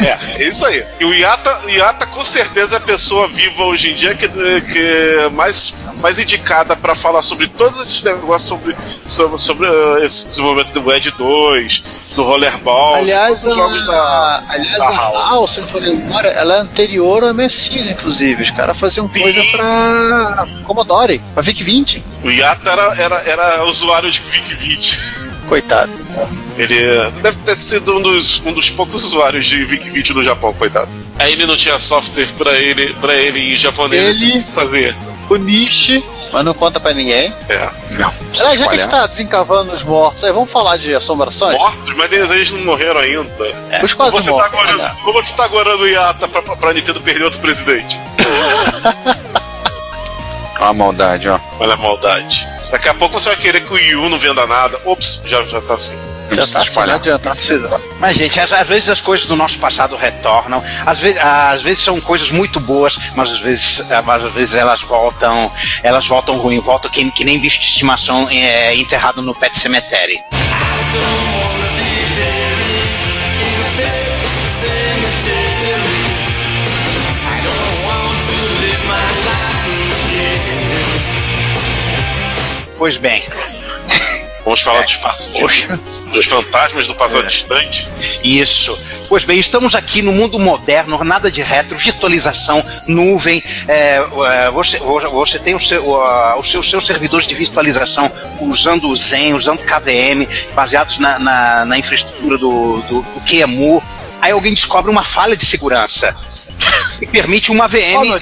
é, 0.06 0.42
é 0.42 0.48
isso 0.48 0.64
aí. 0.64 0.84
E 0.98 1.04
o 1.04 1.14
Iata, 1.14 1.62
Iata 1.68 2.06
com 2.06 2.24
certeza 2.24 2.76
é 2.76 2.78
a 2.78 2.80
pessoa 2.80 3.28
viva 3.28 3.64
hoje 3.64 3.90
em 3.90 3.94
dia 3.94 4.14
que, 4.14 4.28
que 4.28 4.78
é 4.78 5.28
mais, 5.28 5.74
mais 5.96 6.18
indicada 6.18 6.74
para 6.74 6.94
falar 6.94 7.22
sobre 7.22 7.46
todos 7.48 7.78
esses 7.80 8.02
negócios, 8.02 8.48
sobre, 8.48 8.76
sobre, 9.06 9.38
sobre 9.38 9.68
uh, 9.68 9.98
esse 9.98 10.26
desenvolvimento 10.26 10.72
do 10.72 10.92
Edge 10.92 11.10
2, 11.12 11.84
do 12.14 12.22
Rollerball, 12.22 12.96
aliás, 12.96 13.42
os 13.44 13.54
jogos 13.54 13.86
da. 13.86 13.94
a, 13.94 14.42
aliás, 14.48 14.78
da 14.78 14.84
a 14.86 14.96
HAL. 14.96 15.16
HAL, 15.16 15.48
se 15.48 15.60
eu 15.60 15.66
for 15.66 15.80
lembrar, 15.82 16.24
ela 16.26 16.56
é 16.56 16.60
anterior 16.60 17.22
ao 17.24 17.32
MSX, 17.34 17.86
inclusive. 17.90 18.42
Os 18.42 18.50
caras 18.50 18.78
faziam 18.78 19.08
Sim. 19.08 19.20
coisa 19.20 19.42
pra 19.52 20.46
Commodore, 20.64 21.20
pra 21.34 21.42
VIC-20. 21.42 22.02
O 22.24 22.30
Iata 22.30 22.70
era, 22.70 22.94
era, 23.02 23.14
era 23.26 23.64
usuário 23.64 24.10
de 24.10 24.20
VIC-20. 24.20 24.98
Coitado. 25.48 25.92
Ele 26.56 27.10
deve 27.22 27.36
ter 27.38 27.54
sido 27.56 27.96
um 27.96 28.02
dos, 28.02 28.40
um 28.46 28.52
dos 28.52 28.70
poucos 28.70 29.04
usuários 29.04 29.46
de 29.46 29.64
VIC-20 29.64 30.10
no 30.10 30.22
Japão, 30.22 30.52
coitado. 30.54 30.88
Aí 31.18 31.32
ele 31.32 31.46
não 31.46 31.56
tinha 31.56 31.78
software 31.78 32.28
pra 32.38 32.52
ele, 32.58 32.94
pra 32.94 33.14
ele 33.14 33.52
em 33.52 33.56
japonês 33.56 34.02
Ele- 34.02 34.42
fazer. 34.54 34.94
O 35.28 35.36
Nishi, 35.36 36.04
mas 36.32 36.44
não 36.44 36.54
conta 36.54 36.80
pra 36.80 36.92
ninguém. 36.92 37.32
É. 37.48 37.70
Não, 37.92 38.12
Aliás, 38.40 38.58
já 38.58 38.68
que 38.68 38.76
a 38.76 38.78
gente 38.78 38.90
tá 38.90 39.06
desencavando 39.06 39.72
os 39.72 39.82
mortos, 39.82 40.24
aí, 40.24 40.32
vamos 40.32 40.50
falar 40.50 40.76
de 40.78 40.94
assombrações? 40.94 41.56
Mortos, 41.58 41.94
mas 41.96 42.10
eles, 42.10 42.30
eles 42.30 42.50
não 42.50 42.60
morreram 42.60 43.00
ainda. 43.00 43.30
Os 43.82 43.92
quase 43.94 44.16
ou 44.16 44.22
você 44.22 44.30
mortos. 44.30 44.50
Tá 44.50 44.58
agorando, 44.58 44.82
né? 44.82 44.96
você 45.12 45.32
tá 45.34 45.44
agorando 45.44 45.82
o 45.82 45.88
Yata 45.88 46.28
pra, 46.28 46.42
pra, 46.42 46.56
pra 46.56 46.72
Nintendo 46.72 47.00
perder 47.00 47.24
outro 47.24 47.40
presidente. 47.40 48.00
Olha 50.58 50.70
a 50.70 50.72
maldade, 50.72 51.28
ó. 51.28 51.40
Olha 51.58 51.74
a 51.74 51.76
maldade. 51.76 52.48
Daqui 52.70 52.88
a 52.88 52.94
pouco 52.94 53.18
você 53.18 53.30
vai 53.30 53.38
querer 53.38 53.64
que 53.64 53.72
o 53.74 53.78
Yu 53.78 54.08
não 54.08 54.18
venda 54.18 54.46
nada. 54.46 54.80
Ops, 54.84 55.20
já, 55.24 55.42
já 55.44 55.60
tá 55.60 55.74
assim. 55.74 55.98
Já 56.34 56.42
precisa 56.42 56.58
tá 56.58 56.64
espalhar. 56.64 56.96
adianta, 56.96 57.34
precisa. 57.34 57.80
Mas, 57.98 58.16
gente, 58.16 58.40
às, 58.40 58.52
às 58.52 58.66
vezes 58.66 58.88
as 58.88 59.00
coisas 59.00 59.26
do 59.26 59.36
nosso 59.36 59.58
passado 59.58 59.96
retornam. 59.96 60.62
Às 60.84 61.00
vezes, 61.00 61.20
às 61.22 61.62
vezes 61.62 61.84
são 61.84 62.00
coisas 62.00 62.30
muito 62.30 62.60
boas, 62.60 62.98
mas 63.14 63.32
às 63.32 63.40
vezes, 63.40 63.90
às 63.90 64.32
vezes 64.32 64.54
elas 64.54 64.80
voltam, 64.82 65.50
elas 65.82 66.06
voltam 66.06 66.36
ruim, 66.36 66.60
voltam 66.60 66.90
que, 66.90 67.10
que 67.10 67.24
nem 67.24 67.38
bicho 67.38 67.60
de 67.60 67.66
estimação 67.66 68.28
é, 68.30 68.74
enterrado 68.76 69.22
no 69.22 69.34
pet 69.34 69.58
cemetery. 69.58 70.18
Pois 82.78 82.96
bem, 82.96 83.22
Vamos 84.44 84.60
falar 84.60 84.82
dos, 84.82 84.96
passos, 84.96 85.32
dos 86.12 86.26
fantasmas 86.26 86.86
do 86.88 86.94
passado 86.96 87.26
distante. 87.26 87.88
Isso. 88.24 88.76
Pois 89.08 89.24
bem, 89.24 89.38
estamos 89.38 89.74
aqui 89.76 90.02
no 90.02 90.10
mundo 90.10 90.38
moderno, 90.38 91.02
nada 91.04 91.30
de 91.30 91.40
retro, 91.42 91.76
virtualização, 91.78 92.64
nuvem. 92.88 93.42
é, 93.68 93.96
é, 94.46 94.50
você, 94.50 94.78
você 94.78 95.38
tem 95.38 95.54
o 95.54 95.60
seu- 95.60 95.94
os 96.38 96.50
seus, 96.50 96.68
seus 96.68 96.84
servidores 96.84 97.26
de 97.26 97.34
virtualização 97.36 98.10
usando 98.40 98.88
o 98.88 98.96
Zen, 98.96 99.34
usando 99.34 99.60
KVM, 99.60 100.26
baseados 100.54 100.98
na, 100.98 101.18
na- 101.20 101.64
na 101.64 101.78
infraestrutura 101.78 102.36
do, 102.36 102.80
do, 102.82 103.02
do 103.02 103.20
QEMU. 103.20 103.80
Aí 104.20 104.32
alguém 104.32 104.54
descobre 104.54 104.90
uma 104.90 105.04
falha 105.04 105.36
de 105.36 105.44
segurança 105.46 106.16
e 107.00 107.06
permite 107.06 107.52
uma 107.52 107.68
VM 107.68 107.96
Oh, 108.10 108.14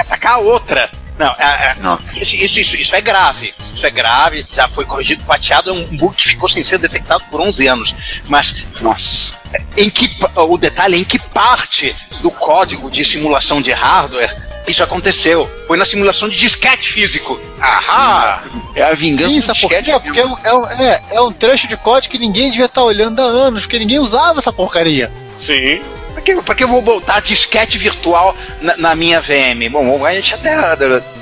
atacar 0.00 0.32
a 0.34 0.38
outra. 0.38 0.90
Não, 1.18 1.34
é- 1.38 1.74
é- 1.74 1.76
Isso, 2.20 2.36
isso, 2.36 2.60
isso, 2.60 2.76
isso 2.76 2.94
é 2.94 3.00
grave. 3.00 3.54
Isso 3.74 3.86
é 3.86 3.90
grave, 3.90 4.46
já 4.52 4.68
foi 4.68 4.84
corrigido, 4.84 5.24
pateado, 5.24 5.70
é 5.70 5.72
um 5.72 5.84
bug 5.96 6.14
que 6.14 6.28
ficou 6.28 6.48
sem 6.48 6.62
ser 6.62 6.78
detectado 6.78 7.24
por 7.30 7.40
11 7.40 7.66
anos. 7.66 7.94
Mas, 8.26 8.64
nossa, 8.80 9.34
em 9.76 9.88
que, 9.88 10.10
o 10.34 10.58
detalhe 10.58 10.96
é 10.96 10.98
em 10.98 11.04
que 11.04 11.18
parte 11.18 11.94
do 12.20 12.30
código 12.30 12.90
de 12.90 13.04
simulação 13.04 13.60
de 13.62 13.72
hardware 13.72 14.34
isso 14.66 14.82
aconteceu. 14.82 15.48
Foi 15.68 15.76
na 15.76 15.86
simulação 15.86 16.28
de 16.28 16.36
disquete 16.36 16.88
físico. 16.90 17.40
Ahá! 17.60 18.42
É 18.74 18.82
a 18.82 18.94
vingança 18.94 19.30
Sim, 19.30 19.40
do 19.40 19.52
disquete. 19.52 19.84
quê? 19.92 20.00
Porque 20.00 20.20
é 20.20 20.24
é, 20.24 20.88
é, 20.88 21.02
é 21.16 21.20
um 21.20 21.32
trecho 21.32 21.68
de 21.68 21.76
código 21.76 22.10
que 22.10 22.18
ninguém 22.18 22.50
devia 22.50 22.66
estar 22.66 22.82
olhando 22.82 23.20
há 23.20 23.24
anos, 23.24 23.62
porque 23.62 23.78
ninguém 23.78 24.00
usava 24.00 24.40
essa 24.40 24.52
porcaria. 24.52 25.12
Sim. 25.36 25.80
Pra 26.16 26.22
que, 26.22 26.42
pra 26.42 26.54
que 26.54 26.64
eu 26.64 26.68
vou 26.68 26.80
botar 26.80 27.20
disquete 27.20 27.76
virtual 27.76 28.34
na, 28.62 28.74
na 28.78 28.94
minha 28.94 29.20
VM? 29.20 29.68
Bom, 29.70 30.02
a 30.06 30.14
gente 30.14 30.32
até. 30.32 30.56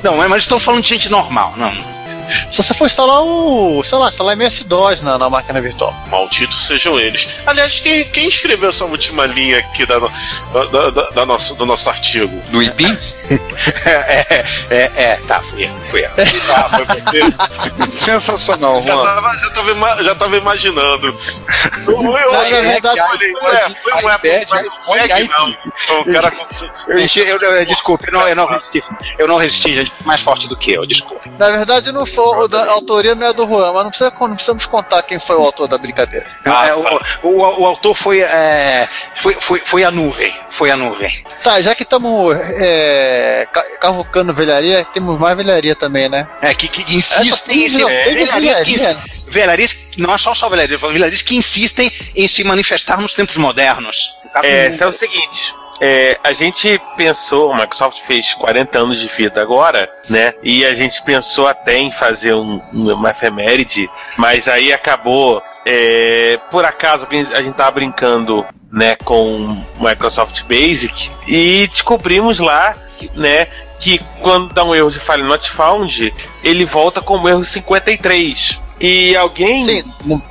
Não, 0.04 0.16
mas 0.28 0.44
estamos 0.44 0.62
falando 0.62 0.82
de 0.84 0.88
gente 0.88 1.08
normal, 1.08 1.52
não. 1.56 1.94
Só 2.50 2.62
se 2.62 2.72
for 2.72 2.86
instalar 2.86 3.20
o, 3.22 3.82
sei 3.82 3.98
lá, 3.98 4.08
instalar 4.08 4.32
MS-DOS 4.34 5.02
na, 5.02 5.18
na 5.18 5.28
máquina 5.28 5.60
virtual. 5.60 5.94
Malditos 6.06 6.66
sejam 6.66 6.98
eles. 6.98 7.28
Aliás, 7.44 7.80
quem, 7.80 8.04
quem 8.04 8.28
escreveu 8.28 8.68
essa 8.70 8.84
última 8.86 9.26
linha 9.26 9.58
aqui 9.58 9.84
da, 9.84 9.98
da, 9.98 10.90
da- 10.90 11.10
da 11.10 11.26
nosso, 11.26 11.54
do 11.56 11.66
nosso 11.66 11.90
artigo? 11.90 12.40
Do 12.50 12.62
IPIM? 12.62 12.96
É, 13.86 14.44
é, 14.70 14.90
é, 14.96 15.20
tá, 15.26 15.40
fui 15.40 15.64
eu, 15.64 15.70
fui 15.90 16.05
eu. 16.05 16.10
Ah, 16.55 16.64
foi 16.64 16.84
você? 16.84 17.88
Sensacional, 17.90 18.82
Já 18.82 18.92
Juan. 18.94 19.02
tava, 19.02 19.38
já, 19.38 19.51
tava, 19.51 19.70
ima- 19.70 20.02
já 20.02 20.14
tava 20.14 20.36
imaginando. 20.36 21.16
Eu, 21.86 22.02
eu, 22.02 22.32
Na 22.32 22.48
eu, 22.51 22.62
verdade, 22.62 23.01
foi 23.82 23.92
um 23.94 24.14
iPad, 24.14 24.42
iPhone, 25.20 25.59
não. 25.88 26.01
o 26.01 26.12
cara 26.12 26.30
com- 26.30 26.46
Eu, 26.92 26.98
enchi- 26.98 27.20
eu, 27.20 27.38
eu- 27.38 27.66
desculpe, 27.66 28.09
eu 28.09 28.12
não, 28.12 28.28
eu 28.28 28.36
não 28.36 28.46
resisti. 28.46 28.84
Eu 29.18 29.28
não 29.28 29.36
resisti, 29.38 29.74
gente. 29.74 29.92
Mais 30.05 30.20
forte 30.22 30.48
do 30.48 30.56
que 30.56 30.72
eu, 30.72 30.86
desculpe. 30.86 31.30
Na 31.38 31.48
verdade, 31.48 31.92
não 31.92 32.05
foi, 32.06 32.24
o 32.44 32.48
da- 32.48 32.64
a 32.64 32.72
autoria 32.72 33.14
não 33.14 33.26
é 33.26 33.32
do 33.32 33.46
Juan, 33.46 33.72
mas 33.72 33.82
não, 33.84 33.90
precisa, 33.90 34.12
não 34.20 34.34
precisamos 34.34 34.66
contar 34.66 35.02
quem 35.02 35.18
foi 35.20 35.36
o 35.36 35.42
autor 35.42 35.68
da 35.68 35.78
brincadeira. 35.78 36.26
Ah, 36.44 36.66
É, 36.66 36.70
tá. 36.82 37.01
o, 37.22 37.28
o, 37.28 37.60
o 37.62 37.66
autor 37.66 37.94
foi, 37.94 38.20
é, 38.20 38.88
foi, 39.16 39.34
foi, 39.40 39.60
foi 39.64 39.84
a 39.84 39.90
nuvem. 39.90 40.34
Foi 40.51 40.70
a 40.70 40.76
nuvem. 40.76 41.24
Tá, 41.42 41.60
já 41.60 41.74
que 41.74 41.82
estamos 41.82 42.34
é, 42.36 43.14
ca- 43.53 43.78
cavucando 43.81 44.32
velharia, 44.35 44.85
temos 44.86 45.19
mais 45.19 45.36
velharia 45.36 45.74
também, 45.74 46.09
né? 46.09 46.27
É, 46.43 46.55
que, 46.55 46.69
que 46.69 46.97
insistem 46.97 47.65
em 47.66 47.70
filha 47.70 47.86
se- 47.86 48.05
teve 48.05 48.24
velharias 48.24 48.62
que- 48.62 49.31
velharias, 49.31 49.77
não 49.99 50.15
é 50.15 50.19
só 50.19 50.35
só 50.35 50.49
velharias, 50.49 50.81
velharias 50.81 51.23
que 51.23 51.36
insistem 51.36 51.91
em 52.15 52.28
se 52.28 52.45
manifestar 52.45 53.01
nos 53.01 53.15
tempos 53.15 53.36
modernos. 53.36 54.16
É, 54.43 54.66
é 54.78 54.86
o 54.86 54.93
seguinte. 54.93 55.55
é, 55.81 56.19
a 56.23 56.32
gente 56.32 56.81
pensou, 56.97 57.53
a 57.53 57.57
Microsoft 57.57 58.01
fez 58.07 58.32
40 58.35 58.78
anos 58.78 58.99
de 59.01 59.09
vida 59.09 59.41
agora, 59.43 59.91
né? 60.09 60.32
E 60.43 60.65
a 60.65 60.73
gente 60.74 61.03
pensou 61.03 61.47
até 61.49 61.78
em 61.78 61.91
fazer 61.91 62.32
um, 62.35 62.61
uma 62.73 63.11
efeméride, 63.11 63.89
mas 64.16 64.47
aí 64.49 64.73
acabou, 64.73 65.43
é, 65.66 66.39
por 66.51 66.65
acaso, 66.65 67.07
a 67.11 67.43
gente 67.43 67.55
tava 67.55 67.70
brincando, 67.73 68.47
né, 68.73 68.97
com 69.05 69.62
Microsoft 69.78 70.43
Basic 70.43 71.11
e 71.28 71.66
descobrimos 71.69 72.39
lá, 72.41 72.74
né, 73.14 73.46
que 73.78 74.00
quando 74.20 74.52
dá 74.52 74.64
um 74.64 74.74
erro 74.74 74.90
de 74.90 75.00
file 75.00 75.22
not 75.22 75.50
found, 75.50 76.12
ele 76.42 76.64
volta 76.64 77.00
como 77.00 77.28
erro 77.28 77.44
53. 77.44 78.58
E 78.80 79.16
alguém, 79.16 79.58
Sim, 79.62 79.84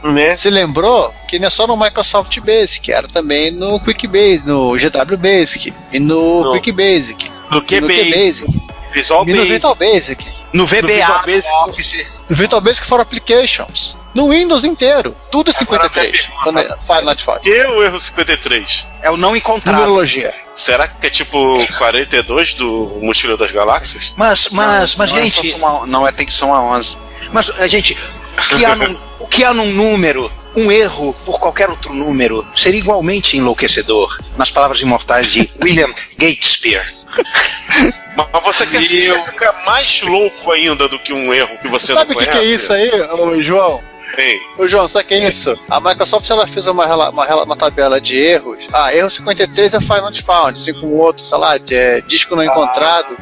né? 0.04 0.36
se 0.36 0.50
lembrou 0.50 1.14
que 1.28 1.40
não 1.40 1.48
é 1.48 1.50
só 1.50 1.66
no 1.66 1.78
Microsoft 1.78 2.38
Basic, 2.42 2.92
era 2.92 3.08
também 3.08 3.52
no 3.52 3.80
QuickBase, 3.80 4.46
no 4.46 4.74
GW 4.78 5.18
Basic 5.18 5.74
e 5.92 6.00
no 6.00 6.44
No 6.44 6.52
Quick 6.54 6.72
Basic, 6.74 7.32
No 7.50 7.60
no 7.60 7.66
QBasic, 7.66 8.62
Visual 8.94 9.24
e 9.28 9.32
no 9.32 9.38
Basic, 9.38 9.54
Visual 9.54 9.76
Basic. 9.76 10.43
No 10.54 10.66
VBA, 10.66 11.08
no 11.08 11.70
Office. 11.70 12.06
No 12.30 12.36
Visual 12.36 12.62
Basic 12.62 12.86
for 12.86 13.02
Applications. 13.02 13.98
No 14.14 14.30
Windows 14.30 14.64
inteiro. 14.64 15.16
Tudo 15.32 15.50
é 15.50 15.54
53. 15.54 16.30
Quando 16.44 16.60
é 16.60 16.78
File 16.86 17.02
Not 17.02 17.24
Found. 17.24 17.42
Por 17.42 17.52
que 17.52 17.66
o 17.68 17.84
erro 17.84 18.00
53? 18.00 18.88
É 19.02 19.10
o 19.10 19.18
não 19.18 19.36
encontrado. 19.36 19.76
Numerologia. 19.76 20.34
Será 20.54 20.88
que 20.88 21.08
é 21.08 21.10
tipo 21.10 21.58
42 21.80 22.54
do 22.54 23.00
Mochila 23.02 23.36
das 23.36 23.52
Galáxias? 23.52 24.14
Mas, 24.16 24.50
mas, 24.52 24.96
mas, 24.96 25.12
não, 25.12 25.18
é 25.18 25.26
gente, 25.26 25.52
só 25.52 25.58
somar- 25.58 25.88
não 25.88 26.08
é, 26.08 26.12
tem 26.12 26.26
que 26.28 26.34
somar 26.34 26.62
11. 26.62 26.98
mas, 27.32 27.52
eh, 27.58 27.68
gente, 27.68 27.98
o 28.38 28.56
que, 28.58 28.66
há 28.66 28.76
num, 28.76 28.98
o 29.20 29.28
que 29.28 29.44
há 29.44 29.54
num 29.54 29.74
número, 29.74 30.32
um 30.56 30.72
erro 30.72 31.14
por 31.26 31.40
qualquer 31.40 31.70
outro 31.70 31.94
número, 31.94 32.46
seria 32.56 32.80
igualmente 32.80 33.38
enlouquecedor, 33.38 34.20
nas 34.38 34.52
palavras 34.52 34.82
imortais 34.82 35.28
de 35.28 35.50
William 35.62 35.94
Gatespeare. 36.18 36.94
Mas 38.16 38.44
você 38.44 38.68
quer, 38.68 38.80
Meu. 38.80 39.16
quer 39.16 39.24
ficar 39.26 39.66
mais 39.66 40.02
louco 40.04 40.52
ainda 40.52 40.88
do 40.88 41.00
que 41.00 41.12
um 41.12 41.34
erro 41.34 41.58
que 41.60 41.68
você 41.68 41.94
Sabe 41.94 42.12
o 42.12 42.14
não 42.14 42.22
que, 42.22 42.30
conhece? 42.30 42.38
que 42.40 42.46
é 42.46 42.56
isso 42.56 42.74
aí, 42.74 43.42
João? 43.42 43.82
Hein? 44.18 44.40
Ô 44.60 44.68
João, 44.68 44.88
sabe 44.88 45.06
o 45.06 45.08
que 45.08 45.14
é 45.16 45.28
isso? 45.28 45.58
A 45.70 45.80
Microsoft 45.80 46.30
ela 46.30 46.46
fez 46.46 46.68
uma, 46.68 46.86
uma, 47.10 47.44
uma 47.44 47.56
tabela 47.56 48.00
de 48.00 48.16
erros. 48.16 48.68
Ah, 48.72 48.94
erro 48.94 49.10
53 49.10 49.74
é 49.74 49.82
File 49.82 50.02
Not 50.02 50.22
Found, 50.22 50.60
assim 50.60 50.74
como 50.74 50.94
o 50.94 50.98
outro, 51.00 51.26
sei 51.26 51.38
lá, 51.38 51.58
de, 51.58 51.76
é, 51.76 52.02
disco 52.02 52.36
não 52.36 52.44
encontrado. 52.44 53.18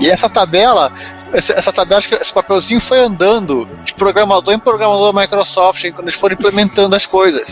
E 0.00 0.08
essa 0.08 0.28
tabela, 0.28 0.92
essa, 1.32 1.52
essa 1.54 1.72
tabela, 1.72 1.98
acho 1.98 2.08
que 2.08 2.14
esse 2.14 2.32
papelzinho 2.32 2.80
foi 2.80 2.98
andando 3.00 3.68
de 3.84 3.94
programador 3.94 4.54
em 4.54 4.58
programador 4.58 5.12
da 5.12 5.20
Microsoft 5.20 5.82
quando 5.92 6.08
eles 6.08 6.14
foram 6.14 6.34
implementando 6.34 6.94
as 6.94 7.06
coisas. 7.06 7.46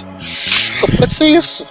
Só 0.80 0.86
pode 0.98 1.12
ser 1.12 1.26
isso. 1.26 1.66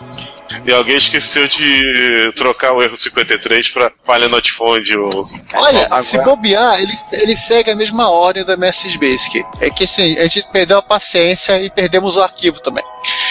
E 0.65 0.73
alguém 0.73 0.95
esqueceu 0.95 1.47
de 1.47 2.31
trocar 2.35 2.73
o 2.73 2.81
erro 2.81 2.95
53 2.97 3.69
pra 3.69 3.91
falha 4.03 4.27
not 4.27 4.51
found. 4.51 4.97
Ou... 4.97 5.29
Olha, 5.53 5.85
Agora- 5.85 6.01
se 6.01 6.17
bobear, 6.23 6.81
ele, 6.81 6.93
ele 7.13 7.37
segue 7.37 7.69
a 7.71 7.75
mesma 7.75 8.09
ordem 8.09 8.43
do 8.43 8.51
MS 8.53 8.97
Basic. 8.97 9.45
É 9.61 9.69
que 9.69 9.83
assim, 9.83 10.17
a 10.17 10.23
gente 10.23 10.47
perdeu 10.51 10.77
a 10.79 10.81
paciência 10.81 11.61
e 11.61 11.69
perdemos 11.69 12.17
o 12.17 12.21
arquivo 12.23 12.59
também. 12.61 12.83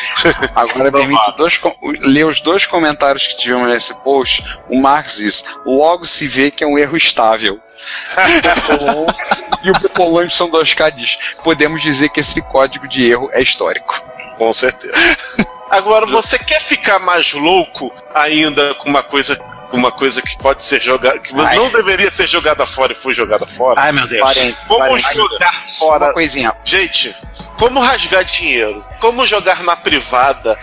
Agora 0.54 0.92
permite 0.92 1.36
dois, 1.36 1.58
com- 1.58 1.74
ler 2.02 2.24
os 2.24 2.40
dois 2.40 2.66
comentários 2.66 3.26
que 3.26 3.38
tivemos 3.38 3.68
nesse 3.68 3.94
post. 4.02 4.44
O 4.70 4.80
Marx 4.80 5.16
diz: 5.16 5.44
logo 5.66 6.06
se 6.06 6.26
vê 6.28 6.50
que 6.52 6.62
é 6.62 6.66
um 6.66 6.78
erro 6.78 6.96
estável. 6.96 7.60
e 9.62 9.70
o 9.70 9.80
Pepolante 9.80 10.34
são 10.34 10.50
2K 10.50 10.90
diz: 10.92 11.18
podemos 11.42 11.82
dizer 11.82 12.08
que 12.10 12.20
esse 12.20 12.42
código 12.42 12.88
de 12.88 13.08
erro 13.10 13.28
é 13.32 13.42
histórico. 13.42 14.00
Com 14.36 14.52
certeza. 14.52 14.94
Agora, 15.70 16.06
você 16.06 16.38
quer 16.38 16.60
ficar 16.60 16.98
mais 16.98 17.34
louco 17.34 17.92
ainda 18.14 18.74
com 18.76 18.88
uma 18.88 19.02
coisa, 19.02 19.36
com 19.70 19.76
uma 19.76 19.92
coisa 19.92 20.22
que 20.22 20.38
pode 20.38 20.62
ser 20.62 20.80
jogada, 20.80 21.18
que 21.18 21.38
Ai. 21.38 21.56
não 21.56 21.70
deveria 21.70 22.10
ser 22.10 22.26
jogada 22.26 22.66
fora 22.66 22.92
e 22.92 22.96
foi 22.96 23.12
jogada 23.12 23.46
fora? 23.46 23.78
Ai, 23.78 23.92
meu 23.92 24.06
Deus. 24.08 24.22
Vamos 24.66 25.02
jogar 25.12 25.62
Só 25.66 25.88
uma 25.88 25.98
fora. 25.98 26.12
coisinha. 26.14 26.56
Gente, 26.64 27.14
como 27.58 27.80
rasgar 27.80 28.24
dinheiro? 28.24 28.82
Como 28.98 29.26
jogar 29.26 29.62
na 29.62 29.76
privada 29.76 30.58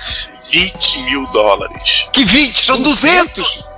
20 0.49 0.99
mil 1.03 1.27
dólares? 1.27 2.07
Que 2.11 2.25
20? 2.25 2.65
São 2.65 2.81
200! 2.81 3.35
200 3.35 3.74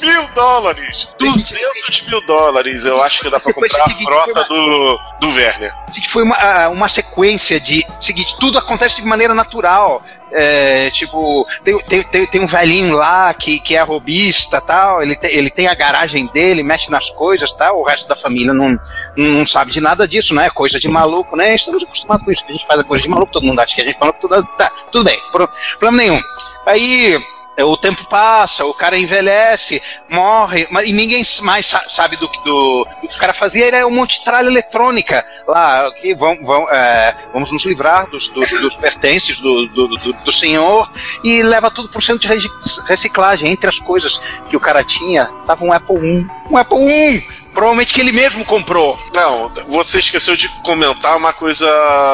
mil 0.00 0.28
dólares! 0.34 1.08
200 1.18 2.08
mil 2.08 2.20
dólares! 2.26 2.86
Eu 2.86 3.02
acho 3.02 3.20
que 3.20 3.30
dá 3.30 3.38
pra 3.38 3.52
comprar 3.52 3.84
a 3.84 3.90
frota 3.90 4.44
do, 4.44 5.00
do 5.20 5.28
Werner. 5.34 5.72
foi 6.08 6.22
uma, 6.22 6.36
ah, 6.36 6.68
uma 6.68 6.88
sequência 6.88 7.60
de. 7.60 7.86
Seguinte, 8.00 8.36
tudo 8.38 8.58
acontece 8.58 8.96
de 8.96 9.06
maneira 9.06 9.34
natural. 9.34 10.02
É, 10.32 10.90
tipo, 10.90 11.46
tem, 11.62 11.78
tem, 12.04 12.26
tem, 12.26 12.40
um 12.42 12.46
velhinho 12.46 12.96
lá 12.96 13.32
que, 13.32 13.60
que 13.60 13.76
é 13.76 13.82
robista 13.82 14.60
tal, 14.60 15.00
ele, 15.00 15.14
tem 15.14 15.32
ele 15.32 15.48
tem 15.48 15.68
a 15.68 15.74
garagem 15.74 16.26
dele, 16.26 16.64
mexe 16.64 16.90
nas 16.90 17.10
coisas 17.10 17.52
tal, 17.52 17.80
o 17.80 17.84
resto 17.84 18.08
da 18.08 18.16
família 18.16 18.52
não, 18.52 18.76
não 19.16 19.46
sabe 19.46 19.70
de 19.70 19.80
nada 19.80 20.06
disso, 20.06 20.34
né? 20.34 20.50
Coisa 20.50 20.80
de 20.80 20.88
maluco, 20.88 21.36
né? 21.36 21.54
Estamos 21.54 21.84
acostumados 21.84 22.24
com 22.24 22.32
isso, 22.32 22.44
que 22.44 22.50
a 22.50 22.56
gente 22.56 22.66
faz 22.66 22.80
a 22.80 22.84
coisa 22.84 23.04
de 23.04 23.08
maluco, 23.08 23.32
todo 23.32 23.46
mundo 23.46 23.60
acha 23.60 23.76
que 23.76 23.82
a 23.82 23.84
gente 23.84 23.96
é 23.96 24.00
maluco, 24.00 24.18
tudo, 24.20 24.44
tá, 24.58 24.68
tudo 24.90 25.04
bem, 25.04 25.18
pro- 25.30 25.48
problema 25.78 26.02
nenhum. 26.02 26.20
Aí 26.66 27.24
o 27.64 27.76
tempo 27.76 28.06
passa, 28.08 28.64
o 28.64 28.74
cara 28.74 28.98
envelhece, 28.98 29.82
morre, 30.08 30.66
mas, 30.70 30.88
e 30.88 30.92
ninguém 30.92 31.22
mais 31.42 31.66
sa- 31.66 31.84
sabe 31.88 32.16
do 32.16 32.28
que 32.28 32.44
do, 32.44 32.82
o 32.82 33.08
que 33.08 33.16
o 33.16 33.18
cara 33.18 33.32
fazia. 33.32 33.66
Era 33.66 33.86
um 33.86 33.90
monte 33.90 34.18
de 34.18 34.24
tralha 34.24 34.46
eletrônica 34.48 35.24
lá, 35.46 35.90
que 35.92 36.14
vão, 36.14 36.36
vão, 36.44 36.68
é, 36.70 37.16
vamos 37.32 37.50
nos 37.52 37.64
livrar 37.64 38.08
dos, 38.10 38.28
dos, 38.28 38.50
dos 38.50 38.76
pertences 38.76 39.40
do, 39.40 39.66
do, 39.68 39.88
do, 39.88 40.12
do 40.12 40.32
senhor 40.32 40.90
e 41.24 41.42
leva 41.42 41.70
tudo 41.70 41.88
por 41.88 42.02
centro 42.02 42.36
de 42.36 42.48
reciclagem. 42.88 43.50
Entre 43.50 43.68
as 43.70 43.78
coisas 43.78 44.20
que 44.50 44.56
o 44.56 44.60
cara 44.60 44.84
tinha, 44.84 45.26
tava 45.46 45.64
um 45.64 45.72
Apple 45.72 45.96
I. 45.96 46.26
Um 46.50 46.56
Apple 46.56 46.78
I! 46.78 47.45
Provavelmente 47.56 47.94
que 47.94 48.02
ele 48.02 48.12
mesmo 48.12 48.44
comprou. 48.44 48.98
Não, 49.14 49.50
você 49.68 49.98
esqueceu 49.98 50.36
de 50.36 50.46
comentar 50.62 51.16
uma 51.16 51.32
coisa 51.32 51.66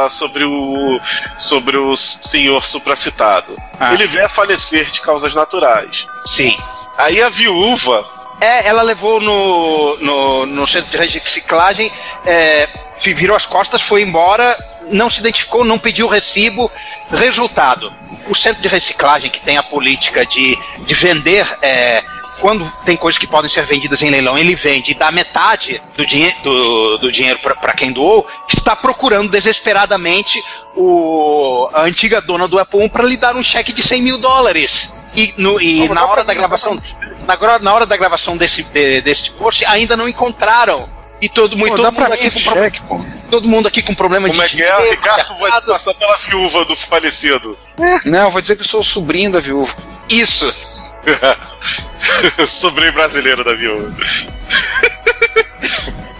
sobre 0.09 0.45
o 0.45 1.01
sobre 1.37 1.77
o 1.77 1.97
senhor 1.97 2.65
supracitado. 2.65 3.53
Ah. 3.81 3.93
Ele 3.93 4.07
veio 4.07 4.25
a 4.25 4.29
falecer 4.29 4.89
de 4.89 5.01
causas 5.01 5.35
naturais. 5.35 6.07
Sim. 6.29 6.57
Aí 6.97 7.21
a 7.21 7.29
viúva 7.29 8.07
É, 8.41 8.69
ela 8.69 8.83
levou 8.83 9.21
no, 9.21 9.97
no, 9.99 10.47
no 10.47 10.67
centro 10.69 10.91
de 10.91 11.19
reciclagem, 11.19 11.91
é, 12.25 12.69
virou 12.99 13.37
as 13.37 13.45
costas, 13.45 13.83
foi 13.83 14.03
embora, 14.03 14.57
não 14.93 15.11
se 15.11 15.19
identificou, 15.19 15.65
não 15.65 15.77
pediu 15.77 16.07
recibo. 16.07 16.71
Resultado: 17.11 17.93
o 18.29 18.35
centro 18.35 18.63
de 18.63 18.69
reciclagem 18.69 19.29
que 19.29 19.41
tem 19.41 19.57
a 19.59 19.63
política 19.65 20.25
de, 20.25 20.57
de 20.87 20.95
vender. 20.95 21.45
é, 21.61 22.05
quando 22.43 22.69
tem 22.85 22.97
coisas 22.97 23.17
que 23.17 23.27
podem 23.29 23.49
ser 23.49 23.65
vendidas 23.65 24.03
em 24.03 24.11
leilão, 24.11 24.37
ele 24.37 24.57
vende 24.57 24.91
e 24.91 24.95
dá 24.95 25.13
metade 25.13 25.81
do, 25.97 26.05
dinhe 26.05 26.35
do, 26.43 26.99
do 26.99 27.13
dinheiro 27.13 27.39
para 27.39 27.73
quem 27.73 27.93
doou, 27.93 28.27
está 28.53 28.75
procurando 28.75 29.31
desesperadamente 29.31 30.43
o, 30.75 31.69
a 31.73 31.83
antiga 31.83 32.21
dona 32.21 32.49
do 32.49 32.59
Apple 32.59 32.89
para 32.89 33.05
lhe 33.05 33.17
dar 33.17 33.37
um 33.37 33.45
cheque 33.45 33.73
de 33.73 33.81
100 33.81 34.03
mil 34.03 34.19
dólares. 34.19 34.93
E, 35.15 35.33
no, 35.37 35.61
e 35.61 35.87
Não, 35.87 35.95
na 35.95 36.05
hora 36.05 36.25
da 36.25 36.35
gravação 36.35 36.83
na, 37.27 37.59
na 37.61 37.75
hora 37.75 37.87
da 37.87 37.97
gravação 37.97 38.37
desse, 38.37 38.65
de, 38.65 39.01
deste 39.03 39.31
post, 39.33 39.65
ainda 39.67 39.97
não 39.97 40.09
encontraram. 40.09 40.89
E 41.21 41.29
todo, 41.29 41.57
Pô, 41.57 41.69
todo 41.69 41.93
mundo 41.93 42.13
aqui 42.13 42.29
com 42.29 42.41
problema, 42.41 42.65
cheque, 42.65 42.81
pô. 42.81 43.01
todo 43.31 43.49
mundo 43.49 43.69
aqui 43.69 43.83
com 43.83 43.95
problema 43.95 44.27
Como 44.27 44.41
de 44.41 44.45
é 44.45 44.49
que 44.49 44.61
é? 44.61 44.77
dinheiro, 44.77 44.91
Ricardo 44.91 45.39
vai 45.39 45.53
se 45.53 45.67
passar 45.67 45.95
pela 45.95 46.17
viúva 46.17 46.65
do 46.65 46.75
falecido. 46.75 47.57
Não, 48.05 48.25
eu 48.25 48.31
vou 48.33 48.41
dizer 48.41 48.57
que 48.57 48.63
eu 48.63 48.67
sou 48.67 48.81
o 48.81 48.85
sobrinho 48.85 49.31
da 49.31 49.39
viúva. 49.39 49.73
Isso. 50.09 50.72
Sobrinho 52.47 52.93
brasileiro 52.93 53.45
da 53.45 53.55
viúva. 53.55 53.93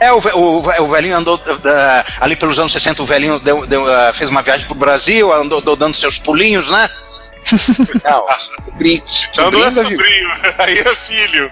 É, 0.01 0.13
o, 0.13 0.19
o, 0.19 0.83
o 0.83 0.89
velhinho 0.89 1.17
andou 1.17 1.37
da- 1.59 2.05
ali 2.21 2.35
pelos 2.35 2.59
anos 2.59 2.73
60, 2.73 3.03
o 3.03 3.07
velhinho 3.07 3.39
deu- 3.39 3.67
deu, 3.67 3.87
ah, 3.93 4.13
fez 4.13 4.29
uma 4.31 4.43
viagem 4.43 4.67
pro 4.67 4.75
Brasil, 4.75 5.33
andou, 5.33 5.61
andou 5.61 5.77
dando 5.77 5.95
seus 5.95 6.19
pulinhos, 6.19 6.69
né? 6.71 6.89
Não, 8.05 8.27
sobrinho, 8.65 9.03
Não, 9.37 9.65
é 9.65 9.71
sobrinho, 9.71 10.31
aí 10.59 10.79
é 10.79 10.95
filho. 10.95 11.51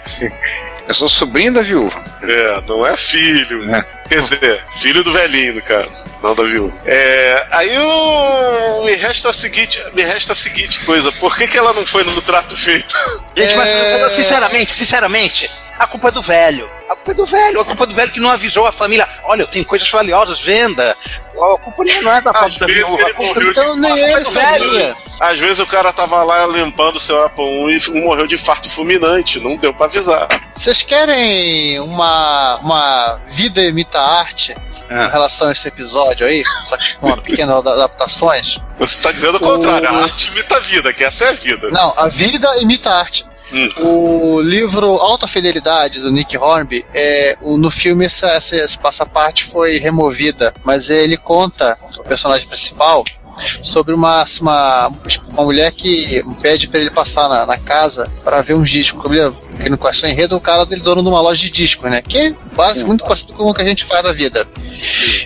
Eu 0.90 0.94
sou 0.94 1.08
sobrinho 1.08 1.52
da 1.54 1.62
viúva. 1.62 2.04
É, 2.20 2.62
não 2.66 2.84
é 2.84 2.96
filho. 2.96 3.72
É. 3.72 3.80
Quer 4.08 4.16
dizer, 4.16 4.64
filho 4.80 5.04
do 5.04 5.12
velhinho, 5.12 5.54
no 5.54 5.62
caso, 5.62 6.10
não 6.20 6.34
da 6.34 6.42
viúva. 6.42 6.76
É, 6.84 7.46
aí 7.52 7.78
o, 7.78 8.82
me 8.84 8.96
resta 8.96 9.30
a 9.30 9.32
seguinte, 9.32 9.80
me 9.94 10.02
resta 10.02 10.32
a 10.32 10.34
seguinte 10.34 10.84
coisa, 10.84 11.12
por 11.12 11.36
que, 11.36 11.46
que 11.46 11.56
ela 11.56 11.72
não 11.74 11.86
foi 11.86 12.02
no 12.02 12.20
trato 12.20 12.56
feito? 12.56 12.92
Gente, 13.36 13.54
mas 13.54 13.70
É. 13.70 14.10
sinceramente, 14.16 14.74
sinceramente, 14.74 15.48
a 15.78 15.86
culpa 15.86 16.08
é 16.08 16.10
do 16.10 16.22
velho. 16.22 16.68
A 16.88 16.96
culpa 16.96 17.12
é 17.12 17.14
do 17.14 17.24
velho, 17.24 17.60
a 17.60 17.64
culpa 17.64 17.84
é 17.84 17.86
do 17.86 17.94
velho 17.94 18.10
que 18.10 18.18
não 18.18 18.30
avisou 18.30 18.66
a 18.66 18.72
família. 18.72 19.08
Olha, 19.22 19.42
eu 19.42 19.46
tenho 19.46 19.64
coisas 19.64 19.88
valiosas, 19.88 20.40
venda. 20.40 20.96
A 21.34 21.58
culpa 21.60 21.84
não 22.02 22.12
é 22.12 22.20
da 22.20 22.34
falta 22.34 22.58
da 22.58 22.66
viúva. 22.66 23.08
Então 23.10 23.76
nem 23.76 23.92
culpa 23.92 24.10
ele 24.10 24.24
sabia. 24.24 24.96
Às 25.20 25.38
vezes 25.38 25.60
o 25.60 25.66
cara 25.66 25.92
tava 25.92 26.24
lá 26.24 26.46
limpando 26.46 26.96
o 26.96 27.00
seu 27.00 27.22
Apple 27.24 27.44
I 27.44 27.78
e 27.78 28.00
morreu 28.02 28.26
de 28.26 28.36
infarto 28.36 28.70
fulminante, 28.70 29.38
não 29.38 29.56
deu 29.56 29.72
pra 29.74 29.86
avisar. 29.86 30.26
Vocês 30.54 30.82
querem 30.82 31.78
uma, 31.80 32.56
uma 32.62 33.20
vida 33.28 33.60
imita 33.62 34.00
arte 34.00 34.56
Ah. 34.88 35.04
em 35.06 35.10
relação 35.10 35.48
a 35.48 35.52
esse 35.52 35.68
episódio 35.68 36.26
aí? 36.26 36.42
Só 36.68 36.76
que 36.76 36.96
com 36.96 37.06
uma 37.08 37.16
pequena 37.22 37.58
ada- 37.58 37.74
adaptações? 37.74 38.58
Você 38.78 38.98
tá 39.00 39.12
dizendo 39.12 39.36
o 39.36 39.40
contrário, 39.40 39.88
a 39.88 40.02
arte 40.04 40.28
imita 40.30 40.56
a 40.56 40.60
vida, 40.60 40.92
que 40.92 41.04
essa 41.04 41.26
é 41.26 41.28
a 41.28 41.32
vida. 41.32 41.70
Não, 41.70 41.92
a 41.96 42.08
vida 42.08 42.48
imita 42.62 42.90
arte. 42.90 43.24
Hum. 43.52 43.68
O 43.78 44.40
livro 44.40 44.86
Alta 44.96 45.26
Fidelidade 45.26 46.00
do 46.00 46.10
Nick 46.12 46.36
Hornby, 46.38 46.86
é, 46.94 47.36
o- 47.42 47.58
no 47.58 47.68
filme 47.70 48.06
essa, 48.06 48.26
essa, 48.28 48.56
essa 48.56 49.04
parte 49.06 49.44
foi 49.44 49.78
removida, 49.78 50.54
mas 50.64 50.88
ele 50.88 51.16
conta, 51.16 51.76
o 51.98 52.04
personagem 52.04 52.46
principal, 52.46 53.04
sobre 53.62 53.94
uma, 53.94 54.24
uma, 54.40 54.92
uma 55.28 55.44
mulher 55.44 55.72
que 55.72 56.24
pede 56.40 56.68
pra 56.68 56.80
ele 56.80 56.90
passar 56.90 57.28
na, 57.28 57.46
na 57.46 57.58
casa 57.58 58.10
para 58.24 58.42
ver 58.42 58.54
uns 58.54 58.70
discos. 58.70 59.02
Que 59.02 59.68
no 59.68 59.78
é 60.06 60.10
enredo, 60.10 60.36
o 60.36 60.40
cara 60.40 60.66
é 60.70 60.76
dono 60.76 61.02
de 61.02 61.08
uma 61.08 61.20
loja 61.20 61.40
de 61.40 61.50
discos, 61.50 61.90
né? 61.90 62.00
Que 62.02 62.18
é 62.18 62.34
quase 62.54 62.84
muito 62.84 63.04
parecido 63.04 63.34
com 63.34 63.50
o 63.50 63.54
que 63.54 63.62
a 63.62 63.66
gente 63.66 63.84
faz 63.84 64.02
da 64.02 64.12
vida. 64.12 64.46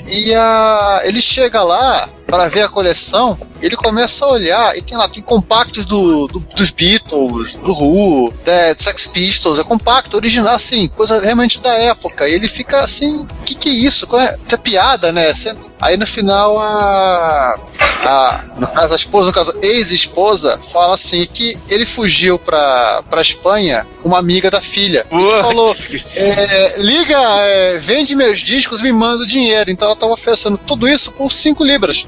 E 0.07 0.35
a, 0.35 1.03
ele 1.05 1.21
chega 1.21 1.63
lá 1.63 2.09
para 2.27 2.49
ver 2.49 2.63
a 2.63 2.69
coleção, 2.69 3.39
ele 3.61 3.77
começa 3.77 4.25
a 4.25 4.29
olhar 4.29 4.77
e 4.77 4.83
tem 4.83 4.97
lá, 4.97 5.09
tem 5.09 5.23
compactos 5.23 5.85
do, 5.87 6.27
do- 6.27 6.41
dos 6.41 6.71
Beatles, 6.71 7.55
do 7.57 7.73
Who, 7.73 8.33
da, 8.45 8.73
do 8.73 8.83
Sex 8.83 9.07
Pistols, 9.07 9.59
é 9.59 9.65
compacto, 9.65 10.17
original, 10.17 10.55
assim, 10.55 10.89
coisa 10.89 11.21
realmente 11.21 11.61
da 11.61 11.73
época. 11.75 12.29
E 12.29 12.33
ele 12.35 12.49
fica 12.49 12.81
assim, 12.81 13.21
o 13.21 13.45
que, 13.45 13.55
que 13.55 13.69
é 13.69 13.73
isso? 13.73 14.07
É? 14.17 14.37
Isso 14.45 14.55
é 14.55 14.59
piada, 14.59 15.13
né? 15.13 15.31
É- 15.31 15.75
Aí 15.81 15.99
no 15.99 16.07
final 16.07 16.59
a, 16.59 17.59
a 18.07 18.45
no 18.59 18.67
caso 18.69 18.95
a 18.95 18.97
esposa, 18.97 19.27
no 19.29 19.35
caso 19.35 19.55
ex-esposa, 19.61 20.59
fala 20.73 20.95
assim 20.95 21.27
que 21.31 21.59
ele 21.69 21.85
fugiu 21.85 22.39
pra, 22.39 23.03
pra 23.11 23.21
Espanha 23.21 23.87
com 24.03 24.09
uma 24.09 24.19
amiga 24.19 24.51
da 24.51 24.63
filha. 24.63 25.05
E 25.13 25.43
falou, 25.43 25.77
é, 26.15 26.75
liga, 26.79 27.19
é, 27.19 27.77
vende 27.77 28.15
meus 28.15 28.41
discos 28.41 28.81
e 28.81 28.83
me 28.85 28.93
manda 28.93 29.25
o 29.25 29.27
dinheiro. 29.27 29.71
Então 29.71 29.94
ela 29.95 30.01
tava 30.01 30.13
oferecendo 30.13 30.59
tudo 30.59 30.87
isso 30.89 31.13
por 31.13 31.33
5 31.33 31.65
libras. 31.65 32.07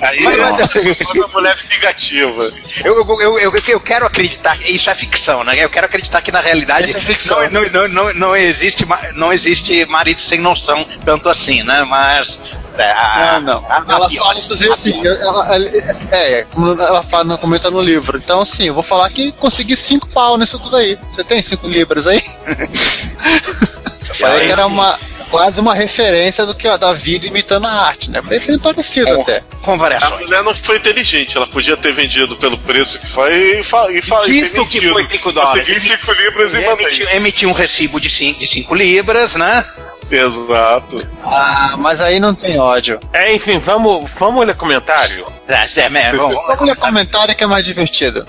Aí 0.00 0.22
Mas- 0.22 0.38
é 0.38 1.12
uma 1.18 1.28
mulher 1.28 1.56
vingativa. 1.56 2.52
Eu, 2.84 2.94
eu, 2.96 3.20
eu, 3.20 3.38
eu, 3.38 3.52
eu 3.68 3.80
quero 3.80 4.06
acreditar, 4.06 4.56
que 4.56 4.70
isso 4.70 4.88
é 4.90 4.94
ficção, 4.94 5.42
né? 5.42 5.54
Eu 5.58 5.68
quero 5.68 5.86
acreditar 5.86 6.20
que 6.20 6.30
na 6.30 6.40
realidade 6.40 6.86
Isso 6.88 6.96
é 6.98 7.00
ficção. 7.00 7.38
não, 7.50 7.62
não, 7.68 7.88
não, 7.88 8.14
não, 8.14 8.36
existe, 8.36 8.86
não 9.14 9.32
existe 9.32 9.84
marido 9.86 10.20
sem 10.20 10.40
noção 10.40 10.84
tanto 11.04 11.28
assim, 11.28 11.62
né? 11.64 11.82
Mas. 11.84 12.38
é, 12.78 12.90
a- 12.92 13.40
Não, 13.40 13.60
não. 13.60 13.66
Ela 13.70 14.08
fala, 14.10 14.38
inclusive, 14.38 14.72
assim, 14.72 15.00
ela, 15.04 15.54
ela- 15.54 15.96
é, 16.12 16.44
como 16.52 16.70
ela 16.80 17.02
fala, 17.02 17.36
comenta 17.38 17.70
no 17.70 17.80
livro. 17.80 18.18
Então, 18.18 18.40
assim, 18.42 18.64
eu 18.68 18.74
vou 18.74 18.82
falar 18.82 19.10
que 19.10 19.32
consegui 19.32 19.76
5 19.76 20.08
pau 20.10 20.36
nisso 20.38 20.58
tudo 20.60 20.76
aí. 20.76 20.96
Você 21.14 21.24
tem 21.24 21.42
5 21.42 21.66
libras 21.66 22.06
aí? 22.06 22.22
Eu 24.22 24.28
falei 24.28 24.46
que 24.46 24.52
era 24.52 24.66
uma, 24.66 24.98
quase 25.30 25.60
uma 25.60 25.74
referência 25.74 26.44
do 26.46 26.54
que 26.54 26.66
a 26.68 26.76
da 26.76 26.92
vida 26.92 27.26
imitando 27.26 27.66
a 27.66 27.70
arte, 27.72 28.10
né? 28.10 28.20
Foi 28.22 28.38
bem 28.40 28.58
parecido 28.58 29.08
É. 29.08 29.20
até. 29.20 29.42
Com 29.62 29.74
A 29.74 29.76
variações. 29.76 30.20
mulher 30.20 30.42
não 30.44 30.54
foi 30.54 30.76
inteligente, 30.76 31.36
ela 31.36 31.46
podia 31.46 31.76
ter 31.76 31.92
vendido 31.92 32.36
pelo 32.36 32.56
preço 32.58 33.00
que 33.00 33.06
foi 33.08 33.58
e, 33.60 33.64
fa 33.64 33.90
e, 33.90 34.00
fa 34.00 34.22
e 34.26 34.42
ter 34.42 34.50
Dito 34.50 34.66
que 34.66 34.88
foi 34.90 35.06
5 35.08 35.32
dólares. 35.32 35.66
Consegui 35.68 35.80
5 35.88 36.12
libras 36.12 36.54
e 36.54 36.62
Emitiu, 36.64 37.08
emitiu 37.10 37.48
um 37.48 37.52
recibo 37.52 38.00
de 38.00 38.08
5 38.08 38.38
de 38.40 38.46
cinco 38.46 38.74
libras, 38.74 39.34
né? 39.34 39.64
Exato. 40.08 41.04
Ah, 41.24 41.74
mas 41.78 42.00
aí 42.00 42.20
não 42.20 42.32
tem 42.32 42.58
ódio. 42.60 43.00
É, 43.12 43.32
enfim, 43.34 43.58
vamos, 43.58 44.08
vamos 44.18 44.46
ler 44.46 44.54
comentário? 44.54 45.26
É, 45.48 45.54
é, 45.54 45.84
é, 45.84 46.12
vamos- 46.12 46.34
Vamos 46.46 46.60
ler 46.66 46.76
comentário 46.76 47.34
que 47.34 47.42
é 47.42 47.46
mais 47.46 47.64
divertido. 47.64 48.24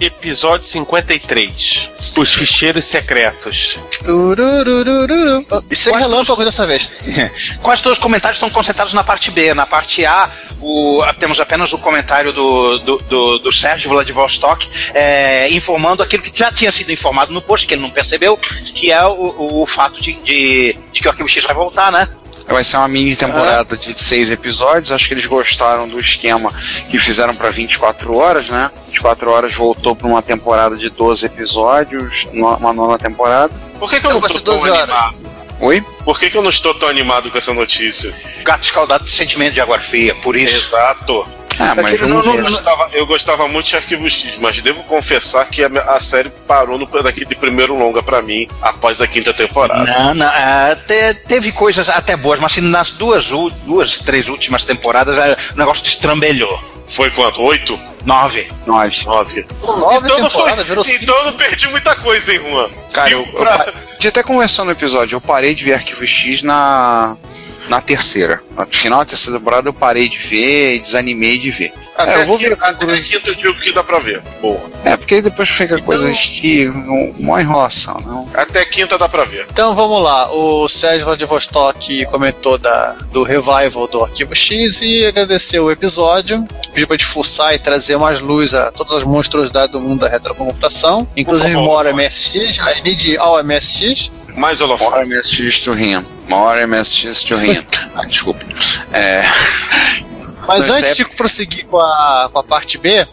Episódio 0.00 0.66
53. 0.66 1.88
Os 2.18 2.34
ficheiros 2.34 2.84
secretos. 2.84 3.78
Turururururu. 4.04 5.46
E 5.70 5.76
sem 5.76 5.92
relâmpago 5.96 6.44
dessa 6.44 6.66
vez. 6.66 6.90
Quase 7.62 7.82
todos 7.82 7.98
os 7.98 8.02
comentários 8.02 8.36
estão 8.36 8.50
concentrados 8.50 8.92
na 8.92 9.04
parte 9.04 9.30
B. 9.30 9.54
Na 9.54 9.66
parte 9.66 10.04
A, 10.04 10.28
o- 10.60 11.02
temos 11.18 11.38
apenas 11.40 11.72
o 11.72 11.78
comentário 11.78 12.32
do, 12.32 12.78
do, 12.78 12.98
do, 12.98 13.38
do 13.38 13.52
Sérgio 13.52 13.88
Vladivostok 13.90 14.68
é, 14.92 15.48
informando 15.50 16.02
aquilo 16.02 16.22
que 16.22 16.36
já 16.36 16.50
tinha 16.50 16.72
sido 16.72 16.90
informado 16.92 17.32
no 17.32 17.40
post, 17.40 17.66
que 17.66 17.74
ele 17.74 17.82
não 17.82 17.90
percebeu, 17.90 18.36
que 18.36 18.90
é 18.90 19.04
o, 19.04 19.12
o, 19.12 19.62
o 19.62 19.66
fato 19.66 20.00
de, 20.02 20.12
de, 20.14 20.76
de 20.92 21.00
que 21.00 21.06
o 21.06 21.10
Arquivo 21.10 21.28
X 21.28 21.44
vai 21.44 21.54
voltar, 21.54 21.92
né? 21.92 22.08
Vai 22.46 22.62
ser 22.62 22.76
uma 22.76 22.88
mini 22.88 23.16
temporada 23.16 23.76
de 23.76 23.98
seis 24.02 24.30
episódios. 24.30 24.92
Acho 24.92 25.08
que 25.08 25.14
eles 25.14 25.26
gostaram 25.26 25.88
do 25.88 25.98
esquema 25.98 26.52
que 26.90 26.98
fizeram 27.00 27.34
para 27.34 27.50
24 27.50 28.14
horas, 28.14 28.48
né? 28.48 28.70
24 28.88 29.30
horas 29.30 29.54
voltou 29.54 29.96
para 29.96 30.06
uma 30.06 30.22
temporada 30.22 30.76
de 30.76 30.90
12 30.90 31.26
episódios, 31.26 32.28
uma 32.32 32.72
nova 32.72 32.98
temporada. 32.98 33.52
Por 33.78 33.90
que, 33.90 34.00
que 34.00 34.06
eu 34.06 34.14
não 34.14 34.22
ser 34.22 34.40
tão 34.40 34.56
12 34.56 34.70
horas. 34.70 34.82
animado? 34.82 35.16
Oi? 35.60 35.84
Por 36.04 36.18
que, 36.18 36.30
que 36.30 36.36
eu 36.36 36.42
não 36.42 36.50
estou 36.50 36.74
tão 36.74 36.88
animado 36.88 37.30
com 37.30 37.38
essa 37.38 37.54
notícia? 37.54 38.14
Gato 38.42 38.64
escaldado 38.64 39.04
de 39.04 39.10
sentimento 39.10 39.54
de 39.54 39.60
água 39.60 39.78
fria, 39.80 40.14
por 40.16 40.36
isso. 40.36 40.56
Exato. 40.56 41.26
Ah, 41.58 41.74
mas 41.74 41.86
Aquele 41.94 41.98
vamos 42.12 42.26
não- 42.26 42.32
não- 42.34 42.38
Eu 42.40 42.44
gostava, 42.44 42.88
eu 42.92 43.06
gostava 43.06 43.48
muito 43.48 43.66
de 43.66 43.76
Arquivo 43.76 44.08
X, 44.10 44.36
mas 44.38 44.60
devo 44.60 44.82
confessar 44.84 45.44
que 45.46 45.62
a, 45.64 45.68
a 45.68 46.00
série 46.00 46.30
parou 46.46 46.78
no 46.78 46.86
daquele 47.02 47.34
primeiro 47.34 47.76
longa 47.76 48.02
pra 48.02 48.22
mim 48.22 48.48
após 48.62 49.00
a 49.00 49.06
quinta 49.06 49.32
temporada. 49.34 49.84
Não, 49.84 50.14
não, 50.14 50.26
é, 50.26 50.74
te- 50.76 51.14
teve 51.26 51.50
coisas 51.52 51.88
até 51.88 52.16
boas, 52.16 52.38
mas 52.38 52.52
assim, 52.52 52.60
nas 52.60 52.92
duas, 52.92 53.28
duas, 53.64 53.98
três 54.00 54.28
últimas 54.28 54.64
temporadas 54.64 55.16
é, 55.18 55.36
o 55.54 55.58
negócio 55.58 55.82
destrambelhou. 55.84 56.62
Foi 56.86 57.10
quanto? 57.10 57.42
Oito? 57.42 57.78
Nove. 58.04 58.46
Nós. 58.66 59.06
Nove. 59.06 59.46
Nove 59.62 59.96
Então 60.04 60.18
não, 60.20 60.28
foi, 60.30 60.50
então 61.00 61.16
eu 61.16 61.24
não 61.24 61.32
perdi 61.32 61.66
muita 61.68 61.96
coisa, 61.96 62.34
hein, 62.34 62.40
Juan? 62.50 62.68
Cara, 62.92 63.10
eu, 63.10 63.20
eu 63.22 63.32
pra- 63.32 63.72
a 63.74 63.92
gente 63.94 64.08
até 64.08 64.22
conversou 64.22 64.66
no 64.66 64.70
episódio, 64.72 65.16
eu 65.16 65.20
parei 65.22 65.54
de 65.54 65.64
ver 65.64 65.72
Arquivo 65.74 66.06
X 66.06 66.42
na, 66.42 67.16
na 67.68 67.80
terceira. 67.80 68.42
No 68.56 68.66
final 68.66 69.00
da 69.00 69.06
terceira 69.06 69.38
temporada 69.38 69.68
eu 69.68 69.72
parei 69.72 70.08
de 70.08 70.18
ver 70.18 70.76
e 70.76 70.78
desanimei 70.80 71.38
de 71.38 71.50
ver. 71.50 71.72
Até, 71.96 72.14
É, 72.18 72.22
eu 72.22 72.26
vou 72.26 72.36
ver 72.36 72.56
até 72.60 72.84
a 72.84 73.20
eu 73.24 73.34
digo 73.34 73.54
que 73.60 73.72
dá 73.72 73.84
pra 73.84 73.98
ver. 73.98 74.20
Boa. 74.40 74.60
É, 74.84 74.96
porque 74.96 75.14
aí 75.16 75.22
depois 75.22 75.48
fica 75.48 75.80
coisas 75.80 76.26
que. 76.26 76.66
uma 77.18 77.40
enrolação, 77.40 77.96
não? 78.04 78.28
Até 78.34 78.60
a 78.62 78.66
quinta 78.66 78.98
dá 78.98 79.08
pra 79.08 79.24
ver. 79.24 79.46
Então 79.50 79.74
vamos 79.74 80.02
lá, 80.02 80.30
o 80.32 80.68
Sérgio 80.68 81.06
Vladivostok 81.06 82.04
comentou 82.06 82.58
da, 82.58 82.92
do 83.12 83.22
revival 83.22 83.86
do 83.86 84.02
Arquivo 84.02 84.34
X 84.34 84.80
e 84.82 85.06
agradeceu 85.06 85.64
o 85.66 85.70
episódio, 85.70 86.44
pediu 86.72 86.86
pra 86.88 86.96
gente 86.96 87.06
fuçar 87.06 87.54
e 87.54 87.58
trazer 87.58 87.96
mais 87.96 88.20
luz 88.20 88.54
a 88.54 88.72
todas 88.72 88.94
as 88.94 89.04
monstruosidades 89.04 89.70
do 89.70 89.80
mundo 89.80 90.00
da 90.00 90.08
retrocomputação, 90.08 91.06
inclusive 91.16 91.52
favor, 91.52 91.84
favor. 91.84 91.94
MSX, 92.02 92.58
I 92.58 92.82
need 92.82 93.16
all 93.18 93.42
MSX. 93.42 94.10
Mais 94.36 94.60
holofote. 94.60 95.04
MSX 95.04 95.62
to 95.62 95.72
him. 95.72 96.04
Mora 96.28 96.66
MSX 96.66 97.22
to 97.24 97.36
him. 97.38 97.64
Ah, 97.94 98.04
desculpa. 98.04 98.44
É, 98.92 99.24
Mas 100.46 100.66
Nessa 100.66 100.78
antes 100.78 100.96
de 100.96 101.04
prosseguir 101.04 101.66
com 101.66 101.78
a, 101.78 102.28
com 102.32 102.38
a 102.38 102.42
parte 102.42 102.78
B, 102.78 103.06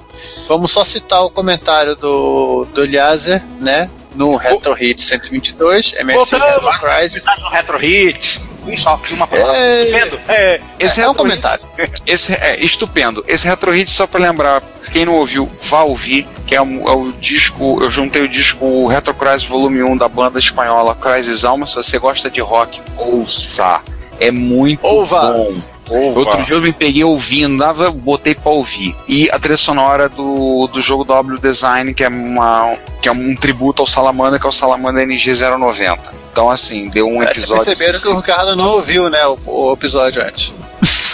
vamos 0.47 0.71
só 0.71 0.83
citar 0.83 1.23
o 1.23 1.29
comentário 1.29 1.95
do, 1.95 2.65
do 2.73 2.85
né? 3.59 3.89
No 4.15 4.35
Retro 4.35 4.73
Hit 4.73 5.01
122, 5.01 5.93
MSX. 6.03 6.31
Retro 6.31 6.79
Crisis. 6.79 7.23
Tá 7.23 7.37
no 7.39 7.49
Retro 7.49 7.77
Hit. 7.77 8.41
Um 8.65 8.77
só 8.77 8.93
aqui, 8.93 9.13
uma 9.13 9.25
palavra. 9.27 9.55
É. 9.57 9.85
Vendo? 9.85 10.19
É, 10.27 10.61
esse 10.79 11.01
É 11.01 11.05
um 11.05 11.11
retro- 11.11 11.23
comentário. 11.23 11.63
Esse 12.05 12.33
é 12.33 12.57
estupendo. 12.63 13.23
Esse 13.27 13.47
Retro 13.47 13.71
Hit, 13.71 13.89
só 13.89 14.05
pra 14.05 14.19
lembrar, 14.19 14.61
quem 14.91 15.05
não 15.05 15.13
ouviu, 15.15 15.49
vá 15.61 15.81
ouvir, 15.81 16.27
que 16.45 16.55
é, 16.55 16.61
um- 16.61 16.87
é 16.87 16.93
o 16.93 17.11
disco, 17.11 17.81
eu 17.81 17.89
juntei 17.89 18.21
o 18.21 18.27
disco 18.27 18.85
Retro 18.87 19.13
Crisis 19.13 19.45
Volume 19.45 19.81
1 19.81 19.97
da 19.97 20.07
banda 20.07 20.37
espanhola 20.37 20.93
Crisis 20.95 21.43
Alma. 21.43 21.65
Se 21.65 21.75
você 21.75 21.97
gosta 21.97 22.29
de 22.29 22.39
rock, 22.41 22.79
ouça. 22.97 23.81
É 24.19 24.29
muito 24.29 24.85
Ouva. 24.85 25.33
bom. 25.33 25.55
Outro 25.91 26.41
dia 26.43 26.55
eu 26.55 26.61
me 26.61 26.71
peguei 26.71 27.03
ouvindo, 27.03 27.57
dava, 27.57 27.91
botei 27.91 28.33
pra 28.35 28.51
ouvir. 28.51 28.95
E 29.07 29.29
a 29.31 29.37
trilha 29.39 29.57
sonora 29.57 30.07
do, 30.09 30.67
do 30.71 30.81
jogo 30.81 31.03
W 31.03 31.37
Design, 31.39 31.93
que 31.93 32.03
é, 32.03 32.07
uma, 32.07 32.75
que 33.01 33.09
é 33.09 33.11
um 33.11 33.35
tributo 33.35 33.81
ao 33.81 33.87
Salamander, 33.87 34.39
que 34.39 34.45
é 34.45 34.49
o 34.49 34.51
Salamander 34.51 35.07
NG090. 35.07 35.97
Então, 36.31 36.49
assim, 36.49 36.87
deu 36.89 37.07
um 37.07 37.21
É, 37.21 37.25
Vocês 37.25 37.37
episódio. 37.39 37.65
perceberam 37.65 37.99
que 37.99 38.07
o 38.07 38.15
Ricardo 38.15 38.55
não 38.55 38.69
ouviu, 38.69 39.09
né, 39.09 39.25
o, 39.27 39.37
o 39.45 39.73
episódio 39.73 40.23
antes. 40.25 40.53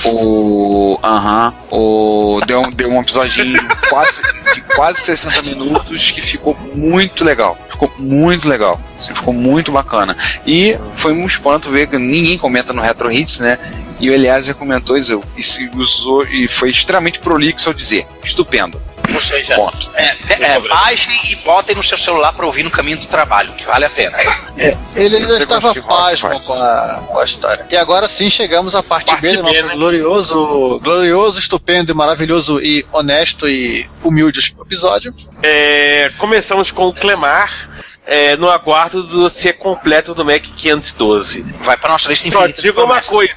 O. 0.06 0.98
Aham. 1.04 1.54
o. 1.72 2.40
Deu, 2.46 2.60
um- 2.62 2.72
deu 2.72 2.90
um 2.90 3.02
episódio 3.02 3.44
de 3.44 3.60
quase, 3.90 4.22
de 4.54 4.62
quase 4.76 5.02
60 5.02 5.42
minutos 5.42 6.12
que 6.12 6.22
ficou 6.22 6.56
muito 6.74 7.24
legal. 7.26 7.58
Ficou 7.70 7.92
muito 8.00 8.48
legal. 8.48 8.80
Assim, 9.00 9.14
ficou 9.14 9.34
muito 9.34 9.72
bacana. 9.72 10.16
E 10.46 10.78
foi 10.96 11.12
um 11.14 11.26
espanto 11.26 11.70
ver 11.70 11.88
que 11.88 11.98
ninguém 11.98 12.38
comenta 12.38 12.72
no 12.74 12.82
Retro 12.82 13.12
Hits, 13.12 13.40
né? 13.40 13.58
E 14.00 14.10
o 14.10 14.14
Eliezer 14.14 14.56
comentou 14.56 14.98
e 14.98 15.02
disse- 15.02 15.20
e 15.38 15.44
se 15.44 15.70
usou 15.76 16.24
e 16.28 16.48
foi 16.48 16.70
extremamente 16.70 17.20
prolixo 17.20 17.70
ao 17.70 17.74
dizer. 17.74 18.06
Estupendo. 18.24 18.80
Ou 19.14 19.22
seja, 19.22 19.56
Ponto. 19.56 19.90
é, 19.96 20.18
é, 20.38 20.60
baixem 20.60 21.32
e 21.32 21.36
botem 21.38 21.74
no 21.74 21.82
seu 21.82 21.98
celular 21.98 22.34
pra 22.34 22.46
ouvir 22.46 22.64
no 22.64 22.70
caminho 22.70 22.98
do 22.98 23.06
trabalho, 23.08 23.54
que 23.54 23.66
vale 23.66 23.86
a 23.86 23.90
pena. 23.90 24.18
Ele 24.96 25.16
ainda 25.16 25.34
estava 25.34 25.74
pasmo 25.74 26.40
com 26.42 26.54
a, 26.54 27.04
com 27.08 27.18
a 27.18 27.24
história. 27.24 27.66
E 27.72 27.78
agora 27.78 28.10
sim 28.10 28.30
chegamos 28.30 28.76
à 28.76 28.84
parte, 28.84 29.08
Parte 29.08 29.22
B 29.22 29.38
do 29.38 29.44
nosso 29.44 29.66
né? 29.66 29.74
glorioso, 29.76 30.80
glorioso, 30.84 31.40
estupendo, 31.40 31.92
e 31.92 31.96
maravilhoso 31.96 32.60
e 32.62 32.86
honesto 32.92 33.48
e 33.48 33.90
humilde 34.04 34.54
episódio. 34.60 35.14
É, 35.42 36.12
começamos 36.18 36.70
com 36.72 36.88
o 36.88 36.94
Clemar, 36.94 37.70
é, 38.08 38.38
no 38.38 38.50
aguardo 38.50 39.04
do 39.04 39.20
dossiê 39.24 39.52
completo 39.52 40.16
do 40.16 40.24
Mac 40.24 40.42
512. 40.56 41.42
Vai 41.60 41.76
pra 41.78 41.90
nossa 41.92 42.10
lista 42.10 42.30
Só 42.32 42.40
infinita. 42.40 42.56
de 42.62 42.68
digo 42.70 42.80
uma 42.80 42.88
promessas. 43.02 43.10
coisa, 43.10 43.34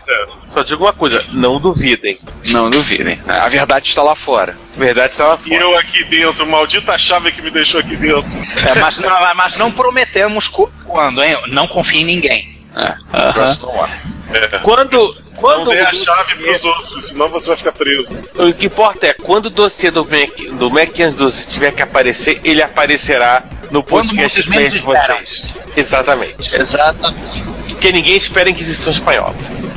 só 0.55 0.63
digo 0.63 0.85
uma 0.85 0.93
coisa, 0.93 1.23
não 1.33 1.59
duvidem. 1.59 2.17
Não 2.47 2.71
duvidem. 2.71 3.21
A 3.27 3.49
verdade 3.49 3.89
está 3.89 4.03
lá 4.03 4.15
fora. 4.15 4.57
Verdade 4.77 5.13
estava 5.13 5.41
E 5.47 5.53
eu 5.55 5.77
aqui 5.77 6.05
dentro, 6.05 6.47
maldita 6.47 6.97
chave 6.97 7.33
que 7.33 7.43
me 7.43 7.51
deixou 7.51 7.81
aqui 7.81 7.97
dentro. 7.97 8.31
É, 8.69 8.79
mas, 8.79 8.99
não, 9.01 9.35
mas 9.35 9.57
não 9.57 9.73
prometemos 9.73 10.47
quando, 10.87 11.23
hein? 11.23 11.37
Não 11.49 11.67
confie 11.67 12.03
em 12.03 12.05
ninguém. 12.05 12.57
É. 12.77 13.33
Próximo 13.33 13.71
ano. 13.83 13.93
É. 14.33 14.59
Quando, 14.61 15.17
quando 15.35 15.65
Não 15.65 15.73
dê 15.73 15.81
a 15.81 15.93
chave 15.93 16.35
dossiê- 16.37 16.45
pros 16.53 16.65
outros, 16.65 17.05
senão 17.07 17.29
você 17.29 17.49
vai 17.49 17.57
ficar 17.57 17.73
preso. 17.73 18.21
O 18.37 18.53
que 18.55 18.67
importa 18.67 19.09
é 19.09 19.13
quando 19.13 19.47
o 19.47 19.51
dossiê 19.51 19.91
do 19.91 20.05
Mac, 20.05 20.39
do 20.57 20.71
Mac 20.71 20.89
512 20.93 21.49
tiver 21.49 21.73
que 21.73 21.83
aparecer, 21.83 22.41
ele 22.45 22.63
aparecerá 22.63 23.43
no 23.71 23.83
Quando 23.83 24.09
podcast 24.09 24.43
vocês 24.43 24.47
menos 24.47 24.71
de 24.73 24.79
esperam. 24.79 25.17
vocês. 25.19 25.43
Exatamente. 25.77 26.55
Exatamente. 26.57 27.43
Porque 27.69 27.93
ninguém 27.93 28.17
espera 28.17 28.49
a 28.49 28.53
Inquisição 28.53 28.93
Espanhola. 28.93 29.35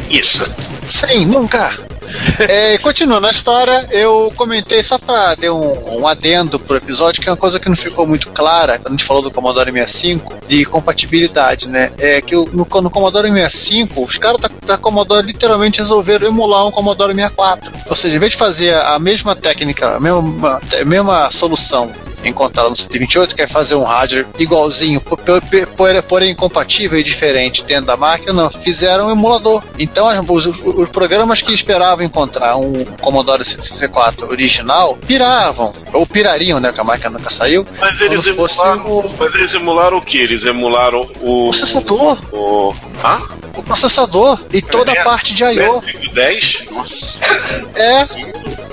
Isso. 0.10 0.44
Sim, 0.90 1.26
nunca. 1.26 1.72
É, 2.38 2.78
continuando 2.78 3.26
a 3.26 3.32
história, 3.32 3.88
eu 3.90 4.32
comentei 4.36 4.84
só 4.84 4.99
pra 4.99 5.34
dar 5.34 5.52
um, 5.52 5.99
um 6.02 6.07
adendo 6.07 6.60
pro 6.60 6.76
episódio, 6.76 7.20
que 7.20 7.28
é 7.28 7.32
uma 7.32 7.38
coisa 7.38 7.60
que 7.60 7.68
não 7.68 7.76
ficou 7.76 8.06
muito 8.06 8.30
clara 8.30 8.78
quando 8.78 8.90
a 8.90 8.91
gente 8.91 9.03
falou 9.03 9.24
do 9.24 9.32
Commodore 9.32 9.72
65, 9.72 10.36
de 10.48 10.64
compatibilidade, 10.65 11.68
né? 11.68 11.91
É 11.98 12.22
que 12.22 12.36
o- 12.36 12.48
no, 12.53 12.68
no 12.82 12.90
Commodore 12.91 13.30
65, 13.30 14.03
os 14.03 14.18
caras 14.18 14.40
da, 14.40 14.49
da 14.64 14.78
Commodore 14.78 15.26
literalmente 15.26 15.80
resolveram 15.80 16.28
emular 16.28 16.68
um 16.68 16.72
Commodore 16.72 17.15
64. 17.15 17.72
Ou 17.90 17.95
seja, 17.95 18.15
em 18.15 18.20
vez 18.20 18.34
de 18.34 18.38
fazer 18.38 18.76
a 18.76 18.99
mesma 18.99 19.36
técnica, 19.36 19.95
a 19.95 19.99
mesma, 19.99 20.61
a 20.80 20.86
mesma 20.86 21.32
solução 21.32 21.91
encontrada 22.24 22.70
no 22.70 22.76
128, 22.76 23.36
que 23.36 23.41
é 23.41 23.48
fazer 23.48 23.76
um 23.76 23.84
hardware 23.84 24.26
igualzinho, 24.40 25.00
po- 25.02 25.18
po- 25.18 25.41
po- 25.41 26.04
porém 26.08 26.32
incompatível 26.32 26.98
e 27.00 27.04
diferente 27.04 27.64
dentro 27.64 27.86
da 27.86 27.98
máquina, 27.98 28.34
não, 28.34 28.50
fizeram 28.52 29.08
um 29.08 29.12
emulador. 29.12 29.64
Então 29.78 30.08
os, 30.30 30.45
os 30.45 30.90
programas 30.90 31.41
que 31.41 31.54
esperavam 31.54 32.06
encontrar 32.06 32.56
um 32.58 32.86
Commodore 33.02 33.44
64 33.44 34.30
original 34.30 34.98
piravam, 35.08 35.74
ou 35.91 36.06
pirariam, 36.08 36.60
né, 36.60 36.72
que 36.72 36.80
a 36.80 36.84
máquina 36.84 37.12
nunca 37.18 37.30
saiu. 37.30 37.66
Mas 37.80 38.02
eles 38.02 38.26
emularam. 38.28 38.86
o- 38.86 39.16
Mas 39.20 39.36
eles 39.36 39.54
emularam 39.54 39.98
o 39.98 40.02
que? 40.02 40.18
Eles 40.18 40.45
emularam 40.45 41.02
o. 41.22 41.50
Processador, 41.50 42.18
O. 42.32 42.74
Hã? 43.04 43.22
o 43.56 43.62
processador 43.62 44.40
e 44.52 44.62
toda 44.64 44.91
a 44.91 45.04
parte 45.04 45.32
de 45.34 45.44
I.O. 45.44 45.84
10? 46.14 46.64
Nossa. 46.72 47.20
É, 47.76 48.02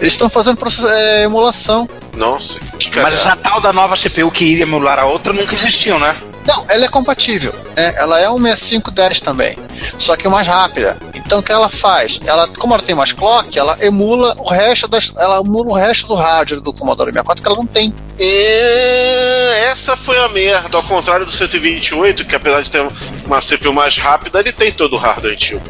eles 0.00 0.14
estão 0.14 0.30
fazendo 0.30 0.56
process- 0.56 0.86
é, 0.90 1.24
emulação. 1.24 1.86
Nossa, 2.14 2.60
que 2.78 3.00
Mas 3.00 3.22
cara. 3.22 3.32
a 3.32 3.36
tal 3.36 3.60
da 3.60 3.72
nova 3.72 3.96
CPU 3.96 4.30
que 4.30 4.44
iria 4.44 4.64
emular 4.64 4.98
a 4.98 5.06
outra 5.06 5.32
nunca 5.32 5.54
existiu, 5.54 5.98
né? 5.98 6.16
Não, 6.46 6.64
ela 6.68 6.84
é 6.86 6.88
compatível. 6.88 7.54
né? 7.76 7.94
Ela 7.96 8.18
é 8.20 8.28
um 8.30 8.38
6510 8.38 9.20
também, 9.20 9.56
só 9.98 10.16
que 10.16 10.28
mais 10.28 10.46
rápida. 10.46 10.98
Então 11.14 11.38
o 11.38 11.42
que 11.42 11.52
ela 11.52 11.68
faz? 11.68 12.18
Ela, 12.24 12.48
como 12.58 12.74
ela 12.74 12.82
tem 12.82 12.94
mais 12.94 13.12
clock, 13.12 13.56
ela 13.58 13.76
emula 13.80 14.34
o 14.38 14.48
resto 14.48 14.88
das, 14.88 15.12
ela 15.16 15.40
emula 15.40 15.70
o 15.70 15.74
resto 15.74 16.08
do 16.08 16.14
hardware 16.14 16.60
do 16.60 16.72
Commodore 16.72 17.10
64 17.12 17.42
que 17.42 17.48
ela 17.48 17.58
não 17.58 17.66
tem. 17.66 17.94
E 18.20 19.64
essa 19.70 19.96
foi 19.96 20.18
a 20.18 20.28
merda, 20.28 20.76
ao 20.76 20.82
contrário 20.84 21.24
do 21.24 21.32
128, 21.32 22.24
que 22.26 22.36
apesar 22.36 22.60
de 22.60 22.70
ter 22.70 22.86
uma 23.24 23.40
CPU 23.40 23.72
mais 23.72 23.96
rápida, 23.96 24.40
ele 24.40 24.52
tem 24.52 24.70
todo 24.72 24.94
o 24.94 24.98
hardware 24.98 25.32
antigo. 25.32 25.62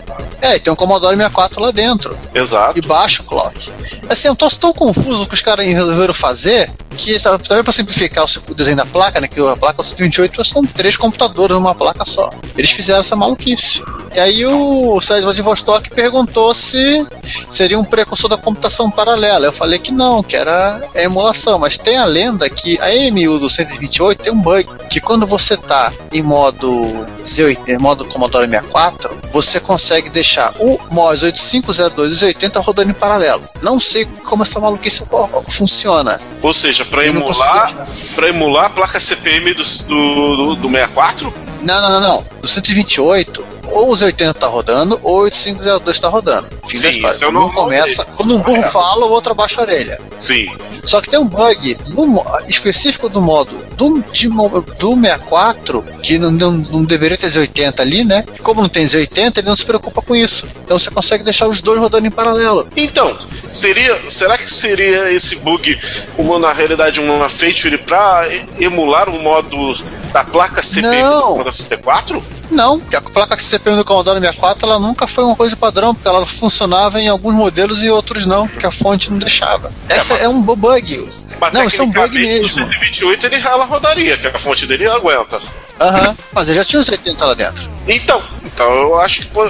É, 0.43 0.56
e 0.56 0.60
tem 0.60 0.72
um 0.72 0.77
Commodore 0.77 1.14
64 1.16 1.60
lá 1.60 1.70
dentro 1.70 2.18
Exato. 2.35 2.77
e 2.78 2.82
baixo 2.82 3.22
clock. 3.24 3.70
Assim, 4.09 4.28
é 4.28 4.32
um 4.32 4.35
troço 4.35 4.59
tão 4.59 4.72
confuso 4.72 5.27
que 5.27 5.35
os 5.35 5.43
caras 5.43 5.66
resolveram 5.66 6.14
fazer 6.14 6.70
que 6.97 7.18
tá- 7.20 7.39
também 7.39 7.62
para 7.62 7.72
simplificar 7.72 8.24
o 8.24 8.28
se- 8.28 8.40
o 8.48 8.55
desenho 8.55 8.77
da 8.78 8.85
placa, 8.86 9.20
né? 9.20 9.28
Que 9.28 9.40
a 9.40 9.56
placa 9.56 9.82
do 9.82 9.89
128 9.89 10.44
são 10.44 10.64
três 10.66 10.97
computadores 10.97 11.55
numa 11.56 11.74
placa 11.74 12.05
só. 12.05 12.31
Eles 12.56 12.70
fizeram 12.70 13.01
essa 13.01 13.14
maluquice. 13.14 13.82
E 14.14 14.18
aí 14.20 14.44
o 14.44 15.01
Sérgio 15.01 15.24
Vladivostok 15.24 15.89
perguntou 15.90 16.52
se 16.55 17.06
seria 17.48 17.78
um 17.78 17.85
precursor 17.85 18.28
da 18.28 18.36
computação 18.36 18.90
paralela. 18.90 19.47
Eu 19.47 19.52
falei 19.52 19.78
que 19.78 19.93
não, 19.93 20.22
que 20.22 20.35
era 20.36 20.82
a 20.94 21.02
emulação. 21.02 21.59
Mas 21.59 21.78
tem 21.78 21.97
a 21.97 22.05
lenda 22.05 22.39
que 22.48 22.80
a 22.80 22.94
EMU 22.94 23.38
do 23.38 23.50
128 23.50 24.22
tem 24.22 24.32
um 24.32 24.40
bug. 24.40 24.66
Que 24.88 25.00
quando 25.00 25.26
você 25.26 25.56
tá 25.56 25.92
em 26.12 26.22
modo 26.22 27.06
Z8, 27.22 27.68
em 27.68 27.78
modo 27.78 28.04
Commodore 28.04 28.48
64, 28.48 29.18
você 29.32 29.60
consegue 29.60 30.10
deixar 30.10 30.54
o 30.58 30.78
MOS 30.90 31.22
8502 31.22 32.22
e 32.22 32.24
80 32.26 32.60
rodando 32.60 32.90
em 32.90 32.94
paralelo. 32.94 33.42
Não 33.62 33.80
sei 33.80 34.06
como 34.24 34.42
essa 34.42 34.60
maluquice 34.60 35.04
funciona. 35.48 36.20
Ou 36.42 36.52
seja, 36.52 36.84
para 36.84 37.06
emular, 37.06 37.86
para 38.14 38.28
emular 38.28 38.66
a 38.66 38.70
placa 38.70 38.98
CPM 38.98 39.54
do, 39.54 39.62
do, 39.62 40.36
do, 40.36 40.56
do 40.56 40.68
64, 40.68 41.32
Não, 41.62 41.80
não, 41.80 41.90
não, 41.90 42.00
não. 42.00 42.26
No 42.40 42.48
128, 42.48 43.59
ou 43.70 43.90
os 43.90 44.02
80 44.02 44.34
tá 44.34 44.47
rodando, 44.47 44.98
ou 45.02 45.18
o 45.18 45.22
8502 45.22 45.98
tá 46.01 46.09
rodando. 46.09 46.48
Fim 46.66 46.80
da 46.80 46.82
Sim, 46.82 46.97
história. 46.97 47.14
isso 47.16 47.24
é 47.24 47.28
um 47.28 47.48
começa, 47.51 48.05
dele. 48.05 48.16
quando 48.16 48.36
um 48.36 48.42
burro 48.42 48.62
fala, 48.64 49.06
o 49.06 49.10
outro 49.10 49.32
abaixa 49.32 49.60
a 49.60 49.62
orelha. 49.62 50.01
Sim. 50.18 50.51
Só 50.84 51.01
que 51.01 51.10
tem 51.10 51.18
um 51.18 51.26
bug 51.26 51.76
no 51.88 52.24
específico 52.48 53.09
do 53.09 53.20
modo 53.20 53.59
do, 53.76 54.02
de 54.12 54.28
do 54.28 54.94
64, 54.94 55.84
que 56.02 56.18
não, 56.18 56.30
não, 56.30 56.52
não 56.52 56.84
deveria 56.84 57.16
ter 57.16 57.28
Z80 57.28 57.80
ali, 57.80 58.05
né? 58.05 58.24
Como 58.42 58.60
não 58.62 58.68
tem 58.68 58.84
Z80, 58.84 59.38
ele 59.38 59.48
não 59.48 59.56
se 59.56 59.64
preocupa 59.64 60.02
com 60.02 60.14
isso. 60.14 60.47
Então 60.64 60.78
você 60.78 60.90
consegue 60.90 61.24
deixar 61.24 61.48
os 61.48 61.60
dois 61.62 61.78
rodando 61.78 62.06
em 62.06 62.10
paralelo. 62.10 62.66
Então, 62.76 63.16
seria, 63.51 63.98
será 64.10 64.36
que 64.38 64.51
seria 64.51 65.12
esse 65.12 65.36
bug 65.36 65.78
uma, 66.16 66.38
na 66.38 66.52
realidade 66.52 67.01
uma 67.01 67.28
feature 67.28 67.76
para 67.78 68.26
emular 68.59 69.09
o 69.09 69.22
modo 69.22 69.74
da 70.12 70.24
placa 70.24 70.62
CPU 70.62 70.82
Não. 70.82 71.20
do 71.20 71.22
Commodore 71.32 71.52
64? 71.52 72.39
Não, 72.51 72.81
porque 72.81 72.97
a 72.97 73.01
placa 73.01 73.36
CPU 73.36 73.77
do 73.77 73.85
Commodore 73.85 74.18
64 74.20 74.66
ela 74.68 74.78
nunca 74.78 75.06
foi 75.06 75.24
uma 75.24 75.36
coisa 75.36 75.56
padrão, 75.56 75.94
porque 75.94 76.09
ela 76.09 76.27
funcionava 76.27 77.01
em 77.01 77.09
alguns 77.09 77.35
modelos 77.35 77.82
e 77.82 77.90
outros 77.90 78.27
não, 78.27 78.48
porque 78.48 78.66
a 78.66 78.70
fonte 78.70 79.10
não 79.10 79.18
deixava. 79.18 79.72
Essa 79.89 80.14
é, 80.14 80.28
um 80.28 80.40
bug. 80.43 81.09
Mas 81.40 81.52
Não, 81.52 81.64
isso 81.64 81.81
é 81.81 81.85
um 81.85 81.90
bug 81.90 82.14
mesmo. 82.18 82.43
No 82.43 82.48
128 82.70 83.27
ele 83.27 83.36
ela 83.36 83.64
rodaria, 83.64 84.16
que 84.18 84.27
a 84.27 84.39
fonte 84.39 84.66
dele 84.66 84.86
aguenta. 84.89 85.39
Aham. 85.81 86.14
Mas 86.32 86.48
ele 86.48 86.59
já 86.59 86.64
tinha 86.64 86.81
os 86.81 86.89
80 86.89 87.24
lá 87.24 87.35
dentro. 87.35 87.70
Então, 87.89 88.22
então 88.44 88.70
eu 88.74 89.01
acho 89.01 89.20
que 89.22 89.27
pô, 89.28 89.43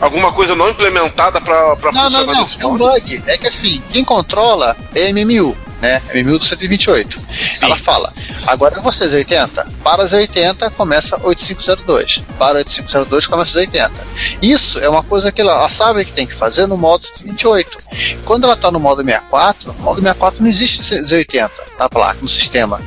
alguma 0.00 0.32
coisa 0.32 0.56
não 0.56 0.68
implementada 0.70 1.40
para 1.40 1.54
Não, 1.60 1.68
não, 1.92 2.10
funcionar 2.10 2.26
não. 2.34 2.40
nesse 2.40 2.60
É 2.60 2.66
um 2.66 2.70
modo. 2.76 2.90
bug. 2.92 3.22
É 3.26 3.38
que 3.38 3.46
assim, 3.46 3.80
quem 3.90 4.02
controla 4.04 4.76
é 4.94 5.12
MMU, 5.12 5.56
né? 5.80 6.02
A 6.10 6.16
MMU 6.16 6.38
do 6.38 6.44
128. 6.44 7.20
Ela 7.62 7.76
fala, 7.76 8.12
agora 8.46 8.78
é 8.78 8.80
vocês 8.80 9.12
80. 9.12 9.66
Para 9.82 10.02
as 10.02 10.12
80 10.12 10.70
começa 10.70 11.18
8502. 11.22 12.22
Para 12.38 12.58
8502 12.58 13.26
começa 13.26 13.58
as 13.58 13.66
80. 13.66 13.92
Isso 14.42 14.78
é 14.78 14.88
uma 14.88 15.02
coisa 15.02 15.30
que 15.32 15.40
ela, 15.40 15.52
ela 15.52 15.68
sabe 15.68 16.04
que 16.04 16.12
tem 16.12 16.26
que 16.26 16.34
fazer 16.34 16.66
no 16.66 16.76
modo 16.76 17.04
128. 17.04 17.78
Quando 18.24 18.44
ela 18.44 18.54
está 18.54 18.70
no 18.70 18.80
modo 18.80 19.02
64, 19.02 19.72
no 19.72 19.84
modo 19.84 20.00
64 20.00 20.42
não 20.42 20.48
existe 20.48 20.80
Z80 20.80 21.50
na 21.78 21.88
placa, 21.88 22.18
no 22.20 22.28
sistema. 22.28 22.80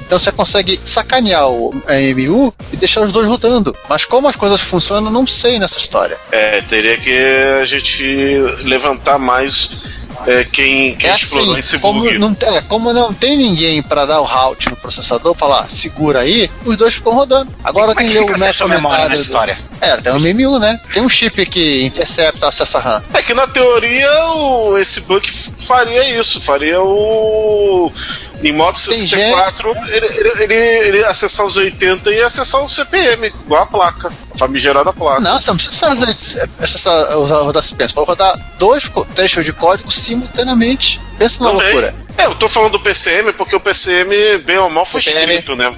Então 0.00 0.18
você 0.18 0.30
consegue 0.30 0.80
sacanear 0.84 1.48
o 1.48 1.74
a 1.86 1.94
MMU 1.94 2.54
e 2.72 2.76
deixar 2.76 3.02
os 3.02 3.12
dois 3.12 3.26
rodando. 3.26 3.76
Mas 3.88 4.04
como 4.04 4.28
as 4.28 4.36
coisas 4.36 4.60
funcionam, 4.60 5.10
não 5.10 5.26
sei 5.26 5.58
nessa 5.58 5.78
história. 5.78 6.16
É, 6.30 6.60
teria 6.62 6.96
que 6.96 7.16
a 7.60 7.64
gente 7.64 8.38
levantar 8.64 9.18
mais 9.18 10.05
é, 10.26 10.44
quem, 10.44 10.94
quem 10.96 11.10
É 11.10 11.14
explorou 11.14 11.50
assim, 11.52 11.58
esse 11.60 11.78
como 11.78 12.00
bug. 12.02 12.18
não, 12.18 12.36
é, 12.42 12.60
como 12.62 12.92
não 12.92 13.12
tem 13.12 13.36
ninguém 13.36 13.82
para 13.82 14.06
dar 14.06 14.20
o 14.20 14.24
route 14.24 14.68
no 14.70 14.76
processador, 14.76 15.34
falar 15.34 15.68
segura 15.72 16.20
aí, 16.20 16.50
os 16.64 16.76
dois 16.76 16.94
ficam 16.94 17.12
rodando. 17.14 17.52
Agora 17.64 17.88
Como 17.88 17.98
quem 17.98 18.08
que 18.08 18.14
leu 18.14 18.24
o 18.24 18.26
meu 18.28 18.36
memória 18.38 18.78
comentário. 18.78 19.16
do- 19.16 19.22
história? 19.22 19.58
É, 19.80 19.96
tem 19.98 20.12
um 20.12 20.18
MMU, 20.18 20.58
né? 20.58 20.80
Tem 20.92 21.02
um 21.02 21.08
chip 21.08 21.44
que 21.46 21.84
intercepta 21.84 22.48
acesso 22.48 22.78
a 22.78 22.80
RAM. 22.80 23.02
É 23.12 23.22
que 23.22 23.34
na 23.34 23.46
teoria 23.46 24.08
o, 24.34 24.78
esse 24.78 25.02
bug 25.02 25.28
faria 25.30 26.18
isso, 26.18 26.40
faria 26.40 26.80
o. 26.80 27.92
Em 28.42 28.52
modo 28.52 28.74
Tem 28.78 29.08
64, 29.08 29.74
ele, 29.88 30.06
ele, 30.06 30.42
ele, 30.42 30.54
ele 30.54 31.04
acessar 31.06 31.46
os 31.46 31.56
80 31.56 32.10
e 32.12 32.20
acessar 32.20 32.62
o 32.62 32.68
CPM, 32.68 33.28
igual 33.28 33.62
a 33.62 33.66
placa, 33.66 34.12
a 34.34 34.38
famigerada 34.38 34.92
placa. 34.92 35.20
Não, 35.20 35.40
você 35.40 35.50
não 35.50 35.56
precisa 35.56 35.86
acessar- 35.88 36.48
acessar 36.60 37.18
usar 37.18 37.36
rodar 37.40 37.62
CPM, 37.62 37.88
você 37.88 37.94
pode 37.94 38.06
rodar 38.08 38.38
dois 38.58 38.84
trechos 39.14 39.44
de 39.44 39.52
código 39.54 39.90
simultaneamente. 39.90 41.00
Pensa 41.18 41.38
numa 41.42 41.52
Também. 41.52 41.66
loucura. 41.72 41.94
É, 42.18 42.26
eu 42.26 42.34
tô 42.34 42.48
falando 42.48 42.72
do 42.72 42.80
PCM 42.80 43.32
porque 43.32 43.56
o 43.56 43.60
PCM, 43.60 44.38
bem 44.44 44.58
ou 44.58 44.68
mal, 44.70 44.84
foi 44.84 45.00
PCM. 45.00 45.30
escrito, 45.32 45.56
né? 45.56 45.74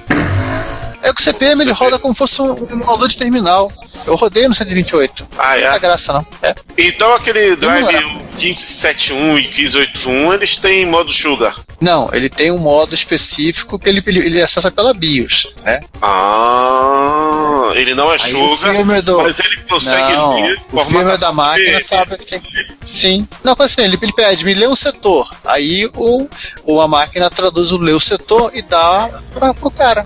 É 1.01 1.13
que 1.13 1.21
o 1.21 1.23
CPM 1.23 1.61
ele 1.61 1.71
CPM. 1.71 1.91
roda 1.91 1.99
como 1.99 2.13
se 2.13 2.17
fosse 2.19 2.41
um 2.41 2.67
emulador 2.69 3.07
de 3.07 3.17
terminal. 3.17 3.71
Eu 4.05 4.15
rodei 4.15 4.47
no 4.47 4.53
128. 4.55 5.27
Ah, 5.37 5.47
Não 5.47 5.53
é? 5.53 5.75
é 5.75 5.79
graça, 5.79 6.13
não. 6.13 6.25
É. 6.41 6.55
Então 6.77 7.13
aquele 7.13 7.55
drive 7.55 7.85
Demorado. 7.85 8.29
1571 8.39 9.37
e 9.39 9.41
1581, 9.43 10.33
eles 10.33 10.55
têm 10.57 10.85
modo 10.85 11.11
Sugar. 11.11 11.55
Não, 11.81 12.09
ele 12.13 12.29
tem 12.29 12.51
um 12.51 12.57
modo 12.57 12.93
específico 12.95 13.77
que 13.79 13.87
ele, 13.87 14.01
ele, 14.05 14.19
ele 14.19 14.41
acessa 14.41 14.71
pela 14.71 14.93
BIOS, 14.93 15.53
né? 15.63 15.81
Ah, 16.01 17.71
ele 17.75 17.93
não 17.95 18.09
é 18.11 18.13
Aí 18.13 18.19
Sugar, 18.31 19.01
do- 19.03 19.21
mas 19.21 19.39
ele 19.39 19.57
consegue 19.69 20.13
não, 20.13 20.35
ler 20.41 20.61
o 20.71 20.85
firmware 20.85 21.17
da 21.19 21.31
máquina 21.33 21.81
sabe 21.83 22.17
que 22.17 22.25
tem 22.25 22.41
Sim. 22.83 23.27
Não, 23.43 23.55
assim, 23.59 23.81
ele, 23.81 23.97
ele 24.01 24.13
pede, 24.13 24.43
me 24.45 24.53
lê 24.53 24.67
um 24.67 24.75
setor. 24.75 25.29
Aí 25.45 25.89
o, 25.95 26.27
o, 26.63 26.81
a 26.81 26.87
máquina 26.87 27.29
traduz 27.29 27.71
o 27.71 27.77
lê 27.77 27.91
o 27.91 27.99
setor 27.99 28.51
e 28.53 28.61
dá 28.61 29.09
pra, 29.33 29.53
pro 29.53 29.71
cara. 29.71 30.05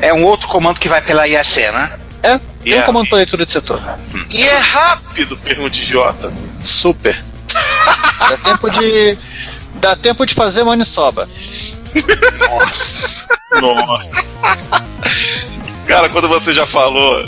É 0.00 0.12
um 0.12 0.24
outro 0.24 0.48
comando 0.48 0.80
que 0.80 0.88
vai 0.88 1.00
pela 1.00 1.26
IAC, 1.28 1.56
né? 1.72 1.98
É, 2.22 2.38
tem 2.38 2.48
Yeah. 2.66 2.82
um 2.82 2.86
comando 2.86 3.08
para 3.08 3.18
leitura 3.18 3.44
de 3.46 3.50
setor. 3.52 3.80
E 4.30 4.42
é 4.42 4.56
rápido, 4.58 5.36
pergunta 5.38 5.78
idiota. 5.78 6.32
Super. 6.62 7.16
dá 8.28 8.36
tempo 8.38 8.70
de. 8.70 9.18
Dá 9.74 9.96
tempo 9.96 10.26
de 10.26 10.34
fazer 10.34 10.64
manisoba. 10.64 11.28
Nossa. 12.40 13.26
Nossa. 13.60 14.10
Cara, 15.86 16.08
quando 16.10 16.28
você 16.28 16.52
já 16.52 16.66
falou, 16.66 17.24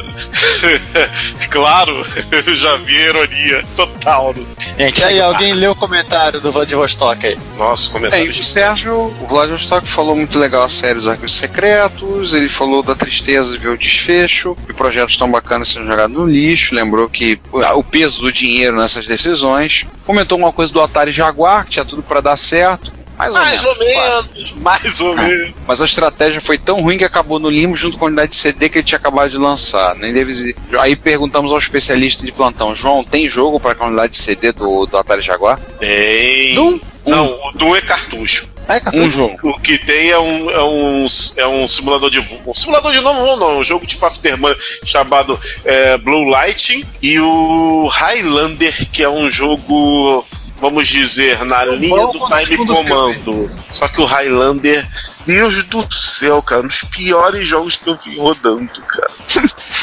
claro, 1.50 2.06
eu 2.30 2.54
já 2.56 2.76
vi 2.76 2.96
a 2.96 3.00
ironia 3.08 3.64
total. 3.76 4.34
no- 4.34 4.46
E 4.80 5.04
aí, 5.04 5.20
alguém 5.20 5.52
leu 5.52 5.72
o 5.72 5.76
comentário 5.76 6.40
do 6.40 6.50
Vladivostok 6.50 7.26
aí? 7.26 7.38
Nosso 7.58 7.90
É, 7.90 7.92
comentário. 7.92 8.26
e 8.26 8.28
o 8.30 8.44
Sérgio, 8.44 8.94
o 9.20 9.26
Vladivostok 9.26 9.86
falou 9.86 10.16
muito 10.16 10.38
legal 10.38 10.62
a 10.62 10.70
série 10.70 10.94
dos 10.94 11.06
arquivos 11.06 11.34
secretos, 11.34 12.32
ele 12.32 12.48
falou 12.48 12.82
da 12.82 12.94
tristeza 12.94 13.52
de 13.52 13.58
ver 13.58 13.68
o 13.68 13.76
desfecho, 13.76 14.56
que 14.66 14.72
projetos 14.72 15.18
tão 15.18 15.30
bacanas 15.30 15.68
sendo 15.68 15.86
jogados 15.86 16.16
no 16.16 16.24
lixo, 16.24 16.74
lembrou 16.74 17.10
que 17.10 17.38
o 17.52 17.84
peso 17.84 18.22
do 18.22 18.32
dinheiro 18.32 18.76
nessas 18.78 19.06
decisões, 19.06 19.84
comentou 20.06 20.38
uma 20.38 20.50
coisa 20.52 20.72
do 20.72 20.80
Atari 20.80 21.10
Jaguar, 21.10 21.64
que 21.66 21.72
tinha 21.72 21.84
tudo 21.84 22.02
para 22.02 22.22
dar 22.22 22.36
certo, 22.36 22.90
mais 23.28 23.64
ou 23.64 23.76
mais 23.76 23.78
menos. 23.78 24.28
ou 24.28 24.34
menos, 24.34 24.52
mais 24.56 25.00
ou 25.00 25.16
menos. 25.16 25.54
Mas 25.66 25.82
a 25.82 25.84
estratégia 25.84 26.40
foi 26.40 26.56
tão 26.56 26.80
ruim 26.80 26.96
que 26.96 27.04
acabou 27.04 27.38
no 27.38 27.50
limbo 27.50 27.76
junto 27.76 27.98
com 27.98 28.06
a 28.06 28.08
unidade 28.08 28.30
de 28.30 28.36
CD 28.36 28.68
que 28.68 28.78
ele 28.78 28.84
tinha 28.84 28.98
acabado 28.98 29.30
de 29.30 29.36
lançar. 29.36 29.94
Nem 29.96 30.12
deve... 30.12 30.54
Aí 30.78 30.96
perguntamos 30.96 31.52
ao 31.52 31.58
especialista 31.58 32.24
de 32.24 32.32
plantão, 32.32 32.74
João, 32.74 33.04
tem 33.04 33.28
jogo 33.28 33.60
para 33.60 33.76
a 33.78 33.86
unidade 33.86 34.12
de 34.12 34.18
CD 34.18 34.52
do, 34.52 34.86
do 34.86 34.96
Atari 34.96 35.22
Jaguar? 35.22 35.58
Tem. 35.78 36.54
Doom? 36.54 36.80
Não, 37.06 37.26
o 37.26 37.52
Doom 37.52 37.76
é 37.76 37.80
cartucho. 37.80 38.50
É, 38.68 38.78
cartucho. 38.78 39.04
Um 39.04 39.08
jogo. 39.08 39.38
O 39.42 39.58
que 39.58 39.78
tem 39.78 40.10
é 40.10 40.18
um, 40.18 40.50
é 40.50 40.62
um, 40.62 41.06
é 41.36 41.46
um 41.46 41.66
simulador 41.66 42.08
de 42.08 42.20
voo. 42.20 42.40
Um 42.46 42.54
simulador 42.54 42.92
de 42.92 43.00
novo, 43.00 43.18
não, 43.18 43.36
não. 43.36 43.58
Um 43.58 43.64
jogo 43.64 43.84
tipo 43.84 44.06
Afterman 44.06 44.54
chamado 44.84 45.38
é, 45.64 45.98
Blue 45.98 46.28
Lighting. 46.28 46.84
E 47.02 47.18
o 47.18 47.88
Highlander, 47.88 48.88
que 48.92 49.02
é 49.02 49.08
um 49.08 49.28
jogo, 49.28 50.24
vamos 50.60 50.88
dizer, 50.88 51.44
na 51.44 51.64
linha 51.64 52.06
do 52.06 52.20
Time 52.20 52.66
Commando. 52.66 53.50
Só 53.72 53.88
que 53.88 54.00
o 54.00 54.04
Highlander, 54.04 54.86
Deus 55.24 55.64
do 55.64 55.92
céu, 55.92 56.42
cara, 56.42 56.62
um 56.62 56.66
dos 56.66 56.84
piores 56.84 57.48
jogos 57.48 57.76
que 57.76 57.88
eu 57.88 57.96
vi 57.96 58.18
rodando, 58.18 58.80
cara. 58.82 59.10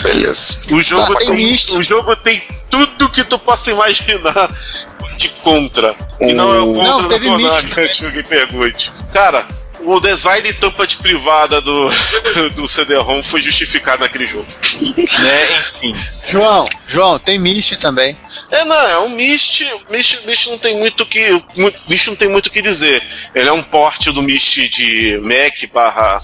Beleza. 0.04 0.60
O 0.72 0.82
jogo, 0.82 1.14
Tá, 1.14 1.20
tem 1.20 1.58
o 1.76 1.84
jogo 1.84 2.16
tem 2.18 2.42
tudo 2.70 3.10
que 3.10 3.24
tu 3.24 3.40
possa 3.40 3.72
imaginar 3.72 4.52
de 5.18 5.30
contra. 5.30 5.96
E 6.20 6.34
não 6.34 6.54
é 6.54 6.60
o 6.60 6.74
contra 6.74 6.84
Não, 6.84 7.08
do 7.08 7.20
Konami, 7.20 7.72
antes 7.78 7.98
que 8.00 8.06
alguém 8.06 8.24
pergunte. 8.24 8.94
Cara, 9.14 9.48
o 9.88 10.02
design 10.02 10.50
e 10.50 10.54
tampa 10.54 10.86
de 10.86 10.98
privada 10.98 11.62
do, 11.62 11.90
do 12.56 12.68
CD-ROM 12.68 13.24
foi 13.24 13.40
justificado 13.40 14.04
naquele 14.04 14.28
jogo. 14.28 14.46
Né? 14.82 15.58
Enfim. 15.82 15.96
João, 16.28 16.68
João, 16.86 17.18
tem 17.18 17.40
Mist 17.40 17.78
também. 17.78 18.18
É, 18.52 18.66
não, 18.66 18.88
é 18.90 19.00
um 19.00 19.10
Mist. 19.10 19.66
Mist, 19.90 20.26
Mist 20.28 20.50
não 20.50 20.58
tem 20.58 20.78
muito 20.78 21.06
que. 21.06 21.42
Mist 21.88 22.08
não 22.08 22.18
tem 22.18 22.28
muito 22.28 22.48
o 22.48 22.52
que 22.52 22.62
dizer. 22.62 23.02
Ele 23.34 23.48
é 23.48 23.54
um 23.54 23.64
porte 23.64 24.12
do 24.12 24.22
Mist 24.22 24.68
de 24.68 25.18
Mac 25.20 25.72
barra, 25.74 26.22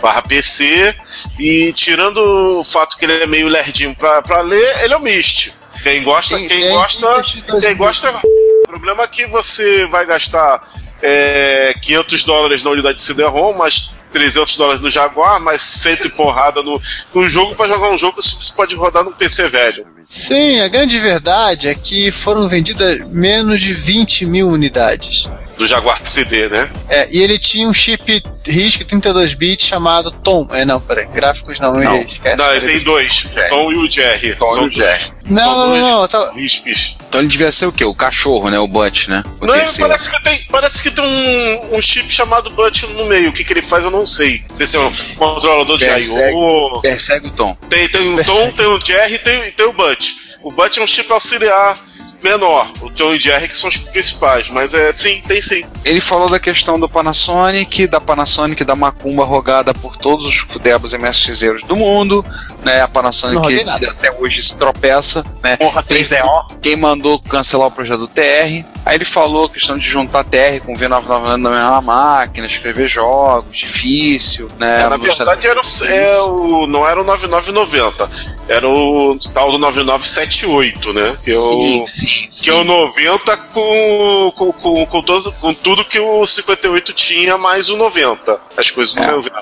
barra 0.00 0.22
PC. 0.22 0.96
E 1.38 1.70
tirando 1.74 2.60
o 2.60 2.64
fato 2.64 2.96
que 2.96 3.04
ele 3.04 3.24
é 3.24 3.26
meio 3.26 3.46
lerdinho 3.46 3.94
pra, 3.94 4.22
pra 4.22 4.40
ler, 4.40 4.84
ele 4.84 4.94
é 4.94 4.96
o 4.96 5.02
Mist. 5.02 5.52
Quem 5.82 6.02
gosta, 6.02 6.38
quem 6.38 6.70
gosta. 6.70 7.18
Mist 7.18 7.42
2000. 7.46 7.60
Quem 7.60 7.76
gosta. 7.76 8.10
O 8.64 8.68
problema 8.68 9.02
é 9.02 9.08
que 9.08 9.26
você 9.26 9.84
vai 9.88 10.06
gastar 10.06 10.66
é, 11.02 11.74
500 11.82 12.24
dólares 12.24 12.62
na 12.62 12.70
unidade 12.70 12.96
de 12.96 13.02
CD-ROM, 13.02 13.54
mais 13.54 13.92
300 14.12 14.56
dólares 14.56 14.80
no 14.80 14.90
Jaguar, 14.90 15.40
mais 15.40 15.60
100 15.60 15.92
e 16.04 16.08
porrada 16.10 16.62
no, 16.62 16.80
no 17.12 17.26
jogo 17.26 17.54
pra 17.54 17.66
jogar 17.66 17.90
um 17.90 17.98
jogo 17.98 18.20
que 18.20 18.22
você 18.22 18.52
pode 18.54 18.74
rodar 18.74 19.02
num 19.02 19.12
PC 19.12 19.48
velho. 19.48 19.86
Sim, 20.08 20.60
a 20.60 20.68
grande 20.68 20.98
verdade 20.98 21.68
é 21.68 21.74
que 21.74 22.12
foram 22.12 22.48
vendidas 22.48 23.00
menos 23.08 23.60
de 23.60 23.72
20 23.72 24.26
mil 24.26 24.48
unidades. 24.48 25.28
Do 25.56 25.66
Jaguar 25.66 26.00
CD, 26.04 26.48
né? 26.48 26.70
É, 26.88 27.08
e 27.10 27.22
ele 27.22 27.38
tinha 27.38 27.68
um 27.68 27.72
chip 27.74 28.22
RISC 28.46 28.84
32 28.84 29.34
bits 29.34 29.66
chamado 29.66 30.10
Tom. 30.10 30.46
É, 30.50 30.64
não, 30.64 30.80
peraí, 30.80 31.06
gráficos 31.08 31.60
não, 31.60 31.74
Não. 31.74 31.96
esquece. 32.02 32.36
Não, 32.36 32.52
ele 32.54 32.66
tem 32.66 32.80
dois, 32.80 33.24
o 33.26 33.48
Tom 33.48 33.72
e 33.72 33.76
o 33.76 33.90
Jerry. 33.90 34.34
Tom 34.36 34.50
e 34.50 34.54
São 34.54 34.64
o 34.64 34.70
Jerry. 34.70 35.12
Não, 35.26 35.56
não, 35.68 35.76
não, 35.76 36.00
não, 36.00 36.08
tá- 36.08 36.32
RISPs. 36.34 36.96
Então 37.08 37.20
ele 37.20 37.28
devia 37.28 37.52
ser 37.52 37.66
o 37.66 37.72
quê? 37.72 37.84
O 37.84 37.94
cachorro, 37.94 38.50
né? 38.50 38.58
O 38.58 38.66
Butch, 38.66 39.08
né? 39.08 39.22
O 39.40 39.46
Não, 39.46 39.54
terceiro. 39.54 39.88
parece 39.90 40.10
que, 40.10 40.22
tem, 40.22 40.46
parece 40.50 40.82
que 40.82 40.90
tem 40.90 41.04
um, 41.04 41.76
um 41.76 41.82
chip 41.82 42.10
chamado 42.12 42.50
Butch 42.50 42.82
no 42.84 43.04
meio. 43.06 43.30
O 43.30 43.32
que, 43.32 43.44
que 43.44 43.52
ele 43.52 43.62
faz 43.62 43.84
eu 43.84 43.90
não 43.90 44.04
sei. 44.06 44.42
Não 44.48 44.56
sei 44.56 44.66
se 44.66 44.76
é 44.76 44.80
um 44.80 44.92
controlador 45.16 45.78
de. 45.78 45.84
I.O. 45.84 46.80
Persegue 46.80 47.28
o 47.28 47.30
Tom. 47.30 47.56
Tem, 47.68 47.88
tem 47.88 48.14
o 48.18 48.24
Tom, 48.24 48.50
tem 48.52 48.66
o 48.66 48.80
Jerry 48.80 49.14
e 49.14 49.18
tem, 49.18 49.52
tem 49.52 49.66
o 49.66 49.72
Butch. 49.72 50.08
O 50.42 50.50
Butch 50.50 50.78
é 50.78 50.82
um 50.82 50.86
chip 50.86 51.10
auxiliar 51.12 51.78
menor. 52.22 52.70
O 52.80 52.90
Tom 52.90 53.12
e 53.12 53.16
o 53.16 53.20
Jerry 53.20 53.48
que 53.48 53.56
são 53.56 53.68
os 53.68 53.76
principais. 53.76 54.48
Mas 54.50 54.74
é, 54.74 54.92
sim, 54.94 55.22
tem 55.26 55.42
sim. 55.42 55.64
Ele 55.84 56.00
falou 56.00 56.28
da 56.28 56.38
questão 56.38 56.78
do 56.78 56.88
Panasonic, 56.88 57.86
da 57.86 58.00
Panasonic 58.00 58.64
da 58.64 58.74
macumba 58.74 59.24
rogada 59.24 59.74
por 59.74 59.96
todos 59.96 60.26
os 60.26 60.38
fudebos 60.38 60.92
MSXeiros 60.92 61.62
do 61.64 61.76
mundo, 61.76 62.24
né? 62.64 62.80
A 62.80 62.88
Panasonic 62.88 63.64
nada. 63.64 63.90
até 63.90 64.12
hoje 64.12 64.42
se 64.42 64.56
tropeça, 64.56 65.24
né? 65.42 65.56
Porra, 65.56 65.82
3DO. 65.82 66.56
Quem 66.60 66.76
mandou 66.76 67.18
cancelar 67.18 67.68
o 67.68 67.70
projeto 67.70 68.00
do 68.00 68.08
TR. 68.08 68.64
Aí 68.84 68.96
ele 68.96 69.04
falou 69.04 69.44
a 69.46 69.48
questão 69.48 69.78
de 69.78 69.86
juntar 69.86 70.24
TR 70.24 70.60
com 70.64 70.74
V990 70.74 71.36
na 71.36 71.50
mesma 71.50 71.80
máquina, 71.80 72.46
escrever 72.46 72.88
jogos, 72.88 73.56
difícil, 73.56 74.48
né? 74.58 74.82
É, 74.82 74.88
na 74.88 74.96
verdade, 74.96 75.46
era 75.46 75.60
o, 75.60 75.84
é 75.86 76.20
o, 76.22 76.66
não 76.66 76.86
era 76.86 77.00
o 77.00 77.04
9990. 77.04 78.10
Era 78.48 78.68
o 78.68 79.16
tal 79.32 79.52
do 79.52 79.58
9978, 79.58 80.92
né? 80.92 81.16
Que 81.24 81.30
é 81.32 81.36
o, 81.38 81.40
Sim, 81.40 81.86
sim, 81.86 82.26
sim. 82.30 82.44
que 82.44 82.50
é 82.50 82.54
o 82.54 82.64
90 82.64 83.36
com, 83.52 84.32
com, 84.34 84.52
com, 84.52 84.86
com, 84.86 85.02
todos- 85.02 85.32
com 85.34 85.54
tudo 85.54 85.84
que 85.84 86.00
o 86.00 86.24
58 86.26 86.92
tinha, 86.92 87.38
mais 87.38 87.70
o 87.70 87.76
90. 87.76 88.40
As 88.56 88.70
coisas 88.70 88.94
do 88.94 89.02
É. 89.02 89.10
90. 89.10 89.32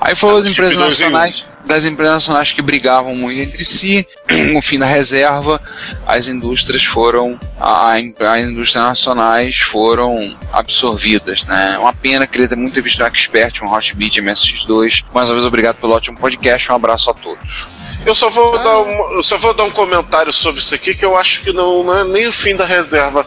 Aí 0.00 0.14
falou 0.16 0.40
das 0.42 0.52
tipo 0.52 0.62
empresas 0.66 0.76
um. 0.76 0.84
nacionais, 0.86 1.46
das 1.68 1.84
empresas 1.84 2.14
nacionais 2.14 2.50
que 2.52 2.62
brigavam 2.62 3.14
muito 3.14 3.38
entre 3.40 3.62
si, 3.64 4.06
o 4.56 4.62
fim 4.62 4.78
da 4.78 4.86
reserva, 4.86 5.60
as 6.06 6.26
indústrias 6.26 6.82
foram, 6.82 7.38
a, 7.60 7.92
a- 7.92 7.98
as 8.32 8.40
indústrias 8.48 8.84
nacionais 8.84 9.58
foram 9.58 10.34
absorvidas, 10.52 11.44
né? 11.44 11.78
Uma 11.78 11.92
pena, 11.92 12.26
queria 12.26 12.48
ter 12.48 12.56
muito 12.56 12.74
ter 12.74 12.80
visto 12.80 13.02
um 13.02 13.06
Expert, 13.06 13.62
um 13.62 13.70
Hotbit, 13.72 14.20
MSX2. 14.20 15.04
Mais 15.14 15.28
uma 15.28 15.34
vez, 15.34 15.44
obrigado 15.44 15.76
pelo 15.76 15.92
ótimo 15.92 16.18
podcast, 16.18 16.72
um 16.72 16.74
abraço 16.74 17.10
a 17.10 17.14
todos. 17.14 17.70
Eu 18.06 18.14
só 18.14 18.30
vou, 18.30 18.58
dar 18.58 18.78
um, 18.80 19.12
eu 19.16 19.22
só 19.22 19.36
vou 19.38 19.52
dar 19.54 19.64
um 19.64 19.70
comentário 19.70 20.32
sobre 20.32 20.60
isso 20.60 20.74
aqui, 20.74 20.94
que 20.94 21.04
eu 21.04 21.16
acho 21.16 21.42
que 21.42 21.52
não, 21.52 21.84
não 21.84 21.98
é 21.98 22.04
nem 22.04 22.26
o 22.26 22.32
fim 22.32 22.56
da 22.56 22.64
reserva 22.64 23.26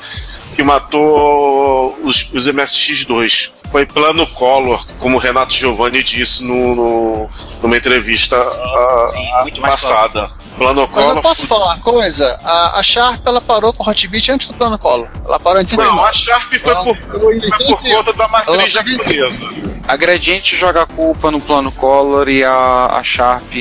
que 0.55 0.63
matou 0.63 1.95
os, 2.03 2.31
os 2.33 2.47
MSX2. 2.49 3.51
Foi 3.71 3.85
plano 3.85 4.27
Collor, 4.27 4.85
como 4.99 5.15
o 5.15 5.19
Renato 5.19 5.53
Giovanni 5.53 6.03
disse 6.03 6.43
no, 6.43 6.75
no- 6.75 7.29
numa 7.63 7.77
entrevista 7.77 8.35
ah, 8.35 9.07
Sim, 9.11 9.41
muito 9.43 9.61
mais 9.61 9.73
passada. 9.81 10.29
Plano 10.57 10.81
Mas 10.81 10.91
Collor. 10.91 11.15
eu 11.15 11.21
posso 11.21 11.47
falar 11.47 11.65
uma 11.67 11.77
coisa? 11.79 12.39
A, 12.43 12.79
a 12.79 12.83
Sharp 12.83 13.25
ela 13.25 13.39
parou 13.39 13.71
com 13.71 13.83
o 13.83 13.89
Hotbit 13.89 14.29
antes 14.31 14.49
do 14.49 14.53
plano 14.55 14.77
Colo. 14.77 15.07
Ela 15.25 15.39
parou 15.39 15.63
39. 15.63 15.89
Não, 15.89 16.05
a 16.05 16.11
Sharp 16.11 16.53
foi 16.53 16.71
Ela 16.73 16.83
por, 16.83 16.97
foi 16.97 17.05
por 17.19 17.25
89. 17.27 17.89
conta 17.95 18.13
da 18.13 18.27
matriz 18.27 18.55
Ela- 18.57 18.67
japonesa. 18.67 19.49
A 19.87 19.95
Gradiente 19.95 20.55
joga 20.55 20.81
a 20.83 20.85
culpa 20.85 21.31
no 21.31 21.39
plano 21.39 21.71
Collor 21.71 22.27
e 22.27 22.43
a, 22.43 22.87
a 22.91 23.01
Sharp, 23.03 23.53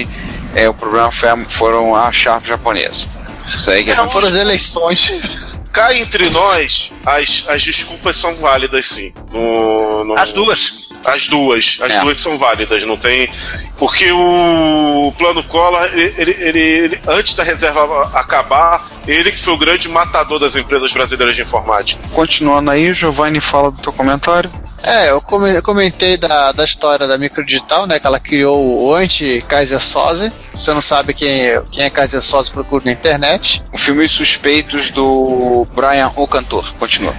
é, 0.57 0.69
o 0.69 0.75
problema 0.75 1.13
foi 1.13 1.29
a- 1.29 1.37
foram 1.47 1.95
a 1.95 2.11
Sharp 2.11 2.45
japonesa. 2.45 3.07
Isso 3.47 3.71
aí 3.71 3.85
que 3.85 3.91
É, 3.91 3.95
aconteceu. 3.95 4.21
Foram 4.21 4.35
as 4.35 4.41
eleições. 4.41 5.50
Cá 5.73 5.95
entre 5.97 6.29
nós, 6.31 6.93
as, 7.07 7.45
as 7.49 7.63
desculpas 7.63 8.17
são 8.17 8.35
válidas, 8.37 8.87
sim. 8.87 9.13
No- 9.33 10.05
no- 10.05 10.19
As 10.19 10.33
duas. 10.33 10.89
As 11.05 11.29
duas, 11.29 11.79
as 11.81 11.95
É. 11.95 12.01
duas 12.01 12.19
são 12.19 12.37
válidas, 12.37 12.83
não 12.85 12.97
tem. 12.97 13.31
Porque 13.79 14.11
o 14.13 15.15
plano 15.17 15.43
Collor, 15.45 15.83
ele, 15.95 16.15
ele- 16.19 16.37
ele- 16.41 16.59
ele- 16.59 17.01
antes 17.09 17.35
da 17.35 17.43
reserva 17.43 18.11
acabar, 18.13 18.87
ele 19.07 19.33
que 19.33 19.41
foi 19.41 19.55
o 19.55 19.57
grande 19.57 19.89
matador 19.89 20.39
das 20.39 20.57
empresas 20.57 20.93
brasileiras 20.93 21.35
de 21.37 21.43
informática. 21.43 22.03
Continuando 22.13 22.71
aí, 22.71 22.93
Giovanni 22.93 23.41
fala 23.41 23.71
do 23.71 23.81
teu 23.81 23.93
comentário. 23.93 24.51
É, 24.83 25.11
eu 25.11 25.21
come- 25.21 25.55
eu 25.57 25.63
comentei 25.63 26.17
da, 26.17 26.53
da 26.53 26.65
história 26.65 27.07
da 27.07 27.19
Microdigital, 27.19 27.87
né? 27.87 27.99
Que 28.01 28.07
ela 28.07 28.19
criou 28.19 28.83
o 28.87 28.95
anti-Kaiser 28.95 29.81
Soze. 29.81 30.33
Se 30.59 30.65
você 30.65 30.73
não 30.75 30.81
sabe 30.83 31.13
quem 31.15 31.49
é, 31.49 31.63
quem 31.71 31.85
é 31.85 31.91
Kaiser 31.91 32.23
Soze, 32.23 32.51
procura 32.51 32.85
na 32.87 32.93
internet. 32.93 33.63
O 33.73 33.79
filme 33.79 34.05
Os 34.05 34.11
Suspeitos 34.13 34.91
do 34.91 35.67
Brian 35.75 36.11
O 36.17 36.27
Cantor. 36.27 36.73
Continua. 36.79 37.15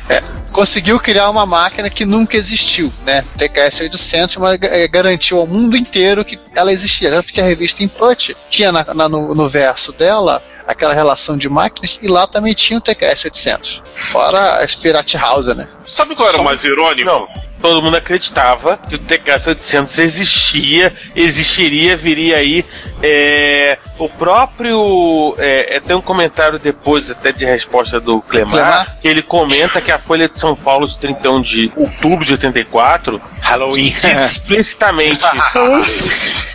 Conseguiu 0.51 0.99
criar 0.99 1.29
uma 1.29 1.45
máquina 1.45 1.89
que 1.89 2.03
nunca 2.03 2.35
existiu, 2.35 2.91
né? 3.05 3.23
TKS 3.37 3.81
800, 3.81 4.37
mas 4.37 4.59
eh, 4.61 4.87
garantiu 4.87 5.39
ao 5.39 5.47
mundo 5.47 5.77
inteiro 5.77 6.25
que 6.25 6.37
ela 6.57 6.73
existia. 6.73 7.09
Tanto 7.09 7.31
que 7.31 7.39
a 7.39 7.43
revista 7.45 7.83
Input 7.83 8.35
tinha 8.49 8.71
na- 8.71 8.93
na- 8.93 9.07
no, 9.07 9.33
no 9.33 9.47
verso 9.47 9.93
dela 9.93 10.43
aquela 10.67 10.93
relação 10.93 11.37
de 11.37 11.47
máquinas 11.47 11.99
e 12.01 12.07
lá 12.07 12.27
também 12.27 12.53
tinha 12.53 12.77
o 12.79 12.81
TKS 12.81 13.25
800. 13.25 13.81
Fora 13.95 14.57
a 14.59 14.67
Spirit 14.67 15.15
House, 15.17 15.47
né? 15.55 15.67
Sabe 15.85 16.15
qual 16.15 16.27
era 16.29 16.41
o 16.41 16.43
mais 16.43 16.65
irônico? 16.65 17.05
Não, 17.09 17.27
todo 17.61 17.81
mundo 17.81 17.97
acreditava 17.97 18.77
que 18.77 18.95
o 18.95 18.99
TKS 18.99 19.47
800 19.47 19.99
existia, 19.99 20.93
existiria, 21.15 21.95
viria 21.95 22.37
aí. 22.37 22.65
É, 23.01 23.77
o 23.97 24.09
próprio. 24.09 25.35
É, 25.37 25.77
é, 25.77 25.79
tem 25.79 25.95
um 25.95 26.01
comentário 26.01 26.59
depois, 26.59 27.09
até 27.09 27.31
de 27.31 27.45
resposta 27.45 27.99
do 27.99 28.21
Clemar, 28.21 28.97
que 29.01 29.07
ele 29.07 29.21
comenta 29.21 29.79
que 29.81 29.91
a 29.91 29.99
Folha 29.99 30.27
de 30.27 30.37
São 30.37 30.55
Paulo, 30.55 30.87
de 30.87 30.97
31 30.97 31.41
de 31.41 31.71
outubro 31.75 32.25
de 32.25 32.33
84, 32.33 33.21
Halloween. 33.39 33.93
explicitamente. 34.25 35.25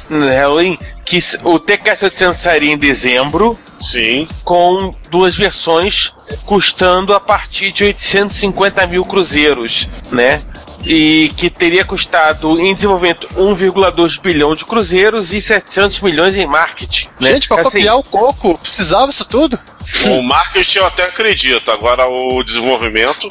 Halloween, 0.08 0.78
que 1.04 1.18
o 1.42 1.58
TKS 1.58 2.02
800 2.02 2.40
sairia 2.40 2.72
em 2.72 2.78
dezembro, 2.78 3.58
Sim. 3.80 4.28
com 4.44 4.92
duas 5.10 5.36
versões 5.36 6.12
custando 6.44 7.14
a 7.14 7.20
partir 7.20 7.70
de 7.70 7.84
850 7.84 8.86
mil 8.86 9.04
cruzeiros, 9.04 9.88
né? 10.10 10.42
E 10.88 11.32
que 11.36 11.50
teria 11.50 11.84
custado 11.84 12.60
em 12.60 12.72
desenvolvimento 12.74 13.26
1,2 13.34 14.20
bilhão 14.20 14.54
de 14.54 14.64
cruzeiros 14.64 15.32
e 15.32 15.40
700 15.40 16.00
milhões 16.00 16.36
em 16.36 16.46
marketing. 16.46 17.08
né? 17.20 17.32
Gente, 17.34 17.48
pra 17.48 17.60
Assim, 17.60 17.70
copiar 17.70 17.96
o 17.98 18.02
coco, 18.04 18.56
precisava 18.58 19.10
isso 19.10 19.28
tudo? 19.28 19.58
O 20.06 20.22
marketing 20.22 20.78
eu 20.78 20.86
até 20.86 21.04
acredito, 21.04 21.70
agora 21.72 22.06
o 22.08 22.42
desenvolvimento. 22.44 23.28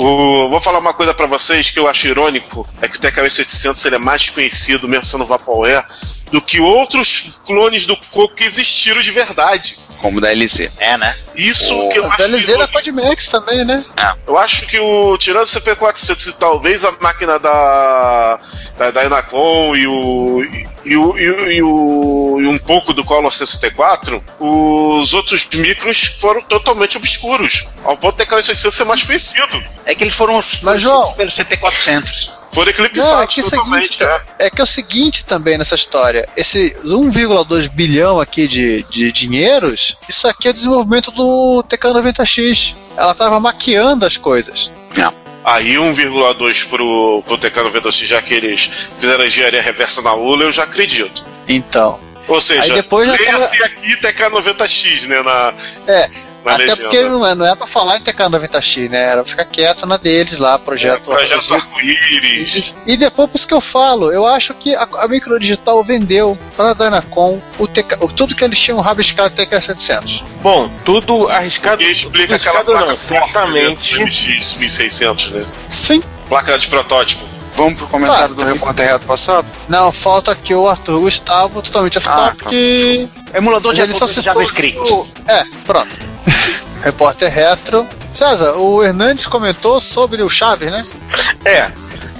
O- 0.00 0.48
vou 0.48 0.60
falar 0.60 0.78
uma 0.78 0.94
coisa 0.94 1.12
pra 1.12 1.26
vocês 1.26 1.70
que 1.70 1.78
eu 1.78 1.88
acho 1.88 2.06
irônico: 2.08 2.66
é 2.80 2.88
que 2.88 2.96
o 2.96 3.00
TKS 3.00 3.38
800 3.40 3.84
ele 3.86 3.96
é 3.96 3.98
mais 3.98 4.30
conhecido, 4.30 4.88
mesmo 4.88 5.04
sendo 5.04 5.26
Vaporware, 5.26 5.84
do 6.30 6.40
que 6.40 6.60
outros 6.60 7.42
clones 7.46 7.84
do 7.86 7.96
Coco 7.96 8.34
que 8.34 8.44
existiram 8.44 9.00
de 9.00 9.10
verdade. 9.10 9.76
Como 10.00 10.20
da 10.20 10.30
LZ. 10.32 10.70
É, 10.78 10.96
né? 10.96 11.12
Isso 11.34 11.74
Oh. 11.76 11.88
que 11.88 11.98
eu 11.98 12.04
A 12.04 12.08
acho 12.08 12.16
DLZ 12.18 12.44
era 12.48 12.52
irônico. 12.58 12.72
Codimax 12.74 13.26
também, 13.28 13.64
né? 13.64 13.84
Eu 14.26 14.38
acho 14.38 14.66
que 14.68 14.78
o. 14.78 15.18
Tirando 15.18 15.42
o 15.42 15.46
CP400 15.50 16.28
e 16.28 16.32
talvez 16.34 16.84
a 16.84 16.92
máquina 17.00 17.36
da. 17.40 18.38
da, 18.78 18.90
da 18.92 19.04
Enacom 19.04 19.74
e 19.74 19.86
o. 19.88 20.44
E, 20.44 20.68
o, 20.96 21.18
e, 21.18 21.30
o, 21.30 21.50
e, 21.52 21.62
o- 21.62 22.40
e 22.40 22.46
um 22.46 22.58
pouco 22.58 22.92
do 22.92 23.04
Color 23.04 23.32
64, 23.32 24.22
os 24.38 25.12
outros 25.14 25.48
micros 25.54 26.04
foram 26.20 26.40
totalmente 26.42 26.96
obscuros. 26.96 27.66
Ao 27.84 27.96
ponto 27.96 28.16
de 28.16 28.24
TKS 28.24 28.48
800 28.50 28.74
ser 28.76 28.84
mais 28.84 29.02
conhecido. 29.02 29.62
É 29.84 29.94
que 29.94 30.04
eles 30.04 30.14
foram 30.14 30.38
os 30.38 30.60
Mas, 30.62 30.82
João- 30.82 31.12
pelo 31.14 31.30
CT400. 31.30 32.38
Foram 32.50 32.72
Não, 32.72 32.84
é 32.84 32.86
eclipsados 32.86 33.34
que 33.34 33.40
é 33.40 33.44
o 33.44 33.50
totalmente, 33.50 33.92
seguinte, 33.94 34.04
né? 34.04 34.20
é 34.38 34.50
que 34.50 34.60
é 34.60 34.64
o 34.64 34.66
seguinte 34.66 35.24
também 35.26 35.58
nessa 35.58 35.74
história. 35.74 36.26
Esse 36.36 36.74
1,2 36.84 37.68
bilhão 37.68 38.18
aqui 38.20 38.48
de, 38.48 38.84
de 38.90 39.12
dinheiros, 39.12 39.96
isso 40.08 40.26
aqui 40.26 40.48
é 40.48 40.50
o 40.50 40.54
desenvolvimento 40.54 41.10
do 41.10 41.62
TK90X. 41.68 42.74
Ela 42.96 43.14
tava 43.14 43.38
maquiando 43.38 44.06
as 44.06 44.16
coisas. 44.16 44.70
Aí 45.48 45.76
1,2 45.76 46.68
pro, 46.68 47.22
pro 47.26 47.38
TK90X, 47.38 48.04
já 48.06 48.20
que 48.20 48.34
eles 48.34 48.70
fizeram 48.98 49.24
engenharia 49.24 49.62
reversa 49.62 50.02
na 50.02 50.12
ULA, 50.14 50.44
eu 50.44 50.52
já 50.52 50.64
acredito. 50.64 51.24
Então. 51.48 51.98
Ou 52.28 52.38
seja, 52.38 52.74
Aí 52.74 52.82
depois 52.82 53.06
já 53.10 53.16
leia-se 53.16 53.62
aqui 53.64 53.96
TK90X, 53.96 55.06
né? 55.06 55.22
Na, 55.22 55.54
É, 55.86 56.10
na 56.44 56.52
até 56.52 56.62
legenda. 56.64 56.82
porque 56.82 57.02
não 57.02 57.26
é, 57.26 57.34
não 57.34 57.46
é 57.46 57.54
pra 57.54 57.66
falar 57.66 57.96
em 57.96 58.00
TK90X, 58.00 58.88
né? 58.90 59.02
Era 59.04 59.22
pra 59.22 59.30
ficar 59.30 59.44
quieto 59.44 59.86
na 59.86 59.96
deles 59.96 60.38
lá, 60.38 60.54
É, 60.54 60.58
projeto. 60.58 61.02
projeto 61.02 61.54
arco-íris. 61.54 62.72
E 62.86 62.96
depois, 62.96 63.28
por 63.30 63.36
isso 63.36 63.48
que 63.48 63.54
eu 63.54 63.60
falo, 63.60 64.12
eu 64.12 64.26
acho 64.26 64.54
que 64.54 64.74
a, 64.74 64.88
a 64.98 65.08
Microdigital 65.08 65.82
vendeu 65.84 66.38
para 66.56 66.70
a 66.70 66.74
Dynacom 66.74 67.40
o 67.58 67.66
TK, 67.66 67.96
o- 68.00 68.08
tudo 68.08 68.34
que 68.34 68.44
eles 68.44 68.58
tinham 68.58 68.80
rabiscado 68.80 69.34
TK700. 69.34 70.22
Bom, 70.42 70.70
tudo 70.84 71.28
arriscado. 71.28 71.82
E 71.82 71.90
explica 71.90 72.36
aquela 72.36 72.64
placa 72.64 72.86
não, 72.86 72.96
forte 72.96 73.32
certamente. 73.32 73.98
MX 73.98 74.56
1600, 74.56 75.30
né? 75.32 75.46
Sim. 75.68 76.02
Placa 76.28 76.58
de 76.58 76.66
protótipo. 76.68 77.24
Vamos 77.54 77.74
pro 77.74 77.88
comentário 77.88 78.36
Tá. 78.36 78.44
do 78.44 78.52
repórter 78.52 78.86
reto 78.86 79.04
passado? 79.06 79.46
Não, 79.68 79.90
falta 79.90 80.30
aqui 80.30 80.54
o 80.54 80.68
Arthur 80.68 81.00
Gustavo, 81.00 81.60
totalmente 81.60 81.98
off-top, 81.98 82.36
Ah, 82.44 82.48
que 82.48 83.08
Emulador 83.34 83.74
de 83.74 83.80
ele 83.80 83.92
só 83.92 84.06
de 84.06 84.20
JavaScript. 84.20 84.78
É, 85.26 85.42
pronto. 85.66 85.88
Repórter 86.82 87.32
Retro 87.32 87.86
César, 88.12 88.54
o 88.56 88.82
Hernandes 88.82 89.26
comentou 89.26 89.80
sobre 89.80 90.22
o 90.22 90.30
Chaves, 90.30 90.70
né? 90.70 90.86
É, 91.44 91.70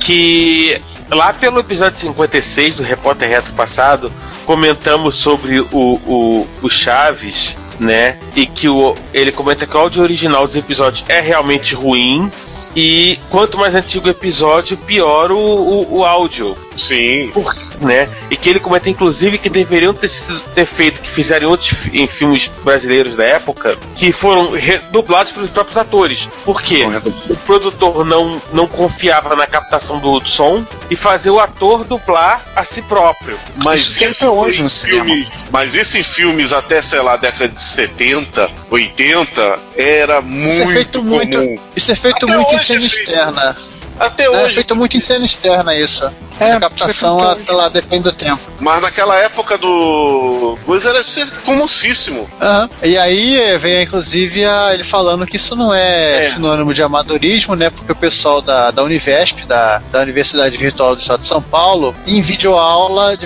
que 0.00 0.80
lá 1.10 1.32
pelo 1.32 1.60
episódio 1.60 1.98
56 1.98 2.76
do 2.76 2.82
Repórter 2.82 3.28
Reto 3.28 3.52
passado, 3.52 4.12
comentamos 4.44 5.16
sobre 5.16 5.60
o, 5.60 5.66
o, 5.72 6.46
o 6.62 6.68
Chaves, 6.68 7.56
né? 7.80 8.18
E 8.36 8.46
que 8.46 8.68
o, 8.68 8.94
ele 9.14 9.32
comenta 9.32 9.66
que 9.66 9.76
o 9.76 9.80
áudio 9.80 10.02
original 10.02 10.46
dos 10.46 10.56
episódios 10.56 11.04
é 11.08 11.20
realmente 11.20 11.74
ruim. 11.74 12.30
E 12.76 13.18
quanto 13.30 13.58
mais 13.58 13.74
antigo 13.74 14.06
o 14.06 14.10
episódio, 14.10 14.76
pior 14.76 15.32
o, 15.32 15.38
o, 15.38 15.98
o 15.98 16.04
áudio. 16.04 16.56
Sim. 16.76 17.30
Por- 17.32 17.56
né? 17.80 18.08
E 18.30 18.36
que 18.36 18.48
ele 18.48 18.60
comenta, 18.60 18.88
inclusive, 18.90 19.38
que 19.38 19.48
deveriam 19.48 19.92
ter, 19.94 20.08
sido, 20.08 20.38
ter 20.54 20.66
feito 20.66 21.00
que 21.00 21.10
fizeram 21.10 21.46
em 21.48 21.50
outros 21.50 21.74
em 21.92 22.06
filmes 22.06 22.50
brasileiros 22.62 23.16
da 23.16 23.24
época, 23.24 23.76
que 23.96 24.12
foram 24.12 24.52
dublados 24.90 25.32
pelos 25.32 25.50
próprios 25.50 25.76
atores. 25.76 26.28
Por 26.44 26.60
quê? 26.62 26.84
O 27.28 27.36
produtor 27.36 28.04
não, 28.04 28.40
não 28.52 28.66
confiava 28.66 29.34
na 29.36 29.46
captação 29.46 29.98
do 29.98 30.26
som 30.28 30.64
e 30.90 30.96
fazer 30.96 31.30
o 31.30 31.38
ator 31.40 31.84
dublar 31.84 32.42
a 32.56 32.64
si 32.64 32.82
próprio. 32.82 33.38
Mas 33.64 33.80
Isso 33.82 34.04
isso 34.04 34.24
até 34.24 34.30
hoje 34.30 34.60
em 34.60 34.64
no 34.64 34.70
cinema. 34.70 35.04
filme- 35.04 35.28
Mas 35.50 35.74
isso 35.74 35.98
em 35.98 36.02
filmes 36.02 36.52
até, 36.52 36.80
sei 36.82 37.00
lá, 37.00 37.16
década 37.16 37.48
de 37.48 37.60
70, 37.60 38.50
80, 38.70 39.58
era 39.76 40.20
muito 40.20 40.48
Isso 40.48 40.62
é 40.62 40.66
feito 40.66 40.98
comum. 40.98 41.16
muito. 41.16 41.62
Isso 41.76 41.90
é 41.92 41.94
feito 41.94 42.24
Até 42.24 42.36
muito 42.36 42.54
em 42.54 42.58
cena 42.58 42.78
é 42.86 42.88
feito. 42.88 43.00
externa. 43.10 43.56
Até 43.98 44.24
É 44.24 44.30
hoje. 44.30 44.54
feito 44.54 44.76
muito 44.76 44.96
em 44.96 45.00
cena 45.00 45.24
externa 45.24 45.74
isso. 45.74 46.08
É, 46.40 46.52
a 46.52 46.60
captação 46.60 47.18
é 47.18 47.22
ela, 47.22 47.34
feito 47.34 47.52
ela 47.52 47.68
depende 47.68 48.04
do 48.04 48.12
tempo. 48.12 48.40
Mas 48.60 48.80
naquela 48.80 49.16
época 49.18 49.58
do. 49.58 50.56
Coisa 50.64 50.90
era 50.90 51.02
ser 51.02 51.28
comocíssimo. 51.44 52.30
Aham. 52.40 52.70
E 52.82 52.96
aí 52.96 53.58
vem 53.58 53.82
inclusive 53.82 54.44
a- 54.44 54.72
ele 54.72 54.84
falando 54.84 55.26
que 55.26 55.36
isso 55.36 55.56
não 55.56 55.74
é, 55.74 56.20
É. 56.20 56.24
sinônimo 56.24 56.72
de 56.72 56.82
amadorismo, 56.82 57.56
né? 57.56 57.70
Porque 57.70 57.90
o 57.90 57.96
pessoal 57.96 58.40
da, 58.40 58.70
da 58.70 58.82
Univesp, 58.84 59.44
da, 59.46 59.82
da 59.90 60.00
Universidade 60.00 60.56
Virtual 60.56 60.94
do 60.94 61.00
Estado 61.00 61.20
de 61.20 61.26
São 61.26 61.42
Paulo, 61.42 61.94
em 62.06 62.22
videoaula, 62.22 63.18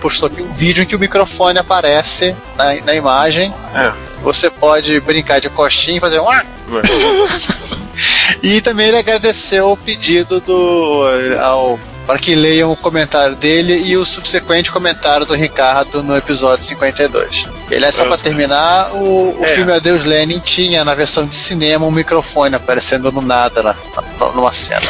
postou 0.00 0.26
aqui 0.26 0.42
um 0.42 0.52
vídeo 0.52 0.82
em 0.82 0.86
que 0.86 0.96
o 0.96 0.98
microfone 0.98 1.58
aparece 1.58 2.34
na, 2.56 2.74
na 2.84 2.94
imagem. 2.94 3.54
É. 3.74 3.92
Você 4.22 4.50
pode 4.50 4.98
brincar 5.00 5.40
de 5.40 5.48
coxinha 5.48 5.98
e 5.98 6.00
fazer 6.00 6.18
um. 6.20 6.26
E 8.42 8.60
também 8.60 8.88
ele 8.88 8.98
agradeceu 8.98 9.70
o 9.72 9.76
pedido 9.76 10.40
do 10.40 11.04
ao 11.42 11.78
para 12.06 12.18
que 12.18 12.34
leiam 12.34 12.72
o 12.72 12.76
comentário 12.76 13.36
dele 13.36 13.84
e 13.86 13.96
o 13.96 14.04
subsequente 14.04 14.72
comentário 14.72 15.24
do 15.24 15.34
Ricardo 15.34 16.02
no 16.02 16.16
episódio 16.16 16.64
52. 16.64 17.46
Ele 17.70 17.84
é 17.84 17.92
só 17.92 18.04
para 18.04 18.16
terminar, 18.18 18.92
o, 18.94 19.38
o 19.38 19.44
É. 19.44 19.46
filme 19.48 19.70
Adeus 19.72 20.02
Lenin 20.04 20.40
tinha 20.40 20.84
na 20.84 20.92
versão 20.92 21.24
de 21.24 21.36
cinema 21.36 21.86
um 21.86 21.90
microfone 21.92 22.56
aparecendo 22.56 23.12
no 23.12 23.22
nada 23.22 23.62
na, 23.62 23.74
na- 24.18 24.32
numa 24.32 24.52
cena. 24.52 24.82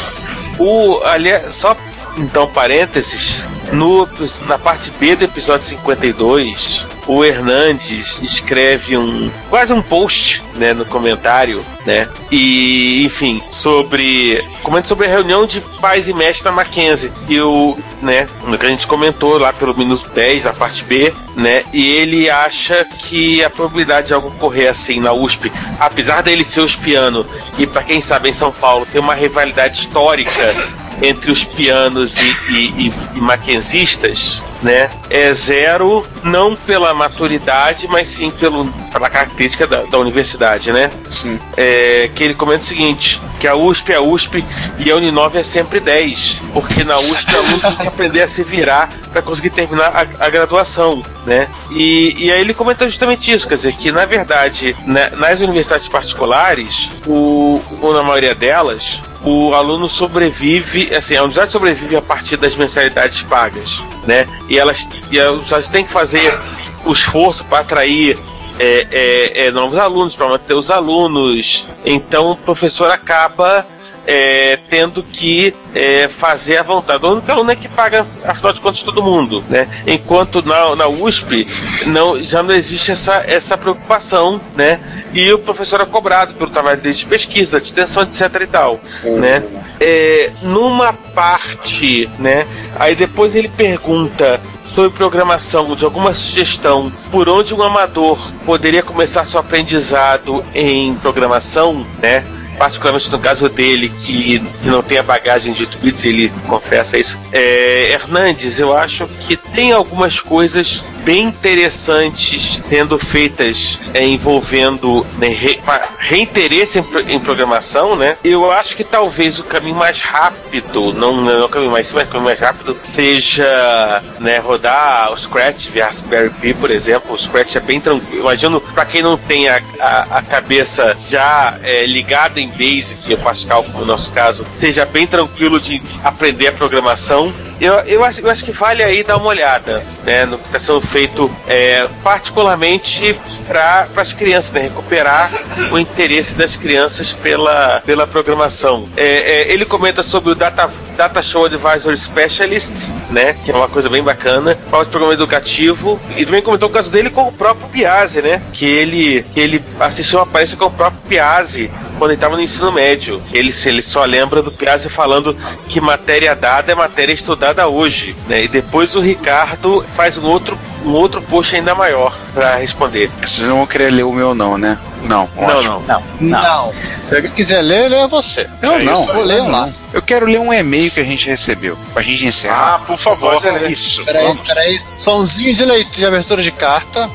O, 0.59 1.01
aliás, 1.05 1.55
só 1.57 1.77
então 2.19 2.47
parênteses, 2.47 3.37
no, 3.73 4.09
na 4.47 4.59
parte 4.59 4.91
B 4.99 5.17
do 5.17 5.25
episódio 5.25 5.67
52, 5.67 6.85
o 7.07 7.25
Hernandes 7.25 8.21
escreve 8.23 8.97
um 8.97 9.31
quase 9.49 9.73
um 9.73 9.83
post, 9.83 10.43
né, 10.55 10.73
no 10.73 10.85
comentário, 10.85 11.65
né? 11.85 12.09
E, 12.31 13.05
enfim, 13.05 13.43
sobre 13.51 14.45
comenta 14.63 14.87
sobre 14.87 15.07
a 15.07 15.11
reunião 15.11 15.47
de 15.47 15.61
pais 15.81 16.09
e 16.09 16.13
mestres 16.13 16.43
da 16.43 16.53
Mackenzie. 16.53 17.11
E 17.29 17.41
o, 17.41 17.77
né, 18.01 18.29
no 18.47 18.57
que 18.57 18.67
a 18.67 18.69
gente 18.69 18.87
comentou 18.87 19.39
lá 19.39 19.53
pelo 19.53 19.77
minuto 19.77 20.09
10 20.11 20.45
da 20.45 20.53
parte 20.53 20.85
B, 20.85 21.13
né? 21.35 21.65
E 21.73 21.91
ele 21.91 22.31
acha 22.31 22.85
que 22.85 23.43
a 23.43 23.51
probabilidade 23.51 24.09
de 24.09 24.15
algo 24.15 24.29
ocorrer 24.29 24.71
assim 24.71 25.01
na 25.01 25.13
USP, 25.13 25.51
apesar 25.81 26.23
dele 26.23 26.45
ser 26.45 26.61
os 26.61 26.77
piano 26.77 27.27
e 27.59 27.67
para 27.67 27.83
quem 27.83 28.01
sabe 28.01 28.29
em 28.29 28.33
São 28.33 28.53
Paulo 28.53 28.87
tem 28.87 29.01
uma 29.01 29.15
rivalidade 29.15 29.81
histórica 29.81 30.55
entre 31.03 31.31
os 31.31 31.45
pianos 31.45 32.17
e, 32.17 32.53
e, 32.53 32.87
e, 32.87 32.93
e 33.17 33.21
maquenzistas, 33.21 34.43
né? 34.63 34.91
É 35.09 35.33
zero, 35.33 36.07
não 36.23 36.55
pela 36.55 36.93
maturidade, 36.93 37.89
mas 37.89 38.09
sim 38.09 38.31
pelo, 38.31 38.67
pela 38.93 39.09
característica 39.09 39.67
da, 39.67 39.83
da 39.83 39.99
universidade, 39.99 40.73
né? 40.73 40.91
Sim. 41.11 41.39
É, 41.57 42.11
que 42.15 42.25
ele 42.25 42.35
comenta 42.35 42.65
o 42.65 42.67
seguinte: 42.67 43.21
que 43.39 43.49
a 43.49 43.55
USP 43.55 43.93
é 43.93 43.97
a 43.97 44.01
USP 44.01 44.45
e 44.79 44.91
a 44.91 44.97
Uninove 44.97 45.39
é 45.39 45.43
sempre 45.43 45.81
10, 45.81 46.37
porque 46.53 46.85
na 46.85 46.97
USP 46.97 47.35
o 47.35 47.39
aluno 47.39 47.61
tem 47.61 47.77
que 47.77 47.89
aprender 47.89 48.23
a 48.23 48.29
se 48.29 48.43
virar 48.43 48.91
para 49.11 49.23
conseguir 49.23 49.51
terminar 49.51 49.89
a, 49.89 50.27
a 50.27 50.31
graduação, 50.31 51.03
né? 51.27 51.49
E, 51.71 52.27
e 52.27 52.33
aí 52.33 52.41
ele 52.41 52.55
comenta 52.55 52.89
justamente 52.89 53.31
isso, 53.33 53.47
quer 53.47 53.57
dizer, 53.57 53.75
que 53.75 53.91
na 53.91 54.05
verdade, 54.05 54.77
né, 54.87 55.11
nas 55.17 55.41
universidades 55.41 55.89
particulares, 55.89 56.89
o, 57.07 57.61
ou 57.81 57.93
na 57.93 58.03
maioria 58.03 58.35
delas, 58.35 59.01
o 59.23 59.55
aluno 59.55 59.89
sobrevive, 59.89 60.95
assim, 60.95 61.17
a 61.17 61.23
universidade 61.23 61.53
sobrevive 61.53 61.97
a 61.97 62.03
partir 62.03 62.37
das 62.37 62.55
mensalidades 62.55 63.23
pagas, 63.23 63.81
né? 64.07 64.27
E 64.49 64.59
elas, 64.59 64.89
e 65.11 65.19
as 65.19 65.29
universidades 65.29 65.69
têm 65.69 65.85
que 65.85 65.93
fazer 65.93 66.39
o 66.85 66.93
esforço 66.93 67.45
para 67.45 67.61
atrair 67.61 68.19
é, 68.59 68.87
é, 68.91 69.47
é, 69.47 69.51
novos 69.51 69.79
alunos, 69.79 70.15
para 70.15 70.29
manter 70.29 70.55
os 70.55 70.71
alunos. 70.71 71.65
Então 71.85 72.33
o 72.33 72.37
professor 72.37 72.91
acaba 72.91 73.67
é, 74.07 74.59
tendo 74.69 75.03
que 75.03 75.55
é, 75.75 76.09
fazer 76.09 76.57
a 76.59 76.63
vontade. 76.63 77.05
O 77.05 77.13
único 77.13 77.31
aluno 77.31 77.51
é 77.51 77.57
que 77.57 77.69
paga, 77.69 78.07
afinal 78.25 78.53
de 78.53 78.61
contas, 78.61 78.83
todo 78.83 79.03
mundo. 79.03 79.45
Né? 79.49 79.69
Enquanto 79.87 80.43
na, 80.43 80.75
na 80.77 80.89
USP 80.89 81.47
não, 81.87 82.23
já 82.23 82.43
não 82.43 82.55
existe 82.55 82.91
essa, 82.91 83.25
essa 83.27 83.57
preocupação, 83.57 84.41
né? 84.57 84.81
E 85.13 85.33
o 85.33 85.39
professor 85.39 85.81
é 85.81 85.85
cobrado 85.85 86.35
pelo 86.35 86.51
trabalho 86.51 86.81
dele 86.81 86.95
de 86.95 87.05
pesquisa, 87.05 87.61
de 87.61 87.67
extensão, 87.67 88.05
etc 88.05 88.43
e 88.43 88.47
tal. 88.47 88.81
Né? 89.03 89.43
É, 89.81 90.31
numa 90.43 90.93
parte, 90.93 92.09
né? 92.19 92.47
Aí 92.79 92.95
depois 92.95 93.35
ele 93.35 93.49
pergunta 93.49 94.41
sobre 94.73 94.91
programação, 94.91 95.75
de 95.75 95.85
alguma 95.85 96.15
sugestão 96.15 96.93
por 97.11 97.29
onde 97.29 97.53
um 97.53 97.63
amador 97.63 98.19
poderia 98.47 98.83
começar 98.85 99.27
seu 99.27 99.41
aprendizado 99.41 100.45
em 100.55 100.95
programação, 100.95 101.85
né? 102.01 102.25
Particularmente 102.61 103.11
no 103.11 103.19
caso 103.19 103.49
dele, 103.49 103.89
que, 103.89 104.39
que 104.39 104.69
não 104.69 104.83
tem 104.83 104.99
a 104.99 105.03
bagagem 105.03 105.55
de 105.55 105.63
8 105.63 105.79
bits, 105.79 106.05
ele 106.05 106.31
confessa 106.47 106.99
isso. 106.99 107.19
É, 107.33 107.91
Hernandes, 107.93 108.61
eu 108.61 108.77
acho 108.77 109.09
que 109.23 109.35
tem 109.35 109.73
algumas 109.73 110.21
coisas 110.21 110.85
bem 111.05 111.25
interessantes 111.25 112.61
sendo 112.65 112.99
feitas 112.99 113.79
é, 113.95 114.05
envolvendo 114.07 115.07
né, 115.19 115.29
re, 115.29 115.61
reinteresse 115.99 116.79
em, 116.79 117.15
em 117.15 117.21
programação, 117.21 117.97
né? 117.97 118.17
Eu 118.25 118.51
acho 118.51 118.77
que 118.77 118.85
talvez 118.85 119.39
o 119.39 119.45
caminho 119.45 119.77
mais 119.77 120.01
rápido, 120.01 120.93
não, 120.95 121.17
não 121.21 121.31
é 121.31 121.45
o 121.45 121.49
caminho 121.49 121.73
mais 121.73 121.87
simples, 121.87 122.03
mas 122.03 122.09
o 122.09 122.13
caminho 122.13 122.29
mais 122.29 122.41
rápido 122.41 122.77
seja 122.85 124.03
né, 124.19 124.39
rodar 124.39 125.13
o 125.13 125.19
Scratch 125.19 125.69
via 125.69 125.87
Raspberry 125.87 126.31
Pi, 126.31 126.55
por 126.55 126.71
exemplo. 126.71 127.15
O 127.15 127.19
Scratch 127.19 127.57
é 127.57 127.61
bem 127.61 127.81
tranquilo. 127.81 128.23
Imagino, 128.23 128.61
para 128.61 128.85
quem 128.85 129.03
não 129.03 129.17
tem 129.17 129.49
a, 129.49 129.61
a, 129.81 130.19
a 130.19 130.23
cabeça 130.23 130.97
já 131.09 131.59
é, 131.63 131.87
ligada 131.87 132.41
em 132.41 132.49
Basic, 132.49 133.17
Pascal, 133.17 133.65
como 133.65 133.81
no 133.81 133.87
nosso 133.87 134.13
caso, 134.13 134.47
seja 134.57 134.85
bem 134.85 135.07
tranquilo 135.07 135.61
de 135.61 135.83
aprender 136.05 136.49
a 136.49 136.53
programação. 136.53 137.33
Eu, 137.61 137.75
eu, 137.81 138.03
acho, 138.03 138.21
eu 138.23 138.31
acho 138.31 138.43
que 138.43 138.53
vale 138.53 138.83
aí 138.83 139.03
dar 139.03 139.19
uma 139.19 139.27
olhada 139.27 139.85
né, 140.05 140.25
no 140.25 140.39
que 140.39 140.47
está 140.47 140.59
sendo 140.59 140.81
feito, 140.81 141.31
é, 141.47 141.87
particularmente 142.03 143.15
para 143.47 143.87
as 143.97 144.13
crianças, 144.15 144.51
né, 144.53 144.63
recuperar 144.63 145.31
o 145.71 145.79
interesse 145.79 146.35
das 146.35 146.57
crianças 146.57 147.13
pela, 147.13 147.83
pela 147.85 148.07
programação. 148.07 148.89
É, 148.97 149.05
é, 149.05 149.53
ele 149.53 149.67
comenta 149.67 150.03
sobre 150.03 150.33
o 150.33 150.35
Data, 150.35 150.71
Data 151.01 151.23
Show 151.23 151.47
Advisor 151.47 151.97
Specialist, 151.97 152.73
né, 153.09 153.33
que 153.33 153.51
é 153.51 153.55
uma 153.55 153.69
coisa 153.69 153.89
bem 153.89 154.03
bacana, 154.03 154.55
fala 154.71 154.85
de 154.85 154.91
programa 154.91 155.15
educativo, 155.15 155.99
e 156.15 156.27
também 156.27 156.43
comentou 156.43 156.69
o 156.69 156.73
caso 156.73 156.91
dele 156.91 157.09
com 157.09 157.23
o 157.23 157.33
próprio 157.33 157.67
Piazzi, 157.69 158.21
né, 158.21 158.43
que 158.53 158.67
ele, 158.67 159.25
que 159.33 159.41
ele 159.41 159.65
assistiu 159.81 160.19
uma 160.19 160.27
palestra 160.27 160.59
com 160.59 160.67
o 160.67 160.71
próprio 160.71 161.01
Piazzi 161.09 161.71
quando 161.97 162.11
ele 162.11 162.19
estava 162.19 162.37
no 162.37 162.43
ensino 162.43 162.71
médio. 162.71 163.23
Ele, 163.33 163.51
ele 163.65 163.81
só 163.81 164.05
lembra 164.05 164.43
do 164.43 164.53
Piazzi 164.53 164.91
falando 164.91 165.35
que 165.71 165.81
matéria 165.81 166.35
dada 166.35 166.71
é 166.71 166.75
matéria 166.75 167.15
estudada 167.15 167.67
hoje. 167.67 168.15
Né? 168.29 168.45
E 168.45 168.49
depois 168.49 168.95
o 168.95 169.01
Ricardo 169.01 169.83
faz 169.97 170.19
um 170.19 170.27
outro, 170.27 170.59
um 170.85 170.91
outro 170.91 171.23
post 171.23 171.57
ainda 171.57 171.75
maior 171.75 172.15
para 172.35 172.57
responder. 172.57 173.11
Vocês 173.23 173.49
não 173.49 173.57
vão 173.57 173.67
querer 173.67 173.91
ler 173.91 174.03
o 174.03 174.13
meu, 174.13 174.35
não, 174.35 174.59
né? 174.59 174.79
Não, 175.03 175.29
Não, 175.37 175.45
ótimo. 175.45 175.85
não. 175.89 176.03
Não. 176.21 176.75
Se 177.09 177.17
alguém 177.17 177.31
quiser 177.31 177.63
ler, 177.63 177.89
leia 177.89 178.07
você. 178.07 178.49
Eu 178.63 178.73
É 178.75 178.83
não, 178.83 179.09
eu 179.15 179.25
leio 179.25 179.45
Não. 179.45 179.51
lá. 179.51 179.69
Eu 179.93 180.03
quero 180.03 180.27
ler 180.27 180.39
um 180.39 180.53
e-mail 180.53 180.91
que 180.91 181.01
a 181.01 181.05
gente 181.05 181.29
recebeu. 181.29 181.77
Pra 181.93 182.03
gente 182.03 182.25
encerrar. 182.27 182.75
Ah, 182.75 182.79
por 182.81 182.97
favor. 182.99 183.41
Pode 183.41 183.51
ler. 183.59 183.71
Isso. 183.71 184.05
Peraí, 184.05 184.37
peraí. 184.47 184.81
Somzinho 184.99 185.55
de 185.55 185.65
leitura 185.65 185.97
de 185.97 186.07
abertura 186.07 186.43
de 186.43 186.51
carta. 186.53 187.09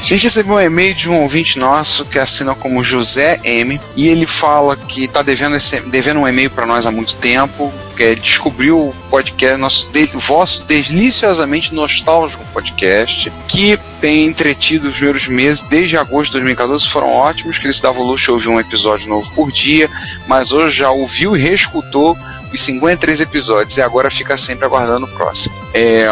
A 0.00 0.08
gente 0.08 0.22
recebeu 0.22 0.54
um 0.54 0.60
e-mail 0.60 0.94
de 0.94 1.10
um 1.10 1.20
ouvinte 1.22 1.58
nosso 1.58 2.04
que 2.04 2.16
assina 2.18 2.54
como 2.54 2.84
José 2.84 3.40
M. 3.42 3.80
E 3.96 4.06
ele 4.08 4.24
fala 4.24 4.76
que 4.76 5.08
tá 5.08 5.20
devendo, 5.20 5.56
esse, 5.56 5.80
devendo 5.80 6.20
um 6.20 6.28
e-mail 6.28 6.48
para 6.48 6.64
nós 6.64 6.86
há 6.86 6.92
muito 6.92 7.16
tempo. 7.16 7.72
Ele 8.02 8.20
descobriu 8.20 8.78
o 8.78 8.94
podcast, 9.10 9.56
nosso 9.56 9.88
de, 9.90 10.06
vosso 10.14 10.64
deliciosamente 10.64 11.74
nostálgico 11.74 12.44
podcast, 12.52 13.32
que 13.48 13.78
tem 14.00 14.26
entretido 14.26 14.88
os 14.88 14.94
primeiros 14.94 15.28
meses, 15.28 15.62
desde 15.62 15.96
agosto 15.96 16.32
de 16.32 16.38
2014, 16.38 16.88
foram 16.88 17.08
ótimos, 17.08 17.58
que 17.58 17.66
ele 17.66 17.72
se 17.72 17.82
dava 17.82 18.00
o 18.00 18.04
luxo 18.04 18.26
de 18.26 18.30
ouvir 18.32 18.48
um 18.48 18.60
episódio 18.60 19.08
novo 19.08 19.32
por 19.34 19.50
dia, 19.50 19.90
mas 20.26 20.52
hoje 20.52 20.78
já 20.78 20.90
ouviu 20.90 21.36
e 21.36 21.40
reescutou 21.40 22.16
os 22.52 22.60
53 22.60 23.20
episódios 23.20 23.76
e 23.76 23.82
agora 23.82 24.10
fica 24.10 24.36
sempre 24.36 24.64
aguardando 24.64 25.06
o 25.06 25.08
próximo. 25.08 25.54
É, 25.74 26.08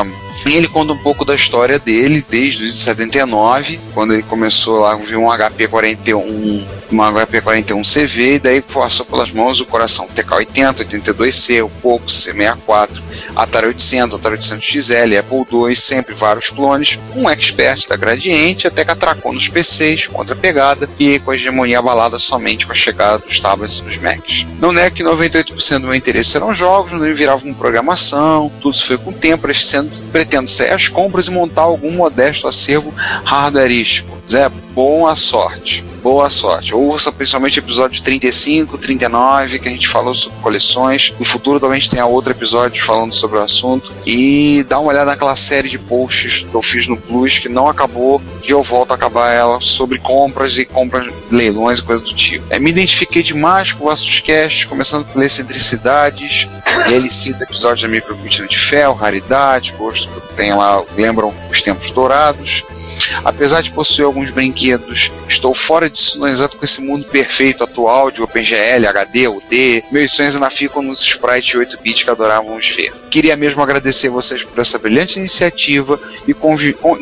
ele 0.47 0.69
conta 0.69 0.93
um 0.93 0.98
pouco 0.98 1.24
da 1.24 1.35
história 1.35 1.78
dele 1.78 2.24
desde 2.28 2.70
79, 2.70 3.81
quando 3.93 4.12
ele 4.12 4.23
começou 4.23 4.81
lá, 4.81 4.94
viu 4.97 5.20
um 5.23 5.31
HP 5.31 5.69
41, 5.69 6.66
uma 6.95 7.12
HP 7.12 7.41
41 7.41 7.83
CV, 7.83 8.35
e 8.35 8.39
daí 8.39 8.62
passou 8.62 9.05
pelas 9.05 9.33
mãos 9.33 9.61
o 9.61 9.66
coração 9.66 10.07
TK80, 10.07 10.87
82C, 10.87 11.65
o 11.65 11.69
Poco 11.69 12.07
C64, 12.07 13.03
Atari 13.35 13.66
800, 13.66 14.16
Atari 14.16 14.37
800 14.37 14.65
XL, 14.65 15.19
Apple 15.19 15.47
II, 15.53 15.75
sempre 15.75 16.15
vários 16.15 16.51
clones, 16.51 16.99
um 17.16 17.29
expert 17.29 17.89
da 17.89 17.97
Gradiente, 17.97 18.69
até 18.69 18.85
que 18.85 18.93
atracou 18.93 19.33
nos 19.33 19.49
PCs 19.49 20.07
contra 20.07 20.37
pegada 20.37 20.89
e 20.99 21.19
com 21.19 21.33
a 21.33 21.35
hegemonia 21.35 21.81
abalada 21.81 22.19
somente 22.19 22.66
com 22.66 22.73
a 22.73 22.77
chegada 22.77 23.19
dos 23.19 23.41
tablets 23.41 23.79
e 23.79 23.83
dos 23.83 23.99
Macs. 23.99 24.47
Não 24.61 24.77
é 24.79 24.89
que 24.89 25.03
98% 25.03 25.81
do 25.81 25.87
meu 25.87 25.95
interesse 25.95 26.37
eram 26.37 26.55
jogos, 26.55 26.93
não 26.93 27.15
virava 27.15 27.45
uma 27.45 27.55
programação, 27.55 28.51
tudo 28.61 28.75
isso 28.75 28.87
foi 28.87 28.99
com 28.99 29.11
o 29.11 29.15
tempo, 29.15 29.53
sendo, 29.55 29.91
pretendo 30.12 30.49
sair 30.49 30.71
às 30.71 30.89
compras 30.89 31.27
e 31.27 31.31
montar 31.31 31.62
algum 31.62 31.91
modesto 31.91 32.47
acervo 32.47 32.95
hardwareístico. 33.25 34.16
Zé, 34.29 34.49
boa 34.49 35.16
sorte. 35.16 35.85
Boa 36.05 36.28
sorte. 36.28 36.74
Ouça 36.74 37.10
principalmente 37.10 37.59
o 37.59 37.62
episódio 37.62 38.02
35, 38.02 38.76
39, 38.76 39.59
que 39.59 39.68
a 39.68 39.70
gente 39.70 39.89
falou 39.89 40.14
sobre 40.14 40.39
coleções. 40.40 41.14
No 41.18 41.24
futuro 41.24 41.59
talvez 41.59 41.89
tenha 41.89 42.05
outro 42.05 42.31
episódio 42.31 42.85
falando 42.85 43.14
sobre 43.14 43.39
o 43.39 43.40
assunto. 43.40 43.90
E 44.05 44.62
dá 44.68 44.78
uma 44.78 44.90
olhada 44.90 45.12
naquela 45.12 45.35
série 45.35 45.66
de 45.66 45.78
posts 45.78 46.44
que 46.44 46.55
eu 46.55 46.60
fiz 46.60 46.86
no 46.89 46.98
Plus, 46.98 47.39
que 47.39 47.48
não 47.48 47.68
acabou, 47.68 48.20
que 48.43 48.52
eu 48.52 48.62
volto 48.62 48.90
a 48.90 48.97
acabar 48.97 49.31
ela, 49.31 49.62
sobre 49.62 49.98
compras 49.98 50.59
e 50.59 50.66
compras, 50.66 51.10
leilões 51.31 51.78
e 51.78 51.82
coisas 51.82 52.06
do 52.06 52.14
tipo. 52.14 52.44
É, 52.51 52.59
me 52.59 52.68
identifiquei 52.68 53.22
demais 53.22 53.72
com 53.72 53.86
vossos 53.86 54.20
casts, 54.20 54.66
começando 54.66 55.06
por 55.06 55.22
excentricidades. 55.22 56.51
E 56.86 56.93
ele 56.93 57.09
cita 57.09 57.44
episódios 57.44 57.81
da 57.81 57.89
microcortina 57.89 58.47
de 58.47 58.59
ferro, 58.59 58.93
raridade, 58.93 59.72
gosto 59.78 60.10
que 60.10 60.35
tem 60.35 60.52
lá, 60.52 60.82
lembram 60.98 61.32
os 61.51 61.62
tempos 61.62 61.90
dourados. 61.93 62.62
Apesar 63.24 63.62
de 63.62 63.70
possuir 63.70 64.05
alguns 64.05 64.31
brinquedos, 64.31 65.10
estou 65.28 65.55
fora 65.55 65.89
de 65.89 65.94
sintonizado 65.95 66.57
com 66.57 66.65
esse 66.65 66.81
mundo 66.81 67.07
perfeito 67.07 67.65
atual 67.74 68.10
de 68.10 68.22
OpenGL, 68.22 68.86
HD, 68.88 69.26
UD. 69.26 69.84
Meus 69.90 70.12
sonhos 70.12 70.36
ainda 70.36 70.48
ficam 70.48 70.80
nos 70.80 71.01
sprites 71.01 71.51
de 71.51 71.59
8 71.59 71.78
bits 71.82 72.05
que 72.05 72.10
adorávamos 72.10 72.70
ver. 72.70 72.92
Queria 73.10 73.36
mesmo 73.36 73.62
agradecer 73.62 74.09
vocês 74.09 74.44
por 74.44 74.60
essa 74.60 74.78
brilhante 74.78 75.18
iniciativa 75.18 75.98
e 76.26 76.34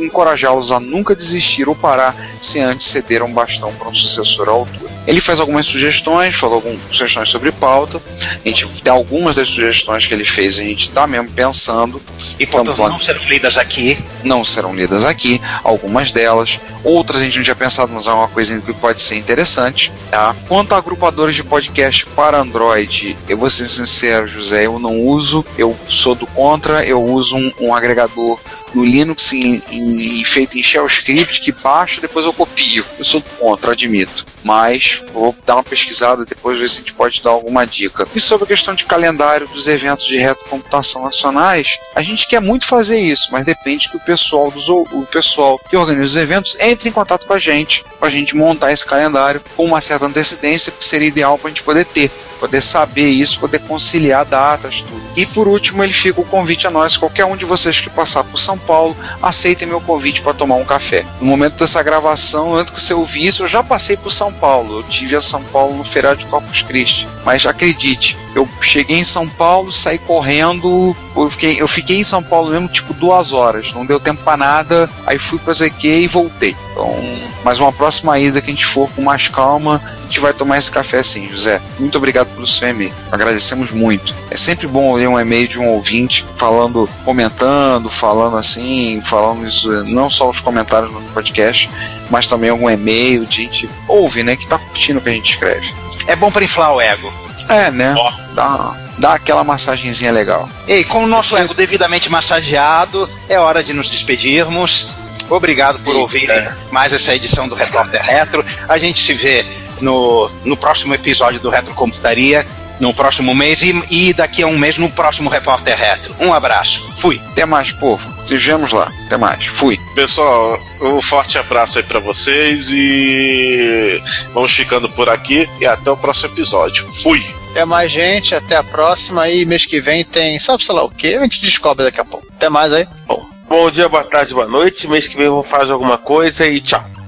encorajá-los 0.03 0.73
a 0.73 0.81
nunca 0.81 1.15
desistir 1.15 1.69
ou 1.69 1.77
parar 1.77 2.17
sem 2.41 2.63
antes 2.63 2.87
ceder 2.87 3.23
um 3.23 3.33
bastão 3.33 3.73
para 3.75 3.89
um 3.89 3.95
sucessor 3.95 4.49
à 4.49 4.53
altura. 4.53 4.91
Ele 5.07 5.21
faz 5.21 5.41
algumas 5.41 5.67
sugestões, 5.67 6.35
falou 6.35 6.57
algumas 6.57 6.81
sugestões 6.91 7.29
sobre 7.29 7.51
pauta. 7.51 8.01
A 8.45 8.49
gente 8.49 8.67
tem 8.83 8.93
algumas 8.93 9.35
das 9.35 9.49
sugestões 9.49 10.07
que 10.07 10.15
ele 10.15 10.25
fez, 10.25 10.59
a 10.59 10.63
gente 10.63 10.89
está 10.89 11.07
mesmo 11.07 11.31
pensando. 11.31 12.01
E 12.39 12.47
portanto 12.47 12.79
não 12.79 13.01
serão 13.01 13.25
lidas 13.25 13.59
aqui. 13.59 13.99
Não 14.23 14.45
serão 14.45 14.75
lidas 14.75 15.05
aqui, 15.05 15.41
algumas 15.65 16.13
delas. 16.13 16.61
Outras 16.85 17.21
a 17.21 17.25
gente 17.25 17.37
não 17.37 17.45
tinha 17.45 17.57
pensado, 17.57 17.93
mas 17.93 18.07
é 18.07 18.13
uma 18.13 18.29
coisa 18.29 18.61
que 18.61 18.73
pode 18.75 19.03
ser 19.03 19.17
interessante. 19.17 19.93
Tá? 20.11 20.35
Quanto 20.63 20.77
a 20.77 20.79
agrupadores 20.79 21.35
de 21.35 21.43
podcast 21.43 22.07
para 22.07 22.39
Android, 22.39 23.19
eu 23.29 23.37
vou 23.37 23.51
ser 23.51 23.67
sincero, 23.67 24.29
José, 24.29 24.67
eu 24.67 24.79
não 24.79 24.97
uso, 25.01 25.45
eu 25.59 25.77
sou 25.89 26.15
do 26.15 26.25
contra, 26.25 26.87
eu 26.87 27.03
uso 27.03 27.37
um, 27.37 27.53
um 27.63 27.75
agregador 27.75 28.39
no 28.75 28.85
Linux 28.85 29.33
em, 29.33 29.63
em, 29.71 30.25
feito 30.25 30.59
em 30.59 30.63
shell 30.63 30.87
script 30.87 31.41
que 31.41 31.53
baixo 31.53 32.01
depois 32.01 32.25
eu 32.25 32.33
copio. 32.33 32.85
Eu 32.99 33.05
sou 33.05 33.23
contra, 33.39 33.73
admito. 33.73 34.25
Mas 34.43 35.03
vou 35.13 35.35
dar 35.47 35.55
uma 35.55 35.65
pesquisada 35.65 36.25
depois 36.25 36.59
ver 36.59 36.69
se 36.69 36.77
a 36.77 36.79
gente 36.81 36.95
pode 36.95 37.23
dar 37.23 37.31
alguma 37.31 37.65
dica. 37.65 38.07
E 38.15 38.21
sobre 38.21 38.45
a 38.45 38.49
questão 38.49 38.75
de 38.75 38.85
calendário 38.85 39.47
dos 39.49 39.69
eventos 39.69 40.07
de 40.07 40.19
retrocomputação 40.19 41.03
nacionais, 41.03 41.79
a 41.95 42.03
gente 42.03 42.27
quer 42.27 42.41
muito 42.41 42.67
fazer 42.67 42.99
isso, 42.99 43.29
mas 43.31 43.45
depende 43.45 43.89
que 43.89 43.97
o 43.97 44.01
pessoal 44.01 44.51
dos 44.51 44.69
o 44.69 45.07
pessoal 45.11 45.61
que 45.69 45.77
organiza 45.77 46.03
os 46.05 46.17
eventos 46.17 46.57
entre 46.61 46.89
em 46.89 46.93
contato 46.93 47.27
com 47.27 47.35
a 47.35 47.39
gente, 47.39 47.85
para 47.99 48.09
a 48.09 48.11
gente 48.11 48.35
montar 48.35 48.73
esse 48.73 48.85
calendário 48.85 49.41
com 49.57 49.65
uma 49.65 49.81
certa 49.81 50.07
antecedência, 50.07 50.73
que 50.73 50.85
seria 50.85 51.09
ideal 51.09 51.39
para 51.39 51.49
a 51.49 51.51
gente 51.51 51.63
poder 51.63 51.85
ter 51.85 52.11
poder 52.43 52.61
saber 52.61 53.09
isso, 53.09 53.39
poder 53.39 53.61
conciliar 53.61 54.25
datas, 54.25 54.83
tudo. 54.83 55.01
E 55.17 55.25
por 55.25 55.47
último, 55.47 55.85
ele 55.85 55.93
fica 55.93 56.21
o 56.21 56.25
convite 56.25 56.67
a 56.67 56.71
nós, 56.73 56.97
qualquer 56.97 57.25
um 57.25 57.37
de 57.37 57.45
vocês 57.45 57.79
que 57.79 57.89
passar 57.89 58.25
por 58.25 58.37
São 58.37 58.59
Paulo, 58.59 58.97
aceitem 59.23 59.69
meu 59.69 59.81
convite 59.81 60.23
para 60.23 60.35
tomar 60.35 60.57
um 60.57 60.65
café. 60.65 61.07
No 61.21 61.29
momento 61.29 61.55
dessa 61.55 61.81
gravação, 61.85 62.57
antes 62.57 62.75
que 62.75 62.83
você 62.83 62.95
ouvir 62.95 63.27
isso, 63.27 63.45
eu 63.45 63.47
já 63.47 63.63
passei 63.63 63.97
por 63.97 64.11
São 64.11 64.33
Paulo. 64.33 64.79
Eu 64.79 64.83
tive 64.83 65.15
a 65.15 65.21
São 65.21 65.41
Paulo 65.45 65.77
no 65.77 65.85
feriado 65.85 66.19
de 66.19 66.27
Corpus 66.27 66.63
Christi. 66.63 67.07
Mas 67.25 67.47
acredite, 67.47 68.19
eu 68.35 68.49
cheguei 68.61 68.99
em 68.99 69.05
São 69.05 69.29
Paulo, 69.29 69.73
saí 69.73 69.99
correndo, 69.99 70.97
eu 71.15 71.31
fiquei, 71.31 71.61
eu 71.61 71.69
fiquei 71.69 71.99
em 71.99 72.05
São 72.05 72.23
Paulo 72.23 72.51
mesmo 72.51 72.67
tipo 72.67 72.93
duas 72.93 73.33
horas, 73.33 73.73
não 73.73 73.87
deu 73.87 74.01
tempo 74.01 74.25
para 74.25 74.37
nada, 74.37 74.91
aí 75.07 75.19
fui 75.19 75.39
para 75.39 75.53
ZQ 75.53 75.87
e 75.87 76.07
voltei. 76.09 76.57
Então, 76.73 76.97
mais 77.45 77.61
uma 77.61 77.73
próxima 77.73 78.19
ida 78.19 78.41
que 78.41 78.51
a 78.51 78.55
gente 78.55 78.65
for 78.65 78.91
com 78.91 79.03
mais 79.03 79.29
calma, 79.29 79.81
a 79.85 80.03
gente 80.05 80.21
vai 80.21 80.33
tomar 80.33 80.59
esse 80.59 80.71
café 80.71 81.03
sim, 81.03 81.29
José. 81.29 81.61
Muito 81.79 81.99
obrigado 81.99 82.29
pelo 82.33 82.47
seu 82.47 82.69
e-mail. 82.69 82.93
Agradecemos 83.11 83.71
muito. 83.71 84.15
É 84.31 84.37
sempre 84.37 84.67
bom 84.67 84.95
ler 84.95 85.09
um 85.09 85.19
e-mail 85.19 85.49
de 85.49 85.59
um 85.59 85.69
ouvinte 85.69 86.25
falando, 86.37 86.89
comentando, 87.05 87.89
falando 87.89 88.37
assim, 88.37 89.01
falando 89.05 89.47
isso, 89.47 89.85
não 89.85 90.11
só 90.11 90.29
os 90.29 90.41
comentários 90.41 90.93
no 90.93 91.01
podcast, 91.13 91.71
mas 92.11 92.27
também 92.27 92.51
algum 92.51 92.69
e-mail 92.69 93.25
de 93.27 93.43
gente 93.43 93.71
ouve, 93.89 94.23
né, 94.23 94.37
que 94.37 94.47
tá 94.47 94.59
curtindo 94.59 94.99
o 94.99 95.03
que 95.03 95.09
a 95.09 95.13
gente 95.13 95.31
escreve. 95.31 95.73
É 96.07 96.17
bom 96.17 96.31
para 96.31 96.45
inflar 96.45 96.75
o 96.75 96.81
ego. 96.81 97.13
É, 97.49 97.71
né? 97.71 97.95
Oh. 97.97 98.35
Dá, 98.35 98.75
dá 98.99 99.15
aquela 99.15 99.45
massagenzinha 99.45 100.13
legal. 100.13 100.49
Ei, 100.67 100.85
com 100.85 101.05
o 101.05 101.07
nosso 101.07 101.37
ego 101.37 101.55
devidamente 101.55 102.11
massageado, 102.11 103.09
é 103.29 103.39
hora 103.39 103.63
de 103.63 103.73
nos 103.73 103.91
despedirmos. 103.91 104.91
Obrigado 105.29 105.79
por 105.81 105.97
ouvir 105.97 106.31
é. 106.31 106.53
mais 106.71 106.93
essa 106.93 107.15
edição 107.15 107.49
do 107.49 107.55
Repórter 107.55 108.03
Retro. 108.03 108.45
A 108.69 108.77
gente 108.77 109.03
se 109.03 109.15
vê 109.15 109.47
no, 109.83 110.31
no 110.45 110.57
próximo 110.57 110.95
episódio 110.95 111.41
do 111.41 111.51
Retro 111.51 111.75
Computaria, 111.75 112.47
no 112.81 112.93
próximo 112.93 113.35
mês 113.35 113.63
e, 113.63 113.85
e, 113.91 114.13
daqui 114.13 114.43
a 114.43 114.47
um 114.47 114.59
mês 114.59 114.77
no 114.77 114.91
próximo 114.91 115.31
Repórter 115.31 115.77
Retro. 115.77 116.15
Um 116.19 116.33
abraço. 116.35 116.93
Fui. 116.97 117.21
Até 117.31 117.47
mais, 117.47 117.71
povo. 117.73 118.13
Sejamos 118.27 118.73
lá. 118.73 118.93
Até 119.07 119.17
mais. 119.17 119.47
Fui. 119.47 119.79
Pessoal, 119.95 120.59
um 120.81 121.01
forte 121.01 121.39
abraço 121.39 121.79
aí 121.79 121.85
para 121.85 122.01
vocês 122.01 122.71
e 122.73 124.03
vamos 124.35 124.53
ficando 124.53 124.89
por 124.91 125.09
aqui 125.09 125.49
e 125.61 125.67
até 125.67 125.91
o 125.91 125.97
próximo 125.97 126.33
episódio. 126.33 126.93
Fui. 126.93 127.23
Até 127.53 127.65
mais, 127.65 127.93
gente. 127.93 128.35
Até 128.35 128.57
a 128.57 128.65
próxima. 128.65 129.29
E 129.29 129.45
mês 129.45 129.65
que 129.65 129.81
vem 129.81 130.05
tem, 130.05 130.39
sabe 130.41 130.65
sei 130.65 130.75
lá 130.75 130.83
o 130.83 130.91
que? 130.91 131.15
A 131.15 131.23
gente 131.23 131.41
descobre 131.41 131.85
daqui 131.85 132.01
a 132.01 132.05
pouco. 132.05 132.27
Até 132.35 132.49
mais 132.49 132.73
aí. 132.73 132.87
Bom. 133.07 133.31
Bom 133.49 133.71
dia, 133.71 133.87
boa 133.87 134.03
tarde, 134.03 134.33
boa 134.33 134.49
noite. 134.49 134.89
Mês 134.89 135.07
que 135.07 135.15
vem 135.15 135.27
eu 135.27 135.35
vou 135.35 135.45
fazer 135.45 135.73
alguma 135.73 135.99
coisa 135.99 136.47
e 136.47 136.59
tchau. 136.61 136.83